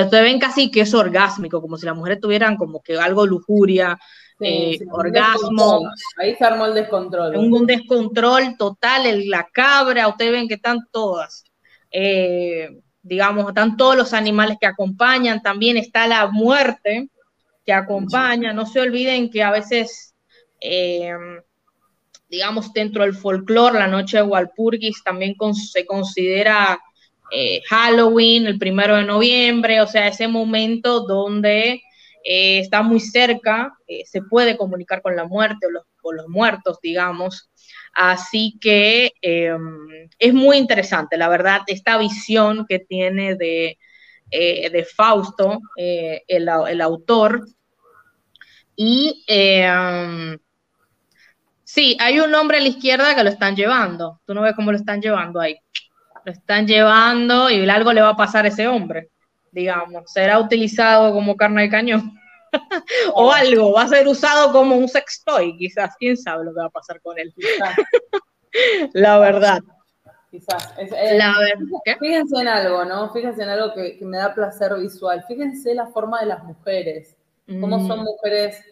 Ustedes 0.00 0.22
ven 0.22 0.38
casi 0.38 0.70
que 0.70 0.82
es 0.82 0.94
orgásmico, 0.94 1.60
como 1.60 1.76
si 1.76 1.86
las 1.86 1.96
mujeres 1.96 2.20
tuvieran 2.20 2.56
como 2.56 2.82
que 2.82 2.96
algo 2.96 3.26
lujuria, 3.26 3.98
eh, 4.40 4.78
orgasmo. 4.90 5.82
Ahí 6.18 6.34
se 6.36 6.44
armó 6.44 6.66
el 6.66 6.74
descontrol. 6.74 7.36
Un, 7.36 7.66
descontrol 7.66 8.56
total, 8.56 9.28
la 9.28 9.48
cabra, 9.52 10.08
ustedes 10.08 10.32
ven 10.32 10.48
que 10.48 10.54
están 10.54 10.78
todas. 10.90 11.44
Eh, 11.90 12.68
digamos, 13.02 13.48
están 13.48 13.76
todos 13.76 13.96
los 13.96 14.12
animales 14.12 14.56
que 14.60 14.66
acompañan, 14.66 15.42
también 15.42 15.76
está 15.76 16.06
la 16.06 16.28
muerte 16.28 17.08
que 17.64 17.72
acompaña. 17.72 18.52
No 18.52 18.66
se 18.66 18.80
olviden 18.80 19.30
que 19.30 19.42
a 19.42 19.50
veces 19.50 20.14
digamos, 22.32 22.72
dentro 22.72 23.02
del 23.02 23.14
folclore, 23.14 23.78
la 23.78 23.86
noche 23.86 24.16
de 24.16 24.22
Walpurgis 24.22 25.04
también 25.04 25.34
se 25.52 25.84
considera 25.84 26.80
eh, 27.32 27.62
Halloween, 27.68 28.46
el 28.46 28.58
primero 28.58 28.96
de 28.96 29.04
noviembre, 29.04 29.80
o 29.80 29.86
sea, 29.86 30.08
ese 30.08 30.28
momento 30.28 31.00
donde 31.06 31.82
eh, 32.24 32.58
está 32.58 32.82
muy 32.82 33.00
cerca, 33.00 33.72
eh, 33.86 34.02
se 34.04 34.22
puede 34.22 34.56
comunicar 34.56 35.02
con 35.02 35.16
la 35.16 35.24
muerte 35.24 35.66
o 35.66 35.70
los, 35.70 35.84
los 36.14 36.28
muertos, 36.28 36.78
digamos. 36.82 37.50
Así 37.94 38.58
que 38.60 39.12
em, 39.22 40.08
es 40.18 40.34
muy 40.34 40.56
interesante, 40.58 41.16
la 41.16 41.28
verdad, 41.28 41.60
esta 41.66 41.98
visión 41.98 42.66
que 42.68 42.78
tiene 42.78 43.34
de, 43.36 43.78
de 44.30 44.86
Fausto, 44.94 45.60
el, 45.76 46.48
el, 46.68 46.80
autor. 46.80 47.46
Y 48.76 49.24
em, 49.26 50.38
Sí, 51.74 51.96
hay 52.00 52.20
un 52.20 52.34
hombre 52.34 52.58
a 52.58 52.60
la 52.60 52.68
izquierda 52.68 53.14
que 53.14 53.24
lo 53.24 53.30
están 53.30 53.56
llevando. 53.56 54.20
Tú 54.26 54.34
no 54.34 54.42
ves 54.42 54.54
cómo 54.54 54.72
lo 54.72 54.76
están 54.76 55.00
llevando 55.00 55.40
ahí. 55.40 55.56
Lo 56.24 56.32
están 56.32 56.66
llevando 56.66 57.50
y 57.50 57.68
algo 57.68 57.92
le 57.92 58.02
va 58.02 58.10
a 58.10 58.16
pasar 58.16 58.44
a 58.44 58.48
ese 58.48 58.68
hombre, 58.68 59.10
digamos. 59.50 60.04
Será 60.12 60.38
utilizado 60.38 61.12
como 61.12 61.36
carne 61.36 61.62
de 61.62 61.70
cañón. 61.70 62.18
o 63.14 63.32
algo, 63.32 63.72
va 63.72 63.82
a 63.82 63.88
ser 63.88 64.06
usado 64.06 64.52
como 64.52 64.76
un 64.76 64.88
sextoy, 64.88 65.56
quizás. 65.56 65.94
¿Quién 65.98 66.16
sabe 66.16 66.44
lo 66.44 66.52
que 66.52 66.60
va 66.60 66.66
a 66.66 66.70
pasar 66.70 67.00
con 67.00 67.18
él? 67.18 67.32
la 68.92 69.18
verdad. 69.18 69.60
Quizás. 70.30 70.74
la 71.14 71.34
Fíjense 72.00 72.40
en 72.40 72.48
algo, 72.48 72.84
¿no? 72.84 73.12
Fíjense 73.12 73.42
en 73.42 73.48
algo 73.50 73.74
que, 73.74 73.98
me 74.02 74.18
da 74.18 74.34
placer 74.34 74.74
visual. 74.78 75.24
Fíjense 75.26 75.74
la 75.74 75.86
forma 75.86 76.20
de 76.20 76.26
las 76.26 76.44
mujeres. 76.44 77.16
Cómo 77.46 77.86
son 77.86 78.00
mm. 78.00 78.04
mujeres 78.04 78.64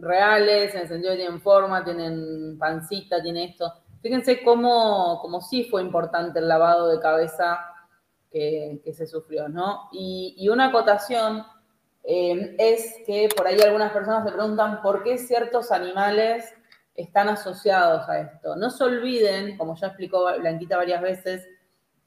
reales, 0.00 0.74
en 0.74 0.80
el 0.82 0.88
sentido 0.88 1.12
de 1.12 1.18
tienen 1.18 1.40
forma, 1.40 1.84
tienen 1.84 2.58
pancita, 2.58 3.22
tiene 3.22 3.44
esto. 3.44 3.72
Fíjense 4.02 4.42
cómo, 4.42 5.20
cómo 5.20 5.40
sí 5.40 5.64
fue 5.64 5.82
importante 5.82 6.38
el 6.38 6.48
lavado 6.48 6.88
de 6.88 7.00
cabeza 7.00 7.66
que, 8.30 8.92
se 8.94 9.06
sufrió, 9.06 9.48
¿no? 9.48 9.88
Y, 9.92 10.48
una 10.48 10.66
acotación 10.66 11.44
eh, 12.04 12.54
es 12.58 12.96
que 13.06 13.28
por 13.36 13.46
ahí 13.46 13.60
algunas 13.60 13.92
personas 13.92 14.24
se 14.24 14.32
preguntan 14.32 14.80
por 14.82 15.02
qué 15.02 15.18
ciertos 15.18 15.70
animales 15.72 16.54
están 16.94 17.28
asociados 17.28 18.08
a 18.08 18.20
esto. 18.20 18.56
No 18.56 18.70
se 18.70 18.84
olviden, 18.84 19.56
como 19.58 19.76
ya 19.76 19.88
explicó 19.88 20.30
Blanquita 20.38 20.76
varias 20.76 21.02
veces, 21.02 21.46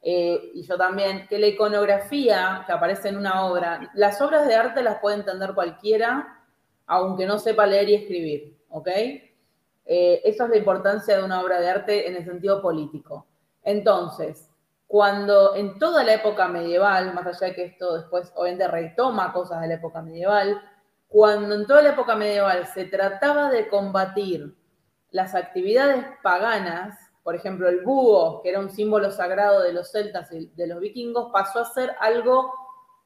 eh, 0.01 0.51
y 0.53 0.63
yo 0.63 0.77
también, 0.77 1.27
que 1.27 1.39
la 1.39 1.47
iconografía 1.47 2.63
que 2.65 2.73
aparece 2.73 3.09
en 3.09 3.17
una 3.17 3.45
obra, 3.45 3.91
las 3.93 4.21
obras 4.21 4.47
de 4.47 4.55
arte 4.55 4.83
las 4.83 4.99
puede 4.99 5.17
entender 5.17 5.53
cualquiera, 5.53 6.41
aunque 6.85 7.25
no 7.25 7.39
sepa 7.39 7.65
leer 7.65 7.89
y 7.89 7.95
escribir, 7.95 8.57
¿ok? 8.69 8.89
Eh, 9.85 10.21
esa 10.23 10.45
es 10.45 10.49
la 10.49 10.57
importancia 10.57 11.17
de 11.17 11.23
una 11.23 11.41
obra 11.41 11.59
de 11.59 11.69
arte 11.69 12.07
en 12.07 12.15
el 12.15 12.25
sentido 12.25 12.61
político. 12.61 13.27
Entonces, 13.63 14.49
cuando 14.87 15.55
en 15.55 15.79
toda 15.79 16.03
la 16.03 16.13
época 16.13 16.47
medieval, 16.47 17.13
más 17.13 17.25
allá 17.25 17.47
de 17.47 17.55
que 17.55 17.65
esto 17.65 17.97
después 17.97 18.31
obviamente 18.35 18.67
retoma 18.67 19.33
cosas 19.33 19.61
de 19.61 19.67
la 19.67 19.73
época 19.75 20.01
medieval, 20.01 20.61
cuando 21.07 21.55
en 21.55 21.65
toda 21.65 21.81
la 21.81 21.89
época 21.89 22.15
medieval 22.15 22.65
se 22.67 22.85
trataba 22.85 23.49
de 23.49 23.67
combatir 23.69 24.55
las 25.11 25.35
actividades 25.35 26.05
paganas, 26.21 26.97
por 27.23 27.35
ejemplo, 27.35 27.69
el 27.69 27.81
búho, 27.81 28.41
que 28.41 28.49
era 28.49 28.59
un 28.59 28.69
símbolo 28.69 29.11
sagrado 29.11 29.61
de 29.61 29.73
los 29.73 29.91
celtas 29.91 30.31
y 30.31 30.47
de 30.47 30.67
los 30.67 30.79
vikingos, 30.79 31.31
pasó 31.31 31.59
a 31.59 31.65
ser 31.65 31.95
algo 31.99 32.51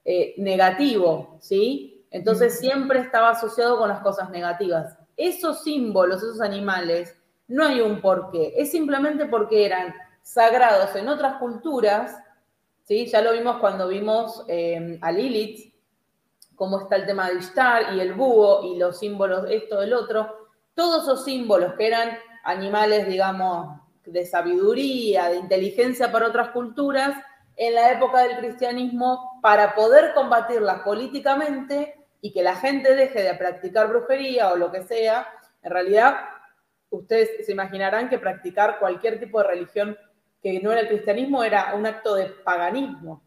eh, 0.06 0.34
negativo, 0.38 1.38
¿sí? 1.41 2.06
Entonces 2.10 2.60
siempre 2.60 2.99
estaba 2.99 3.32
asociado 3.32 3.78
con 3.78 3.90
las 3.90 3.99
cosas 3.99 4.30
negativas. 4.30 4.98
Esos 5.18 5.64
símbolos, 5.64 6.23
esos 6.23 6.39
animales, 6.39 7.15
no 7.48 7.65
hay 7.65 7.81
un 7.81 7.99
porqué. 7.99 8.53
Es 8.56 8.72
simplemente 8.72 9.26
porque 9.26 9.65
eran 9.65 9.94
sagrados 10.22 10.95
en 10.95 11.07
otras 11.07 11.38
culturas. 11.39 12.18
¿sí? 12.84 13.07
Ya 13.07 13.22
lo 13.22 13.34
vimos 13.34 13.57
cuando 13.57 13.88
vimos 13.88 14.44
eh, 14.48 14.98
a 15.02 15.11
Lilith, 15.11 15.73
cómo 16.56 16.81
está 16.81 16.95
el 16.98 17.06
tema 17.06 17.30
de 17.30 17.35
Ishtar 17.35 17.95
y 17.95 17.99
el 17.99 18.14
búho 18.14 18.64
y 18.64 18.77
los 18.77 18.99
símbolos, 18.99 19.45
esto, 19.49 19.80
del 19.80 19.94
otro. 19.94 20.49
Todos 20.73 21.03
esos 21.03 21.23
símbolos 21.23 21.73
que 21.73 21.88
eran 21.88 22.18
animales, 22.44 23.07
digamos, 23.07 23.80
de 24.06 24.26
sabiduría, 24.26 25.30
de 25.30 25.38
inteligencia 25.38 26.11
para 26.11 26.27
otras 26.27 26.49
culturas, 26.49 27.18
en 27.56 27.73
la 27.73 27.91
época 27.91 28.19
del 28.22 28.38
cristianismo, 28.38 29.39
para 29.41 29.76
poder 29.76 30.14
combatirlas 30.14 30.81
políticamente, 30.81 31.97
y 32.22 32.31
que 32.34 32.44
la 32.44 32.56
gente 32.56 32.95
deje 32.95 33.22
de 33.22 33.34
practicar 33.35 33.88
brujería 33.89 34.52
o 34.52 34.57
lo 34.57 34.72
que 34.72 34.84
sea, 34.84 35.27
en 35.61 35.72
realidad 35.72 36.18
ustedes 36.89 37.45
se 37.45 37.52
imaginarán 37.52 38.10
que 38.10 38.19
practicar 38.19 38.80
cualquier 38.80 39.19
tipo 39.19 39.39
de 39.39 39.48
religión 39.48 39.98
que 40.41 40.60
no 40.60 40.72
era 40.72 40.81
el 40.81 40.88
cristianismo 40.88 41.44
era 41.44 41.73
un 41.76 41.85
acto 41.85 42.15
de 42.15 42.26
paganismo. 42.26 43.23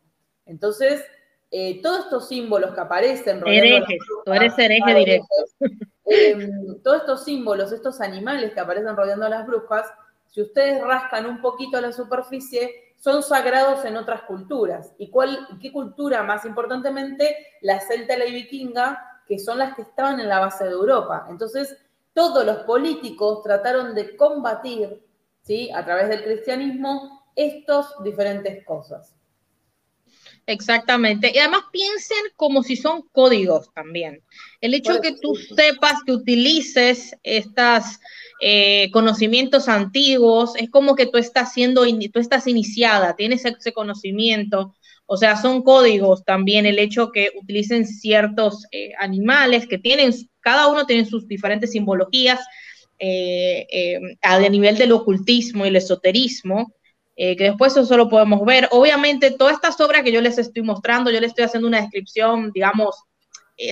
Entonces, 0.47 1.05
eh, 1.51 1.81
todos 1.83 2.05
estos 2.05 2.29
símbolos 2.29 2.75
que 2.75 2.81
aparecen... 2.81 3.43
Herejes, 3.45 3.99
tú 4.25 4.33
eres 4.33 4.59
hereje 4.59 4.95
directo. 4.95 5.35
Em, 6.13 6.83
todos 6.83 7.03
estos 7.03 7.25
símbolos, 7.25 7.71
estos 7.71 8.01
animales 8.01 8.53
que 8.53 8.61
aparecen 8.61 8.97
rodeando 8.97 9.27
a 9.27 9.29
las 9.29 9.47
brujas, 9.47 9.87
si 10.27 10.43
ustedes 10.43 10.83
rascan 10.83 11.27
un 11.27 11.41
poquito 11.41 11.81
la 11.81 11.93
superficie, 11.93 12.90
son 13.01 13.23
sagrados 13.23 13.85
en 13.87 13.97
otras 13.97 14.23
culturas. 14.23 14.93
¿Y 14.99 15.11
cuál, 15.11 15.49
qué 15.61 15.73
cultura 15.73 16.23
más 16.23 16.45
importantemente? 16.45 17.35
La 17.63 17.81
celta 17.81 18.15
y 18.15 18.19
la 18.19 18.25
vikinga, 18.27 19.23
que 19.27 19.39
son 19.39 19.59
las 19.59 19.75
que 19.75 19.83
estaban 19.83 20.21
en 20.21 20.29
la 20.29 20.39
base 20.39 20.65
de 20.65 20.73
Europa. 20.73 21.27
Entonces, 21.31 21.77
todos 22.13 22.45
los 22.45 22.59
políticos 22.59 23.43
trataron 23.43 23.95
de 23.95 24.17
combatir, 24.17 25.03
¿sí? 25.41 25.71
a 25.75 25.83
través 25.85 26.11
del 26.11 26.23
cristianismo, 26.23 27.25
estas 27.35 27.95
diferentes 28.03 28.65
cosas. 28.67 29.17
Exactamente. 30.51 31.31
Y 31.33 31.39
además 31.39 31.63
piensen 31.71 32.19
como 32.35 32.65
si 32.65 32.75
son 32.75 33.03
códigos 33.13 33.73
también. 33.73 34.21
El 34.61 34.75
hecho 34.75 34.95
de 34.95 35.01
que 35.01 35.13
tú 35.13 35.37
sepas 35.37 36.03
que 36.05 36.11
utilices 36.11 37.17
estas 37.23 38.01
eh, 38.41 38.91
conocimientos 38.93 39.69
antiguos, 39.69 40.57
es 40.57 40.69
como 40.69 40.97
que 40.97 41.07
tú 41.07 41.19
estás 41.19 41.53
siendo, 41.53 41.85
tú 42.13 42.19
estás 42.19 42.49
iniciada, 42.49 43.15
tienes 43.15 43.45
ese 43.45 43.73
conocimiento, 43.73 44.75
o 45.07 45.17
sea, 45.17 45.37
son 45.37 45.63
códigos 45.63 46.25
también 46.25 46.67
el 46.67 46.81
hecho 46.81 47.13
que 47.13 47.31
utilicen 47.41 47.87
ciertos 47.87 48.67
eh, 48.73 48.91
animales 48.99 49.69
que 49.69 49.79
tienen, 49.79 50.13
cada 50.41 50.67
uno 50.67 50.85
tiene 50.85 51.05
sus 51.05 51.29
diferentes 51.29 51.71
simbologías 51.71 52.41
eh, 52.99 53.99
a 54.21 54.41
nivel 54.49 54.77
del 54.77 54.93
ocultismo 54.93 55.65
y 55.65 55.69
el 55.69 55.77
esoterismo, 55.77 56.75
que 57.17 57.37
después 57.39 57.77
eso 57.77 57.97
lo 57.97 58.09
podemos 58.09 58.45
ver. 58.47 58.69
Obviamente, 58.71 59.31
todas 59.31 59.55
estas 59.55 59.79
obras 59.81 60.03
que 60.03 60.13
yo 60.13 60.23
les 60.23 60.39
estoy 60.39 60.63
mostrando, 60.63 61.11
yo 61.11 61.21
les 61.21 61.31
estoy 61.31 61.45
haciendo 61.45 61.69
una 61.69 61.83
descripción, 61.83 62.51
digamos, 62.53 62.97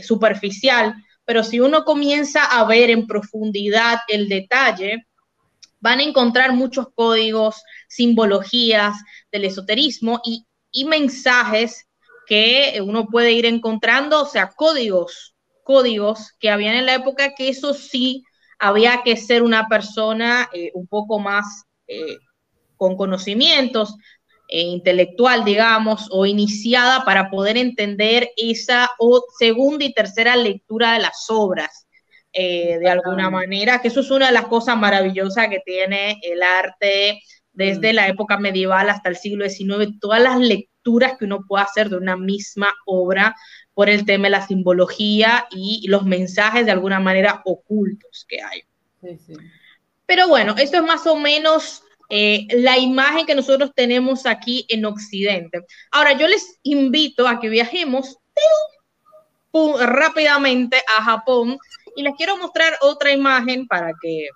superficial, 0.03 0.95
pero 1.25 1.43
si 1.43 1.61
uno 1.61 1.85
comienza 1.85 2.45
a 2.45 2.65
ver 2.65 2.91
en 2.91 3.07
profundidad 3.07 3.99
el 4.09 4.29
detalle, 4.29 5.07
van 5.81 6.01
a 6.01 6.05
encontrar 6.05 6.53
muchos 6.53 6.89
códigos, 6.95 7.63
simbologías 7.89 8.97
del 9.31 9.45
esoterismo 9.45 10.21
y, 10.25 10.45
mensajes 10.87 11.89
que 12.27 12.81
uno 12.85 13.07
puede 13.07 13.33
ir 13.33 13.47
encontrando, 13.47 14.23
o 14.23 14.27
sea, 14.27 14.51
códigos, 14.55 15.35
códigos 15.65 16.33
que 16.39 16.51
habían 16.51 16.77
en 16.77 16.87
la 16.87 16.95
época 16.95 17.35
que 17.35 17.49
eso 17.49 17.75
sí 17.75 18.23
había 18.61 19.03
que 19.03 19.17
ser 19.17 19.43
una 19.43 19.67
persona 19.67 20.49
eh, 20.53 20.71
un 20.75 20.87
poco 20.87 21.19
más 21.19 21.65
eh, 21.89 22.19
con 22.79 22.97
conocimientos, 22.97 23.97
eh, 24.49 24.63
intelectual, 24.63 25.45
digamos, 25.45 26.09
o 26.11 26.25
iniciada 26.25 27.05
para 27.05 27.29
poder 27.29 27.59
entender 27.59 28.31
esa 28.39 28.89
segunda 29.39 29.85
y 29.85 29.93
tercera 29.93 30.37
lectura 30.37 30.95
de 30.95 31.01
las 31.01 31.27
obras. 31.29 31.87
Eh, 32.33 32.79
de 32.79 32.89
alguna 32.89 33.29
manera, 33.29 33.81
que 33.83 33.89
eso 33.89 34.01
es 34.01 34.11
una 34.11 34.27
de 34.27 34.33
las 34.33 34.47
cosas 34.47 34.79
maravillosas 34.79 35.49
que 35.49 35.61
tiene 35.65 36.19
el 36.23 36.43
arte 36.43 37.21
desde 37.53 37.93
la 37.93 38.07
época 38.07 38.39
medieval 38.39 38.89
hasta 38.89 39.09
el 39.09 39.17
siglo 39.17 39.49
XIX, 39.49 39.99
todas 40.01 40.23
las 40.23 40.39
lecturas 40.39 41.19
que 41.19 41.25
uno 41.25 41.45
puede 41.47 41.65
hacer 41.65 41.91
de 41.91 41.97
una 41.97 42.17
misma 42.17 42.73
obra 42.87 43.35
por 43.75 43.91
el 43.91 44.07
tema 44.07 44.25
de 44.25 44.31
la 44.31 44.47
simbología 44.47 45.47
y 45.51 45.87
los 45.89 46.07
mensajes 46.07 46.65
de 46.65 46.73
alguna 46.73 47.01
manera 47.01 47.43
ocultos 47.45 48.25
que 48.29 48.41
hay. 48.41 48.63
Pero 50.07 50.29
bueno, 50.29 50.55
esto 50.57 50.79
es 50.79 50.83
más 50.85 51.07
o 51.07 51.17
menos 51.17 51.83
eh, 52.11 52.47
la 52.51 52.79
imagen 52.79 53.27
que 53.27 53.35
nosotros 53.35 53.73
tenemos 53.75 54.25
aquí 54.25 54.65
en 54.71 54.87
Occidente. 54.87 55.67
Ahora, 55.91 56.13
yo 56.13 56.27
les 56.27 56.59
invito 56.63 57.29
a 57.29 57.39
que 57.39 57.49
viajemos 57.49 58.17
rápidamente 59.81 60.83
a 60.99 61.03
Japón 61.03 61.59
y 61.97 62.03
les 62.03 62.15
quiero 62.15 62.37
mostrar 62.39 62.75
otra 62.81 63.13
imagen 63.13 63.67
para 63.67 63.93
que 64.01 64.29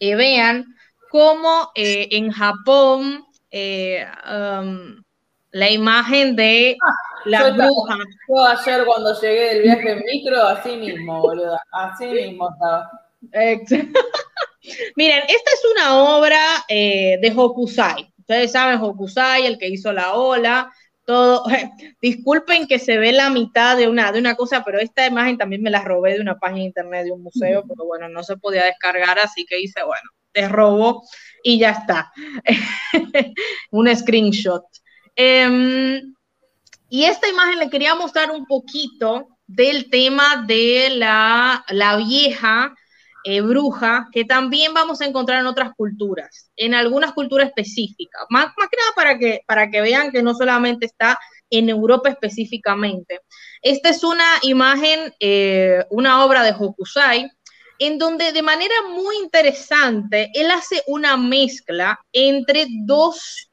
eh, 0.00 0.14
vean 0.14 0.74
cómo 1.10 1.70
eh, 1.74 2.08
en 2.10 2.30
Japón 2.32 3.24
um, 3.52 5.02
la 5.52 5.70
imagen 5.70 6.36
de 6.36 6.76
la 7.26 7.50
bruja. 7.50 7.96
Yo 8.28 8.44
ayer 8.44 8.84
cuando 8.84 9.20
llegué 9.20 9.54
del 9.54 9.62
viaje 9.62 9.92
en 9.92 10.02
micro, 10.04 10.42
así 10.42 10.76
mismo, 10.76 11.20
boludo, 11.20 11.56
así 11.70 12.06
mismo 12.06 12.50
estaba. 12.50 12.90
Miren, 14.96 15.22
esta 15.28 15.50
es 15.52 15.62
una 15.72 16.16
obra 16.16 16.64
eh, 16.68 17.18
de 17.20 17.32
Hokusai. 17.34 18.12
Ustedes 18.18 18.52
saben 18.52 18.80
Hokusai, 18.80 19.46
el 19.46 19.58
que 19.58 19.68
hizo 19.68 19.92
la 19.92 20.14
ola, 20.14 20.72
todo. 21.04 21.44
Disculpen 22.00 22.66
que 22.66 22.78
se 22.78 22.98
ve 22.98 23.12
la 23.12 23.30
mitad 23.30 23.76
de 23.76 23.88
una, 23.88 24.12
de 24.12 24.18
una 24.18 24.34
cosa, 24.34 24.62
pero 24.64 24.78
esta 24.78 25.06
imagen 25.06 25.38
también 25.38 25.62
me 25.62 25.70
la 25.70 25.82
robé 25.82 26.14
de 26.14 26.20
una 26.20 26.38
página 26.38 26.60
de 26.60 26.66
internet 26.66 27.04
de 27.04 27.12
un 27.12 27.22
museo, 27.22 27.64
pero 27.66 27.84
bueno, 27.84 28.08
no 28.08 28.22
se 28.22 28.36
podía 28.36 28.64
descargar, 28.64 29.18
así 29.18 29.44
que 29.44 29.60
hice, 29.60 29.82
bueno, 29.82 30.10
te 30.32 30.48
robo 30.48 31.02
y 31.42 31.58
ya 31.58 31.70
está. 31.70 32.12
un 33.70 33.94
screenshot. 33.94 34.64
Em, 35.14 36.14
y 36.88 37.04
esta 37.04 37.28
imagen 37.28 37.58
le 37.58 37.70
quería 37.70 37.94
mostrar 37.94 38.30
un 38.30 38.46
poquito 38.46 39.38
del 39.46 39.90
tema 39.90 40.44
de 40.46 40.90
la, 40.90 41.64
la 41.68 41.96
vieja 41.96 42.74
eh, 43.24 43.40
bruja 43.40 44.08
que 44.12 44.24
también 44.24 44.74
vamos 44.74 45.00
a 45.00 45.06
encontrar 45.06 45.40
en 45.40 45.46
otras 45.46 45.72
culturas, 45.76 46.50
en 46.56 46.74
algunas 46.74 47.12
culturas 47.12 47.48
específicas, 47.48 48.22
más, 48.30 48.46
más 48.56 48.68
que 48.68 48.76
nada 48.76 48.92
para 48.96 49.18
que, 49.18 49.40
para 49.46 49.70
que 49.70 49.80
vean 49.80 50.10
que 50.10 50.22
no 50.22 50.34
solamente 50.34 50.86
está 50.86 51.18
en 51.50 51.68
Europa 51.68 52.08
específicamente. 52.08 53.20
Esta 53.60 53.90
es 53.90 54.02
una 54.02 54.26
imagen, 54.42 55.12
eh, 55.20 55.84
una 55.90 56.24
obra 56.24 56.42
de 56.42 56.52
Hokusai, 56.52 57.30
en 57.78 57.98
donde 57.98 58.32
de 58.32 58.42
manera 58.42 58.74
muy 58.90 59.16
interesante 59.16 60.30
él 60.34 60.50
hace 60.50 60.82
una 60.86 61.16
mezcla 61.16 62.00
entre 62.12 62.66
dos, 62.86 63.50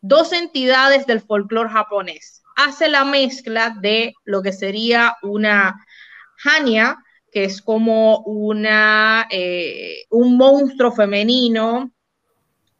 dos 0.00 0.32
entidades 0.32 1.06
del 1.06 1.20
folclore 1.20 1.70
japonés. 1.70 2.42
Hace 2.56 2.88
la 2.88 3.04
mezcla 3.04 3.74
de 3.80 4.14
lo 4.24 4.42
que 4.42 4.52
sería 4.52 5.16
una 5.22 5.74
Hanya, 6.44 6.96
que 7.34 7.42
es 7.42 7.60
como 7.60 8.20
una, 8.20 9.26
eh, 9.28 10.04
un 10.10 10.36
monstruo 10.36 10.92
femenino, 10.92 11.90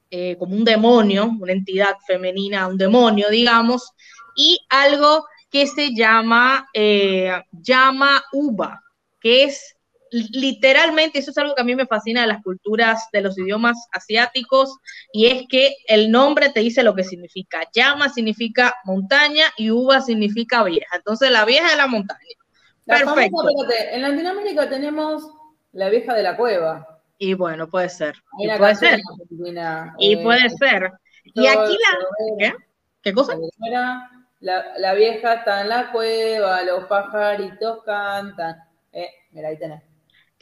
eh, 0.09 0.37
como 0.39 0.55
un 0.55 0.65
demonio, 0.65 1.29
una 1.41 1.53
entidad 1.53 1.97
femenina, 2.07 2.69
un 2.69 2.79
demonio, 2.79 3.31
digamos, 3.31 3.91
y 4.37 4.61
algo 4.69 5.27
que 5.51 5.67
se 5.67 5.93
llama 5.93 6.69
eh, 6.73 7.33
llama 7.51 8.23
uva, 8.33 8.81
que 9.21 9.43
es 9.43 9.75
literalmente, 10.13 11.19
eso 11.19 11.33
es 11.33 11.39
algo 11.39 11.57
que 11.57 11.63
a 11.63 11.65
mí 11.65 11.75
me 11.75 11.89
fascina 11.89 12.21
de 12.21 12.29
las 12.29 12.43
culturas 12.45 13.09
de 13.13 13.23
los 13.23 13.37
idiomas 13.37 13.77
asiáticos, 13.91 14.77
y 15.13 15.27
es 15.27 15.49
que 15.49 15.75
el 15.89 16.13
nombre 16.13 16.51
te 16.51 16.61
dice 16.61 16.85
lo 16.85 16.95
que 16.95 17.03
significa. 17.03 17.69
Llama 17.75 18.09
significa 18.09 18.73
montaña 18.85 19.47
y 19.57 19.73
uva 19.73 20.01
significa 20.01 20.63
vieja. 20.63 20.95
Entonces 20.95 21.33
la 21.33 21.45
vieja 21.45 21.73
es 21.73 21.77
la 21.77 21.89
montaña. 21.89 22.44
Perfecto. 22.87 23.49
en 23.93 24.03
Latinoamérica 24.03 24.69
tenemos 24.69 25.31
la 25.73 25.89
vieja 25.89 26.15
de 26.15 26.23
la 26.23 26.37
cueva. 26.37 27.01
Y 27.19 27.35
bueno, 27.35 27.69
puede 27.69 27.89
ser. 27.89 28.17
Y 28.39 28.49
puede 28.59 28.75
ser. 28.75 29.01
y 29.99 30.17
puede 30.17 30.51
ser. 30.51 30.93
Y 31.25 31.47
aquí 31.47 31.77
la. 31.79 31.99
¿Qué? 32.39 32.55
¿Qué 33.03 33.13
cosa? 33.13 33.37
La, 34.41 34.75
la, 34.77 34.95
vieja 34.95 35.35
está 35.35 35.63
en 35.63 35.71
la 35.71 35.91
cueva, 35.91 36.63
los 36.63 36.85
pajaritos 36.85 37.83
cantan. 37.85 38.57
Eh, 38.93 39.09
mira, 39.31 39.49
ahí 39.49 39.59
tenés 39.59 39.83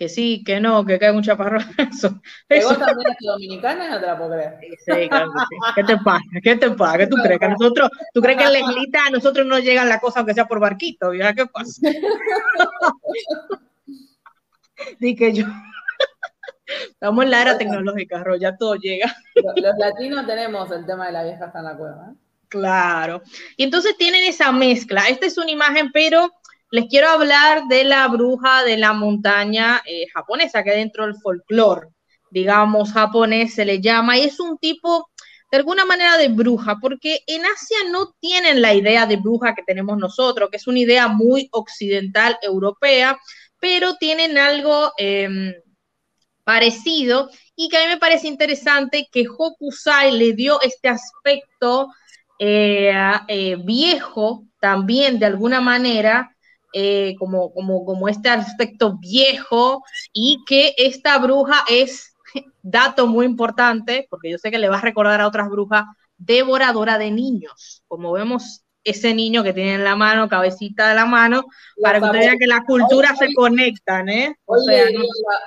que 0.03 0.09
sí, 0.09 0.43
que 0.45 0.59
no, 0.59 0.85
que 0.85 0.99
cae 0.99 1.13
un 1.13 1.23
chaparrón. 1.23 1.63
Eso, 1.89 2.11
vos 2.11 2.77
también 2.77 3.15
dominicana? 3.21 3.89
No 3.89 4.01
te 4.01 4.07
la 4.07 4.19
puedo 4.19 4.33
creer. 4.33 4.59
Sí, 4.85 5.09
claro 5.09 5.31
sí. 5.49 5.57
¿Qué 5.77 5.85
te 5.85 5.97
pasa? 5.99 6.25
¿Qué 6.43 6.57
te 6.57 6.71
pasa? 6.73 6.99
¿Qué 6.99 7.07
tú 7.07 7.17
crees? 7.23 7.39
¿Que 7.39 7.49
nosotros, 7.49 7.89
tú 8.13 8.21
crees 8.21 8.37
que 8.37 8.45
en 8.45 8.53
la 8.53 8.59
islita 8.59 9.07
a 9.07 9.11
nosotros 9.11 9.47
no 9.47 9.61
llegan 9.61 9.89
la 9.89 10.01
cosa 10.01 10.19
aunque 10.19 10.35
sea 10.35 10.47
por 10.47 10.59
barquito? 10.59 11.15
¿Ya 11.15 11.33
qué 11.35 11.47
pasa? 11.47 11.83
Dije 14.99 15.35
yo. 15.35 15.47
Estamos 16.67 17.25
en 17.25 17.31
la 17.31 17.43
era 17.43 17.59
tecnológica, 17.59 18.25
Ro, 18.25 18.35
ya 18.35 18.57
todo 18.57 18.75
llega. 18.75 19.15
Los, 19.37 19.79
latinos 19.79 20.27
tenemos 20.27 20.69
el 20.73 20.85
tema 20.85 21.07
de 21.07 21.13
la 21.13 21.23
vieja 21.23 21.45
hasta 21.45 21.61
en 21.61 21.65
la 21.65 21.77
cueva. 21.77 22.09
¿eh? 22.11 22.15
Claro. 22.49 23.23
Y 23.57 23.63
entonces 23.63 23.97
tienen 23.97 24.25
esa 24.25 24.51
mezcla. 24.51 25.03
Esta 25.09 25.27
es 25.27 25.39
una 25.39 25.53
imagen, 25.53 25.93
pero 25.93 26.29
les 26.73 26.87
quiero 26.87 27.11
hablar 27.11 27.69
de 27.69 27.85
la 27.85 28.09
bruja 28.09 28.65
de 28.65 28.79
la 28.79 28.95
montaña 28.95 29.83
eh, 29.85 30.07
japonesa, 30.13 30.65
que 30.65 30.71
dentro 30.71 31.05
del 31.05 31.17
folclore, 31.17 31.89
digamos, 32.31 32.93
japonés 32.93 33.55
se 33.55 33.67
le 33.67 33.79
llama, 33.79 34.17
y 34.17 34.23
es 34.23 34.41
un 34.41 34.57
tipo 34.57 35.11
de 35.51 35.59
alguna 35.59 35.85
manera 35.85 36.17
de 36.17 36.29
bruja, 36.29 36.79
porque 36.81 37.21
en 37.27 37.45
Asia 37.45 37.77
no 37.91 38.15
tienen 38.19 38.63
la 38.63 38.73
idea 38.73 39.05
de 39.05 39.17
bruja 39.17 39.55
que 39.55 39.63
tenemos 39.65 39.99
nosotros, 39.99 40.49
que 40.51 40.57
es 40.57 40.67
una 40.67 40.79
idea 40.79 41.09
muy 41.09 41.47
occidental 41.53 42.39
europea, 42.41 43.19
pero 43.61 43.97
tienen 43.97 44.39
algo 44.39 44.93
em, 44.97 45.53
parecido 46.43 47.29
y 47.55 47.69
que 47.69 47.77
a 47.77 47.83
mí 47.83 47.89
me 47.89 47.99
parece 47.99 48.29
interesante 48.29 49.09
que 49.13 49.27
Hokusai 49.29 50.13
le 50.13 50.33
dio 50.33 50.59
este 50.63 50.89
aspecto 50.89 51.89
eh, 52.39 52.95
eh, 53.29 53.57
viejo 53.63 54.47
también 54.59 55.19
de 55.19 55.27
alguna 55.27 55.61
manera 55.61 56.35
eh, 56.73 57.15
como, 57.19 57.53
como, 57.53 57.85
como 57.85 58.09
este 58.09 58.29
aspecto 58.29 58.99
viejo 58.99 59.83
y 60.13 60.43
que 60.47 60.75
esta 60.77 61.19
bruja 61.19 61.65
es, 61.69 62.15
dato 62.63 63.07
muy 63.07 63.27
importante, 63.27 64.07
porque 64.11 64.31
yo 64.31 64.39
sé 64.39 64.51
que 64.51 64.59
le 64.59 64.69
va 64.69 64.79
a 64.79 64.83
recordar 64.83 65.21
a 65.21 65.27
otras 65.27 65.49
brujas, 65.49 65.85
devoradora 66.17 66.99
de 66.99 67.11
niños. 67.11 67.83
Como 67.89 68.13
vemos 68.13 68.65
ese 68.85 69.15
niño 69.15 69.43
que 69.43 69.53
tiene 69.53 69.75
en 69.75 69.85
la 69.85 69.97
mano, 69.97 70.29
cabecita 70.29 70.89
de 70.89 70.95
la 70.95 71.07
mano, 71.07 71.45
para 71.81 72.01
que 72.01 72.19
vean 72.19 72.39
que 72.39 72.47
las 72.47 72.65
culturas 72.65 73.19
se 73.19 73.33
conectan, 73.35 74.09
¿eh? 74.09 74.37
O 74.45 74.59
sea, 74.59 74.87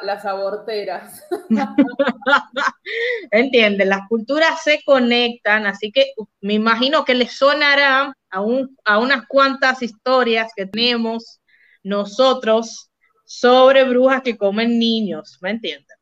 las 0.03 0.25
aborteras. 0.25 1.23
Entienden, 3.31 3.89
las 3.89 4.07
culturas 4.07 4.63
se 4.63 4.81
conectan, 4.85 5.65
así 5.65 5.91
que 5.91 6.05
me 6.41 6.53
imagino 6.53 7.03
que 7.03 7.15
les 7.15 7.37
sonará 7.37 8.13
a, 8.31 8.45
a 8.85 8.99
unas 8.99 9.25
cuantas 9.27 9.81
historias 9.81 10.51
que 10.55 10.65
tenemos 10.65 11.41
nosotros 11.83 12.89
sobre 13.25 13.83
brujas 13.83 14.21
que 14.21 14.37
comen 14.37 14.79
niños, 14.79 15.37
¿me 15.41 15.51
entienden? 15.51 15.97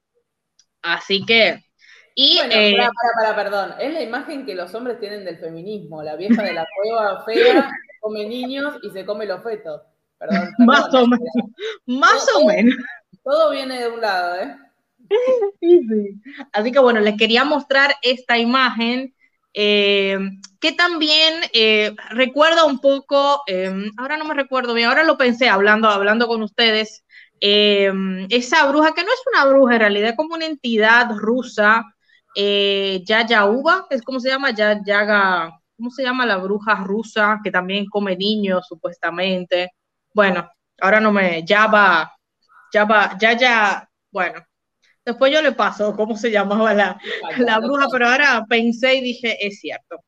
Así 0.82 1.26
que 1.26 1.64
y, 2.16 2.38
bueno, 2.38 2.54
eh, 2.54 2.76
para, 2.78 3.34
para, 3.34 3.36
perdón, 3.36 3.74
es 3.80 3.94
la 3.94 4.02
imagen 4.02 4.46
que 4.46 4.54
los 4.54 4.74
hombres 4.76 5.00
tienen 5.00 5.26
del 5.26 5.38
feminismo, 5.38 6.04
la 6.04 6.16
vieja 6.16 6.44
de 6.44 6.54
la 6.54 6.68
cueva 6.76 7.24
fea 7.26 7.70
come 8.02 8.26
niños 8.26 8.76
y 8.84 8.92
se 8.92 9.06
come 9.06 9.26
los 9.26 9.42
fetos. 9.42 9.82
Perdón, 10.20 10.50
más 10.60 10.94
o 10.94 11.08
menos. 11.08 11.30
Más 11.86 12.28
o 12.36 12.46
menos. 12.46 12.76
Todo 13.24 13.52
viene 13.52 13.80
de 13.80 13.88
un 13.90 14.02
lado, 14.02 14.36
¿eh? 14.36 14.56
Sí, 15.60 15.80
sí. 15.88 16.22
Así 16.52 16.72
que 16.72 16.80
bueno, 16.80 17.00
les 17.00 17.18
quería 17.18 17.44
mostrar 17.44 17.96
esta 18.02 18.38
imagen 18.38 19.16
eh, 19.54 20.18
que 20.60 20.72
también 20.72 21.34
eh, 21.54 21.96
recuerda 22.10 22.66
un 22.66 22.80
poco, 22.80 23.44
ahora 23.98 24.18
no 24.18 24.26
me 24.26 24.34
recuerdo 24.34 24.74
bien, 24.74 24.90
ahora 24.90 25.04
lo 25.04 25.18
pensé 25.18 25.48
hablando, 25.48 25.88
hablando 25.90 26.28
con 26.28 26.42
ustedes, 26.42 27.04
esa 27.40 28.66
bruja, 28.68 28.94
que 28.94 29.04
no 29.04 29.10
es 29.10 29.22
una 29.34 29.46
bruja 29.46 29.74
en 29.76 29.80
realidad, 29.82 30.10
es 30.12 30.16
como 30.16 30.36
una 30.36 30.46
entidad 30.46 31.12
rusa 31.18 31.93
eh, 32.36 33.02
Yaya 33.06 33.46
Uva, 33.46 33.88
es 33.90 34.02
como 34.02 34.20
se 34.20 34.30
llama, 34.30 34.52
ya 34.52 34.82
Yaga, 34.84 35.52
¿cómo 35.78 35.90
se 35.92 36.04
llama 36.04 36.26
la 36.26 36.38
bruja 36.38 36.76
rusa 36.76 37.40
que 37.44 37.52
también 37.52 37.86
come 37.88 38.16
niños 38.16 38.66
supuestamente? 38.68 39.72
Bueno, 40.14 40.50
ahora 40.80 41.00
no 41.00 41.12
me, 41.12 41.44
ya 41.46 41.68
va, 41.68 42.12
ya 42.72 42.86
va, 42.86 43.18
ya 43.20 43.34
ya, 43.34 43.90
bueno, 44.12 44.42
después 45.06 45.32
yo 45.32 45.42
le 45.42 45.52
paso 45.54 45.96
cómo 45.96 46.16
se 46.18 46.32
llamaba 46.32 46.74
la, 46.74 47.00
la 47.38 47.60
bruja, 47.60 47.88
pero 47.92 48.08
ahora 48.08 48.46
pensé 48.48 48.96
y 48.96 49.02
dije, 49.02 49.46
es 49.46 49.60
cierto. 49.60 50.04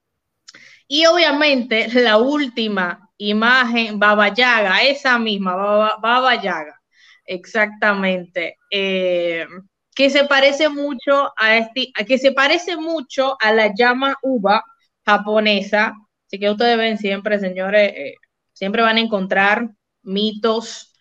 Y 0.87 1.05
obviamente 1.05 1.87
la 2.01 2.17
última 2.17 3.09
imagen, 3.17 3.99
Baba 3.99 4.29
Yaga, 4.29 4.83
esa 4.83 5.17
misma, 5.17 5.55
Baba, 5.55 5.97
Baba 6.01 6.41
Yaga, 6.41 6.79
exactamente. 7.25 8.57
Eh, 8.69 9.47
que 9.95 10.09
se 10.09 10.25
parece 10.25 10.67
mucho 10.69 11.31
a 11.37 11.57
este, 11.57 11.91
que 12.05 12.17
se 12.17 12.33
parece 12.33 12.75
mucho 12.75 13.37
a 13.39 13.53
la 13.53 13.73
llama 13.73 14.17
uva 14.21 14.63
japonesa. 15.05 15.93
Así 16.27 16.37
que 16.37 16.49
ustedes 16.49 16.77
ven 16.77 16.97
siempre, 16.97 17.39
señores, 17.39 17.93
eh, 17.95 18.15
siempre 18.51 18.81
van 18.81 18.97
a 18.97 19.01
encontrar 19.01 19.69
mitos 20.03 20.93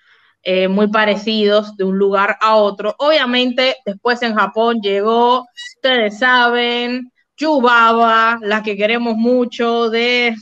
eh, 0.43 0.69
muy 0.69 0.89
parecidos 0.89 1.77
de 1.77 1.85
un 1.85 1.99
lugar 1.99 2.37
a 2.41 2.57
otro. 2.57 2.95
Obviamente, 2.99 3.77
después 3.85 4.23
en 4.23 4.35
Japón 4.35 4.81
llegó, 4.81 5.45
ustedes 5.77 6.19
saben, 6.19 7.11
Yubaba, 7.37 8.39
la 8.43 8.63
que 8.63 8.77
queremos 8.77 9.17
mucho, 9.17 9.91
de, 9.91 10.37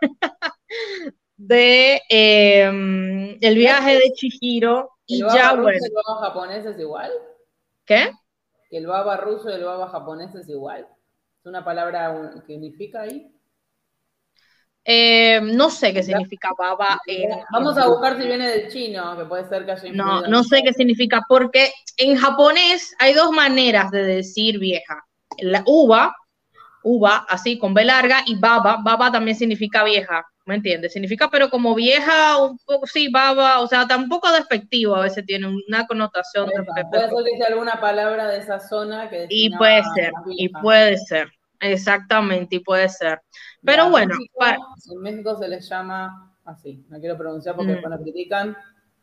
de 1.36 2.02
em, 2.08 3.36
el 3.40 3.54
viaje 3.54 3.98
de 3.98 4.12
Chihiro. 4.14 4.90
Y 5.06 5.20
ya, 5.20 5.54
bueno. 5.54 5.78
¿El 5.80 5.92
baba 5.92 6.20
japonés 6.22 6.64
es 6.64 6.78
igual? 6.80 7.12
¿Qué? 7.84 8.10
¿El 8.70 8.86
baba 8.86 9.16
ruso 9.16 9.50
y 9.50 9.54
el 9.54 9.64
baba 9.64 9.88
japonés 9.88 10.34
es 10.34 10.48
igual? 10.48 10.86
¿Es 11.40 11.46
una 11.46 11.64
palabra 11.64 12.32
que 12.46 12.56
unifica 12.56 13.02
ahí? 13.02 13.32
Eh, 14.84 15.40
no 15.40 15.70
sé 15.70 15.92
qué 15.92 16.02
significa 16.02 16.50
baba. 16.58 17.00
Vamos 17.52 17.78
a 17.78 17.86
buscar 17.86 18.20
si 18.20 18.26
viene 18.26 18.48
del 18.48 18.68
chino, 18.70 19.16
que 19.16 19.24
puede 19.24 19.44
ser 19.48 19.64
que 19.64 19.72
haya 19.72 19.92
No, 19.92 20.22
no 20.22 20.42
sé 20.42 20.62
qué 20.62 20.72
significa, 20.72 21.22
porque 21.28 21.70
en 21.98 22.16
japonés 22.16 22.94
hay 22.98 23.14
dos 23.14 23.30
maneras 23.30 23.90
de 23.90 24.02
decir 24.02 24.58
vieja. 24.58 25.04
La 25.38 25.62
uva, 25.66 26.14
uva, 26.82 27.26
así 27.28 27.58
con 27.58 27.74
B 27.74 27.84
larga, 27.84 28.22
y 28.26 28.38
baba, 28.38 28.78
baba 28.82 29.12
también 29.12 29.36
significa 29.36 29.84
vieja, 29.84 30.24
¿me 30.46 30.56
entiendes? 30.56 30.92
Significa, 30.92 31.28
pero 31.30 31.50
como 31.50 31.74
vieja, 31.74 32.42
un 32.42 32.58
poco, 32.58 32.86
sí, 32.86 33.08
baba, 33.08 33.60
o 33.60 33.66
sea, 33.66 33.86
tampoco 33.86 34.30
despectivo, 34.32 34.96
a 34.96 35.02
veces 35.02 35.24
tiene 35.26 35.48
una 35.48 35.86
connotación. 35.86 36.46
puede 36.90 37.08
ser 37.08 37.10
que 37.24 37.36
sea 37.36 37.46
alguna 37.48 37.80
palabra 37.80 38.28
de 38.28 38.38
esa 38.38 38.60
zona 38.60 39.08
que 39.08 39.26
Y 39.28 39.56
puede 39.56 39.82
ser, 39.94 40.12
y 40.36 40.48
puede 40.48 40.96
ser. 40.98 41.30
Exactamente, 41.60 42.56
y 42.56 42.60
puede 42.60 42.88
ser. 42.88 43.20
Pero 43.64 43.88
bueno. 43.90 44.14
En 44.90 45.00
México 45.00 45.38
se 45.38 45.48
les 45.48 45.68
llama 45.68 46.32
así, 46.44 46.84
no 46.88 46.98
quiero 46.98 47.16
pronunciar 47.16 47.54
porque 47.54 47.76
mm. 47.76 47.80
cuando 47.80 48.02
critican. 48.02 48.56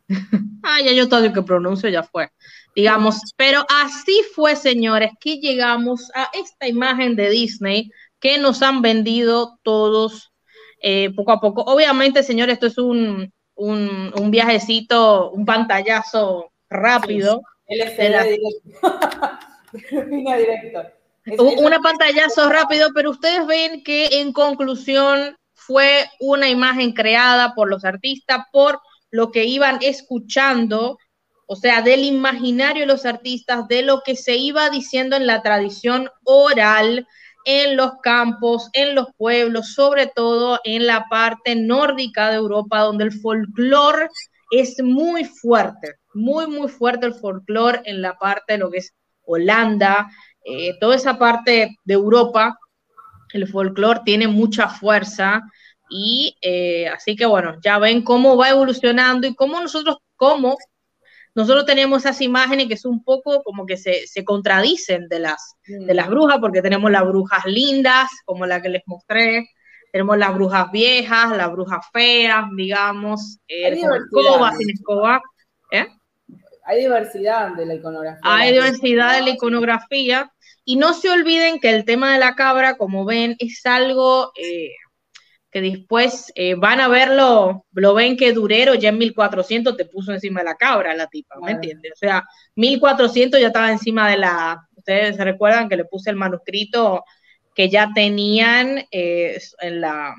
ah, 0.62 0.80
ya 0.84 0.92
yo 0.92 1.08
todo 1.08 1.20
lo 1.20 1.32
que 1.32 1.42
pronuncio 1.42 1.88
ya 1.88 2.02
fue. 2.02 2.30
Digamos, 2.74 3.20
pero 3.36 3.64
así 3.82 4.22
fue, 4.34 4.56
señores, 4.56 5.12
que 5.20 5.38
llegamos 5.38 6.10
a 6.14 6.28
esta 6.34 6.68
imagen 6.68 7.16
de 7.16 7.30
Disney 7.30 7.90
que 8.18 8.38
nos 8.38 8.62
han 8.62 8.82
vendido 8.82 9.58
todos 9.62 10.29
eh, 10.80 11.10
poco 11.14 11.32
a 11.32 11.40
poco. 11.40 11.62
Obviamente, 11.62 12.22
señores, 12.22 12.54
esto 12.54 12.66
es 12.66 12.78
un, 12.78 13.32
un, 13.54 14.30
viajecito, 14.30 15.30
un 15.30 15.44
pantallazo 15.44 16.52
rápido. 16.68 17.42
Sí, 17.68 17.74
directo. 17.74 18.46
directo. 19.72 20.82
Una 21.58 21.80
pantallazo 21.80 22.48
rápido, 22.48 22.88
pero 22.94 23.10
ustedes 23.10 23.46
ven 23.46 23.84
que 23.84 24.20
en 24.20 24.32
conclusión 24.32 25.36
fue 25.52 26.08
una 26.18 26.48
imagen 26.48 26.92
creada 26.92 27.54
por 27.54 27.68
los 27.68 27.84
artistas, 27.84 28.44
por 28.50 28.80
lo 29.10 29.30
que 29.30 29.44
iban 29.44 29.78
escuchando, 29.82 30.98
o 31.46 31.56
sea, 31.56 31.82
del 31.82 32.04
imaginario 32.04 32.82
de 32.82 32.92
los 32.92 33.04
artistas, 33.04 33.68
de 33.68 33.82
lo 33.82 34.02
que 34.02 34.16
se 34.16 34.36
iba 34.36 34.70
diciendo 34.70 35.16
en 35.16 35.26
la 35.26 35.42
tradición 35.42 36.10
oral, 36.24 37.06
en 37.44 37.76
los 37.76 37.92
campos, 38.02 38.68
en 38.72 38.94
los 38.94 39.06
pueblos, 39.16 39.74
sobre 39.74 40.06
todo 40.06 40.60
en 40.64 40.86
la 40.86 41.06
parte 41.08 41.54
nórdica 41.56 42.30
de 42.30 42.36
Europa, 42.36 42.80
donde 42.80 43.04
el 43.04 43.12
folclore 43.12 44.08
es 44.50 44.82
muy 44.82 45.24
fuerte, 45.24 45.96
muy, 46.14 46.46
muy 46.46 46.68
fuerte 46.68 47.06
el 47.06 47.14
folclore 47.14 47.82
en 47.84 48.02
la 48.02 48.18
parte 48.18 48.54
de 48.54 48.58
lo 48.58 48.70
que 48.70 48.78
es 48.78 48.94
Holanda, 49.24 50.10
eh, 50.44 50.76
toda 50.80 50.96
esa 50.96 51.18
parte 51.18 51.76
de 51.84 51.94
Europa, 51.94 52.58
el 53.32 53.46
folclore 53.46 54.00
tiene 54.04 54.26
mucha 54.26 54.68
fuerza 54.68 55.40
y 55.88 56.36
eh, 56.40 56.88
así 56.88 57.16
que 57.16 57.26
bueno, 57.26 57.56
ya 57.62 57.78
ven 57.78 58.02
cómo 58.02 58.36
va 58.36 58.50
evolucionando 58.50 59.26
y 59.26 59.34
cómo 59.34 59.60
nosotros, 59.60 59.98
cómo 60.16 60.56
nosotros 61.34 61.64
tenemos 61.64 62.04
esas 62.04 62.20
imágenes 62.20 62.66
que 62.66 62.76
son 62.76 62.92
un 62.92 63.04
poco 63.04 63.42
como 63.42 63.66
que 63.66 63.76
se, 63.76 64.24
contradicen 64.24 65.08
de 65.08 65.20
las, 65.20 65.54
de 65.66 65.94
las 65.94 66.08
brujas, 66.08 66.38
porque 66.40 66.62
tenemos 66.62 66.90
las 66.90 67.06
brujas 67.06 67.44
lindas, 67.46 68.10
como 68.24 68.46
la 68.46 68.60
que 68.60 68.68
les 68.68 68.82
mostré, 68.86 69.48
tenemos 69.92 70.18
las 70.18 70.34
brujas 70.34 70.70
viejas, 70.70 71.36
las 71.36 71.50
brujas 71.52 71.86
feas, 71.92 72.44
digamos, 72.56 73.38
eh, 73.48 73.72
escoba, 73.72 74.52
sin 74.56 74.70
escoba. 74.70 75.20
¿eh? 75.72 75.86
hay 76.70 76.80
diversidad 76.80 77.54
de 77.56 77.66
la 77.66 77.74
iconografía. 77.74 78.20
Hay 78.22 78.52
diversidad 78.52 79.14
de 79.16 79.22
la 79.22 79.30
iconografía. 79.30 80.32
Y 80.64 80.76
no 80.76 80.94
se 80.94 81.10
olviden 81.10 81.58
que 81.58 81.70
el 81.70 81.84
tema 81.84 82.12
de 82.12 82.20
la 82.20 82.34
cabra, 82.36 82.76
como 82.76 83.04
ven, 83.04 83.34
es 83.40 83.64
algo 83.66 84.30
eh, 84.36 84.70
que 85.50 85.60
después 85.60 86.32
eh, 86.36 86.54
van 86.54 86.80
a 86.80 86.88
verlo, 86.88 87.66
lo 87.72 87.94
ven 87.94 88.16
que 88.16 88.32
Durero 88.32 88.74
ya 88.74 88.90
en 88.90 88.98
1400 88.98 89.76
te 89.76 89.84
puso 89.84 90.12
encima 90.12 90.40
de 90.40 90.44
la 90.44 90.54
cabra 90.54 90.94
la 90.94 91.08
tipa, 91.08 91.36
¿me 91.42 91.52
entiendes? 91.52 91.92
O 91.94 91.96
sea, 91.96 92.24
1400 92.54 93.40
ya 93.40 93.48
estaba 93.48 93.70
encima 93.70 94.08
de 94.08 94.18
la, 94.18 94.68
ustedes 94.76 95.16
se 95.16 95.24
recuerdan 95.24 95.68
que 95.68 95.76
le 95.76 95.84
puse 95.84 96.10
el 96.10 96.16
manuscrito 96.16 97.04
que 97.54 97.68
ya 97.68 97.90
tenían 97.92 98.86
eh, 98.92 99.40
en, 99.60 99.80
la, 99.80 100.14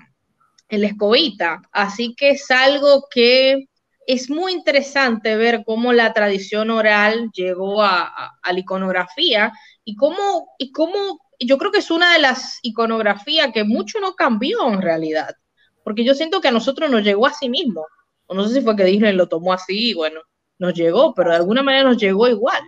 en 0.67 0.81
la 0.81 0.87
escobita, 0.87 1.61
así 1.71 2.13
que 2.13 2.31
es 2.31 2.51
algo 2.51 3.07
que 3.09 3.69
es 4.05 4.29
muy 4.29 4.51
interesante 4.51 5.37
ver 5.37 5.63
cómo 5.65 5.93
la 5.93 6.11
tradición 6.11 6.69
oral 6.71 7.29
llegó 7.33 7.81
a, 7.81 8.33
la 8.43 8.59
iconografía 8.59 9.53
y 9.85 9.95
cómo, 9.95 10.49
y 10.57 10.73
cómo 10.73 11.20
yo 11.47 11.57
creo 11.57 11.71
que 11.71 11.79
es 11.79 11.91
una 11.91 12.13
de 12.13 12.19
las 12.19 12.59
iconografías 12.61 13.51
que 13.53 13.63
mucho 13.63 13.99
no 13.99 14.13
cambió 14.13 14.67
en 14.71 14.81
realidad, 14.81 15.35
porque 15.83 16.03
yo 16.03 16.13
siento 16.13 16.41
que 16.41 16.49
a 16.49 16.51
nosotros 16.51 16.89
nos 16.89 17.03
llegó 17.03 17.25
a 17.27 17.33
sí 17.33 17.49
mismo. 17.49 17.85
O 18.27 18.33
no 18.33 18.47
sé 18.47 18.55
si 18.55 18.61
fue 18.61 18.75
que 18.75 18.85
Disney 18.85 19.13
lo 19.13 19.27
tomó 19.27 19.51
así, 19.51 19.93
bueno, 19.93 20.21
nos 20.57 20.73
llegó, 20.73 21.13
pero 21.13 21.31
de 21.31 21.37
alguna 21.37 21.63
manera 21.63 21.83
nos 21.83 21.97
llegó 21.97 22.27
igual. 22.27 22.61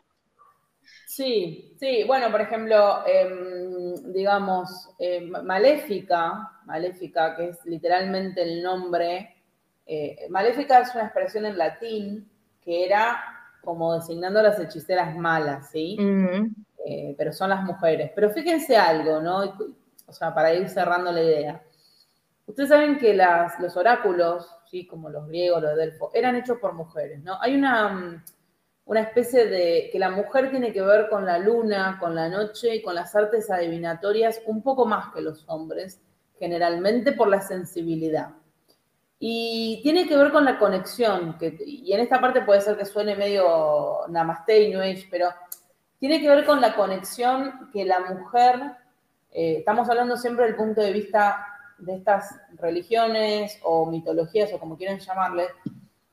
Sí, 1.07 1.75
sí, 1.79 2.03
bueno, 2.05 2.31
por 2.31 2.41
ejemplo, 2.41 3.05
em, 3.05 4.11
digamos, 4.11 4.89
em, 4.97 5.29
Maléfica, 5.29 6.59
Maléfica, 6.65 7.35
que 7.35 7.49
es 7.49 7.59
literalmente 7.65 8.41
el 8.41 8.63
nombre 8.63 9.33
eh, 9.85 10.27
maléfica 10.29 10.79
es 10.79 10.93
una 10.95 11.05
expresión 11.05 11.45
en 11.45 11.57
latín 11.57 12.29
que 12.61 12.85
era 12.85 13.21
como 13.61 13.95
designando 13.95 14.39
a 14.39 14.43
las 14.43 14.59
hechiceras 14.59 15.15
malas, 15.15 15.71
¿sí? 15.71 15.97
Eh, 16.85 17.15
pero 17.18 17.31
son 17.31 17.49
las 17.49 17.64
mujeres. 17.64 18.11
Pero 18.14 18.30
fíjense 18.31 18.76
algo, 18.76 19.22
¿no? 19.22 19.55
O 20.05 20.11
sea, 20.11 20.34
para 20.34 20.53
ir 20.53 20.68
cerrando 20.69 21.11
la 21.11 21.22
idea. 21.22 21.64
Ustedes 22.45 22.69
saben 22.69 22.97
que 22.97 23.18
los 23.60 23.77
oráculos, 23.77 24.49
¿sí? 24.69 24.85
como 24.85 25.10
los 25.10 25.27
griegos, 25.27 25.61
los 25.61 25.76
de 25.76 25.85
Delfo, 25.85 26.11
eran 26.14 26.35
hechos 26.35 26.57
por 26.60 26.73
mujeres, 26.73 27.23
¿no? 27.23 27.41
Hay 27.41 27.55
una, 27.55 27.88
mm, 27.88 28.23
una 28.85 28.99
especie 28.99 29.47
de 29.47 29.89
que 29.91 29.99
la 29.99 30.10
mujer 30.10 30.49
tiene 30.51 30.73
que 30.73 30.81
ver 30.81 31.07
con 31.10 31.26
la 31.26 31.39
luna, 31.39 31.97
con 32.01 32.15
la 32.15 32.27
noche 32.27 32.76
y 32.76 32.81
con 32.81 32.95
las 32.95 33.15
artes 33.15 33.49
adivinatorias 33.49 34.41
un 34.45 34.61
poco 34.61 34.85
más 34.85 35.14
que 35.14 35.22
los 35.22 35.45
hombres, 35.47 36.01
generalmente 36.38 37.14
por 37.14 37.30
la 37.30 37.41
sensibilidad. 37.41 38.31
Y 39.19 39.80
tiene 39.84 40.05
que 40.05 40.18
ver 40.18 40.34
con 40.34 40.43
la 40.43 40.60
conexión, 40.60 41.38
que, 41.38 41.57
y 41.65 41.93
en 41.93 42.01
esta 42.01 42.19
parte 42.19 42.41
puede 42.41 42.60
ser 42.60 42.76
que 42.76 42.84
suene 42.84 43.15
medio 43.15 43.99
namaste 44.10 44.64
y 44.64 44.69
new 44.72 44.81
age, 44.81 45.07
pero 45.10 45.30
tiene 46.03 46.19
que 46.19 46.27
ver 46.27 46.45
con 46.45 46.59
la 46.59 46.75
conexión 46.75 47.69
que 47.71 47.85
la 47.85 48.01
mujer, 48.01 48.59
eh, 49.31 49.59
estamos 49.59 49.89
hablando 49.89 50.17
siempre 50.17 50.43
del 50.43 50.57
punto 50.57 50.81
de 50.81 50.91
vista 50.91 51.47
de 51.77 51.95
estas 51.95 52.41
religiones 52.57 53.57
o 53.63 53.85
mitologías 53.85 54.51
o 54.51 54.59
como 54.59 54.75
quieran 54.75 54.99
llamarle, 54.99 55.47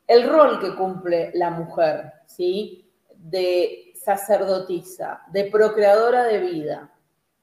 el 0.06 0.28
rol 0.28 0.60
que 0.60 0.76
cumple 0.76 1.32
la 1.34 1.50
mujer, 1.50 2.12
¿sí? 2.24 2.88
De 3.16 3.92
sacerdotisa, 3.96 5.22
de 5.32 5.46
procreadora 5.46 6.22
de 6.22 6.38
vida. 6.38 6.88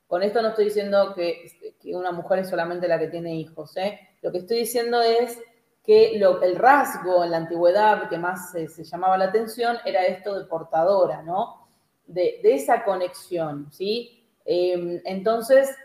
Con 0.08 0.24
esto 0.24 0.42
no 0.42 0.48
estoy 0.48 0.66
diciendo 0.66 1.14
que 1.14 1.52
una 1.88 2.14
mujer 2.14 2.40
es 2.40 2.50
solamente 2.50 2.88
la 2.88 2.98
que 2.98 3.10
tiene 3.10 3.36
hijos, 3.36 3.76
¿eh? 3.76 4.00
Lo 4.22 4.32
que 4.32 4.38
estoy 4.38 4.60
diciendo 4.60 5.02
es 5.02 5.38
que 5.84 6.16
el 6.16 6.56
rasgo 6.56 7.26
en 7.26 7.32
la 7.32 7.38
antigüedad 7.40 8.08
que 8.08 8.18
más 8.18 8.54
se, 8.54 8.86
llamaba 8.86 9.18
la 9.18 9.26
atención 9.26 9.80
era 9.84 10.06
esto 10.06 10.40
de 10.40 10.46
portadora, 10.46 11.22
¿no? 11.24 11.67
De, 12.08 12.40
esa 12.44 12.84
conexión, 12.84 13.70
¿sí? 13.72 14.26
Em, 14.46 15.02
entonces, 15.06 15.76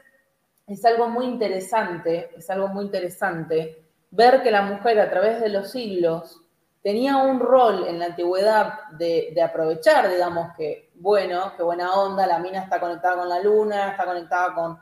es 0.66 0.85
algo 0.85 1.09
muy 1.09 1.27
interesante, 1.27 2.31
es 2.36 2.49
algo 2.49 2.69
muy 2.69 2.85
interesante 2.85 3.82
ver 4.11 4.43
que 4.43 4.51
la 4.51 4.62
mujer 4.62 5.01
a 5.01 5.11
través 5.11 5.40
de 5.40 5.49
los 5.49 5.70
siglos 5.70 6.40
tenía 6.82 7.16
un 7.16 7.40
rol 7.40 7.86
en 7.89 7.99
la 7.99 8.07
antigüedad 8.07 8.89
de, 8.93 9.32
de, 9.35 9.43
aprovechar, 9.43 10.09
digamos, 10.09 10.55
que, 10.57 10.90
bueno, 10.94 11.53
qué 11.57 11.62
buena 11.62 11.94
onda, 11.94 12.27
la 12.27 12.39
mina 12.39 12.62
está 12.62 12.81
conectada 12.81 13.16
con 13.16 13.28
la 13.28 13.40
luna, 13.40 13.90
está 13.90 14.05
conectada 14.05 14.55
con, 14.55 14.78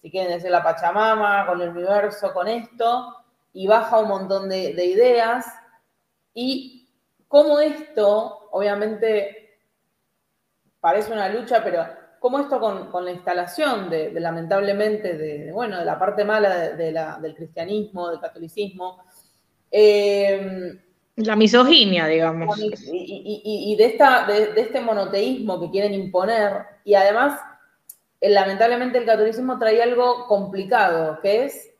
si 0.00 0.10
quieren 0.10 0.32
decir, 0.32 0.50
la 0.50 0.62
Pachamama, 0.62 1.46
con 1.46 1.60
el 1.60 1.68
universo, 1.70 2.32
con 2.32 2.48
esto, 2.48 3.16
y 3.52 3.66
baja 3.66 4.00
un 4.00 4.08
montón 4.08 4.48
de, 4.48 4.70
ideas. 4.84 5.46
Y 6.34 6.88
cómo 7.28 7.60
esto, 7.60 8.48
obviamente, 8.50 9.41
parece 10.82 11.12
una 11.12 11.28
lucha, 11.28 11.62
pero 11.62 11.86
cómo 12.18 12.40
esto 12.40 12.58
con, 12.58 13.04
la 13.04 13.12
instalación 13.12 13.88
de, 13.88 14.12
lamentablemente, 14.20 15.16
de, 15.16 15.52
bueno, 15.52 15.78
de 15.78 15.84
la 15.84 15.96
parte 15.96 16.24
mala 16.24 16.70
de, 16.70 16.90
la, 16.90 17.18
del 17.22 17.36
cristianismo, 17.36 18.10
del 18.10 18.18
catolicismo, 18.18 19.04
eh, 19.70 20.76
La 21.16 21.36
misoginia, 21.36 22.06
digamos. 22.06 22.58
Y, 22.60 23.76
de, 23.76 23.84
esta, 23.84 24.26
de, 24.26 24.60
este 24.60 24.80
monoteísmo 24.80 25.60
que 25.60 25.70
quieren 25.70 25.94
imponer, 25.94 26.64
y 26.84 26.94
además, 26.94 27.40
eh, 28.20 28.28
lamentablemente 28.28 28.98
el 28.98 29.06
catolicismo 29.06 29.60
trae 29.60 29.80
algo 29.80 30.26
complicado, 30.26 31.20
que 31.22 31.44
es 31.44 31.70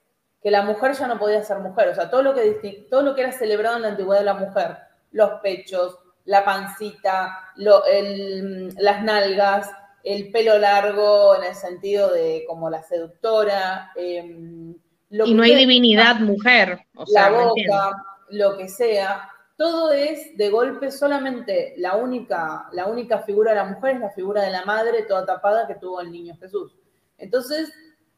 que 0.40 0.50
la 0.52 0.62
mujer 0.62 0.92
ya 0.92 1.08
no 1.08 1.18
podía 1.18 1.42
ser 1.42 1.58
mujer, 1.58 1.88
o 1.88 1.94
sea, 1.96 2.08
todo 2.08 2.22
lo 2.22 2.34
que, 2.34 2.86
todo 2.88 3.02
lo 3.02 3.16
que 3.16 3.22
era 3.22 3.32
celebrado 3.32 3.76
en 3.76 3.82
la 3.82 3.88
antigüedad 3.88 4.20
de 4.20 4.26
la 4.26 4.34
mujer, 4.34 4.76
los 5.10 5.40
pechos, 5.40 5.98
la 6.24 6.44
pancita, 6.44 7.52
las 7.56 9.02
nalgas, 9.02 9.70
el 10.04 10.30
pelo 10.30 10.58
largo 10.58 11.36
en 11.36 11.44
el 11.44 11.54
sentido 11.54 12.12
de 12.12 12.44
como 12.46 12.70
la 12.70 12.82
seductora. 12.82 13.92
Em, 13.96 14.74
y 15.10 15.34
no 15.34 15.42
hay 15.42 15.54
divinidad 15.54 16.20
mujer. 16.20 16.86
O 16.96 17.04
la 17.12 17.30
boca, 17.30 18.04
lo 18.30 18.56
que 18.56 18.68
sea. 18.68 19.28
Todo 19.56 19.92
es 19.92 20.36
de 20.36 20.48
golpe 20.48 20.90
solamente 20.90 21.74
la 21.76 21.96
única, 21.96 22.68
la 22.72 22.86
única 22.86 23.20
figura 23.20 23.52
de 23.52 23.58
la 23.58 23.64
mujer 23.64 23.96
es 23.96 24.00
la 24.00 24.10
figura 24.10 24.42
de 24.42 24.50
la 24.50 24.64
madre 24.64 25.02
toda 25.02 25.26
tapada 25.26 25.66
que 25.66 25.74
tuvo 25.76 26.00
el 26.00 26.10
niño 26.10 26.34
Jesús. 26.40 26.74
Entonces, 27.18 27.70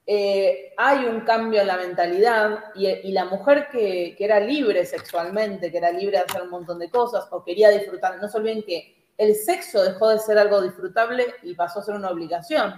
eh, 0.06 0.74
hay 0.76 1.06
un 1.06 1.20
cambio 1.20 1.62
en 1.62 1.66
la 1.66 1.78
mentalidad 1.78 2.64
y, 2.74 3.10
la 3.12 3.24
mujer 3.24 3.68
que, 3.70 4.14
era 4.18 4.38
libre 4.38 4.84
sexualmente, 4.84 5.70
que 5.70 5.78
era 5.78 5.90
libre 5.90 6.18
de 6.18 6.24
hacer 6.24 6.42
un 6.42 6.50
montón 6.50 6.78
de 6.78 6.90
cosas 6.90 7.26
o 7.30 7.42
quería 7.42 7.70
disfrutar, 7.70 8.20
no 8.20 8.28
se 8.28 8.36
olviden 8.36 8.62
que 8.64 9.08
el 9.16 9.34
sexo 9.34 9.82
dejó 9.82 10.10
de 10.10 10.18
ser 10.18 10.38
algo 10.38 10.60
disfrutable 10.60 11.26
y 11.42 11.54
pasó 11.54 11.80
a 11.80 11.84
ser 11.84 11.94
una 11.94 12.10
obligación 12.10 12.74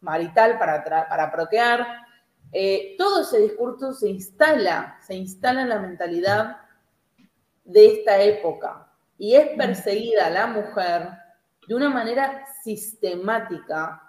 marital 0.00 0.58
para, 0.58 0.84
para 0.84 1.32
procrear. 1.32 1.86
Eh, 2.52 2.94
todo 2.96 3.22
ese 3.22 3.40
discurso 3.40 3.92
se 3.92 4.10
instala, 4.10 4.98
se 5.04 5.14
instala 5.14 5.62
en 5.62 5.68
la 5.70 5.80
mentalidad 5.80 6.58
de 7.64 7.86
esta 7.86 8.20
época 8.22 8.86
y 9.18 9.34
es 9.34 9.48
perseguida 9.56 10.30
la 10.30 10.46
mujer 10.46 11.08
de 11.66 11.74
una 11.74 11.90
manera 11.90 12.46
sistemática 12.62 14.07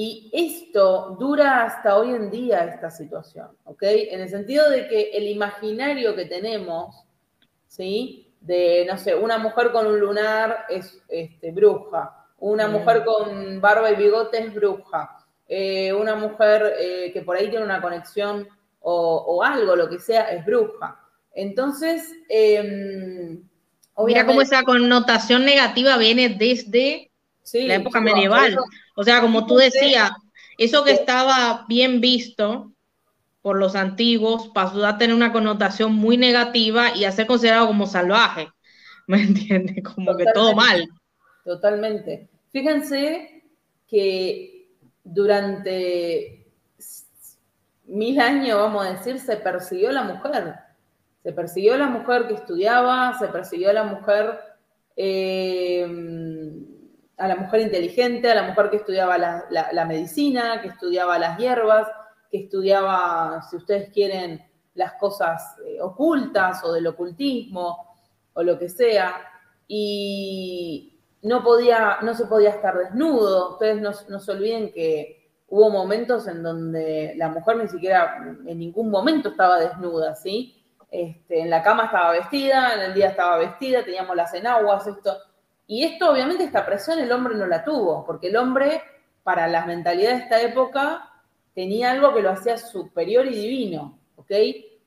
y 0.00 0.30
esto 0.32 1.16
dura 1.18 1.64
hasta 1.64 1.98
hoy 1.98 2.10
en 2.10 2.30
día 2.30 2.64
esta 2.66 2.88
situación, 2.88 3.48
¿ok? 3.64 3.82
En 3.82 4.20
el 4.20 4.28
sentido 4.28 4.70
de 4.70 4.86
que 4.86 5.10
el 5.12 5.26
imaginario 5.26 6.14
que 6.14 6.26
tenemos, 6.26 7.04
¿sí? 7.66 8.32
de, 8.40 8.86
no 8.88 8.96
sé, 8.96 9.16
una 9.16 9.38
mujer 9.38 9.72
con 9.72 9.88
un 9.88 9.98
lunar 9.98 10.66
es 10.68 11.02
este, 11.08 11.50
bruja, 11.50 12.28
una 12.38 12.68
mujer 12.68 13.04
con 13.04 13.60
barba 13.60 13.90
y 13.90 13.96
bigote 13.96 14.38
es 14.38 14.54
bruja, 14.54 15.26
eh, 15.48 15.92
una 15.92 16.14
mujer 16.14 16.74
eh, 16.78 17.10
que 17.12 17.22
por 17.22 17.36
ahí 17.36 17.50
tiene 17.50 17.64
una 17.64 17.82
conexión 17.82 18.46
o, 18.78 19.42
algo, 19.42 19.74
lo 19.74 19.90
que 19.90 19.98
sea, 19.98 20.30
es 20.30 20.46
bruja. 20.46 20.96
Entonces, 21.34 22.08
eh, 22.28 23.36
Mira 24.06 24.24
cómo 24.24 24.42
esa 24.42 24.62
connotación 24.62 25.44
negativa 25.44 25.96
viene 25.98 26.28
desde 26.28 27.10
la 27.52 27.74
época 27.74 28.00
medieval. 28.00 28.56
O 28.98 29.04
sea, 29.04 29.20
como 29.20 29.46
tú 29.46 29.54
decías, 29.54 30.10
eso 30.58 30.82
que 30.82 30.90
estaba 30.90 31.64
bien 31.68 32.00
visto, 32.00 32.72
por 33.42 33.56
los 33.56 33.76
antiguos 33.76 34.50
pasó 34.52 34.84
a 34.84 34.98
tener 34.98 35.14
una 35.14 35.30
connotación 35.30 35.94
muy 35.94 36.16
negativa 36.16 36.96
y 36.96 37.04
a 37.04 37.12
ser 37.12 37.28
considerado 37.28 37.68
como 37.68 37.86
salvaje. 37.86 38.48
¿Me 39.06 39.22
entiendes? 39.22 39.84
Como 39.84 40.16
que 40.16 40.24
todo 40.34 40.52
mal. 40.52 40.88
Totalmente. 41.44 42.28
Fíjense 42.50 43.44
que 43.86 44.68
durante 45.04 46.48
mil 47.86 48.18
años, 48.18 48.58
vamos 48.58 48.84
a 48.84 48.94
decir, 48.94 49.20
se 49.20 49.36
persiguió 49.36 49.90
a 49.90 49.92
la 49.92 50.02
mujer. 50.02 50.54
Se 51.22 51.32
persiguió 51.32 51.74
a 51.74 51.78
la 51.78 51.86
mujer 51.86 52.26
que 52.26 52.34
estudiaba, 52.34 53.16
se 53.16 53.28
persiguió 53.28 53.70
a 53.70 53.74
la 53.74 53.84
mujer, 53.84 54.40
eh, 54.96 55.86
a 57.18 57.28
la 57.28 57.36
mujer 57.36 57.60
inteligente, 57.60 58.30
a 58.30 58.34
la 58.34 58.44
mujer 58.44 58.70
que 58.70 58.76
estudiaba 58.76 59.18
la 59.18 59.84
medicina, 59.84 60.62
que 60.62 60.68
estudiaba 60.68 61.18
las 61.18 61.36
hierbas, 61.38 61.88
que 62.30 62.44
estudiaba, 62.44 63.42
si 63.48 63.56
ustedes 63.56 63.90
quieren, 63.92 64.48
las 64.74 64.94
cosas 64.94 65.56
eh, 65.66 65.80
ocultas 65.80 66.62
o 66.64 66.72
del 66.72 66.86
ocultismo 66.86 67.96
o 68.32 68.42
lo 68.42 68.58
que 68.58 68.68
sea, 68.68 69.16
y 69.66 71.00
no, 71.22 71.42
podía, 71.42 71.98
no 72.02 72.14
se 72.14 72.26
podía 72.26 72.50
estar 72.50 72.78
desnudo. 72.78 73.54
Ustedes 73.54 73.80
no, 73.80 74.20
se 74.20 74.32
olviden 74.32 74.72
que 74.72 75.32
hubo 75.48 75.68
momentos 75.68 76.28
en 76.28 76.42
donde 76.42 77.14
la 77.16 77.28
mujer 77.28 77.56
ni 77.56 77.68
siquiera 77.68 78.36
en 78.46 78.58
ningún 78.58 78.90
momento 78.90 79.30
estaba 79.30 79.58
desnuda, 79.58 80.14
¿sí? 80.14 80.54
Este, 80.90 81.40
en 81.40 81.50
la 81.50 81.62
cama 81.62 81.86
estaba 81.86 82.12
vestida, 82.12 82.74
en 82.74 82.80
el 82.80 82.94
día 82.94 83.08
estaba 83.08 83.36
vestida, 83.36 83.84
teníamos 83.84 84.16
las 84.16 84.32
enaguas, 84.32 84.86
esto. 84.86 85.16
Y 85.70 85.84
esto, 85.84 86.10
obviamente, 86.10 86.44
esta 86.44 86.64
presión 86.64 86.98
el 86.98 87.12
hombre 87.12 87.36
no 87.36 87.46
la 87.46 87.62
tuvo, 87.62 88.04
porque 88.06 88.28
el 88.28 88.36
hombre, 88.36 88.82
para 89.22 89.46
las 89.46 89.66
mentalidades 89.66 90.18
de 90.18 90.24
esta 90.24 90.40
época, 90.40 91.10
tenía 91.54 91.90
algo 91.92 92.14
que 92.14 92.22
lo 92.22 92.30
hacía 92.30 92.56
superior 92.56 93.26
y 93.26 93.34
divino, 93.34 93.98
¿ok? 94.16 94.32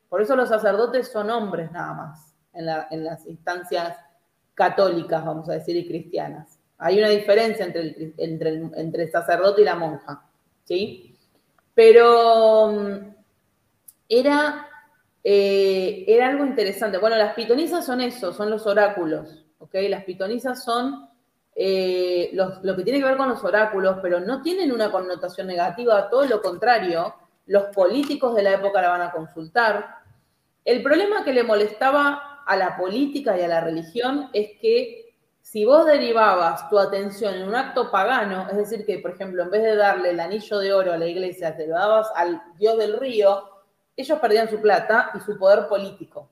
Por 0.09 0.23
eso 0.23 0.35
los 0.35 0.49
sacerdotes 0.49 1.11
son 1.11 1.29
hombres 1.29 1.71
nada 1.71 1.93
más 1.93 2.33
en, 2.53 2.65
las 3.03 3.27
instancias 3.27 3.95
católicas, 4.55 5.23
vamos 5.23 5.47
a 5.49 5.53
decir, 5.53 5.77
y 5.77 5.87
cristianas. 5.87 6.57
Hay 6.79 6.97
una 6.97 7.09
diferencia 7.09 7.63
entre 7.63 7.95
el, 8.17 9.11
sacerdote 9.11 9.61
y 9.61 9.65
la 9.65 9.75
monja, 9.75 10.23
¿sí? 10.63 11.15
Pero 11.75 12.71
mm, 12.71 13.15
era, 14.09 14.67
eh, 15.23 16.05
era 16.07 16.29
algo 16.29 16.43
interesante. 16.43 16.97
Bueno, 16.97 17.17
las 17.17 17.35
pitonisas 17.35 17.85
son 17.85 18.01
eso, 18.01 18.33
son 18.33 18.49
los 18.49 18.65
oráculos, 18.65 19.40
Las 19.73 20.03
pitonisas 20.03 20.63
son 20.63 21.09
eh, 21.55 22.31
lo 22.33 22.75
que 22.75 22.83
tiene 22.83 22.99
que 22.99 23.05
ver 23.05 23.17
con 23.17 23.29
los 23.29 23.43
oráculos, 23.43 23.97
pero 24.01 24.19
no 24.19 24.41
tienen 24.41 24.71
una 24.71 24.91
connotación 24.91 25.47
negativa, 25.47 26.09
todo 26.09 26.25
lo 26.25 26.41
contrario, 26.41 27.13
los 27.47 27.65
políticos 27.65 28.35
de 28.35 28.43
la 28.43 28.53
época 28.53 28.81
la 28.81 28.89
van 28.89 29.01
a 29.01 29.11
consultar. 29.11 29.95
El 30.63 30.81
problema 30.83 31.23
que 31.23 31.33
le 31.33 31.43
molestaba 31.43 32.43
a 32.45 32.55
la 32.55 32.77
política 32.77 33.37
y 33.37 33.41
a 33.41 33.47
la 33.47 33.61
religión 33.61 34.29
es 34.33 34.51
que 34.59 35.15
si 35.41 35.65
vos 35.65 35.85
derivabas 35.85 36.69
tu 36.69 36.77
atención 36.79 37.33
en 37.33 37.47
un 37.47 37.55
acto 37.55 37.91
pagano, 37.91 38.47
es 38.49 38.57
decir, 38.57 38.85
que 38.85 38.99
por 38.99 39.11
ejemplo 39.11 39.43
en 39.43 39.49
vez 39.49 39.63
de 39.63 39.75
darle 39.75 40.11
el 40.11 40.19
anillo 40.19 40.59
de 40.59 40.73
oro 40.73 40.93
a 40.93 40.97
la 40.97 41.07
iglesia, 41.07 41.57
te 41.57 41.67
lo 41.67 41.75
dabas 41.75 42.07
al 42.15 42.41
dios 42.57 42.77
del 42.77 42.99
río, 42.99 43.43
ellos 43.97 44.19
perdían 44.19 44.49
su 44.49 44.61
plata 44.61 45.11
y 45.15 45.19
su 45.19 45.37
poder 45.37 45.67
político. 45.67 46.29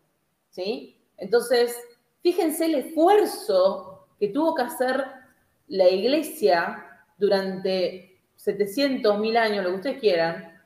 ¿sí? 0.50 0.98
Entonces, 1.18 1.76
fíjense 2.22 2.66
el 2.66 2.76
esfuerzo 2.76 4.08
que 4.20 4.30
tuvo 4.30 4.56
que 4.56 4.64
hacer 4.64 5.06
la 5.68 5.88
iglesia 5.90 6.86
durante 7.18 8.22
700, 8.36 9.20
mil 9.20 9.38
años, 9.38 9.64
lo 9.64 9.72
que 9.72 9.76
ustedes 9.76 10.00
quieran, 10.00 10.60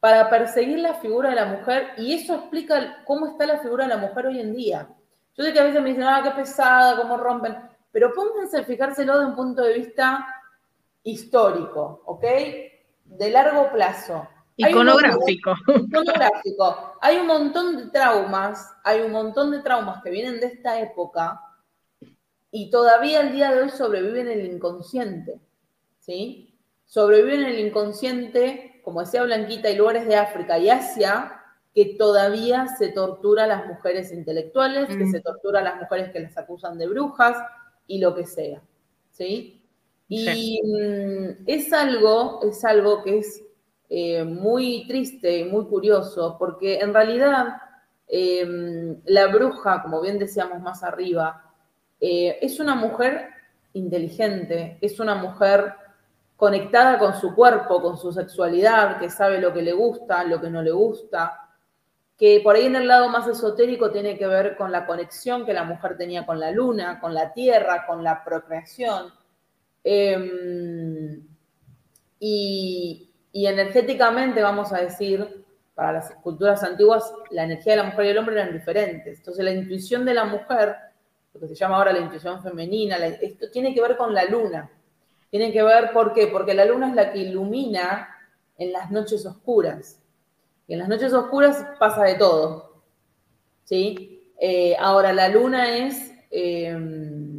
para 0.00 0.30
perseguir 0.30 0.78
la 0.78 0.94
figura 0.94 1.30
de 1.30 1.36
la 1.36 1.46
mujer 1.46 1.92
y 1.98 2.14
eso 2.14 2.34
explica 2.34 3.02
cómo 3.04 3.26
está 3.26 3.46
la 3.46 3.58
figura 3.58 3.84
de 3.84 3.94
la 3.94 3.98
mujer 3.98 4.26
hoy 4.26 4.40
en 4.40 4.54
día. 4.54 4.88
Yo 5.36 5.44
sé 5.44 5.52
que 5.52 5.60
a 5.60 5.64
veces 5.64 5.82
me 5.82 5.90
dicen, 5.90 6.04
ah, 6.04 6.20
qué 6.22 6.30
pesada, 6.30 6.96
cómo 6.96 7.16
rompen, 7.16 7.56
pero 7.92 8.12
pónganse 8.12 8.58
a 8.58 8.64
fijárselo 8.64 9.18
de 9.18 9.26
un 9.26 9.36
punto 9.36 9.62
de 9.62 9.74
vista 9.74 10.26
histórico, 11.02 12.02
¿ok? 12.06 12.24
De 13.04 13.30
largo 13.30 13.70
plazo. 13.72 14.26
Iconográfico. 14.56 15.54
iconográfico. 15.68 16.86
Hay 17.00 17.16
un 17.16 17.26
montón 17.26 17.76
de 17.76 17.86
traumas, 17.86 18.74
hay 18.84 19.00
un 19.00 19.12
montón 19.12 19.50
de 19.50 19.60
traumas 19.60 20.02
que 20.02 20.10
vienen 20.10 20.38
de 20.38 20.46
esta 20.46 20.80
época 20.80 21.40
y 22.50 22.70
todavía 22.70 23.20
al 23.20 23.32
día 23.32 23.52
de 23.52 23.62
hoy 23.62 23.70
sobrevive 23.70 24.20
en 24.20 24.28
el 24.28 24.46
inconsciente, 24.46 25.40
¿sí? 25.98 26.58
Sobrevive 26.84 27.36
en 27.36 27.44
el 27.44 27.60
inconsciente, 27.60 28.80
como 28.84 29.00
decía 29.00 29.22
Blanquita, 29.22 29.68
hay 29.68 29.76
lugares 29.76 30.06
de 30.06 30.16
África 30.16 30.58
y 30.58 30.68
Asia 30.68 31.40
que 31.74 31.96
todavía 31.96 32.66
se 32.78 32.88
tortura 32.88 33.44
a 33.44 33.46
las 33.46 33.66
mujeres 33.66 34.12
intelectuales, 34.12 34.88
que 34.88 35.04
mm. 35.04 35.12
se 35.12 35.20
tortura 35.20 35.60
a 35.60 35.64
las 35.64 35.80
mujeres 35.80 36.10
que 36.10 36.20
las 36.20 36.36
acusan 36.36 36.78
de 36.78 36.88
brujas 36.88 37.36
y 37.86 37.98
lo 37.98 38.14
que 38.14 38.26
sea, 38.26 38.60
¿sí? 39.10 39.64
Y 40.08 40.60
mm, 40.64 41.44
es 41.46 41.72
algo, 41.72 42.40
es 42.42 42.64
algo 42.64 43.04
que 43.04 43.18
es 43.18 43.44
eh, 43.92 44.22
muy 44.22 44.86
triste 44.86 45.38
y 45.38 45.44
muy 45.44 45.66
curioso, 45.66 46.36
porque 46.38 46.78
en 46.78 46.94
realidad 46.94 47.56
eh, 48.06 48.96
la 49.04 49.26
bruja, 49.26 49.82
como 49.82 50.00
bien 50.00 50.16
decíamos 50.16 50.60
más 50.60 50.84
arriba, 50.84 51.52
eh, 52.00 52.38
es 52.40 52.60
una 52.60 52.76
mujer 52.76 53.28
inteligente, 53.72 54.78
es 54.80 55.00
una 55.00 55.16
mujer 55.16 55.74
conectada 56.36 57.00
con 57.00 57.14
su 57.20 57.34
cuerpo, 57.34 57.82
con 57.82 57.98
su 57.98 58.12
sexualidad, 58.12 59.00
que 59.00 59.10
sabe 59.10 59.40
lo 59.40 59.52
que 59.52 59.62
le 59.62 59.72
gusta, 59.72 60.22
lo 60.22 60.40
que 60.40 60.50
no 60.50 60.62
le 60.62 60.70
gusta, 60.70 61.48
que 62.16 62.40
por 62.44 62.54
ahí 62.54 62.66
en 62.66 62.76
el 62.76 62.86
lado 62.86 63.08
más 63.08 63.26
esotérico 63.26 63.90
tiene 63.90 64.16
que 64.16 64.26
ver 64.28 64.56
con 64.56 64.70
la 64.70 64.86
conexión 64.86 65.44
que 65.44 65.52
la 65.52 65.64
mujer 65.64 65.96
tenía 65.96 66.24
con 66.24 66.38
la 66.38 66.52
luna, 66.52 67.00
con 67.00 67.12
la 67.12 67.32
tierra, 67.32 67.86
con 67.86 68.04
la 68.04 68.22
procreación. 68.22 69.12
Em, 69.82 71.26
y, 72.20 73.09
y 73.32 73.46
energéticamente, 73.46 74.42
vamos 74.42 74.72
a 74.72 74.78
decir, 74.78 75.44
para 75.74 75.92
las 75.92 76.10
culturas 76.16 76.62
antiguas 76.62 77.12
la 77.30 77.44
energía 77.44 77.72
de 77.72 77.82
la 77.82 77.88
mujer 77.88 78.06
y 78.06 78.08
el 78.10 78.18
hombre 78.18 78.34
eran 78.34 78.52
diferentes. 78.52 79.18
Entonces 79.18 79.44
la 79.44 79.52
intuición 79.52 80.04
de 80.04 80.14
la 80.14 80.24
mujer, 80.24 80.76
lo 81.32 81.40
que 81.40 81.48
se 81.48 81.54
llama 81.54 81.76
ahora 81.76 81.92
la 81.92 82.00
intuición 82.00 82.42
femenina, 82.42 82.96
esto 82.96 83.50
tiene 83.50 83.72
que 83.74 83.80
ver 83.80 83.96
con 83.96 84.12
la 84.12 84.24
luna. 84.24 84.70
Tiene 85.30 85.52
que 85.52 85.62
ver, 85.62 85.92
¿por 85.92 86.12
qué? 86.12 86.26
Porque 86.26 86.54
la 86.54 86.64
luna 86.64 86.88
es 86.88 86.94
la 86.94 87.12
que 87.12 87.20
ilumina 87.20 88.08
en 88.58 88.72
las 88.72 88.90
noches 88.90 89.24
oscuras. 89.24 90.02
Y 90.66 90.74
en 90.74 90.80
las 90.80 90.88
noches 90.88 91.12
oscuras 91.12 91.64
pasa 91.78 92.02
de 92.04 92.14
todo. 92.16 92.82
¿Sí? 93.64 94.34
Eh, 94.40 94.76
ahora, 94.78 95.12
la 95.12 95.28
luna 95.28 95.76
es 95.76 96.12
em, 96.30 97.29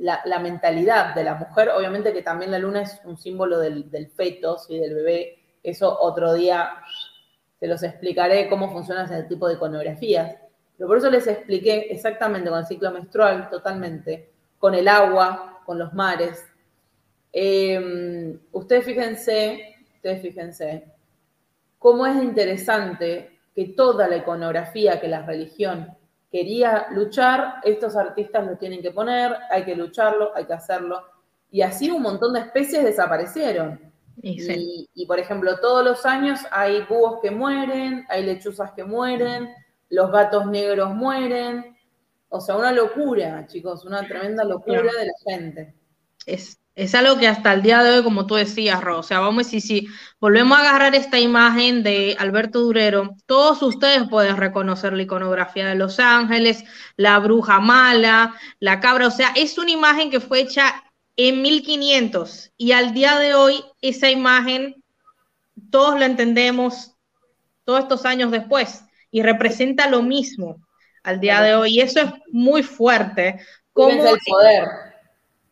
la, 0.00 0.38
mentalidad 0.38 1.14
de 1.14 1.24
la 1.24 1.34
mujer. 1.34 1.70
Obviamente 1.70 2.12
que 2.12 2.22
también 2.22 2.50
la 2.50 2.58
luna 2.58 2.82
es 2.82 3.00
un 3.04 3.16
símbolo 3.16 3.58
del, 3.58 3.90
del 3.90 4.08
feto, 4.08 4.58
¿sí? 4.58 4.78
del 4.78 4.94
bebé. 4.94 5.38
Eso 5.62 5.98
otro 6.00 6.34
día 6.34 6.70
se 7.58 7.66
los 7.66 7.82
explicaré 7.82 8.48
cómo 8.48 8.70
funciona 8.72 9.04
ese 9.04 9.24
tipo 9.24 9.46
de 9.46 9.54
iconografías. 9.54 10.36
Pero 10.76 10.88
por 10.88 10.96
eso 10.96 11.10
les 11.10 11.26
expliqué 11.26 11.88
exactamente 11.90 12.48
con 12.48 12.58
el 12.58 12.66
ciclo 12.66 12.90
menstrual, 12.90 13.50
totalmente, 13.50 14.30
con 14.58 14.74
el 14.74 14.88
agua, 14.88 15.60
con 15.66 15.78
los 15.78 15.92
mares. 15.92 16.42
Em, 17.32 18.40
ustedes 18.52 18.84
fíjense, 18.86 19.76
ustedes 19.96 20.22
fíjense, 20.22 20.84
cómo 21.78 22.06
es 22.06 22.16
interesante 22.22 23.38
que 23.54 23.66
toda 23.76 24.08
la 24.08 24.16
iconografía 24.16 25.00
que 25.00 25.08
la 25.08 25.22
religión 25.22 25.96
quería 26.30 26.86
luchar, 26.92 27.56
estos 27.64 27.96
artistas 27.96 28.46
lo 28.46 28.56
tienen 28.56 28.82
que 28.82 28.92
poner, 28.92 29.36
hay 29.50 29.64
que 29.64 29.74
lucharlo, 29.74 30.34
hay 30.34 30.44
que 30.44 30.52
hacerlo. 30.52 31.02
Y 31.50 31.62
así 31.62 31.90
un 31.90 32.02
montón 32.02 32.34
de 32.34 32.40
especies 32.40 32.84
desaparecieron. 32.84 33.92
Y, 34.22 35.06
por 35.06 35.18
ejemplo, 35.18 35.58
todos 35.60 35.84
los 35.84 36.04
años 36.04 36.40
hay 36.50 36.82
búhos 36.82 37.20
que 37.22 37.30
mueren, 37.30 38.06
hay 38.08 38.24
lechuzas 38.24 38.72
que 38.72 38.84
mueren, 38.84 39.48
los 39.88 40.12
gatos 40.12 40.46
negros 40.46 40.94
mueren. 40.94 41.76
O 42.28 42.40
sea, 42.40 42.56
una 42.56 42.70
locura, 42.70 43.46
chicos, 43.46 43.84
una 43.84 44.06
tremenda 44.06 44.44
locura 44.44 44.82
de 44.82 45.06
la 45.06 45.12
gente. 45.26 45.74
Es, 46.26 46.59
es 46.74 46.94
algo 46.94 47.18
que 47.18 47.28
hasta 47.28 47.52
el 47.52 47.62
día 47.62 47.82
de 47.82 47.90
hoy, 47.90 48.02
como 48.02 48.26
tú 48.26 48.36
decías, 48.36 48.80
Ro, 48.80 49.00
o 49.00 49.02
sea, 49.02 49.20
vamos 49.20 49.46
a 49.46 49.50
decir, 49.50 49.62
si 49.62 49.88
volvemos 50.20 50.56
a 50.56 50.60
agarrar 50.62 50.94
esta 50.94 51.18
imagen 51.18 51.82
de 51.82 52.16
Alberto 52.18 52.60
Durero, 52.60 53.16
todos 53.26 53.62
ustedes 53.62 54.08
pueden 54.08 54.36
reconocer 54.36 54.92
la 54.92 55.02
iconografía 55.02 55.68
de 55.68 55.74
Los 55.74 55.98
Ángeles, 56.00 56.64
la 56.96 57.18
bruja 57.18 57.60
mala, 57.60 58.34
la 58.60 58.80
cabra, 58.80 59.08
o 59.08 59.10
sea, 59.10 59.32
es 59.34 59.58
una 59.58 59.72
imagen 59.72 60.10
que 60.10 60.20
fue 60.20 60.40
hecha 60.40 60.84
en 61.16 61.42
1500 61.42 62.52
y 62.56 62.72
al 62.72 62.94
día 62.94 63.18
de 63.18 63.34
hoy 63.34 63.62
esa 63.82 64.10
imagen 64.10 64.82
todos 65.70 65.98
la 65.98 66.06
entendemos 66.06 66.94
todos 67.64 67.80
estos 67.80 68.06
años 68.06 68.30
después 68.30 68.84
y 69.10 69.22
representa 69.22 69.88
lo 69.88 70.02
mismo 70.02 70.56
al 71.02 71.20
día 71.20 71.42
de 71.42 71.54
hoy 71.54 71.76
y 71.76 71.80
eso 71.80 72.00
es 72.00 72.10
muy 72.32 72.62
fuerte. 72.62 73.40
Como 73.72 73.90
el 73.90 74.18
poder. 74.26 74.89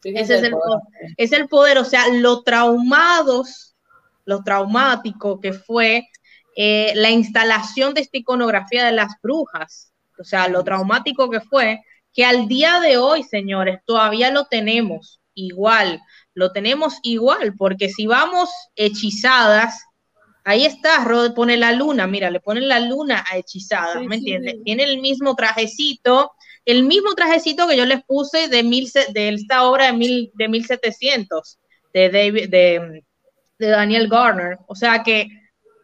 Ese 0.03 0.37
es 0.37 0.43
el 0.43 0.53
poder. 0.53 0.79
Es 1.17 1.33
el 1.33 1.49
poder, 1.49 1.79
o 1.79 1.85
sea, 1.85 2.09
lo 2.09 2.43
traumados, 2.43 3.77
lo 4.25 4.43
traumático 4.43 5.41
que 5.41 5.53
fue 5.53 6.09
eh, 6.57 6.93
la 6.97 7.11
instalación 7.11 7.95
de 7.95 8.01
esta 8.01 8.19
iconografía 8.19 8.85
de 8.85 8.93
las 8.93 9.13
brujas, 9.23 9.93
o 10.19 10.25
sea, 10.25 10.49
lo 10.49 10.65
traumático 10.65 11.31
que 11.31 11.41
fue, 11.41 11.81
que 12.13 12.25
al 12.25 12.49
día 12.49 12.81
de 12.81 12.97
hoy, 12.97 13.23
señores, 13.23 13.79
todavía 13.85 14.33
lo 14.33 14.47
tenemos 14.47 15.21
igual, 15.35 16.01
lo 16.35 16.51
tenemos 16.51 16.99
igual, 17.03 17.55
porque 17.57 17.89
si 17.89 18.07
vamos 18.07 18.51
hechizadas, 18.75 19.85
ahí 20.43 20.65
está, 20.65 21.05
Rod 21.05 21.33
pone 21.35 21.57
la 21.57 21.71
luna, 21.73 22.09
mira, 22.09 22.29
le 22.31 22.41
ponen 22.41 22.67
la 22.67 22.81
luna 22.81 23.25
a 23.31 23.37
hechizadas, 23.37 24.03
¿me 24.03 24.17
entiendes? 24.17 24.57
Tiene 24.65 24.83
el 24.83 25.01
mismo 25.01 25.37
trajecito, 25.37 26.33
el 26.69 26.83
mismo 26.83 27.15
trajecito 27.15 27.67
que 27.67 27.79
yo 27.79 27.87
les 27.87 28.05
puse 28.05 28.49
de, 28.49 28.63
mil, 28.63 28.91
de 29.15 29.29
esta 29.31 29.65
obra 29.65 29.87
de, 29.87 29.95
mil, 29.95 30.31
de 30.35 30.49
1700, 30.49 31.59
de, 31.95 32.11
David, 32.11 32.51
de, 32.51 33.05
Daniel 33.59 34.07
Garner, 34.07 34.59
o 34.67 34.75
sea 34.75 35.03
que 35.03 35.29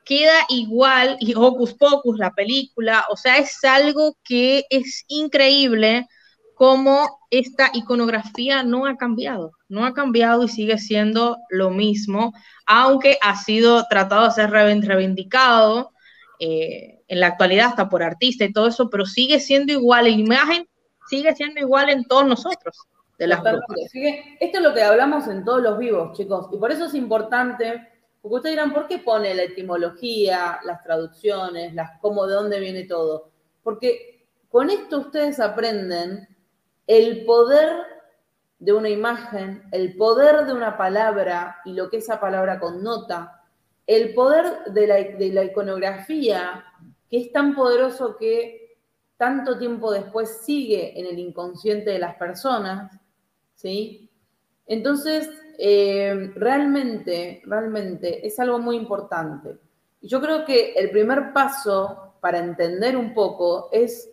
queda 0.05 0.35
igual, 0.51 1.17
y 1.21 1.33
Hocus 1.35 1.73
Pocus, 1.73 2.19
la 2.19 2.33
película, 2.33 3.07
o 3.09 3.17
sea, 3.17 3.39
es 3.39 3.65
algo 3.65 4.19
que 4.23 4.67
es 4.69 5.07
increíble 5.09 6.07
cómo 6.55 7.19
esta 7.31 7.71
iconografía 7.73 8.63
no 8.63 8.85
ha 8.85 8.99
cambiado, 8.99 9.53
no 9.71 9.87
ha 9.87 9.95
cambiado 9.95 10.45
y 10.45 10.49
sigue 10.49 10.77
siendo 10.77 11.39
lo 11.49 11.71
mismo, 11.71 12.35
aunque 12.67 13.17
ha 13.23 13.37
sido 13.37 13.87
tratado 13.89 14.27
de 14.27 14.33
ser 14.33 14.51
reivindicado 14.51 15.93
eh, 16.41 17.01
en 17.09 17.21
la 17.21 17.29
actualidad 17.29 17.69
hasta 17.69 17.89
por 17.89 18.03
artistas 18.03 18.51
y 18.51 18.53
todo 18.53 18.69
eso, 18.69 18.91
pero 18.91 19.07
sigue 19.07 19.41
siendo 19.41 19.73
igual, 19.73 20.05
la 20.05 20.11
imagen 20.11 20.69
sigue 21.09 21.35
siendo 21.35 21.61
igual 21.61 21.91
en 21.91 22.05
todos 22.05 22.27
nosotros. 22.27 22.77
De 23.19 23.29
las 23.29 23.43
esto 24.41 24.59
es 24.59 24.63
lo 24.63 24.75
que 24.75 24.83
hablamos 24.83 25.29
en 25.29 25.45
todos 25.45 25.63
los 25.63 25.79
vivos, 25.79 26.17
chicos, 26.17 26.49
y 26.53 26.57
por 26.57 26.73
eso 26.73 26.87
es 26.87 26.95
importante, 26.95 27.89
porque 28.21 28.35
ustedes 28.35 28.57
dirán, 28.57 28.73
¿por 28.73 28.89
qué 28.89 28.99
pone 28.99 29.35
la 29.37 29.45
etimología, 29.45 30.59
las 30.65 30.83
traducciones, 30.83 31.75
las 31.75 32.01
cómo, 32.01 32.27
de 32.27 32.35
dónde 32.35 32.59
viene 32.59 32.85
todo? 32.85 33.31
Porque 33.63 34.27
con 34.49 34.69
esto 34.69 34.99
ustedes 34.99 35.39
aprenden 35.39 36.27
el 36.89 37.25
poder 37.25 37.71
de 38.59 38.73
una 38.73 38.89
imagen, 38.89 39.63
el 39.73 39.97
poder 39.97 40.47
de 40.47 40.53
una 40.53 40.77
palabra 40.77 41.59
y 41.65 41.73
lo 41.73 41.91
que 41.91 41.99
esa 41.99 42.21
palabra 42.21 42.59
connota, 42.59 43.43
el 43.87 44.15
poder 44.15 44.65
de 44.73 44.87
la, 45.33 45.45
iconografía, 45.45 46.65
que 47.11 47.19
es 47.19 47.33
tan 47.33 47.55
poderoso 47.55 48.17
que 48.17 48.64
tanto 49.17 49.59
tiempo 49.59 49.93
después 49.93 50.41
sigue 50.45 50.99
en 50.99 51.07
el 51.07 51.19
inconsciente 51.19 51.91
de 51.91 51.99
las 51.99 52.17
personas, 52.17 52.93
¿sí? 53.55 54.11
Entonces, 54.67 55.31
eh, 55.59 56.33
realmente, 56.35 57.43
realmente 57.45 58.27
es 58.27 58.39
algo 58.41 58.59
muy 58.59 58.77
importante. 58.77 59.57
Yo 60.03 60.21
creo 60.21 60.45
que 60.45 60.73
el 60.75 60.91
primer 60.91 61.33
paso 61.33 62.15
para 62.21 62.39
entender 62.39 62.97
un 62.97 63.15
poco 63.15 63.69
es 63.73 64.11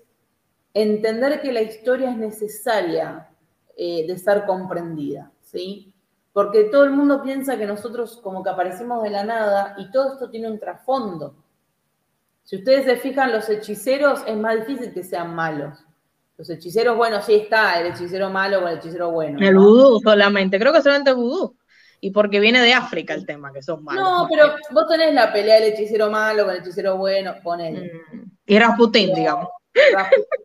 entender 0.73 1.41
que 1.41 1.51
la 1.51 1.61
historia 1.61 2.11
es 2.11 2.17
necesaria 2.17 3.29
eh, 3.75 4.05
de 4.07 4.17
ser 4.17 4.45
comprendida, 4.45 5.31
¿sí? 5.41 5.93
Porque 6.33 6.65
todo 6.65 6.83
el 6.85 6.91
mundo 6.91 7.21
piensa 7.21 7.57
que 7.57 7.65
nosotros 7.65 8.17
como 8.17 8.43
que 8.43 8.49
aparecemos 8.49 9.03
de 9.03 9.09
la 9.09 9.23
nada 9.23 9.75
y 9.77 9.91
todo 9.91 10.13
esto 10.13 10.29
tiene 10.29 10.49
un 10.49 10.59
trasfondo. 10.59 11.35
Si 12.51 12.57
ustedes 12.57 12.83
se 12.83 12.97
fijan, 12.97 13.31
los 13.31 13.47
hechiceros 13.47 14.23
es 14.27 14.35
más 14.35 14.67
difícil 14.67 14.93
que 14.93 15.05
sean 15.05 15.33
malos. 15.33 15.85
Los 16.37 16.49
hechiceros, 16.49 16.97
bueno, 16.97 17.21
sí 17.21 17.35
está, 17.35 17.79
el 17.79 17.93
hechicero 17.93 18.29
malo 18.29 18.59
o 18.59 18.67
el 18.67 18.77
hechicero 18.77 19.09
bueno. 19.09 19.39
El 19.39 19.55
vudú 19.55 20.01
solamente, 20.03 20.59
creo 20.59 20.73
que 20.73 20.81
solamente 20.81 21.13
vudú. 21.13 21.55
Y 22.01 22.11
porque 22.11 22.41
viene 22.41 22.59
de 22.59 22.73
África 22.73 23.13
el 23.13 23.25
tema, 23.25 23.53
que 23.53 23.61
son 23.61 23.85
malos. 23.85 24.03
No, 24.03 24.27
pero 24.29 24.53
vos 24.71 24.85
tenés 24.89 25.13
la 25.13 25.31
pelea 25.31 25.61
del 25.61 25.71
hechicero 25.71 26.11
malo 26.11 26.43
con 26.43 26.53
el 26.53 26.59
hechicero 26.59 26.97
bueno, 26.97 27.35
ponele. 27.41 27.89
Mm. 28.11 28.31
Y 28.47 28.59
Rasputín, 28.59 29.13
digamos. 29.13 29.47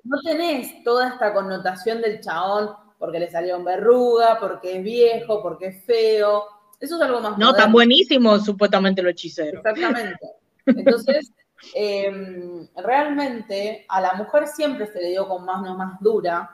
No 0.04 0.20
tenés 0.22 0.84
toda 0.84 1.08
esta 1.08 1.34
connotación 1.34 2.00
del 2.02 2.20
chabón 2.20 2.70
porque 3.00 3.18
le 3.18 3.28
salió 3.28 3.58
un 3.58 3.64
verruga, 3.64 4.38
porque 4.38 4.76
es 4.76 4.84
viejo, 4.84 5.42
porque 5.42 5.66
es 5.66 5.84
feo. 5.84 6.44
Eso 6.78 6.94
es 6.94 7.02
algo 7.02 7.20
más. 7.20 7.36
No, 7.36 7.52
tan 7.52 7.72
buenísimo 7.72 8.38
supuestamente 8.38 9.02
lo 9.02 9.10
hechicero. 9.10 9.58
Exactamente. 9.58 10.20
Entonces, 10.66 11.32
em, 11.74 12.68
realmente 12.76 13.86
a 13.88 14.00
la 14.00 14.14
mujer 14.14 14.46
siempre 14.46 14.86
se 14.86 15.00
le 15.00 15.08
dio 15.10 15.28
con 15.28 15.44
más 15.44 15.62
no 15.62 15.76
más 15.76 16.00
dura. 16.00 16.50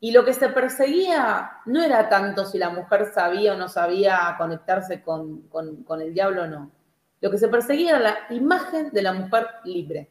Y 0.00 0.10
lo 0.10 0.24
que 0.24 0.34
se 0.34 0.48
perseguía 0.48 1.50
no 1.66 1.82
era 1.82 2.08
tanto 2.08 2.44
si 2.44 2.58
la 2.58 2.70
mujer 2.70 3.12
sabía 3.14 3.54
o 3.54 3.56
no 3.56 3.68
sabía 3.68 4.34
conectarse 4.36 5.02
con, 5.02 5.42
con 5.48 6.02
el 6.02 6.12
diablo 6.12 6.42
o 6.42 6.46
no. 6.46 6.70
Lo 7.22 7.30
que 7.30 7.38
se 7.38 7.48
perseguía 7.48 7.90
era 7.90 8.00
la 8.00 8.18
imagen 8.30 8.90
de 8.90 9.00
la 9.00 9.12
mujer 9.12 9.46
libre. 9.64 10.10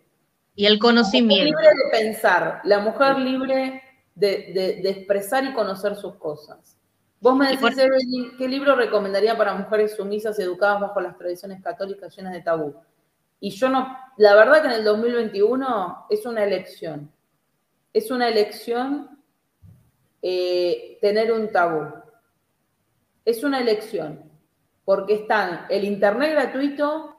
Y 0.56 0.66
el 0.66 0.80
conocimiento. 0.80 1.44
libre 1.44 1.68
de 1.68 1.92
pensar, 1.92 2.62
la 2.64 2.80
mujer 2.80 3.18
libre 3.18 3.84
de, 4.16 4.82
expresar 4.90 5.44
y 5.44 5.54
conocer 5.54 5.96
sus 5.96 6.16
cosas. 6.16 6.78
Vos 7.20 7.36
me 7.36 7.50
decís, 7.50 7.78
Evelyn, 7.78 8.38
¿qué 8.38 8.48
libro 8.48 8.76
recomendaría 8.76 9.38
para 9.38 9.54
mujeres 9.54 9.96
sumisas 9.96 10.40
y 10.40 10.44
educadas 10.44 10.82
bajo 10.82 11.02
las 11.02 11.18
tradiciones 11.18 11.62
católicas 11.62 12.16
llenas 12.16 12.34
de 12.34 12.42
tabú? 12.42 12.76
Y 13.42 13.50
yo 13.50 13.70
no, 13.70 13.98
la 14.18 14.36
verdad 14.36 14.62
que 14.62 14.68
en 14.68 14.74
el 14.76 14.84
2021 14.84 16.06
es 16.12 16.26
una 16.28 16.44
elección. 16.44 17.12
Es 17.92 18.12
una 18.12 18.30
elección 18.30 19.20
eh, 20.22 21.00
tener 21.02 21.34
un 21.34 21.52
tabú. 21.52 21.92
Es 23.26 23.44
una 23.44 23.60
elección. 23.60 24.32
Porque 24.86 25.16
están 25.16 25.66
el 25.70 25.84
internet 25.84 26.34
gratuito, 26.34 27.16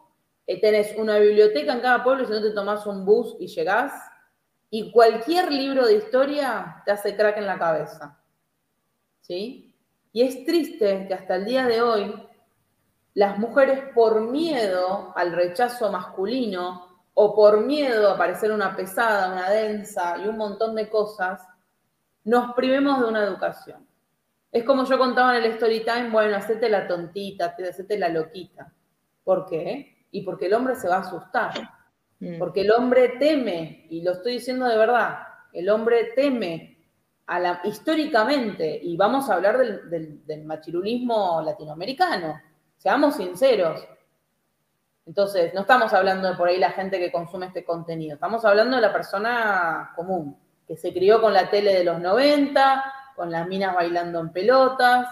eh, 0.47 0.61
tenés 0.61 0.97
una 0.97 1.19
biblioteca 1.19 1.73
en 1.73 1.81
cada 1.81 2.05
pueblo, 2.05 2.25
si 2.25 2.31
no 2.31 2.41
te 2.41 2.53
tomás 2.53 2.87
un 2.87 3.05
bus 3.05 3.37
y 3.41 3.49
llegás, 3.49 3.93
y 4.71 4.93
cualquier 4.93 5.51
libro 5.51 5.87
de 5.87 5.97
historia 5.97 6.83
te 6.85 6.93
hace 6.93 7.17
crack 7.17 7.39
en 7.39 7.47
la 7.47 7.59
cabeza. 7.59 8.23
¿Sí? 9.23 9.75
Y 10.13 10.23
es 10.23 10.45
triste 10.45 11.07
que 11.09 11.15
hasta 11.15 11.35
el 11.35 11.45
día 11.47 11.67
de 11.67 11.83
hoy 11.83 12.15
las 13.15 13.39
mujeres 13.39 13.81
por 13.95 14.31
miedo 14.31 15.13
al 15.15 15.33
rechazo 15.33 15.91
masculino 15.91 16.93
o 17.15 17.35
por 17.35 17.65
miedo 17.65 18.11
a 18.11 18.17
parecer 18.17 18.51
una 18.53 18.75
pesada, 18.75 19.33
una 19.33 19.51
densa 19.51 20.17
y 20.19 20.29
un 20.29 20.39
montón 20.39 20.75
de 20.75 20.89
cosas, 20.89 21.47
nos 22.25 22.55
privemos 22.55 23.01
de 23.01 23.07
una 23.07 23.23
educación. 23.23 23.87
Es 24.51 24.65
como 24.65 24.85
yo 24.85 24.99
contaba 24.99 25.37
en 25.37 25.45
el 25.45 25.53
story 25.53 25.85
time, 25.85 26.11
bueno, 26.11 26.37
hacete 26.37 26.69
la 26.69 26.87
tontita, 26.87 27.55
hacete 27.59 27.99
la 27.99 28.09
loquita. 28.09 28.73
¿Por 29.25 29.47
qué? 29.47 30.07
Y 30.11 30.23
porque 30.23 30.47
el 30.47 30.55
hombre 30.55 30.75
se 30.75 30.89
va 30.89 30.97
a 30.97 31.01
asustar. 31.01 31.53
Mm. 32.21 32.39
Porque 32.39 32.63
el 32.63 32.71
hombre 32.71 33.17
teme, 33.19 33.87
y 33.91 34.03
lo 34.03 34.13
estoy 34.13 34.35
diciendo 34.35 34.67
de 34.67 34.77
verdad, 34.77 35.19
el 35.53 35.69
hombre 35.69 36.13
teme 36.15 36.79
a 37.27 37.39
la, 37.39 37.61
históricamente, 37.65 38.79
y 38.83 38.97
vamos 38.97 39.29
a 39.29 39.35
hablar 39.35 39.59
del, 39.59 40.25
del 40.27 40.45
machirulismo 40.45 41.43
latinoamericano, 41.43 42.41
seamos 42.83 43.15
sinceros, 43.15 43.87
entonces, 45.07 45.53
no 45.55 45.61
estamos 45.63 45.93
hablando 45.93 46.29
de 46.29 46.37
por 46.37 46.49
ahí 46.49 46.59
la 46.59 46.71
gente 46.71 46.99
que 46.99 47.13
consume 47.13 47.47
este 47.47 47.65
contenido, 47.65 48.15
estamos 48.15 48.45
hablando 48.45 48.77
de 48.77 48.83
la 48.83 48.93
persona 48.93 49.93
común, 49.95 50.37
que 50.67 50.77
se 50.77 50.93
crió 50.93 51.21
con 51.21 51.33
la 51.33 51.49
tele 51.49 51.75
de 51.75 51.85
los 51.85 52.01
90, 52.01 52.85
con 53.15 53.31
las 53.31 53.47
minas 53.47 53.75
bailando 53.75 54.21
en 54.21 54.33
pelotas. 54.33 55.07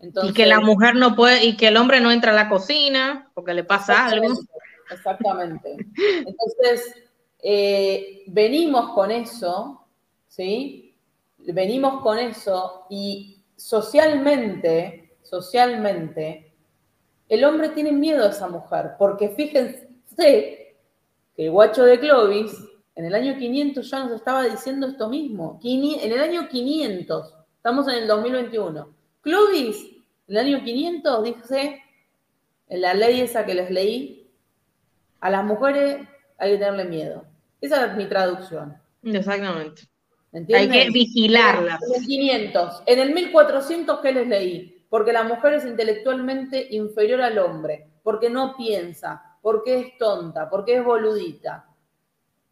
y 0.00 0.32
que 0.34 0.46
la 0.46 0.60
mujer 0.60 0.96
no 0.96 1.14
puede, 1.14 1.44
y 1.44 1.56
que 1.56 1.68
el 1.68 1.76
hombre 1.76 2.00
no 2.00 2.10
entra 2.10 2.32
a 2.32 2.34
la 2.34 2.48
cocina 2.48 3.30
porque 3.34 3.54
le 3.54 3.64
pasa 3.64 4.06
algo. 4.06 4.26
Exactamente. 4.90 5.76
Entonces, 5.96 6.94
eh, 7.42 8.22
venimos 8.28 8.92
con 8.92 9.10
eso, 9.10 9.86
¿sí? 10.26 10.94
Venimos 11.38 12.02
con 12.02 12.18
eso 12.18 12.86
y 12.90 13.42
socialmente, 13.56 15.16
socialmente, 15.22 16.45
el 17.28 17.44
hombre 17.44 17.70
tiene 17.70 17.92
miedo 17.92 18.24
a 18.24 18.30
esa 18.30 18.48
mujer, 18.48 18.92
porque 18.98 19.30
fíjense 19.30 19.88
que 20.16 20.76
el 21.36 21.50
guacho 21.50 21.84
de 21.84 21.98
Clovis 21.98 22.52
en 22.94 23.04
el 23.04 23.14
año 23.14 23.36
500 23.36 23.90
ya 23.90 24.04
nos 24.04 24.12
estaba 24.12 24.44
diciendo 24.44 24.86
esto 24.86 25.08
mismo. 25.08 25.60
En 25.62 26.12
el 26.12 26.20
año 26.20 26.48
500, 26.48 27.34
estamos 27.56 27.86
en 27.88 27.94
el 27.96 28.08
2021. 28.08 28.88
Clovis, 29.20 29.76
en 30.28 30.36
el 30.36 30.46
año 30.46 30.64
500, 30.64 31.24
dice, 31.24 31.82
en 32.68 32.80
la 32.80 32.94
ley 32.94 33.20
esa 33.20 33.44
que 33.44 33.54
les 33.54 33.70
leí, 33.70 34.30
a 35.20 35.30
las 35.30 35.44
mujeres 35.44 36.06
hay 36.38 36.52
que 36.52 36.58
tenerle 36.58 36.84
miedo. 36.84 37.24
Esa 37.60 37.86
es 37.86 37.96
mi 37.96 38.06
traducción. 38.06 38.76
Exactamente. 39.02 39.82
Hay 40.54 40.68
que 40.68 40.90
vigilarlas. 40.90 41.80
En 41.82 42.00
el 42.00 42.06
500. 42.06 42.82
En 42.86 42.98
el 42.98 43.14
1400, 43.14 44.00
¿qué 44.00 44.12
les 44.12 44.28
leí? 44.28 44.75
Porque 44.88 45.12
la 45.12 45.24
mujer 45.24 45.54
es 45.54 45.64
intelectualmente 45.64 46.68
inferior 46.70 47.22
al 47.22 47.38
hombre, 47.38 47.90
porque 48.02 48.30
no 48.30 48.56
piensa, 48.56 49.36
porque 49.42 49.80
es 49.80 49.98
tonta, 49.98 50.48
porque 50.48 50.76
es 50.76 50.84
boludita. 50.84 51.66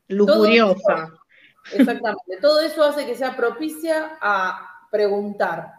Lujuriosa. 0.09 1.13
exactamente. 1.73 2.39
Todo 2.41 2.61
eso 2.61 2.85
hace 2.85 3.07
que 3.07 3.15
sea 3.15 3.37
propicia 3.37 4.19
a 4.21 4.87
preguntar. 4.91 5.73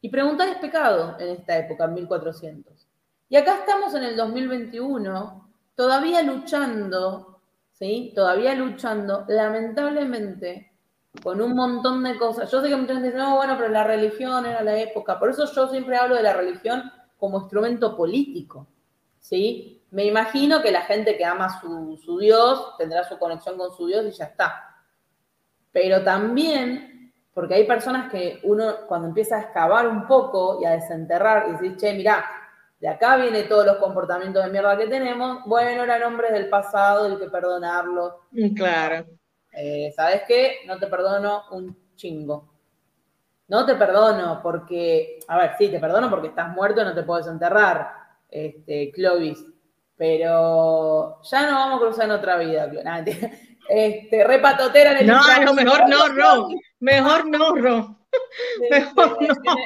Y 0.00 0.08
preguntar 0.08 0.48
es 0.48 0.56
pecado 0.56 1.16
en 1.18 1.28
esta 1.30 1.56
época, 1.58 1.84
en 1.84 1.94
1400. 1.94 2.86
Y 3.28 3.36
acá 3.36 3.60
estamos 3.60 3.94
en 3.94 4.04
el 4.04 4.16
2021, 4.16 5.50
todavía 5.74 6.22
luchando, 6.22 7.40
¿sí? 7.72 8.12
Todavía 8.14 8.54
luchando, 8.54 9.24
lamentablemente, 9.28 10.73
con 11.22 11.40
un 11.40 11.54
montón 11.54 12.02
de 12.02 12.16
cosas. 12.16 12.50
Yo 12.50 12.60
sé 12.60 12.68
que 12.68 12.76
mucha 12.76 12.94
gente 12.94 13.08
dice, 13.08 13.18
no, 13.18 13.36
bueno, 13.36 13.56
pero 13.56 13.68
la 13.68 13.84
religión 13.84 14.46
era 14.46 14.62
la 14.62 14.76
época. 14.78 15.18
Por 15.18 15.30
eso 15.30 15.50
yo 15.52 15.68
siempre 15.68 15.96
hablo 15.96 16.16
de 16.16 16.22
la 16.22 16.32
religión 16.32 16.90
como 17.18 17.40
instrumento 17.40 17.96
político, 17.96 18.66
¿sí? 19.20 19.82
Me 19.90 20.04
imagino 20.04 20.60
que 20.60 20.72
la 20.72 20.82
gente 20.82 21.16
que 21.16 21.24
ama 21.24 21.60
su, 21.60 21.96
su 22.04 22.18
Dios 22.18 22.76
tendrá 22.76 23.04
su 23.04 23.18
conexión 23.18 23.56
con 23.56 23.72
su 23.74 23.86
Dios 23.86 24.04
y 24.06 24.10
ya 24.10 24.24
está. 24.24 24.76
Pero 25.70 26.02
también, 26.02 27.12
porque 27.32 27.54
hay 27.54 27.66
personas 27.66 28.10
que 28.10 28.40
uno 28.42 28.86
cuando 28.88 29.08
empieza 29.08 29.36
a 29.36 29.40
excavar 29.42 29.88
un 29.88 30.06
poco 30.06 30.58
y 30.60 30.64
a 30.64 30.72
desenterrar 30.72 31.46
y 31.48 31.52
decir, 31.52 31.76
che, 31.76 31.94
mirá, 31.94 32.24
de 32.80 32.88
acá 32.88 33.16
viene 33.16 33.44
todos 33.44 33.64
los 33.64 33.76
comportamientos 33.76 34.44
de 34.44 34.50
mierda 34.50 34.76
que 34.76 34.88
tenemos, 34.88 35.44
bueno, 35.46 35.84
eran 35.84 36.02
hombres 36.02 36.32
del 36.32 36.48
pasado, 36.48 37.06
hay 37.06 37.16
que 37.16 37.30
perdonarlo. 37.30 38.24
Claro. 38.56 39.06
Eh, 39.56 39.92
¿sabes 39.94 40.22
qué? 40.26 40.58
No 40.66 40.78
te 40.78 40.86
perdono 40.86 41.44
un 41.52 41.76
chingo. 41.94 42.52
No 43.48 43.66
te 43.66 43.74
perdono 43.74 44.40
porque, 44.42 45.18
a 45.28 45.38
ver, 45.38 45.52
sí, 45.58 45.68
te 45.68 45.78
perdono 45.78 46.08
porque 46.08 46.28
estás 46.28 46.48
muerto 46.48 46.80
y 46.80 46.84
no 46.84 46.94
te 46.94 47.02
puedes 47.02 47.26
enterrar, 47.26 47.92
este, 48.30 48.90
Clovis, 48.90 49.44
pero 49.96 51.20
ya 51.22 51.50
no 51.50 51.58
vamos 51.58 51.76
a 51.76 51.84
cruzar 51.84 52.04
en 52.06 52.10
otra 52.12 52.36
vida, 52.38 52.70
este, 53.68 54.24
repatotera 54.24 54.92
en 54.92 54.98
el 54.98 55.06
No, 55.06 55.20
no, 55.44 55.54
mejor 55.54 55.88
no, 55.88 56.08
Ro. 56.08 56.48
Mejor 56.80 57.26
no, 57.26 57.54
Ro. 57.54 57.98
Mejor 58.70 59.18
no. 59.22 59.56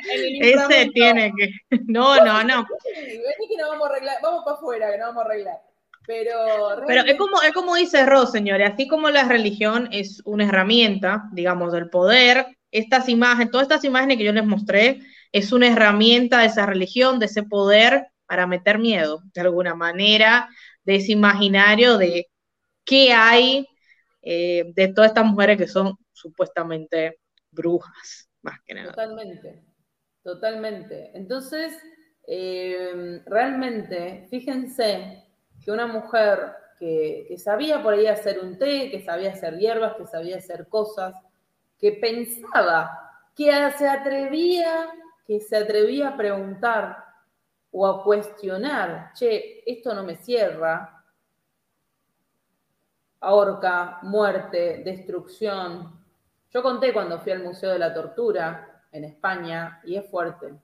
Ese 0.41 0.91
tiene 0.93 1.33
que. 1.37 1.79
No, 1.87 2.17
no, 2.25 2.43
no. 2.45 2.67
Vení 2.95 3.49
que 3.49 3.57
no 3.59 3.69
vamos 3.69 3.89
a 3.89 3.91
arreglar. 3.91 4.17
Vamos 4.23 4.45
para 4.45 4.57
afuera, 4.57 4.91
que 4.93 4.99
no 4.99 5.07
vamos 5.07 5.23
a 5.23 5.27
arreglar. 5.27 5.68
Pero, 6.09 6.85
Pero 6.87 7.03
es 7.03 7.19
como, 7.19 7.43
es 7.43 7.53
como 7.53 7.75
dice 7.75 8.07
Ross, 8.07 8.33
señores, 8.33 8.71
así 8.73 8.89
como 8.89 9.11
la 9.11 9.25
religión 9.25 9.91
es 9.93 10.23
una 10.25 10.47
herramienta, 10.47 11.29
digamos, 11.33 11.71
del 11.71 11.91
poder, 11.91 12.47
estas 12.71 13.11
imágenes, 13.11 13.51
todas 13.51 13.67
estas 13.67 13.85
imágenes 13.85 14.17
que 14.17 14.25
yo 14.25 14.33
les 14.33 14.47
mostré, 14.47 15.01
es 15.33 15.53
una 15.53 15.67
herramienta 15.69 16.39
de 16.39 16.47
esa 16.47 16.65
religión, 16.65 17.19
de 17.19 17.27
ese 17.27 17.43
poder 17.43 18.07
para 18.25 18.47
meter 18.47 18.79
miedo, 18.79 19.21
de 19.35 19.43
alguna 19.43 19.75
manera, 19.75 20.49
de 20.83 20.95
ese 20.95 21.13
imaginario 21.13 21.99
de 21.99 22.29
qué 22.87 23.13
hay 23.13 23.69
eh, 24.23 24.65
de 24.75 24.89
todas 24.89 25.11
estas 25.11 25.27
mujeres 25.27 25.59
que 25.59 25.69
son 25.69 25.93
supuestamente 26.15 27.19
brujas, 27.51 28.31
más 28.41 28.59
que 28.65 28.73
nada. 28.73 28.93
Totalmente, 28.93 29.63
totalmente. 30.23 31.11
Entonces, 31.13 31.79
eh, 32.27 33.21
realmente, 33.27 34.27
fíjense 34.31 35.28
que 35.69 35.73
una 35.73 35.87
mujer 35.87 36.55
que, 36.79 37.37
sabía 37.37 37.83
por 37.83 37.93
ahí 37.93 38.07
hacer 38.07 38.39
un 38.39 38.57
té, 38.59 38.91
que 38.91 39.05
sabía 39.05 39.33
hacer 39.33 39.59
hierbas, 39.59 39.97
que 39.97 40.07
sabía 40.07 40.39
hacer 40.39 40.67
cosas, 40.67 41.15
que 41.79 41.93
pensaba, 41.93 43.21
que 43.37 43.53
se 43.77 43.87
atrevía, 43.87 44.89
que 45.27 45.41
se 45.41 45.59
atrevía 45.59 46.09
a 46.09 46.17
preguntar 46.17 47.05
o 47.71 47.87
a 47.87 48.03
cuestionar, 48.03 49.13
che, 49.13 49.63
esto 49.67 49.95
no 49.95 50.05
me 50.05 50.17
cierra, 50.17 51.05
ahorca, 53.21 53.99
muerte, 54.05 54.81
destrucción. 54.83 56.03
Yo 56.49 56.63
conté 56.63 56.95
cuando 56.95 57.19
fui 57.19 57.33
al 57.33 57.43
Museo 57.45 57.73
de 57.73 57.79
la 57.79 57.93
Tortura 57.93 58.87
en 58.91 59.05
España 59.05 59.83
y 59.85 59.97
es 59.97 60.11
fuerte, 60.11 60.55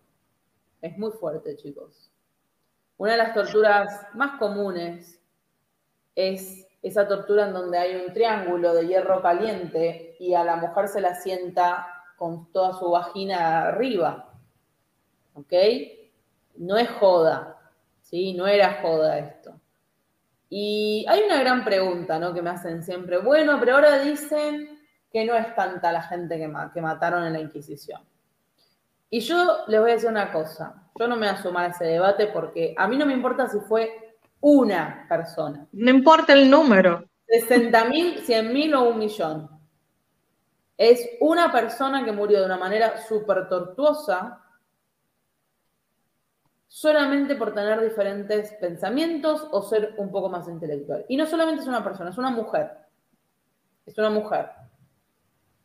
es 0.80 0.96
muy 0.96 1.10
fuerte, 1.10 1.58
chicos. 1.58 2.13
Una 2.96 3.12
de 3.12 3.18
las 3.18 3.34
torturas 3.34 4.06
más 4.14 4.38
comunes 4.38 5.20
es 6.14 6.66
esa 6.82 7.08
tortura 7.08 7.46
en 7.46 7.54
donde 7.54 7.78
hay 7.78 7.96
un 7.96 8.12
triángulo 8.12 8.74
de 8.74 8.86
hierro 8.86 9.22
caliente 9.22 10.16
y 10.20 10.34
a 10.34 10.44
la 10.44 10.56
mujer 10.56 10.88
se 10.88 11.00
la 11.00 11.14
sienta 11.14 11.86
con 12.16 12.52
toda 12.52 12.74
su 12.78 12.90
vagina 12.90 13.68
arriba. 13.68 14.30
¿Ok? 15.34 15.52
No 16.56 16.76
es 16.76 16.88
joda, 16.90 17.58
¿sí? 18.00 18.34
No 18.34 18.46
era 18.46 18.80
joda 18.80 19.18
esto. 19.18 19.58
Y 20.48 21.04
hay 21.08 21.22
una 21.22 21.40
gran 21.40 21.64
pregunta, 21.64 22.18
¿no? 22.18 22.32
Que 22.32 22.42
me 22.42 22.50
hacen 22.50 22.84
siempre, 22.84 23.18
bueno, 23.18 23.56
pero 23.58 23.74
ahora 23.74 23.98
dicen 23.98 24.78
que 25.10 25.24
no 25.24 25.34
es 25.34 25.54
tanta 25.54 25.90
la 25.90 26.02
gente 26.02 26.36
que, 26.36 26.52
que 26.72 26.80
mataron 26.80 27.24
en 27.24 27.32
la 27.32 27.40
Inquisición. 27.40 28.02
Y 29.10 29.20
yo 29.20 29.64
les 29.68 29.80
voy 29.80 29.90
a 29.90 29.94
decir 29.94 30.08
una 30.08 30.32
cosa, 30.32 30.90
yo 30.98 31.06
no 31.08 31.16
me 31.16 31.26
voy 31.26 31.36
a 31.36 31.42
sumar 31.42 31.66
a 31.66 31.68
ese 31.68 31.84
debate 31.84 32.28
porque 32.28 32.74
a 32.76 32.88
mí 32.88 32.96
no 32.96 33.06
me 33.06 33.12
importa 33.12 33.48
si 33.48 33.60
fue 33.60 34.18
una 34.40 35.06
persona. 35.08 35.66
No 35.72 35.90
importa 35.90 36.32
el 36.32 36.50
número. 36.50 37.04
60 37.26 37.84
mil, 37.86 38.18
100 38.20 38.52
mil 38.52 38.74
o 38.74 38.90
un 38.90 38.98
millón. 38.98 39.50
Es 40.76 41.08
una 41.20 41.52
persona 41.52 42.04
que 42.04 42.12
murió 42.12 42.40
de 42.40 42.46
una 42.46 42.58
manera 42.58 42.98
súper 42.98 43.48
tortuosa 43.48 44.40
solamente 46.74 47.36
por 47.36 47.54
tener 47.54 47.80
diferentes 47.80 48.52
pensamientos 48.54 49.46
o 49.52 49.62
ser 49.62 49.94
un 49.96 50.10
poco 50.10 50.28
más 50.28 50.48
intelectual. 50.48 51.06
Y 51.08 51.16
no 51.16 51.24
solamente 51.24 51.62
es 51.62 51.68
una 51.68 51.84
persona, 51.84 52.10
es 52.10 52.18
una 52.18 52.30
mujer. 52.30 52.72
Es 53.86 53.96
una 53.96 54.10
mujer. 54.10 54.50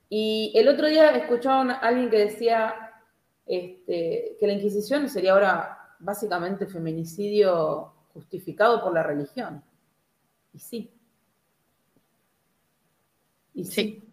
Y 0.07 0.53
el 0.55 0.67
otro 0.67 0.85
día 0.87 1.09
escuchaba 1.15 1.73
a 1.73 1.79
alguien 1.79 2.11
que 2.11 2.19
decía, 2.19 2.88
este, 3.49 4.37
que 4.39 4.45
la 4.45 4.53
Inquisición 4.53 5.09
sería 5.09 5.33
ahora 5.33 5.95
básicamente 5.97 6.67
feminicidio 6.67 7.91
justificado 8.13 8.83
por 8.83 8.93
la 8.93 9.01
religión. 9.01 9.63
Y 10.53 10.59
sí. 10.59 10.93
Y 13.55 13.65
sí. 13.65 14.03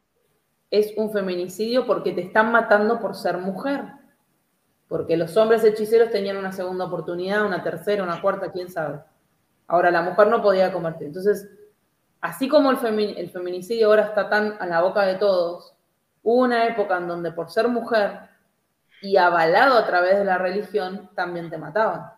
Es 0.71 0.95
un 0.97 1.13
feminicidio 1.13 1.87
porque 1.87 2.13
te 2.13 2.23
están 2.23 2.51
matando 2.51 2.99
por 2.99 3.15
ser 3.15 3.37
mujer. 3.37 3.85
Porque 4.89 5.19
los 5.19 5.37
hombres 5.37 5.63
hechiceros 5.65 6.11
tenían 6.11 6.39
una 6.39 6.53
segunda 6.53 6.87
oportunidad, 6.87 7.45
una 7.45 7.63
tercera, 7.63 8.03
una 8.03 8.23
cuarta, 8.23 8.51
quién 8.51 8.71
sabe. 8.71 9.01
Ahora 9.67 9.91
la 9.91 10.01
mujer 10.01 10.29
no 10.29 10.41
podía 10.41 10.73
convertir. 10.73 11.09
Entonces, 11.09 11.47
así 12.23 12.49
como 12.49 12.71
el, 12.71 12.79
feminicidio 12.79 13.89
ahora 13.89 14.07
está 14.07 14.31
tan 14.31 14.57
a 14.61 14.67
la 14.67 14.81
boca 14.81 15.05
de 15.05 15.17
todos, 15.17 15.75
hubo 16.23 16.43
una 16.43 16.67
época 16.67 16.97
en 16.97 17.09
donde 17.09 17.33
por 17.33 17.51
ser 17.51 17.69
mujer 17.69 18.36
y 19.07 19.17
avalado 19.17 19.79
a 19.79 19.87
través 19.87 20.19
de 20.19 20.25
la 20.25 20.37
religión, 20.37 21.11
también 21.15 21.49
te 21.49 21.59
mataban. 21.59 22.11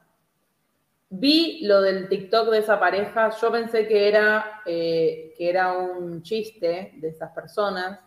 Vi 1.10 1.66
lo 1.66 1.82
del 1.82 2.08
TikTok 2.08 2.50
de 2.50 2.58
esa 2.58 2.80
pareja, 2.80 3.30
yo 3.30 3.52
pensé 3.52 3.86
que 3.86 4.08
era, 4.08 4.62
eh, 4.64 5.34
que 5.36 5.50
era 5.50 5.76
un 5.76 6.22
chiste 6.22 6.94
de 6.96 7.08
esas 7.08 7.30
personas, 7.32 8.00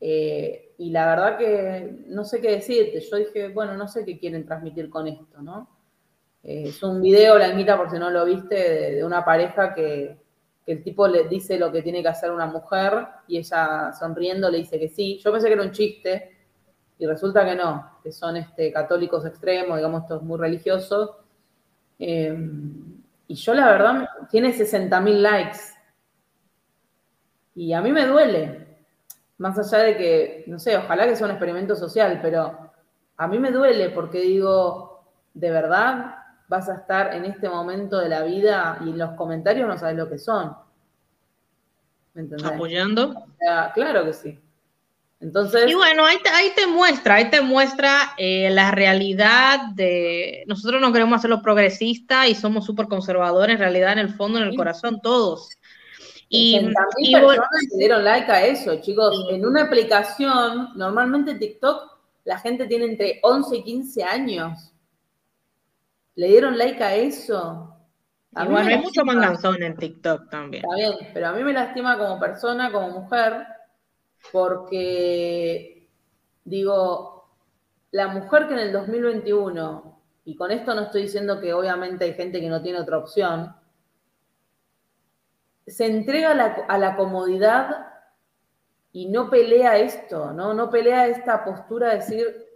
eh, 0.00 0.74
y 0.78 0.90
la 0.90 1.06
verdad 1.06 1.38
que 1.38 2.04
no 2.06 2.24
sé 2.24 2.40
qué 2.40 2.52
decirte. 2.52 3.00
Yo 3.00 3.16
dije, 3.16 3.48
bueno, 3.48 3.74
no 3.74 3.88
sé 3.88 4.04
qué 4.04 4.18
quieren 4.18 4.46
transmitir 4.46 4.88
con 4.88 5.08
esto, 5.08 5.42
¿no? 5.42 5.68
Eh, 6.44 6.64
es 6.68 6.82
un 6.84 7.02
video, 7.02 7.34
Blanquita, 7.34 7.76
por 7.76 7.90
si 7.90 7.98
no 7.98 8.10
lo 8.10 8.24
viste, 8.24 8.92
de, 8.94 9.04
una 9.04 9.24
pareja 9.24 9.74
que, 9.74 10.16
el 10.66 10.82
tipo 10.82 11.06
le 11.06 11.28
dice 11.28 11.58
lo 11.58 11.70
que 11.70 11.80
tiene 11.80 12.02
que 12.02 12.08
hacer 12.08 12.32
una 12.32 12.46
mujer 12.46 13.06
y 13.28 13.38
ella 13.38 13.92
sonriendo 13.92 14.50
le 14.50 14.58
dice 14.58 14.78
que 14.80 14.88
sí. 14.88 15.18
Yo 15.22 15.30
pensé 15.32 15.46
que 15.46 15.54
era 15.54 15.62
un 15.62 15.70
chiste 15.70 16.35
y 16.98 17.06
resulta 17.06 17.44
que 17.44 17.54
no, 17.54 17.98
que 18.02 18.12
son 18.12 18.36
este, 18.36 18.72
católicos 18.72 19.24
extremos, 19.26 19.76
digamos, 19.76 20.02
estos 20.02 20.22
muy 20.22 20.38
religiosos. 20.38 21.10
Eh, 21.98 22.36
y 23.28 23.34
yo 23.34 23.54
la 23.54 23.70
verdad, 23.70 24.08
tiene 24.30 24.54
60.000 24.54 25.20
likes. 25.20 25.58
Y 27.54 27.72
a 27.72 27.80
mí 27.80 27.90
me 27.92 28.06
duele, 28.06 28.66
más 29.38 29.58
allá 29.58 29.84
de 29.84 29.96
que, 29.96 30.44
no 30.46 30.58
sé, 30.58 30.76
ojalá 30.76 31.06
que 31.06 31.16
sea 31.16 31.26
un 31.26 31.32
experimento 31.32 31.74
social, 31.76 32.18
pero 32.22 32.72
a 33.16 33.28
mí 33.28 33.38
me 33.38 33.50
duele 33.50 33.90
porque 33.90 34.20
digo, 34.20 35.04
¿de 35.34 35.50
verdad 35.50 36.16
vas 36.48 36.68
a 36.68 36.76
estar 36.76 37.14
en 37.14 37.24
este 37.24 37.48
momento 37.48 37.98
de 37.98 38.08
la 38.08 38.22
vida 38.22 38.78
y 38.84 38.90
en 38.90 38.98
los 38.98 39.12
comentarios 39.12 39.68
no 39.68 39.76
sabes 39.76 39.96
lo 39.96 40.08
que 40.08 40.18
son? 40.18 40.56
¿Me 42.14 42.22
entendés? 42.22 42.50
¿Apoyando? 42.50 43.26
claro 43.74 44.04
que 44.04 44.12
sí. 44.12 44.40
Entonces. 45.20 45.70
Y 45.70 45.74
bueno, 45.74 46.04
ahí 46.04 46.18
te, 46.22 46.28
ahí 46.28 46.52
te 46.54 46.66
muestra, 46.66 47.14
ahí 47.14 47.30
te 47.30 47.40
muestra 47.40 48.14
eh, 48.18 48.50
la 48.50 48.70
realidad 48.70 49.60
de. 49.74 50.44
Nosotros 50.46 50.80
no 50.80 50.92
queremos 50.92 51.18
hacerlo 51.18 51.42
progresista 51.42 52.28
y 52.28 52.34
somos 52.34 52.66
súper 52.66 52.86
conservadores, 52.86 53.54
en 53.54 53.60
realidad, 53.60 53.92
en 53.92 54.00
el 54.00 54.14
fondo, 54.14 54.38
en 54.38 54.44
el 54.44 54.56
corazón, 54.56 55.00
todos. 55.00 55.50
Y, 56.28 56.58
y 56.98 57.12
personas 57.14 57.48
le 57.72 57.78
dieron 57.78 58.04
like 58.04 58.30
a 58.30 58.44
eso, 58.44 58.80
chicos. 58.80 59.26
En 59.30 59.46
una 59.46 59.62
aplicación, 59.62 60.70
normalmente 60.74 61.36
TikTok, 61.36 61.96
la 62.24 62.38
gente 62.38 62.66
tiene 62.66 62.86
entre 62.86 63.20
11 63.22 63.56
y 63.56 63.62
15 63.62 64.04
años. 64.04 64.72
¿Le 66.16 66.28
dieron 66.28 66.58
like 66.58 66.82
a 66.82 66.94
eso? 66.94 67.72
bueno, 68.32 68.58
hay 68.58 68.78
mucho 68.78 69.04
manganzón 69.04 69.62
en 69.62 69.76
TikTok 69.76 70.28
también. 70.28 70.64
Está 70.64 70.76
bien, 70.76 71.10
pero 71.14 71.28
a 71.28 71.32
mí 71.32 71.42
me 71.42 71.52
lastima 71.52 71.96
como 71.96 72.18
persona, 72.18 72.70
como 72.70 73.00
mujer, 73.00 73.46
porque 74.32 75.76
digo, 76.46 77.28
la 77.90 78.08
mujer 78.08 78.46
que 78.46 78.54
en 78.54 78.60
el 78.60 78.72
2021, 78.72 80.00
y 80.24 80.36
con 80.36 80.50
esto 80.50 80.74
no 80.74 80.82
estoy 80.82 81.02
diciendo 81.02 81.40
que 81.40 81.52
obviamente 81.52 82.04
hay 82.04 82.14
gente 82.14 82.40
que 82.40 82.48
no 82.48 82.62
tiene 82.62 82.80
otra 82.80 82.98
opción, 82.98 83.54
se 85.66 85.86
entrega 85.86 86.30
a 86.68 86.78
la, 86.78 86.96
comodidad 86.96 87.88
y 88.92 89.08
no 89.08 89.28
pelea 89.28 89.78
esto, 89.78 90.32
¿no? 90.32 90.54
No 90.54 90.70
pelea 90.70 91.08
esta 91.08 91.44
postura 91.44 91.90
de 91.90 91.96
decir, 91.96 92.46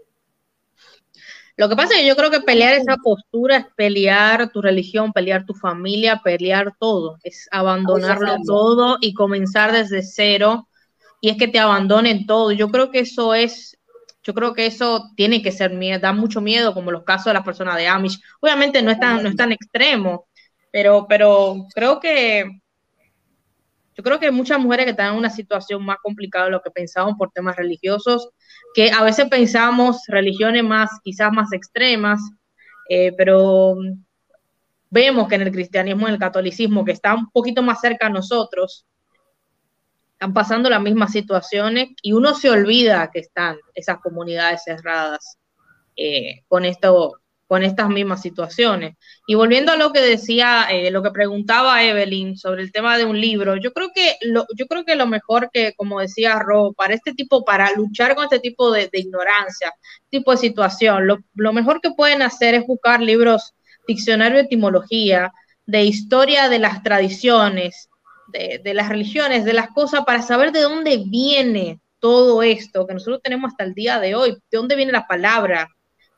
lo 1.56 1.68
que 1.68 1.76
pasa 1.76 1.94
es 1.94 2.00
que 2.00 2.06
yo 2.06 2.16
creo 2.16 2.30
que 2.30 2.40
pelear 2.40 2.72
esa 2.74 2.96
postura 2.96 3.58
es 3.58 3.66
pelear 3.74 4.50
tu 4.50 4.62
religión, 4.62 5.12
pelear 5.12 5.44
tu 5.44 5.52
familia, 5.52 6.22
pelear 6.24 6.74
todo, 6.78 7.18
es 7.22 7.48
abandonarlo 7.50 8.36
todo 8.46 8.96
y 9.00 9.12
comenzar 9.12 9.72
desde 9.72 10.02
cero 10.02 10.69
y 11.20 11.30
es 11.30 11.36
que 11.36 11.48
te 11.48 11.58
abandonen 11.58 12.26
todo. 12.26 12.52
Yo 12.52 12.68
creo 12.70 12.90
que 12.90 13.00
eso 13.00 13.34
es, 13.34 13.78
yo 14.22 14.34
creo 14.34 14.54
que 14.54 14.66
eso 14.66 15.10
tiene 15.16 15.42
que 15.42 15.52
ser 15.52 15.72
miedo, 15.72 16.00
da 16.00 16.12
mucho 16.12 16.40
miedo 16.40 16.74
como 16.74 16.90
los 16.90 17.04
casos 17.04 17.26
de 17.26 17.34
las 17.34 17.44
personas 17.44 17.76
de 17.76 17.88
Amish. 17.88 18.20
Obviamente 18.40 18.82
no 18.82 18.90
es 18.90 18.98
tan, 18.98 19.22
no 19.22 19.28
es 19.28 19.36
tan 19.36 19.52
extremo, 19.52 20.26
pero, 20.72 21.06
pero 21.08 21.66
creo 21.74 22.00
que 22.00 22.60
yo 23.96 24.04
creo 24.04 24.18
que 24.18 24.26
hay 24.26 24.32
muchas 24.32 24.58
mujeres 24.58 24.86
que 24.86 24.92
están 24.92 25.12
en 25.12 25.18
una 25.18 25.28
situación 25.28 25.84
más 25.84 25.98
complicada 26.02 26.46
de 26.46 26.52
lo 26.52 26.62
que 26.62 26.70
pensábamos 26.70 27.16
por 27.18 27.30
temas 27.32 27.56
religiosos, 27.56 28.30
que 28.72 28.90
a 28.90 29.02
veces 29.02 29.28
pensamos 29.28 30.02
religiones 30.08 30.64
más, 30.64 30.90
quizás 31.04 31.30
más 31.32 31.52
extremas, 31.52 32.18
eh, 32.88 33.12
pero 33.14 33.76
vemos 34.88 35.28
que 35.28 35.34
en 35.34 35.42
el 35.42 35.52
cristianismo, 35.52 36.06
en 36.06 36.14
el 36.14 36.18
catolicismo, 36.18 36.84
que 36.84 36.92
está 36.92 37.14
un 37.14 37.30
poquito 37.30 37.62
más 37.62 37.80
cerca 37.80 38.06
a 38.06 38.10
nosotros, 38.10 38.86
están 40.20 40.34
pasando 40.34 40.68
las 40.68 40.82
mismas 40.82 41.12
situaciones 41.12 41.88
y 42.02 42.12
uno 42.12 42.34
se 42.34 42.50
olvida 42.50 43.10
que 43.10 43.20
están 43.20 43.56
esas 43.74 44.00
comunidades 44.00 44.62
cerradas 44.62 45.38
eh, 45.96 46.42
con 46.46 46.66
esto, 46.66 47.14
con 47.46 47.62
estas 47.62 47.88
mismas 47.88 48.20
situaciones. 48.20 48.98
Y 49.26 49.34
volviendo 49.34 49.72
a 49.72 49.76
lo 49.76 49.94
que 49.94 50.02
decía, 50.02 50.66
eh, 50.70 50.90
lo 50.90 51.02
que 51.02 51.10
preguntaba 51.10 51.82
Evelyn 51.82 52.36
sobre 52.36 52.60
el 52.60 52.70
tema 52.70 52.98
de 52.98 53.06
un 53.06 53.18
libro, 53.18 53.56
yo 53.56 53.72
creo 53.72 53.92
que 53.94 54.16
lo, 54.20 54.44
yo 54.54 54.66
creo 54.66 54.84
que 54.84 54.94
lo 54.94 55.06
mejor 55.06 55.48
que, 55.50 55.72
como 55.74 56.00
decía 56.00 56.38
Ro, 56.38 56.74
para 56.74 56.92
este 56.92 57.14
tipo, 57.14 57.42
para 57.42 57.72
luchar 57.72 58.14
con 58.14 58.24
este 58.24 58.40
tipo 58.40 58.70
de, 58.70 58.90
ignorancia, 58.92 59.72
tipo 60.10 60.32
de 60.32 60.36
situación, 60.36 61.06
lo, 61.06 61.52
mejor 61.54 61.80
que 61.80 61.92
pueden 61.92 62.20
hacer 62.20 62.54
es 62.54 62.66
buscar 62.66 63.00
libros, 63.00 63.54
diccionario 63.88 64.36
de 64.36 64.44
etimología, 64.44 65.32
de 65.64 65.84
historia 65.84 66.50
de 66.50 66.58
las 66.58 66.82
tradiciones, 66.82 67.89
de, 68.32 68.74
las 68.74 68.88
religiones, 68.88 69.44
de 69.44 69.52
las 69.52 69.68
cosas, 69.68 70.04
para 70.04 70.22
saber 70.22 70.52
de 70.52 70.60
dónde 70.60 70.98
viene 71.06 71.80
todo 71.98 72.42
esto 72.42 72.86
que 72.86 72.94
nosotros 72.94 73.20
tenemos 73.22 73.50
hasta 73.50 73.64
el 73.64 73.74
día 73.74 74.00
de 74.00 74.14
hoy, 74.14 74.32
de 74.32 74.58
dónde 74.58 74.76
viene 74.76 74.92
la 74.92 75.06
palabra, 75.06 75.68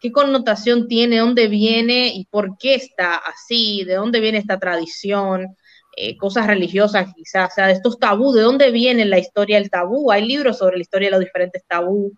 qué 0.00 0.12
connotación 0.12 0.88
tiene, 0.88 1.18
dónde 1.18 1.48
viene 1.48 2.08
y 2.14 2.26
por 2.26 2.56
qué 2.58 2.74
está 2.74 3.16
así, 3.16 3.84
de 3.84 3.94
dónde 3.94 4.20
viene 4.20 4.38
esta 4.38 4.58
tradición, 4.58 5.56
eh, 5.94 6.16
cosas 6.16 6.46
religiosas 6.46 7.12
quizás, 7.14 7.50
o 7.50 7.54
sea, 7.54 7.66
de 7.66 7.74
estos 7.74 7.98
tabú, 7.98 8.32
de 8.32 8.40
dónde 8.40 8.70
viene 8.70 9.04
la 9.04 9.18
historia 9.18 9.58
del 9.58 9.70
tabú. 9.70 10.10
Hay 10.10 10.26
libros 10.26 10.58
sobre 10.58 10.76
la 10.76 10.82
historia 10.82 11.08
de 11.08 11.12
los 11.12 11.20
diferentes 11.20 11.64
tabú. 11.66 12.12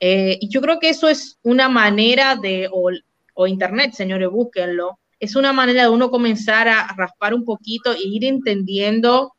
Eh, 0.00 0.38
y 0.40 0.48
yo 0.48 0.60
creo 0.60 0.80
que 0.80 0.88
eso 0.88 1.08
es 1.08 1.38
una 1.42 1.68
manera 1.68 2.34
de, 2.34 2.68
o, 2.72 3.46
internet, 3.46 3.92
señores, 3.92 4.28
búsquenlo, 4.28 4.98
es 5.18 5.36
una 5.36 5.52
manera 5.52 5.82
de 5.82 5.88
uno 5.90 6.10
comenzar 6.10 6.68
a 6.68 6.88
raspar 6.96 7.32
un 7.34 7.44
poquito 7.44 7.92
e 7.92 8.00
ir 8.02 8.24
entendiendo 8.24 9.34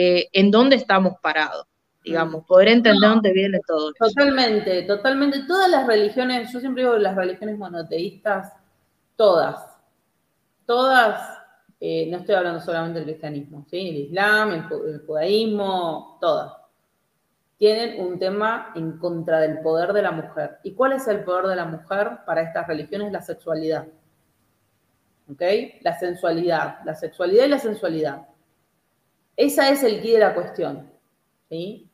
eh, 0.00 0.28
en 0.32 0.52
dónde 0.52 0.76
estamos 0.76 1.14
parados 1.20 1.66
digamos, 2.04 2.44
poder 2.46 2.68
entender 2.68 3.10
dónde 3.10 3.32
viene 3.32 3.60
todo. 3.66 3.92
Totalmente, 3.92 4.82
totalmente. 4.84 5.40
Todas 5.46 5.68
las 5.68 5.86
religiones, 5.86 6.50
yo 6.52 6.60
siempre 6.60 6.84
digo 6.84 6.96
las 6.96 7.16
religiones 7.16 7.58
monoteístas, 7.58 8.52
todas, 9.16 9.60
todas, 10.64 11.20
eh, 11.80 12.06
no 12.10 12.18
estoy 12.18 12.36
hablando 12.36 12.60
solamente 12.60 13.00
del 13.00 13.08
cristianismo, 13.08 13.66
¿sí? 13.68 13.88
el 13.88 13.96
islam, 13.96 14.52
el, 14.70 15.00
judaísmo, 15.04 16.16
todas, 16.20 16.52
tienen 17.58 18.00
un 18.00 18.20
tema 18.20 18.72
en 18.76 18.98
contra 18.98 19.40
del 19.40 19.58
poder 19.58 19.92
de 19.92 20.02
la 20.02 20.12
mujer. 20.12 20.58
¿Y 20.62 20.74
cuál 20.74 20.92
es 20.92 21.08
el 21.08 21.24
poder 21.24 21.46
de 21.46 21.56
la 21.56 21.64
mujer 21.64 22.20
para 22.24 22.42
estas 22.42 22.68
religiones? 22.68 23.12
La 23.12 23.20
sexualidad. 23.20 23.86
¿Ok? 25.30 25.42
La 25.82 25.98
sensualidad, 25.98 26.78
la 26.84 26.94
sexualidad 26.94 27.46
y 27.46 27.48
la 27.48 27.58
sensualidad. 27.58 28.28
Esa 29.38 29.70
es 29.70 29.82
el 29.82 30.02
quid 30.02 30.14
de 30.14 30.18
la 30.18 30.34
cuestión. 30.34 30.90
¿sí? 31.48 31.88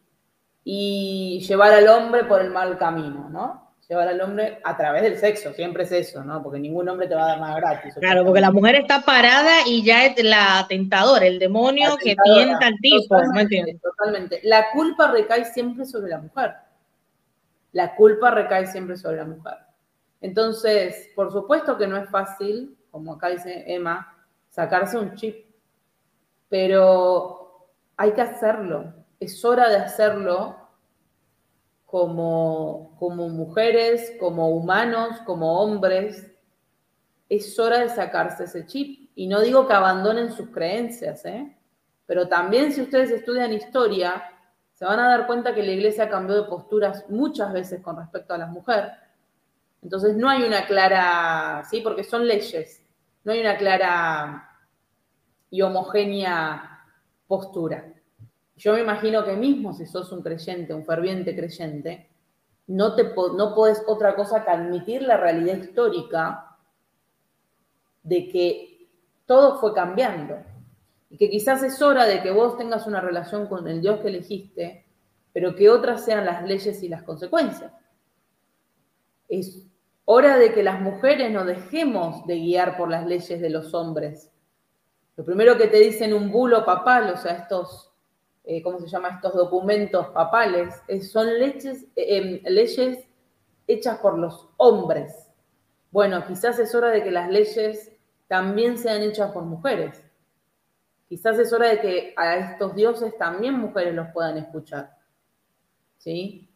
y 0.65 1.45
llevar 1.47 1.73
al 1.73 1.87
hombre 1.89 2.25
por 2.25 2.41
el 2.41 2.51
mal 2.51 2.79
camino, 2.79 3.29
¿no? 3.31 3.63
Llevar 3.87 4.09
al 4.09 4.21
hombre 4.23 4.61
a 4.65 4.75
través 4.79 5.03
del 5.03 5.19
sexo, 5.19 5.53
siempre 5.53 5.83
es 5.83 5.93
eso, 5.93 6.25
¿no? 6.25 6.43
Porque 6.43 6.59
ningún 6.59 6.89
hombre 6.89 7.07
te 7.07 7.15
va 7.15 7.25
a 7.25 7.29
dar 7.29 7.41
más 7.41 7.57
gratis. 7.57 7.95
Claro, 8.01 8.25
porque 8.25 8.41
la 8.41 8.51
mujer 8.51 8.77
está 8.77 9.03
parada 9.03 9.59
y 9.67 9.85
ya 9.85 10.07
es 10.07 10.25
la 10.25 10.65
tentadora, 10.67 11.27
el 11.27 11.39
demonio 11.39 11.99
que 12.03 12.17
tienta 12.25 12.67
al 12.67 12.79
tipo, 12.81 13.15
totalmente, 13.15 13.79
Totalmente. 13.83 14.41
La 14.45 14.71
culpa 14.73 15.11
recae 15.11 15.45
siempre 15.45 15.85
sobre 15.85 16.09
la 16.09 16.19
mujer. 16.19 16.55
La 17.73 17.95
culpa 17.95 18.31
recae 18.31 18.67
siempre 18.67 18.97
sobre 18.97 19.19
la 19.19 19.27
mujer. 19.27 19.59
Entonces, 20.23 21.11
por 21.15 21.31
supuesto 21.31 21.77
que 21.77 21.87
no 21.87 21.99
es 21.99 22.09
fácil, 22.09 22.75
como 22.91 23.13
acá 23.13 23.29
dice 23.29 23.65
Emma, 23.67 24.17
sacarse 24.49 24.97
un 24.97 25.15
chip, 25.15 25.45
pero 26.49 27.69
hay 27.97 28.13
que 28.13 28.21
hacerlo 28.21 29.05
es 29.25 29.45
hora 29.45 29.69
de 29.69 29.77
hacerlo 29.77 30.57
como, 31.87 32.97
como 32.99 33.29
mujeres, 33.29 34.13
como 34.19 34.51
humanos, 34.51 35.19
como 35.25 35.61
hombres. 35.61 36.31
Es 37.29 37.59
hora 37.59 37.81
de 37.81 37.89
sacarse 37.89 38.45
ese 38.45 38.67
chip. 38.67 39.11
Y 39.15 39.27
no 39.27 39.41
digo 39.41 39.67
que 39.67 39.73
abandonen 39.73 40.33
sus 40.33 40.51
creencias, 40.51 41.25
¿eh? 41.25 41.57
pero 42.07 42.29
también 42.29 42.73
si 42.73 42.83
ustedes 42.83 43.11
estudian 43.11 43.53
historia, 43.53 44.25
se 44.75 44.85
van 44.85 45.01
a 45.01 45.09
dar 45.09 45.27
cuenta 45.27 45.55
que 45.55 45.63
la 45.63 45.71
iglesia 45.71 46.11
cambió 46.11 46.35
de 46.37 46.49
posturas 46.49 47.09
muchas 47.09 47.53
veces 47.53 47.81
con 47.81 47.97
respecto 47.97 48.35
a 48.35 48.39
las 48.39 48.51
mujeres. 48.51 48.93
Entonces 49.83 50.17
no 50.17 50.29
hay 50.29 50.43
una 50.43 50.67
clara, 50.67 51.63
¿sí? 51.71 51.81
Porque 51.81 52.03
son 52.03 52.27
leyes, 52.27 52.85
no 53.23 53.33
hay 53.33 53.41
una 53.41 53.57
clara 53.57 54.54
y 55.55 55.63
homogénea 55.63 56.85
postura. 57.29 57.95
Yo 58.57 58.73
me 58.73 58.81
imagino 58.81 59.25
que 59.25 59.37
mismo 59.37 59.73
si 59.73 59.87
sos 59.87 60.11
un 60.11 60.21
creyente, 60.21 60.75
un 60.75 60.85
ferviente 60.85 61.33
creyente, 61.33 62.11
no, 62.67 62.97
te, 62.97 63.05
no 63.15 63.55
podés 63.55 63.81
otra 63.87 64.17
cosa 64.17 64.45
que 64.45 64.51
admitir 64.51 65.03
la 65.03 65.17
realidad 65.17 65.59
histórica 65.59 66.57
de 68.03 68.29
que 68.29 68.89
todo 69.27 69.61
fue 69.61 69.73
cambiando. 69.73 70.39
Y 71.09 71.19
que 71.19 71.31
quizás 71.31 71.63
es 71.63 71.81
hora 71.81 72.05
de 72.05 72.21
que 72.21 72.33
vos 72.33 72.59
tengas 72.59 72.89
una 72.89 73.01
relación 73.01 73.47
con 73.47 73.69
el 73.69 73.81
Dios 73.81 74.01
que 74.01 74.09
elegiste, 74.09 74.87
pero 75.33 75.55
que 75.55 75.71
otras 75.71 76.05
sean 76.05 76.25
las 76.25 76.43
leyes 76.43 76.83
y 76.83 76.89
las 76.89 77.05
consecuencias. 77.05 77.73
Es 79.29 79.69
hora 80.05 80.37
de 80.37 80.53
que 80.53 80.65
las 80.65 80.81
mujeres 80.81 81.31
no 81.31 81.45
dejemos 81.45 82.27
de 82.27 82.41
guiar 82.41 82.77
por 82.77 82.91
las 82.91 83.07
leyes 83.07 83.41
de 83.41 83.51
los 83.51 83.73
hombres. 83.73 84.33
Lo 85.17 85.25
primero 85.25 85.57
que 85.57 85.69
te 85.69 85.79
dicen 85.79 86.13
un 86.13 86.31
bulo 86.31 86.65
papal, 86.65 87.11
o 87.11 87.17
sea, 87.17 87.33
estos 87.33 87.95
eh, 88.47 88.63
¿cómo 88.63 88.79
se 88.79 88.89
llama? 88.89 89.09
Estos 89.09 89.35
documentos 89.35 90.09
papales, 90.09 90.75
son 91.11 91.27
leyes, 91.39 91.87
eh, 91.97 92.19
em, 92.19 92.43
leyes 92.45 93.09
hechas 93.67 93.99
por 93.99 94.19
los 94.19 94.51
hombres. 94.59 95.31
Bueno, 95.91 96.27
quizás 96.27 96.59
es 96.59 96.75
hora 96.75 96.91
de 96.91 97.03
que 97.03 97.11
las 97.11 97.31
leyes 97.31 97.91
también 98.29 98.77
sean 98.77 99.03
hechas 99.03 99.33
por 99.33 99.45
mujeres. 99.45 100.03
Quizás 101.09 101.39
es 101.39 101.53
hora 101.55 101.69
de 101.69 101.81
que 101.81 102.15
a 102.17 102.37
estos 102.37 102.75
dioses 102.75 103.17
también 103.17 103.59
mujeres 103.59 103.95
los 103.95 104.09
puedan 104.09 104.37
escuchar. 104.37 104.95
¿Sí? 105.97 106.51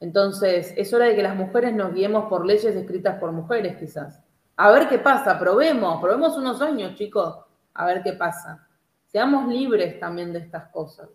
Entonces, 0.00 0.74
es 0.76 0.92
hora 0.92 1.06
de 1.06 1.14
que 1.14 1.22
las 1.22 1.36
mujeres 1.36 1.72
nos 1.72 1.94
guiemos 1.94 2.24
por 2.28 2.44
leyes 2.44 2.74
escritas 2.74 3.20
por 3.20 3.30
mujeres, 3.30 3.76
quizás. 3.76 4.20
A 4.56 4.72
ver 4.72 4.88
qué 4.88 4.98
pasa, 4.98 5.38
probemos, 5.38 6.00
probemos 6.00 6.36
unos 6.36 6.60
años, 6.60 6.96
chicos, 6.96 7.36
a 7.74 7.86
ver 7.86 8.02
qué 8.02 8.12
pasa. 8.12 8.66
Seamos 9.06 9.46
libres 9.46 10.00
también 10.00 10.32
de 10.32 10.40
estas 10.40 10.70
cosas. 10.70 11.08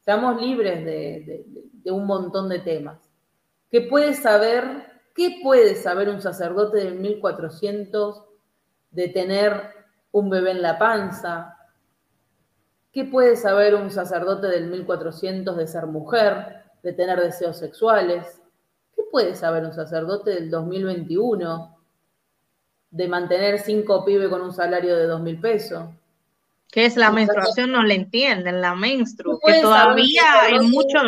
Seamos 0.00 0.40
libres 0.40 0.84
de, 0.84 1.44
un 1.90 2.06
montón 2.06 2.48
de 2.48 2.60
temas. 2.60 2.98
¿Qué 3.70 3.82
puede 3.82 4.14
saber, 4.14 4.64
qué 5.14 5.40
puede 5.42 5.74
saber 5.74 6.08
un 6.08 6.22
sacerdote 6.22 6.78
del 6.78 6.94
1400 6.94 8.24
de 8.90 9.08
tener 9.08 9.70
un 10.12 10.30
bebé 10.30 10.52
en 10.52 10.62
la 10.62 10.78
panza? 10.78 11.58
¿Qué 12.92 13.04
puede 13.04 13.36
saber 13.36 13.74
un 13.74 13.90
sacerdote 13.90 14.46
del 14.46 14.68
1400 14.68 15.56
de 15.56 15.66
ser 15.66 15.86
mujer, 15.86 16.64
de 16.82 16.92
tener 16.92 17.20
deseos 17.20 17.58
sexuales? 17.58 18.40
¿Qué 18.94 19.02
puede 19.10 19.34
saber 19.34 19.64
un 19.64 19.74
sacerdote 19.74 20.30
del 20.30 20.50
2021 20.50 21.75
de 22.90 23.08
mantener 23.08 23.58
cinco 23.60 24.04
pibes 24.04 24.28
con 24.28 24.42
un 24.42 24.52
salario 24.52 24.96
de 24.96 25.06
dos 25.06 25.20
mil 25.20 25.40
pesos? 25.40 25.88
¿Qué 26.70 26.84
es 26.84 26.96
la 26.96 27.10
menstruación? 27.10 27.72
No 27.72 27.82
le 27.82 27.94
entienden, 27.94 28.60
la 28.60 28.74
menstru, 28.74 29.38
que 29.44 29.60
todavía 29.60 30.48
en 30.50 30.70
muchos, 30.70 31.02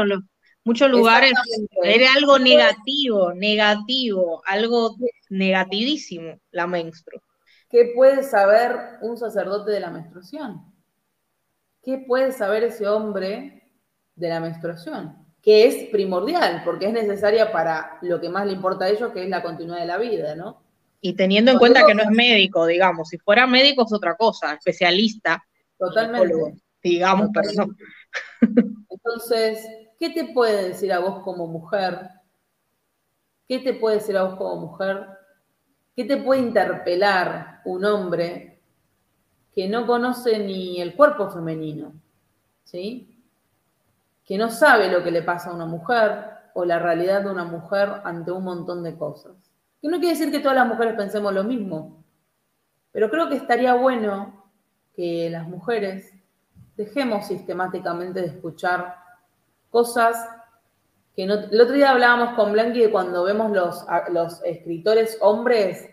muchos 0.65 0.91
lugares 0.91 1.33
era 1.83 2.13
algo 2.15 2.39
negativo, 2.39 3.33
negativo, 3.35 4.43
algo 4.47 4.97
negativísimo, 5.29 6.39
la 6.53 6.67
menstru. 6.67 7.21
¿Qué 7.71 7.93
puede 7.95 8.23
saber 8.23 8.99
un 9.03 9.19
sacerdote 9.19 9.71
de 9.73 9.81
la 9.81 9.91
menstruación? 9.91 10.63
¿Qué 11.83 11.99
puede 12.07 12.33
saber 12.33 12.65
ese 12.65 12.89
hombre 12.89 13.63
de 14.15 14.29
la 14.29 14.41
menstruación? 14.41 15.27
Que 15.43 15.67
es 15.67 15.91
primordial, 15.91 16.63
porque 16.65 16.87
es 16.87 16.93
necesaria 16.93 17.53
para 17.53 17.99
lo 18.03 18.21
que 18.21 18.29
más 18.31 18.47
le 18.47 18.53
importa 18.53 18.87
a 18.87 18.89
ellos, 18.89 19.13
que 19.13 19.23
es 19.23 19.29
la 19.29 19.43
continuidad 19.43 19.81
de 19.81 19.87
la 19.87 19.99
vida, 19.99 20.35
¿no? 20.35 20.63
Y 21.01 21.15
teniendo 21.15 21.53
en 21.53 21.59
cuenta 21.59 21.87
que 21.87 21.95
no 21.95 22.03
es 22.03 22.11
médico, 22.11 22.67
digamos, 22.67 23.09
si 23.09 23.19
fuera 23.19 23.47
médico 23.47 23.85
es 23.85 23.93
otra 23.93 24.17
cosa, 24.17 24.55
especialista, 24.55 25.43
Totalmente. 25.79 26.61
Digamos, 26.83 27.31
pero 27.33 27.49
no. 27.57 27.77
Entonces, 28.91 29.67
¿qué 29.99 30.11
te 30.11 30.33
puede 30.33 30.69
decir 30.69 30.93
a 30.93 30.99
vos 30.99 31.23
como 31.23 31.47
mujer? 31.47 32.11
¿Qué 33.47 33.61
te 33.61 33.75
puede 33.75 33.97
decir 33.97 34.17
a 34.17 34.25
vos 34.25 34.37
como 34.37 34.57
mujer? 34.67 35.07
¿Qué 35.95 36.05
te 36.05 36.17
puede 36.19 36.41
interpelar 36.41 37.63
un 37.65 37.85
hombre 37.85 38.61
que 39.53 39.69
no 39.69 39.87
conoce 39.87 40.39
ni 40.39 40.81
el 40.81 40.95
cuerpo 40.95 41.31
femenino? 41.31 41.95
¿Sí? 42.65 43.25
Que 44.25 44.37
no 44.37 44.51
sabe 44.51 44.91
lo 44.91 45.03
que 45.03 45.11
le 45.11 45.23
pasa 45.23 45.51
a 45.51 45.55
una 45.55 45.67
mujer 45.67 46.25
o 46.55 46.65
la 46.65 46.79
realidad 46.79 47.23
de 47.23 47.31
una 47.31 47.45
mujer 47.45 47.89
ante 48.05 48.31
un 48.31 48.45
montón 48.45 48.83
de 48.83 48.97
cosas. 48.97 49.48
Que 49.81 49.89
no 49.89 49.99
quiere 49.99 50.19
decir 50.19 50.33
que 50.33 50.41
todas 50.41 50.57
las 50.57 50.67
mujeres 50.67 50.95
pensemos 50.95 51.33
lo 51.33 51.45
mismo, 51.45 52.05
pero 52.93 53.11
creo 53.11 53.29
que 53.29 53.37
estaría 53.37 53.75
bueno 53.75 54.51
que 54.95 55.31
las 55.31 55.47
mujeres 55.47 56.13
dejemos 56.77 57.27
sistemáticamente 57.27 58.21
de 58.21 58.27
escuchar 58.27 58.97
cosas 59.71 60.17
que 61.15 61.27
no... 61.27 61.35
El 61.35 61.61
otro 61.61 61.75
día 61.75 61.91
hablábamos 61.91 62.35
con 62.35 62.53
Blanqui 62.53 62.81
de 62.81 62.91
cuando 62.91 63.25
vemos 63.25 63.53
los, 63.53 63.85
los 64.13 64.43
escritores 64.45 65.19
hombres 65.21 65.89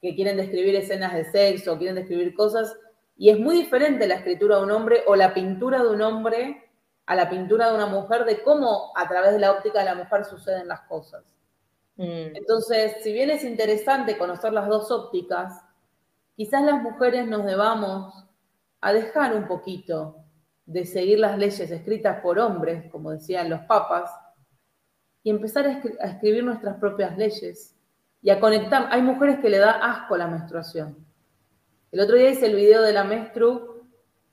que 0.00 0.14
quieren 0.14 0.36
describir 0.36 0.74
escenas 0.76 1.14
de 1.14 1.24
sexo, 1.30 1.78
quieren 1.78 1.96
describir 1.96 2.34
cosas, 2.34 2.76
y 3.16 3.30
es 3.30 3.38
muy 3.38 3.56
diferente 3.56 4.06
la 4.06 4.14
escritura 4.14 4.56
de 4.56 4.62
un 4.62 4.70
hombre 4.70 5.02
o 5.06 5.16
la 5.16 5.34
pintura 5.34 5.82
de 5.82 5.88
un 5.88 6.02
hombre 6.02 6.70
a 7.06 7.14
la 7.16 7.28
pintura 7.28 7.68
de 7.68 7.74
una 7.74 7.86
mujer, 7.86 8.24
de 8.24 8.42
cómo 8.42 8.92
a 8.94 9.08
través 9.08 9.32
de 9.32 9.40
la 9.40 9.52
óptica 9.52 9.80
de 9.80 9.86
la 9.86 9.94
mujer 9.94 10.24
suceden 10.24 10.68
las 10.68 10.80
cosas. 10.82 11.24
Mm. 11.98 12.36
Entonces, 12.36 12.96
si 13.02 13.12
bien 13.12 13.28
es 13.28 13.44
interesante 13.44 14.16
conocer 14.16 14.52
las 14.52 14.68
dos 14.68 14.90
ópticas, 14.90 15.60
quizás 16.36 16.62
las 16.62 16.80
mujeres 16.80 17.26
nos 17.26 17.44
debamos 17.44 18.24
a 18.80 18.92
dejar 18.92 19.34
un 19.34 19.46
poquito 19.46 20.16
de 20.64 20.86
seguir 20.86 21.18
las 21.18 21.36
leyes 21.36 21.70
escritas 21.70 22.20
por 22.20 22.38
hombres, 22.38 22.90
como 22.92 23.10
decían 23.10 23.50
los 23.50 23.60
papas, 23.62 24.10
y 25.24 25.30
empezar 25.30 25.66
a, 25.66 26.06
escribir 26.06 26.44
nuestras 26.44 26.76
propias 26.78 27.18
leyes 27.18 27.74
y 28.22 28.30
a 28.30 28.38
conectar. 28.38 28.86
Hay 28.92 29.02
mujeres 29.02 29.40
que 29.40 29.50
le 29.50 29.58
da 29.58 29.72
asco 29.72 30.16
la 30.16 30.28
menstruación. 30.28 31.04
El 31.90 32.00
otro 32.00 32.16
día 32.16 32.30
hice 32.30 32.46
el 32.46 32.54
video 32.54 32.82
de 32.82 32.92
la 32.92 33.02
menstru 33.02 33.82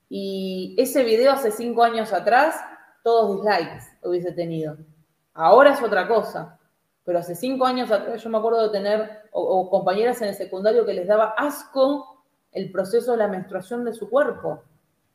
y 0.08 0.76
ese 0.78 1.04
video 1.04 1.32
hace 1.32 1.50
cinco 1.50 1.84
años 1.84 2.14
atrás, 2.14 2.56
todos 3.04 3.42
dislikes 3.42 3.86
hubiese 4.04 4.32
tenido. 4.34 4.78
Ahora 5.34 5.72
es 5.72 5.82
otra 5.82 6.08
cosa. 6.08 6.60
Pero 7.06 7.20
hace 7.20 7.36
cinco 7.36 7.66
años 7.66 7.92
atrás 7.92 8.22
yo 8.22 8.30
me 8.30 8.40
acuerdo 8.40 8.64
de 8.64 8.78
tener 8.78 9.30
o 9.32 9.70
compañeras 9.70 10.22
en 10.22 10.30
el 10.30 10.36
secundario 10.36 10.86
que 10.86 10.94
les 10.94 11.08
daba 11.08 11.36
asco 11.38 12.16
el 12.56 12.72
proceso 12.72 13.12
de 13.12 13.18
la 13.18 13.28
menstruación 13.28 13.86
de 13.86 13.94
su 13.94 14.10
cuerpo. 14.10 14.64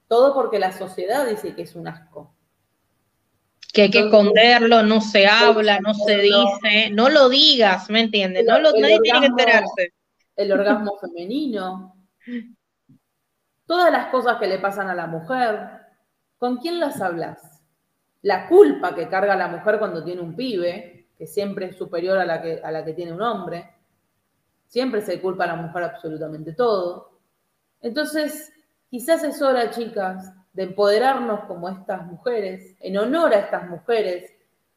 Todo 0.06 0.34
porque 0.34 0.58
la 0.58 0.72
sociedad 0.72 1.26
dice 1.26 1.54
que 1.54 1.62
es 1.62 1.74
un 1.74 1.88
asco. 1.88 2.34
Que 3.72 3.82
hay 3.82 3.90
que 3.90 4.00
esconderlo, 4.00 4.82
no 4.82 5.00
se 5.00 5.26
habla, 5.26 5.80
no 5.80 5.94
se 5.94 6.18
dice, 6.18 6.90
no 6.92 7.08
lo 7.08 7.28
digas, 7.28 7.88
¿me 7.88 8.00
entiendes? 8.00 8.44
No 8.44 8.58
lo, 8.58 8.72
nadie 8.72 9.00
tiene 9.00 9.20
que 9.20 9.26
enterarse. 9.26 9.94
El 10.36 10.52
orgasmo 10.52 10.98
femenino, 10.98 11.94
todas 13.66 13.92
las 13.92 14.06
cosas 14.08 14.38
que 14.38 14.48
le 14.48 14.58
pasan 14.58 14.88
a 14.88 14.94
la 14.94 15.06
mujer, 15.06 15.60
¿con 16.36 16.56
quién 16.58 16.80
las 16.80 17.00
hablas? 17.00 17.62
La 18.22 18.48
culpa 18.48 18.94
que 18.94 19.08
carga 19.08 19.36
la 19.36 19.48
mujer 19.48 19.78
cuando 19.78 20.02
tiene 20.02 20.20
un 20.20 20.34
pibe, 20.34 20.99
que 21.20 21.26
siempre 21.26 21.66
es 21.66 21.76
superior 21.76 22.16
a 22.16 22.24
la 22.24 22.40
que, 22.40 22.62
a 22.64 22.72
la 22.72 22.82
que 22.82 22.94
tiene 22.94 23.12
un 23.12 23.20
hombre, 23.20 23.74
siempre 24.66 25.02
se 25.02 25.20
culpa 25.20 25.44
a 25.44 25.48
la 25.48 25.56
mujer 25.56 25.82
absolutamente 25.82 26.54
todo. 26.54 27.10
Entonces, 27.82 28.50
quizás 28.88 29.22
es 29.22 29.42
hora, 29.42 29.68
chicas, 29.68 30.32
de 30.54 30.62
empoderarnos 30.62 31.40
como 31.40 31.68
estas 31.68 32.06
mujeres, 32.06 32.74
en 32.80 32.96
honor 32.96 33.34
a 33.34 33.40
estas 33.40 33.68
mujeres, 33.68 34.32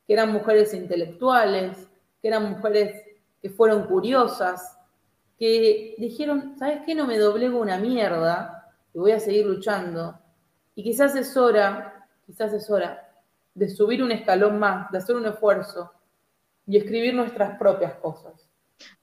que 0.06 0.12
eran 0.12 0.34
mujeres 0.34 0.74
intelectuales, 0.74 1.88
que 2.22 2.28
eran 2.28 2.52
mujeres 2.52 3.02
que 3.42 3.50
fueron 3.50 3.84
curiosas, 3.88 4.78
que 5.40 5.96
dijeron, 5.98 6.58
¿sabes 6.60 6.82
qué? 6.86 6.94
No 6.94 7.08
me 7.08 7.18
doblego 7.18 7.62
una 7.62 7.78
mierda 7.78 8.70
y 8.94 9.00
voy 9.00 9.14
a 9.14 9.20
seguir 9.22 9.46
luchando. 9.46 10.20
Y 10.76 10.84
quizás 10.84 11.16
es 11.16 11.38
hora, 11.38 12.06
quizás 12.26 12.52
es 12.52 12.70
hora 12.70 13.10
de 13.54 13.70
subir 13.70 14.04
un 14.04 14.12
escalón 14.12 14.60
más, 14.60 14.92
de 14.92 14.98
hacer 14.98 15.16
un 15.16 15.26
esfuerzo 15.26 15.94
y 16.66 16.78
escribir 16.78 17.14
nuestras 17.14 17.58
propias 17.58 17.96
cosas. 17.96 18.50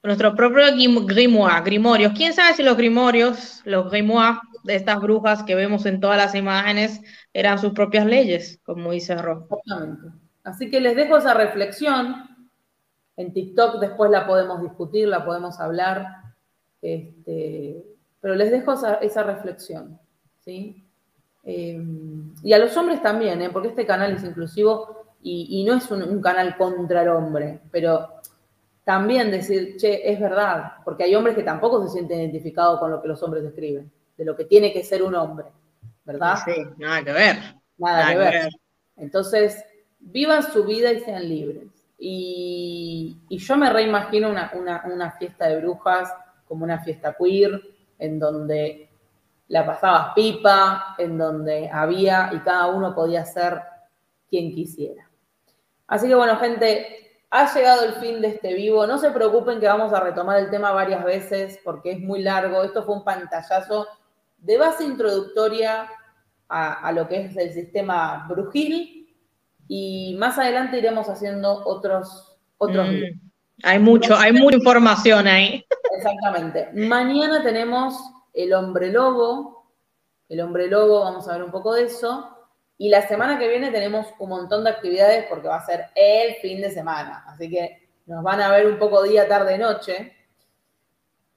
Nuestro 0.03 0.35
propio 0.35 0.65
grimoire, 1.05 1.61
grimorios. 1.63 2.13
¿Quién 2.13 2.33
sabe 2.33 2.53
si 2.53 2.63
los 2.63 2.77
grimorios, 2.77 3.61
los 3.65 3.89
grimoires 3.89 4.39
de 4.63 4.75
estas 4.75 4.99
brujas 4.99 5.43
que 5.43 5.55
vemos 5.55 5.85
en 5.85 5.99
todas 5.99 6.17
las 6.17 6.35
imágenes, 6.35 7.01
eran 7.33 7.59
sus 7.59 7.73
propias 7.73 8.05
leyes, 8.05 8.59
como 8.63 8.91
dice 8.91 9.15
Ro? 9.15 9.47
Exactamente. 9.49 10.07
Así 10.43 10.69
que 10.69 10.81
les 10.81 10.95
dejo 10.95 11.17
esa 11.17 11.33
reflexión. 11.33 12.15
En 13.15 13.33
TikTok 13.33 13.79
después 13.79 14.09
la 14.09 14.25
podemos 14.25 14.61
discutir, 14.61 15.07
la 15.07 15.23
podemos 15.23 15.59
hablar. 15.59 16.07
Este, 16.81 17.83
pero 18.19 18.35
les 18.35 18.51
dejo 18.51 18.73
esa, 18.73 19.23
reflexión. 19.23 19.99
¿sí? 20.39 20.83
Eh, 21.43 21.83
y 22.43 22.53
a 22.53 22.59
los 22.59 22.75
hombres 22.77 23.01
también, 23.01 23.41
¿eh? 23.41 23.49
porque 23.51 23.69
este 23.69 23.85
canal 23.85 24.13
es 24.13 24.23
inclusivo 24.23 25.00
y, 25.23 25.63
no 25.65 25.75
es 25.75 25.89
un 25.91 26.21
canal 26.21 26.57
contra 26.57 27.03
el 27.03 27.09
hombre, 27.09 27.59
pero 27.71 28.21
también 28.83 29.29
decir, 29.29 29.77
che, 29.77 30.11
es 30.11 30.19
verdad, 30.19 30.73
porque 30.83 31.03
hay 31.03 31.15
hombres 31.15 31.35
que 31.35 31.43
tampoco 31.43 31.83
se 31.83 31.93
sienten 31.93 32.19
identificados 32.19 32.79
con 32.79 32.91
lo 32.91 33.01
que 33.01 33.07
los 33.07 33.21
hombres 33.21 33.43
escriben, 33.43 33.91
de 34.17 34.25
lo 34.25 34.35
que 34.35 34.45
tiene 34.45 34.73
que 34.73 34.83
ser 34.83 35.03
un 35.03 35.15
hombre, 35.15 35.47
¿verdad? 36.03 36.37
Sí, 36.43 36.53
nada 36.77 37.03
que 37.03 37.11
ver. 37.11 37.37
Nada, 37.77 38.11
que, 38.11 38.17
ver. 38.17 38.49
Entonces, 38.97 39.63
vivan 39.99 40.43
su 40.43 40.63
vida 40.63 40.91
y 40.91 40.99
sean 40.99 41.27
libres. 41.27 41.67
Y, 41.97 43.19
yo 43.29 43.57
me 43.57 43.71
reimagino 43.71 44.29
una, 44.29 44.51
una, 44.85 45.11
fiesta 45.11 45.47
de 45.47 45.61
brujas 45.61 46.11
como 46.47 46.63
una 46.63 46.79
fiesta 46.79 47.15
queer, 47.17 47.61
en 47.99 48.19
donde 48.19 48.89
la 49.47 49.65
pasabas 49.65 50.13
pipa, 50.15 50.95
en 50.97 51.17
donde 51.17 51.69
había 51.71 52.31
y 52.33 52.39
cada 52.39 52.67
uno 52.67 52.95
podía 52.95 53.23
ser 53.25 53.61
quien 54.27 54.53
quisiera. 54.53 55.10
Así 55.91 56.07
que 56.07 56.15
bueno, 56.15 56.37
gente, 56.37 57.19
ha 57.31 57.53
llegado 57.53 57.83
el 57.83 57.95
fin 57.95 58.21
de 58.21 58.29
este 58.29 58.53
vivo. 58.53 58.87
No 58.87 58.97
se 58.97 59.11
preocupen 59.11 59.59
que 59.59 59.67
vamos 59.67 59.91
a 59.91 59.99
retomar 59.99 60.39
el 60.39 60.49
tema 60.49 60.71
varias 60.71 61.03
veces 61.03 61.59
porque 61.65 61.91
es 61.91 61.99
muy 61.99 62.23
largo. 62.23 62.63
Esto 62.63 62.83
fue 62.83 62.95
un 62.95 63.03
pantallazo 63.03 63.87
de 64.37 64.57
base 64.57 64.85
introductoria 64.85 65.89
a, 66.47 66.91
lo 66.93 67.09
que 67.09 67.25
es 67.25 67.35
el 67.35 67.51
sistema 67.51 68.25
brujil 68.29 69.13
y 69.67 70.15
más 70.17 70.39
adelante 70.39 70.77
iremos 70.77 71.09
haciendo 71.09 71.61
otros, 71.65 72.37
otros 72.57 72.87
mm, 72.87 73.29
Hay 73.63 73.79
mucho, 73.79 74.15
hay 74.15 74.31
mucha 74.31 74.55
información 74.55 75.27
ahí. 75.27 75.65
Exactamente. 75.97 76.69
Mañana 76.73 77.43
tenemos 77.43 77.97
el 78.33 78.53
hombre 78.53 78.93
lobo. 78.93 79.73
El 80.29 80.39
hombre 80.39 80.67
lobo, 80.67 81.01
vamos 81.01 81.27
a 81.27 81.33
ver 81.33 81.43
un 81.43 81.51
poco 81.51 81.73
de 81.73 81.83
eso. 81.83 82.40
Y 82.81 82.89
la 82.89 83.07
semana 83.07 83.37
que 83.37 83.47
viene 83.47 83.69
tenemos 83.69 84.07
un 84.17 84.29
montón 84.29 84.63
de 84.63 84.71
actividades 84.71 85.27
porque 85.29 85.47
va 85.47 85.57
a 85.57 85.65
ser 85.67 85.89
el 85.93 86.33
fin 86.37 86.61
de 86.61 86.71
semana. 86.71 87.23
Así 87.27 87.47
que 87.47 87.87
nos 88.07 88.23
van 88.23 88.41
a 88.41 88.49
ver 88.49 88.65
un 88.65 88.79
poco 88.79 89.03
día, 89.03 89.27
tarde, 89.27 89.59
noche. 89.59 90.17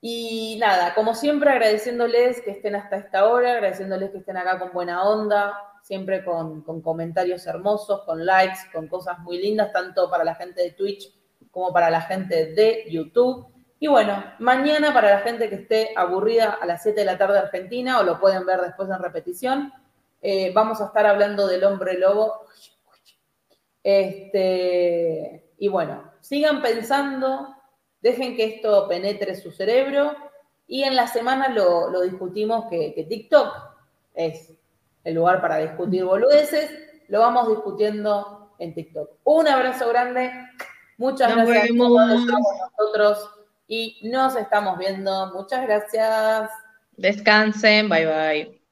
Y 0.01 0.57
nada, 0.59 0.95
como 0.95 1.15
siempre 1.15 1.51
agradeciéndoles 1.51 2.41
que 2.41 2.53
estén 2.53 2.77
hasta 2.77 2.97
esta 2.97 3.27
hora, 3.27 3.53
agradeciéndoles 3.53 4.11
que 4.11 4.19
estén 4.21 4.39
acá 4.39 4.59
con 4.59 4.73
buena 4.73 5.05
onda, 5.05 5.53
siempre 5.83 6.25
con, 6.25 6.63
comentarios 6.63 7.47
hermosos, 7.47 8.05
con 8.07 8.25
likes, 8.25 8.61
con 8.73 8.89
cosas 8.89 9.19
muy 9.19 9.37
lindas, 9.37 9.71
tanto 9.71 10.09
para 10.09 10.25
la 10.25 10.37
gente 10.37 10.63
de 10.63 10.71
Twitch 10.71 11.13
como 11.51 11.75
para 11.75 11.91
la 11.91 12.01
gente 12.01 12.55
de 12.55 12.87
YouTube. 12.89 13.49
Y 13.79 13.89
bueno, 13.89 14.25
mañana 14.39 14.95
para 14.95 15.11
la 15.11 15.19
gente 15.19 15.51
que 15.51 15.57
esté 15.57 15.91
aburrida 15.95 16.57
a 16.59 16.65
las 16.65 16.83
7 16.83 17.01
de 17.01 17.05
la 17.05 17.19
tarde 17.19 17.39
Argentina, 17.39 18.01
o 18.01 18.03
lo 18.03 18.19
pueden 18.19 18.47
ver 18.47 18.63
después 18.63 18.89
en 18.89 19.03
repetición, 19.03 19.75
eh, 20.27 20.53
vamos 20.55 20.81
a 20.81 20.87
estar 20.87 21.05
hablando 21.05 21.47
del 21.47 21.65
hombre 21.65 21.99
lobo. 21.99 22.47
Este, 23.83 25.53
y 25.59 25.69
bueno, 25.69 26.13
sigan 26.21 26.63
pensando, 26.63 27.55
dejen 28.01 28.35
que 28.35 28.45
esto 28.57 28.89
penetre 28.89 29.35
su 29.35 29.53
cerebro 29.53 30.17
y 30.67 30.85
en 30.85 30.97
la 30.97 31.09
semana 31.09 31.51
lo, 31.51 32.01
discutimos 32.01 32.71
que, 32.71 33.07
TikTok 33.07 33.55
es 34.15 34.51
el 35.05 35.15
lugar 35.15 35.43
para 35.43 35.59
discutir 35.59 36.07
boludeces, 36.07 36.71
lo 37.09 37.21
vamos 37.21 37.51
discutiendo 37.51 38.55
en 38.59 38.73
TikTok. 38.73 39.19
Un 39.25 39.47
abrazo 39.47 39.91
grande, 39.91 40.33
muchas 40.97 41.37
gracias 41.37 41.69
por 41.77 41.91
nosotros 41.91 43.31
y 43.69 44.01
nos 44.05 44.37
estamos 44.37 44.79
viendo. 44.79 45.35
Muchas 45.35 45.67
gracias. 45.67 46.49
Descansen, 46.97 47.91
bye 47.91 48.07
bye. 48.07 48.64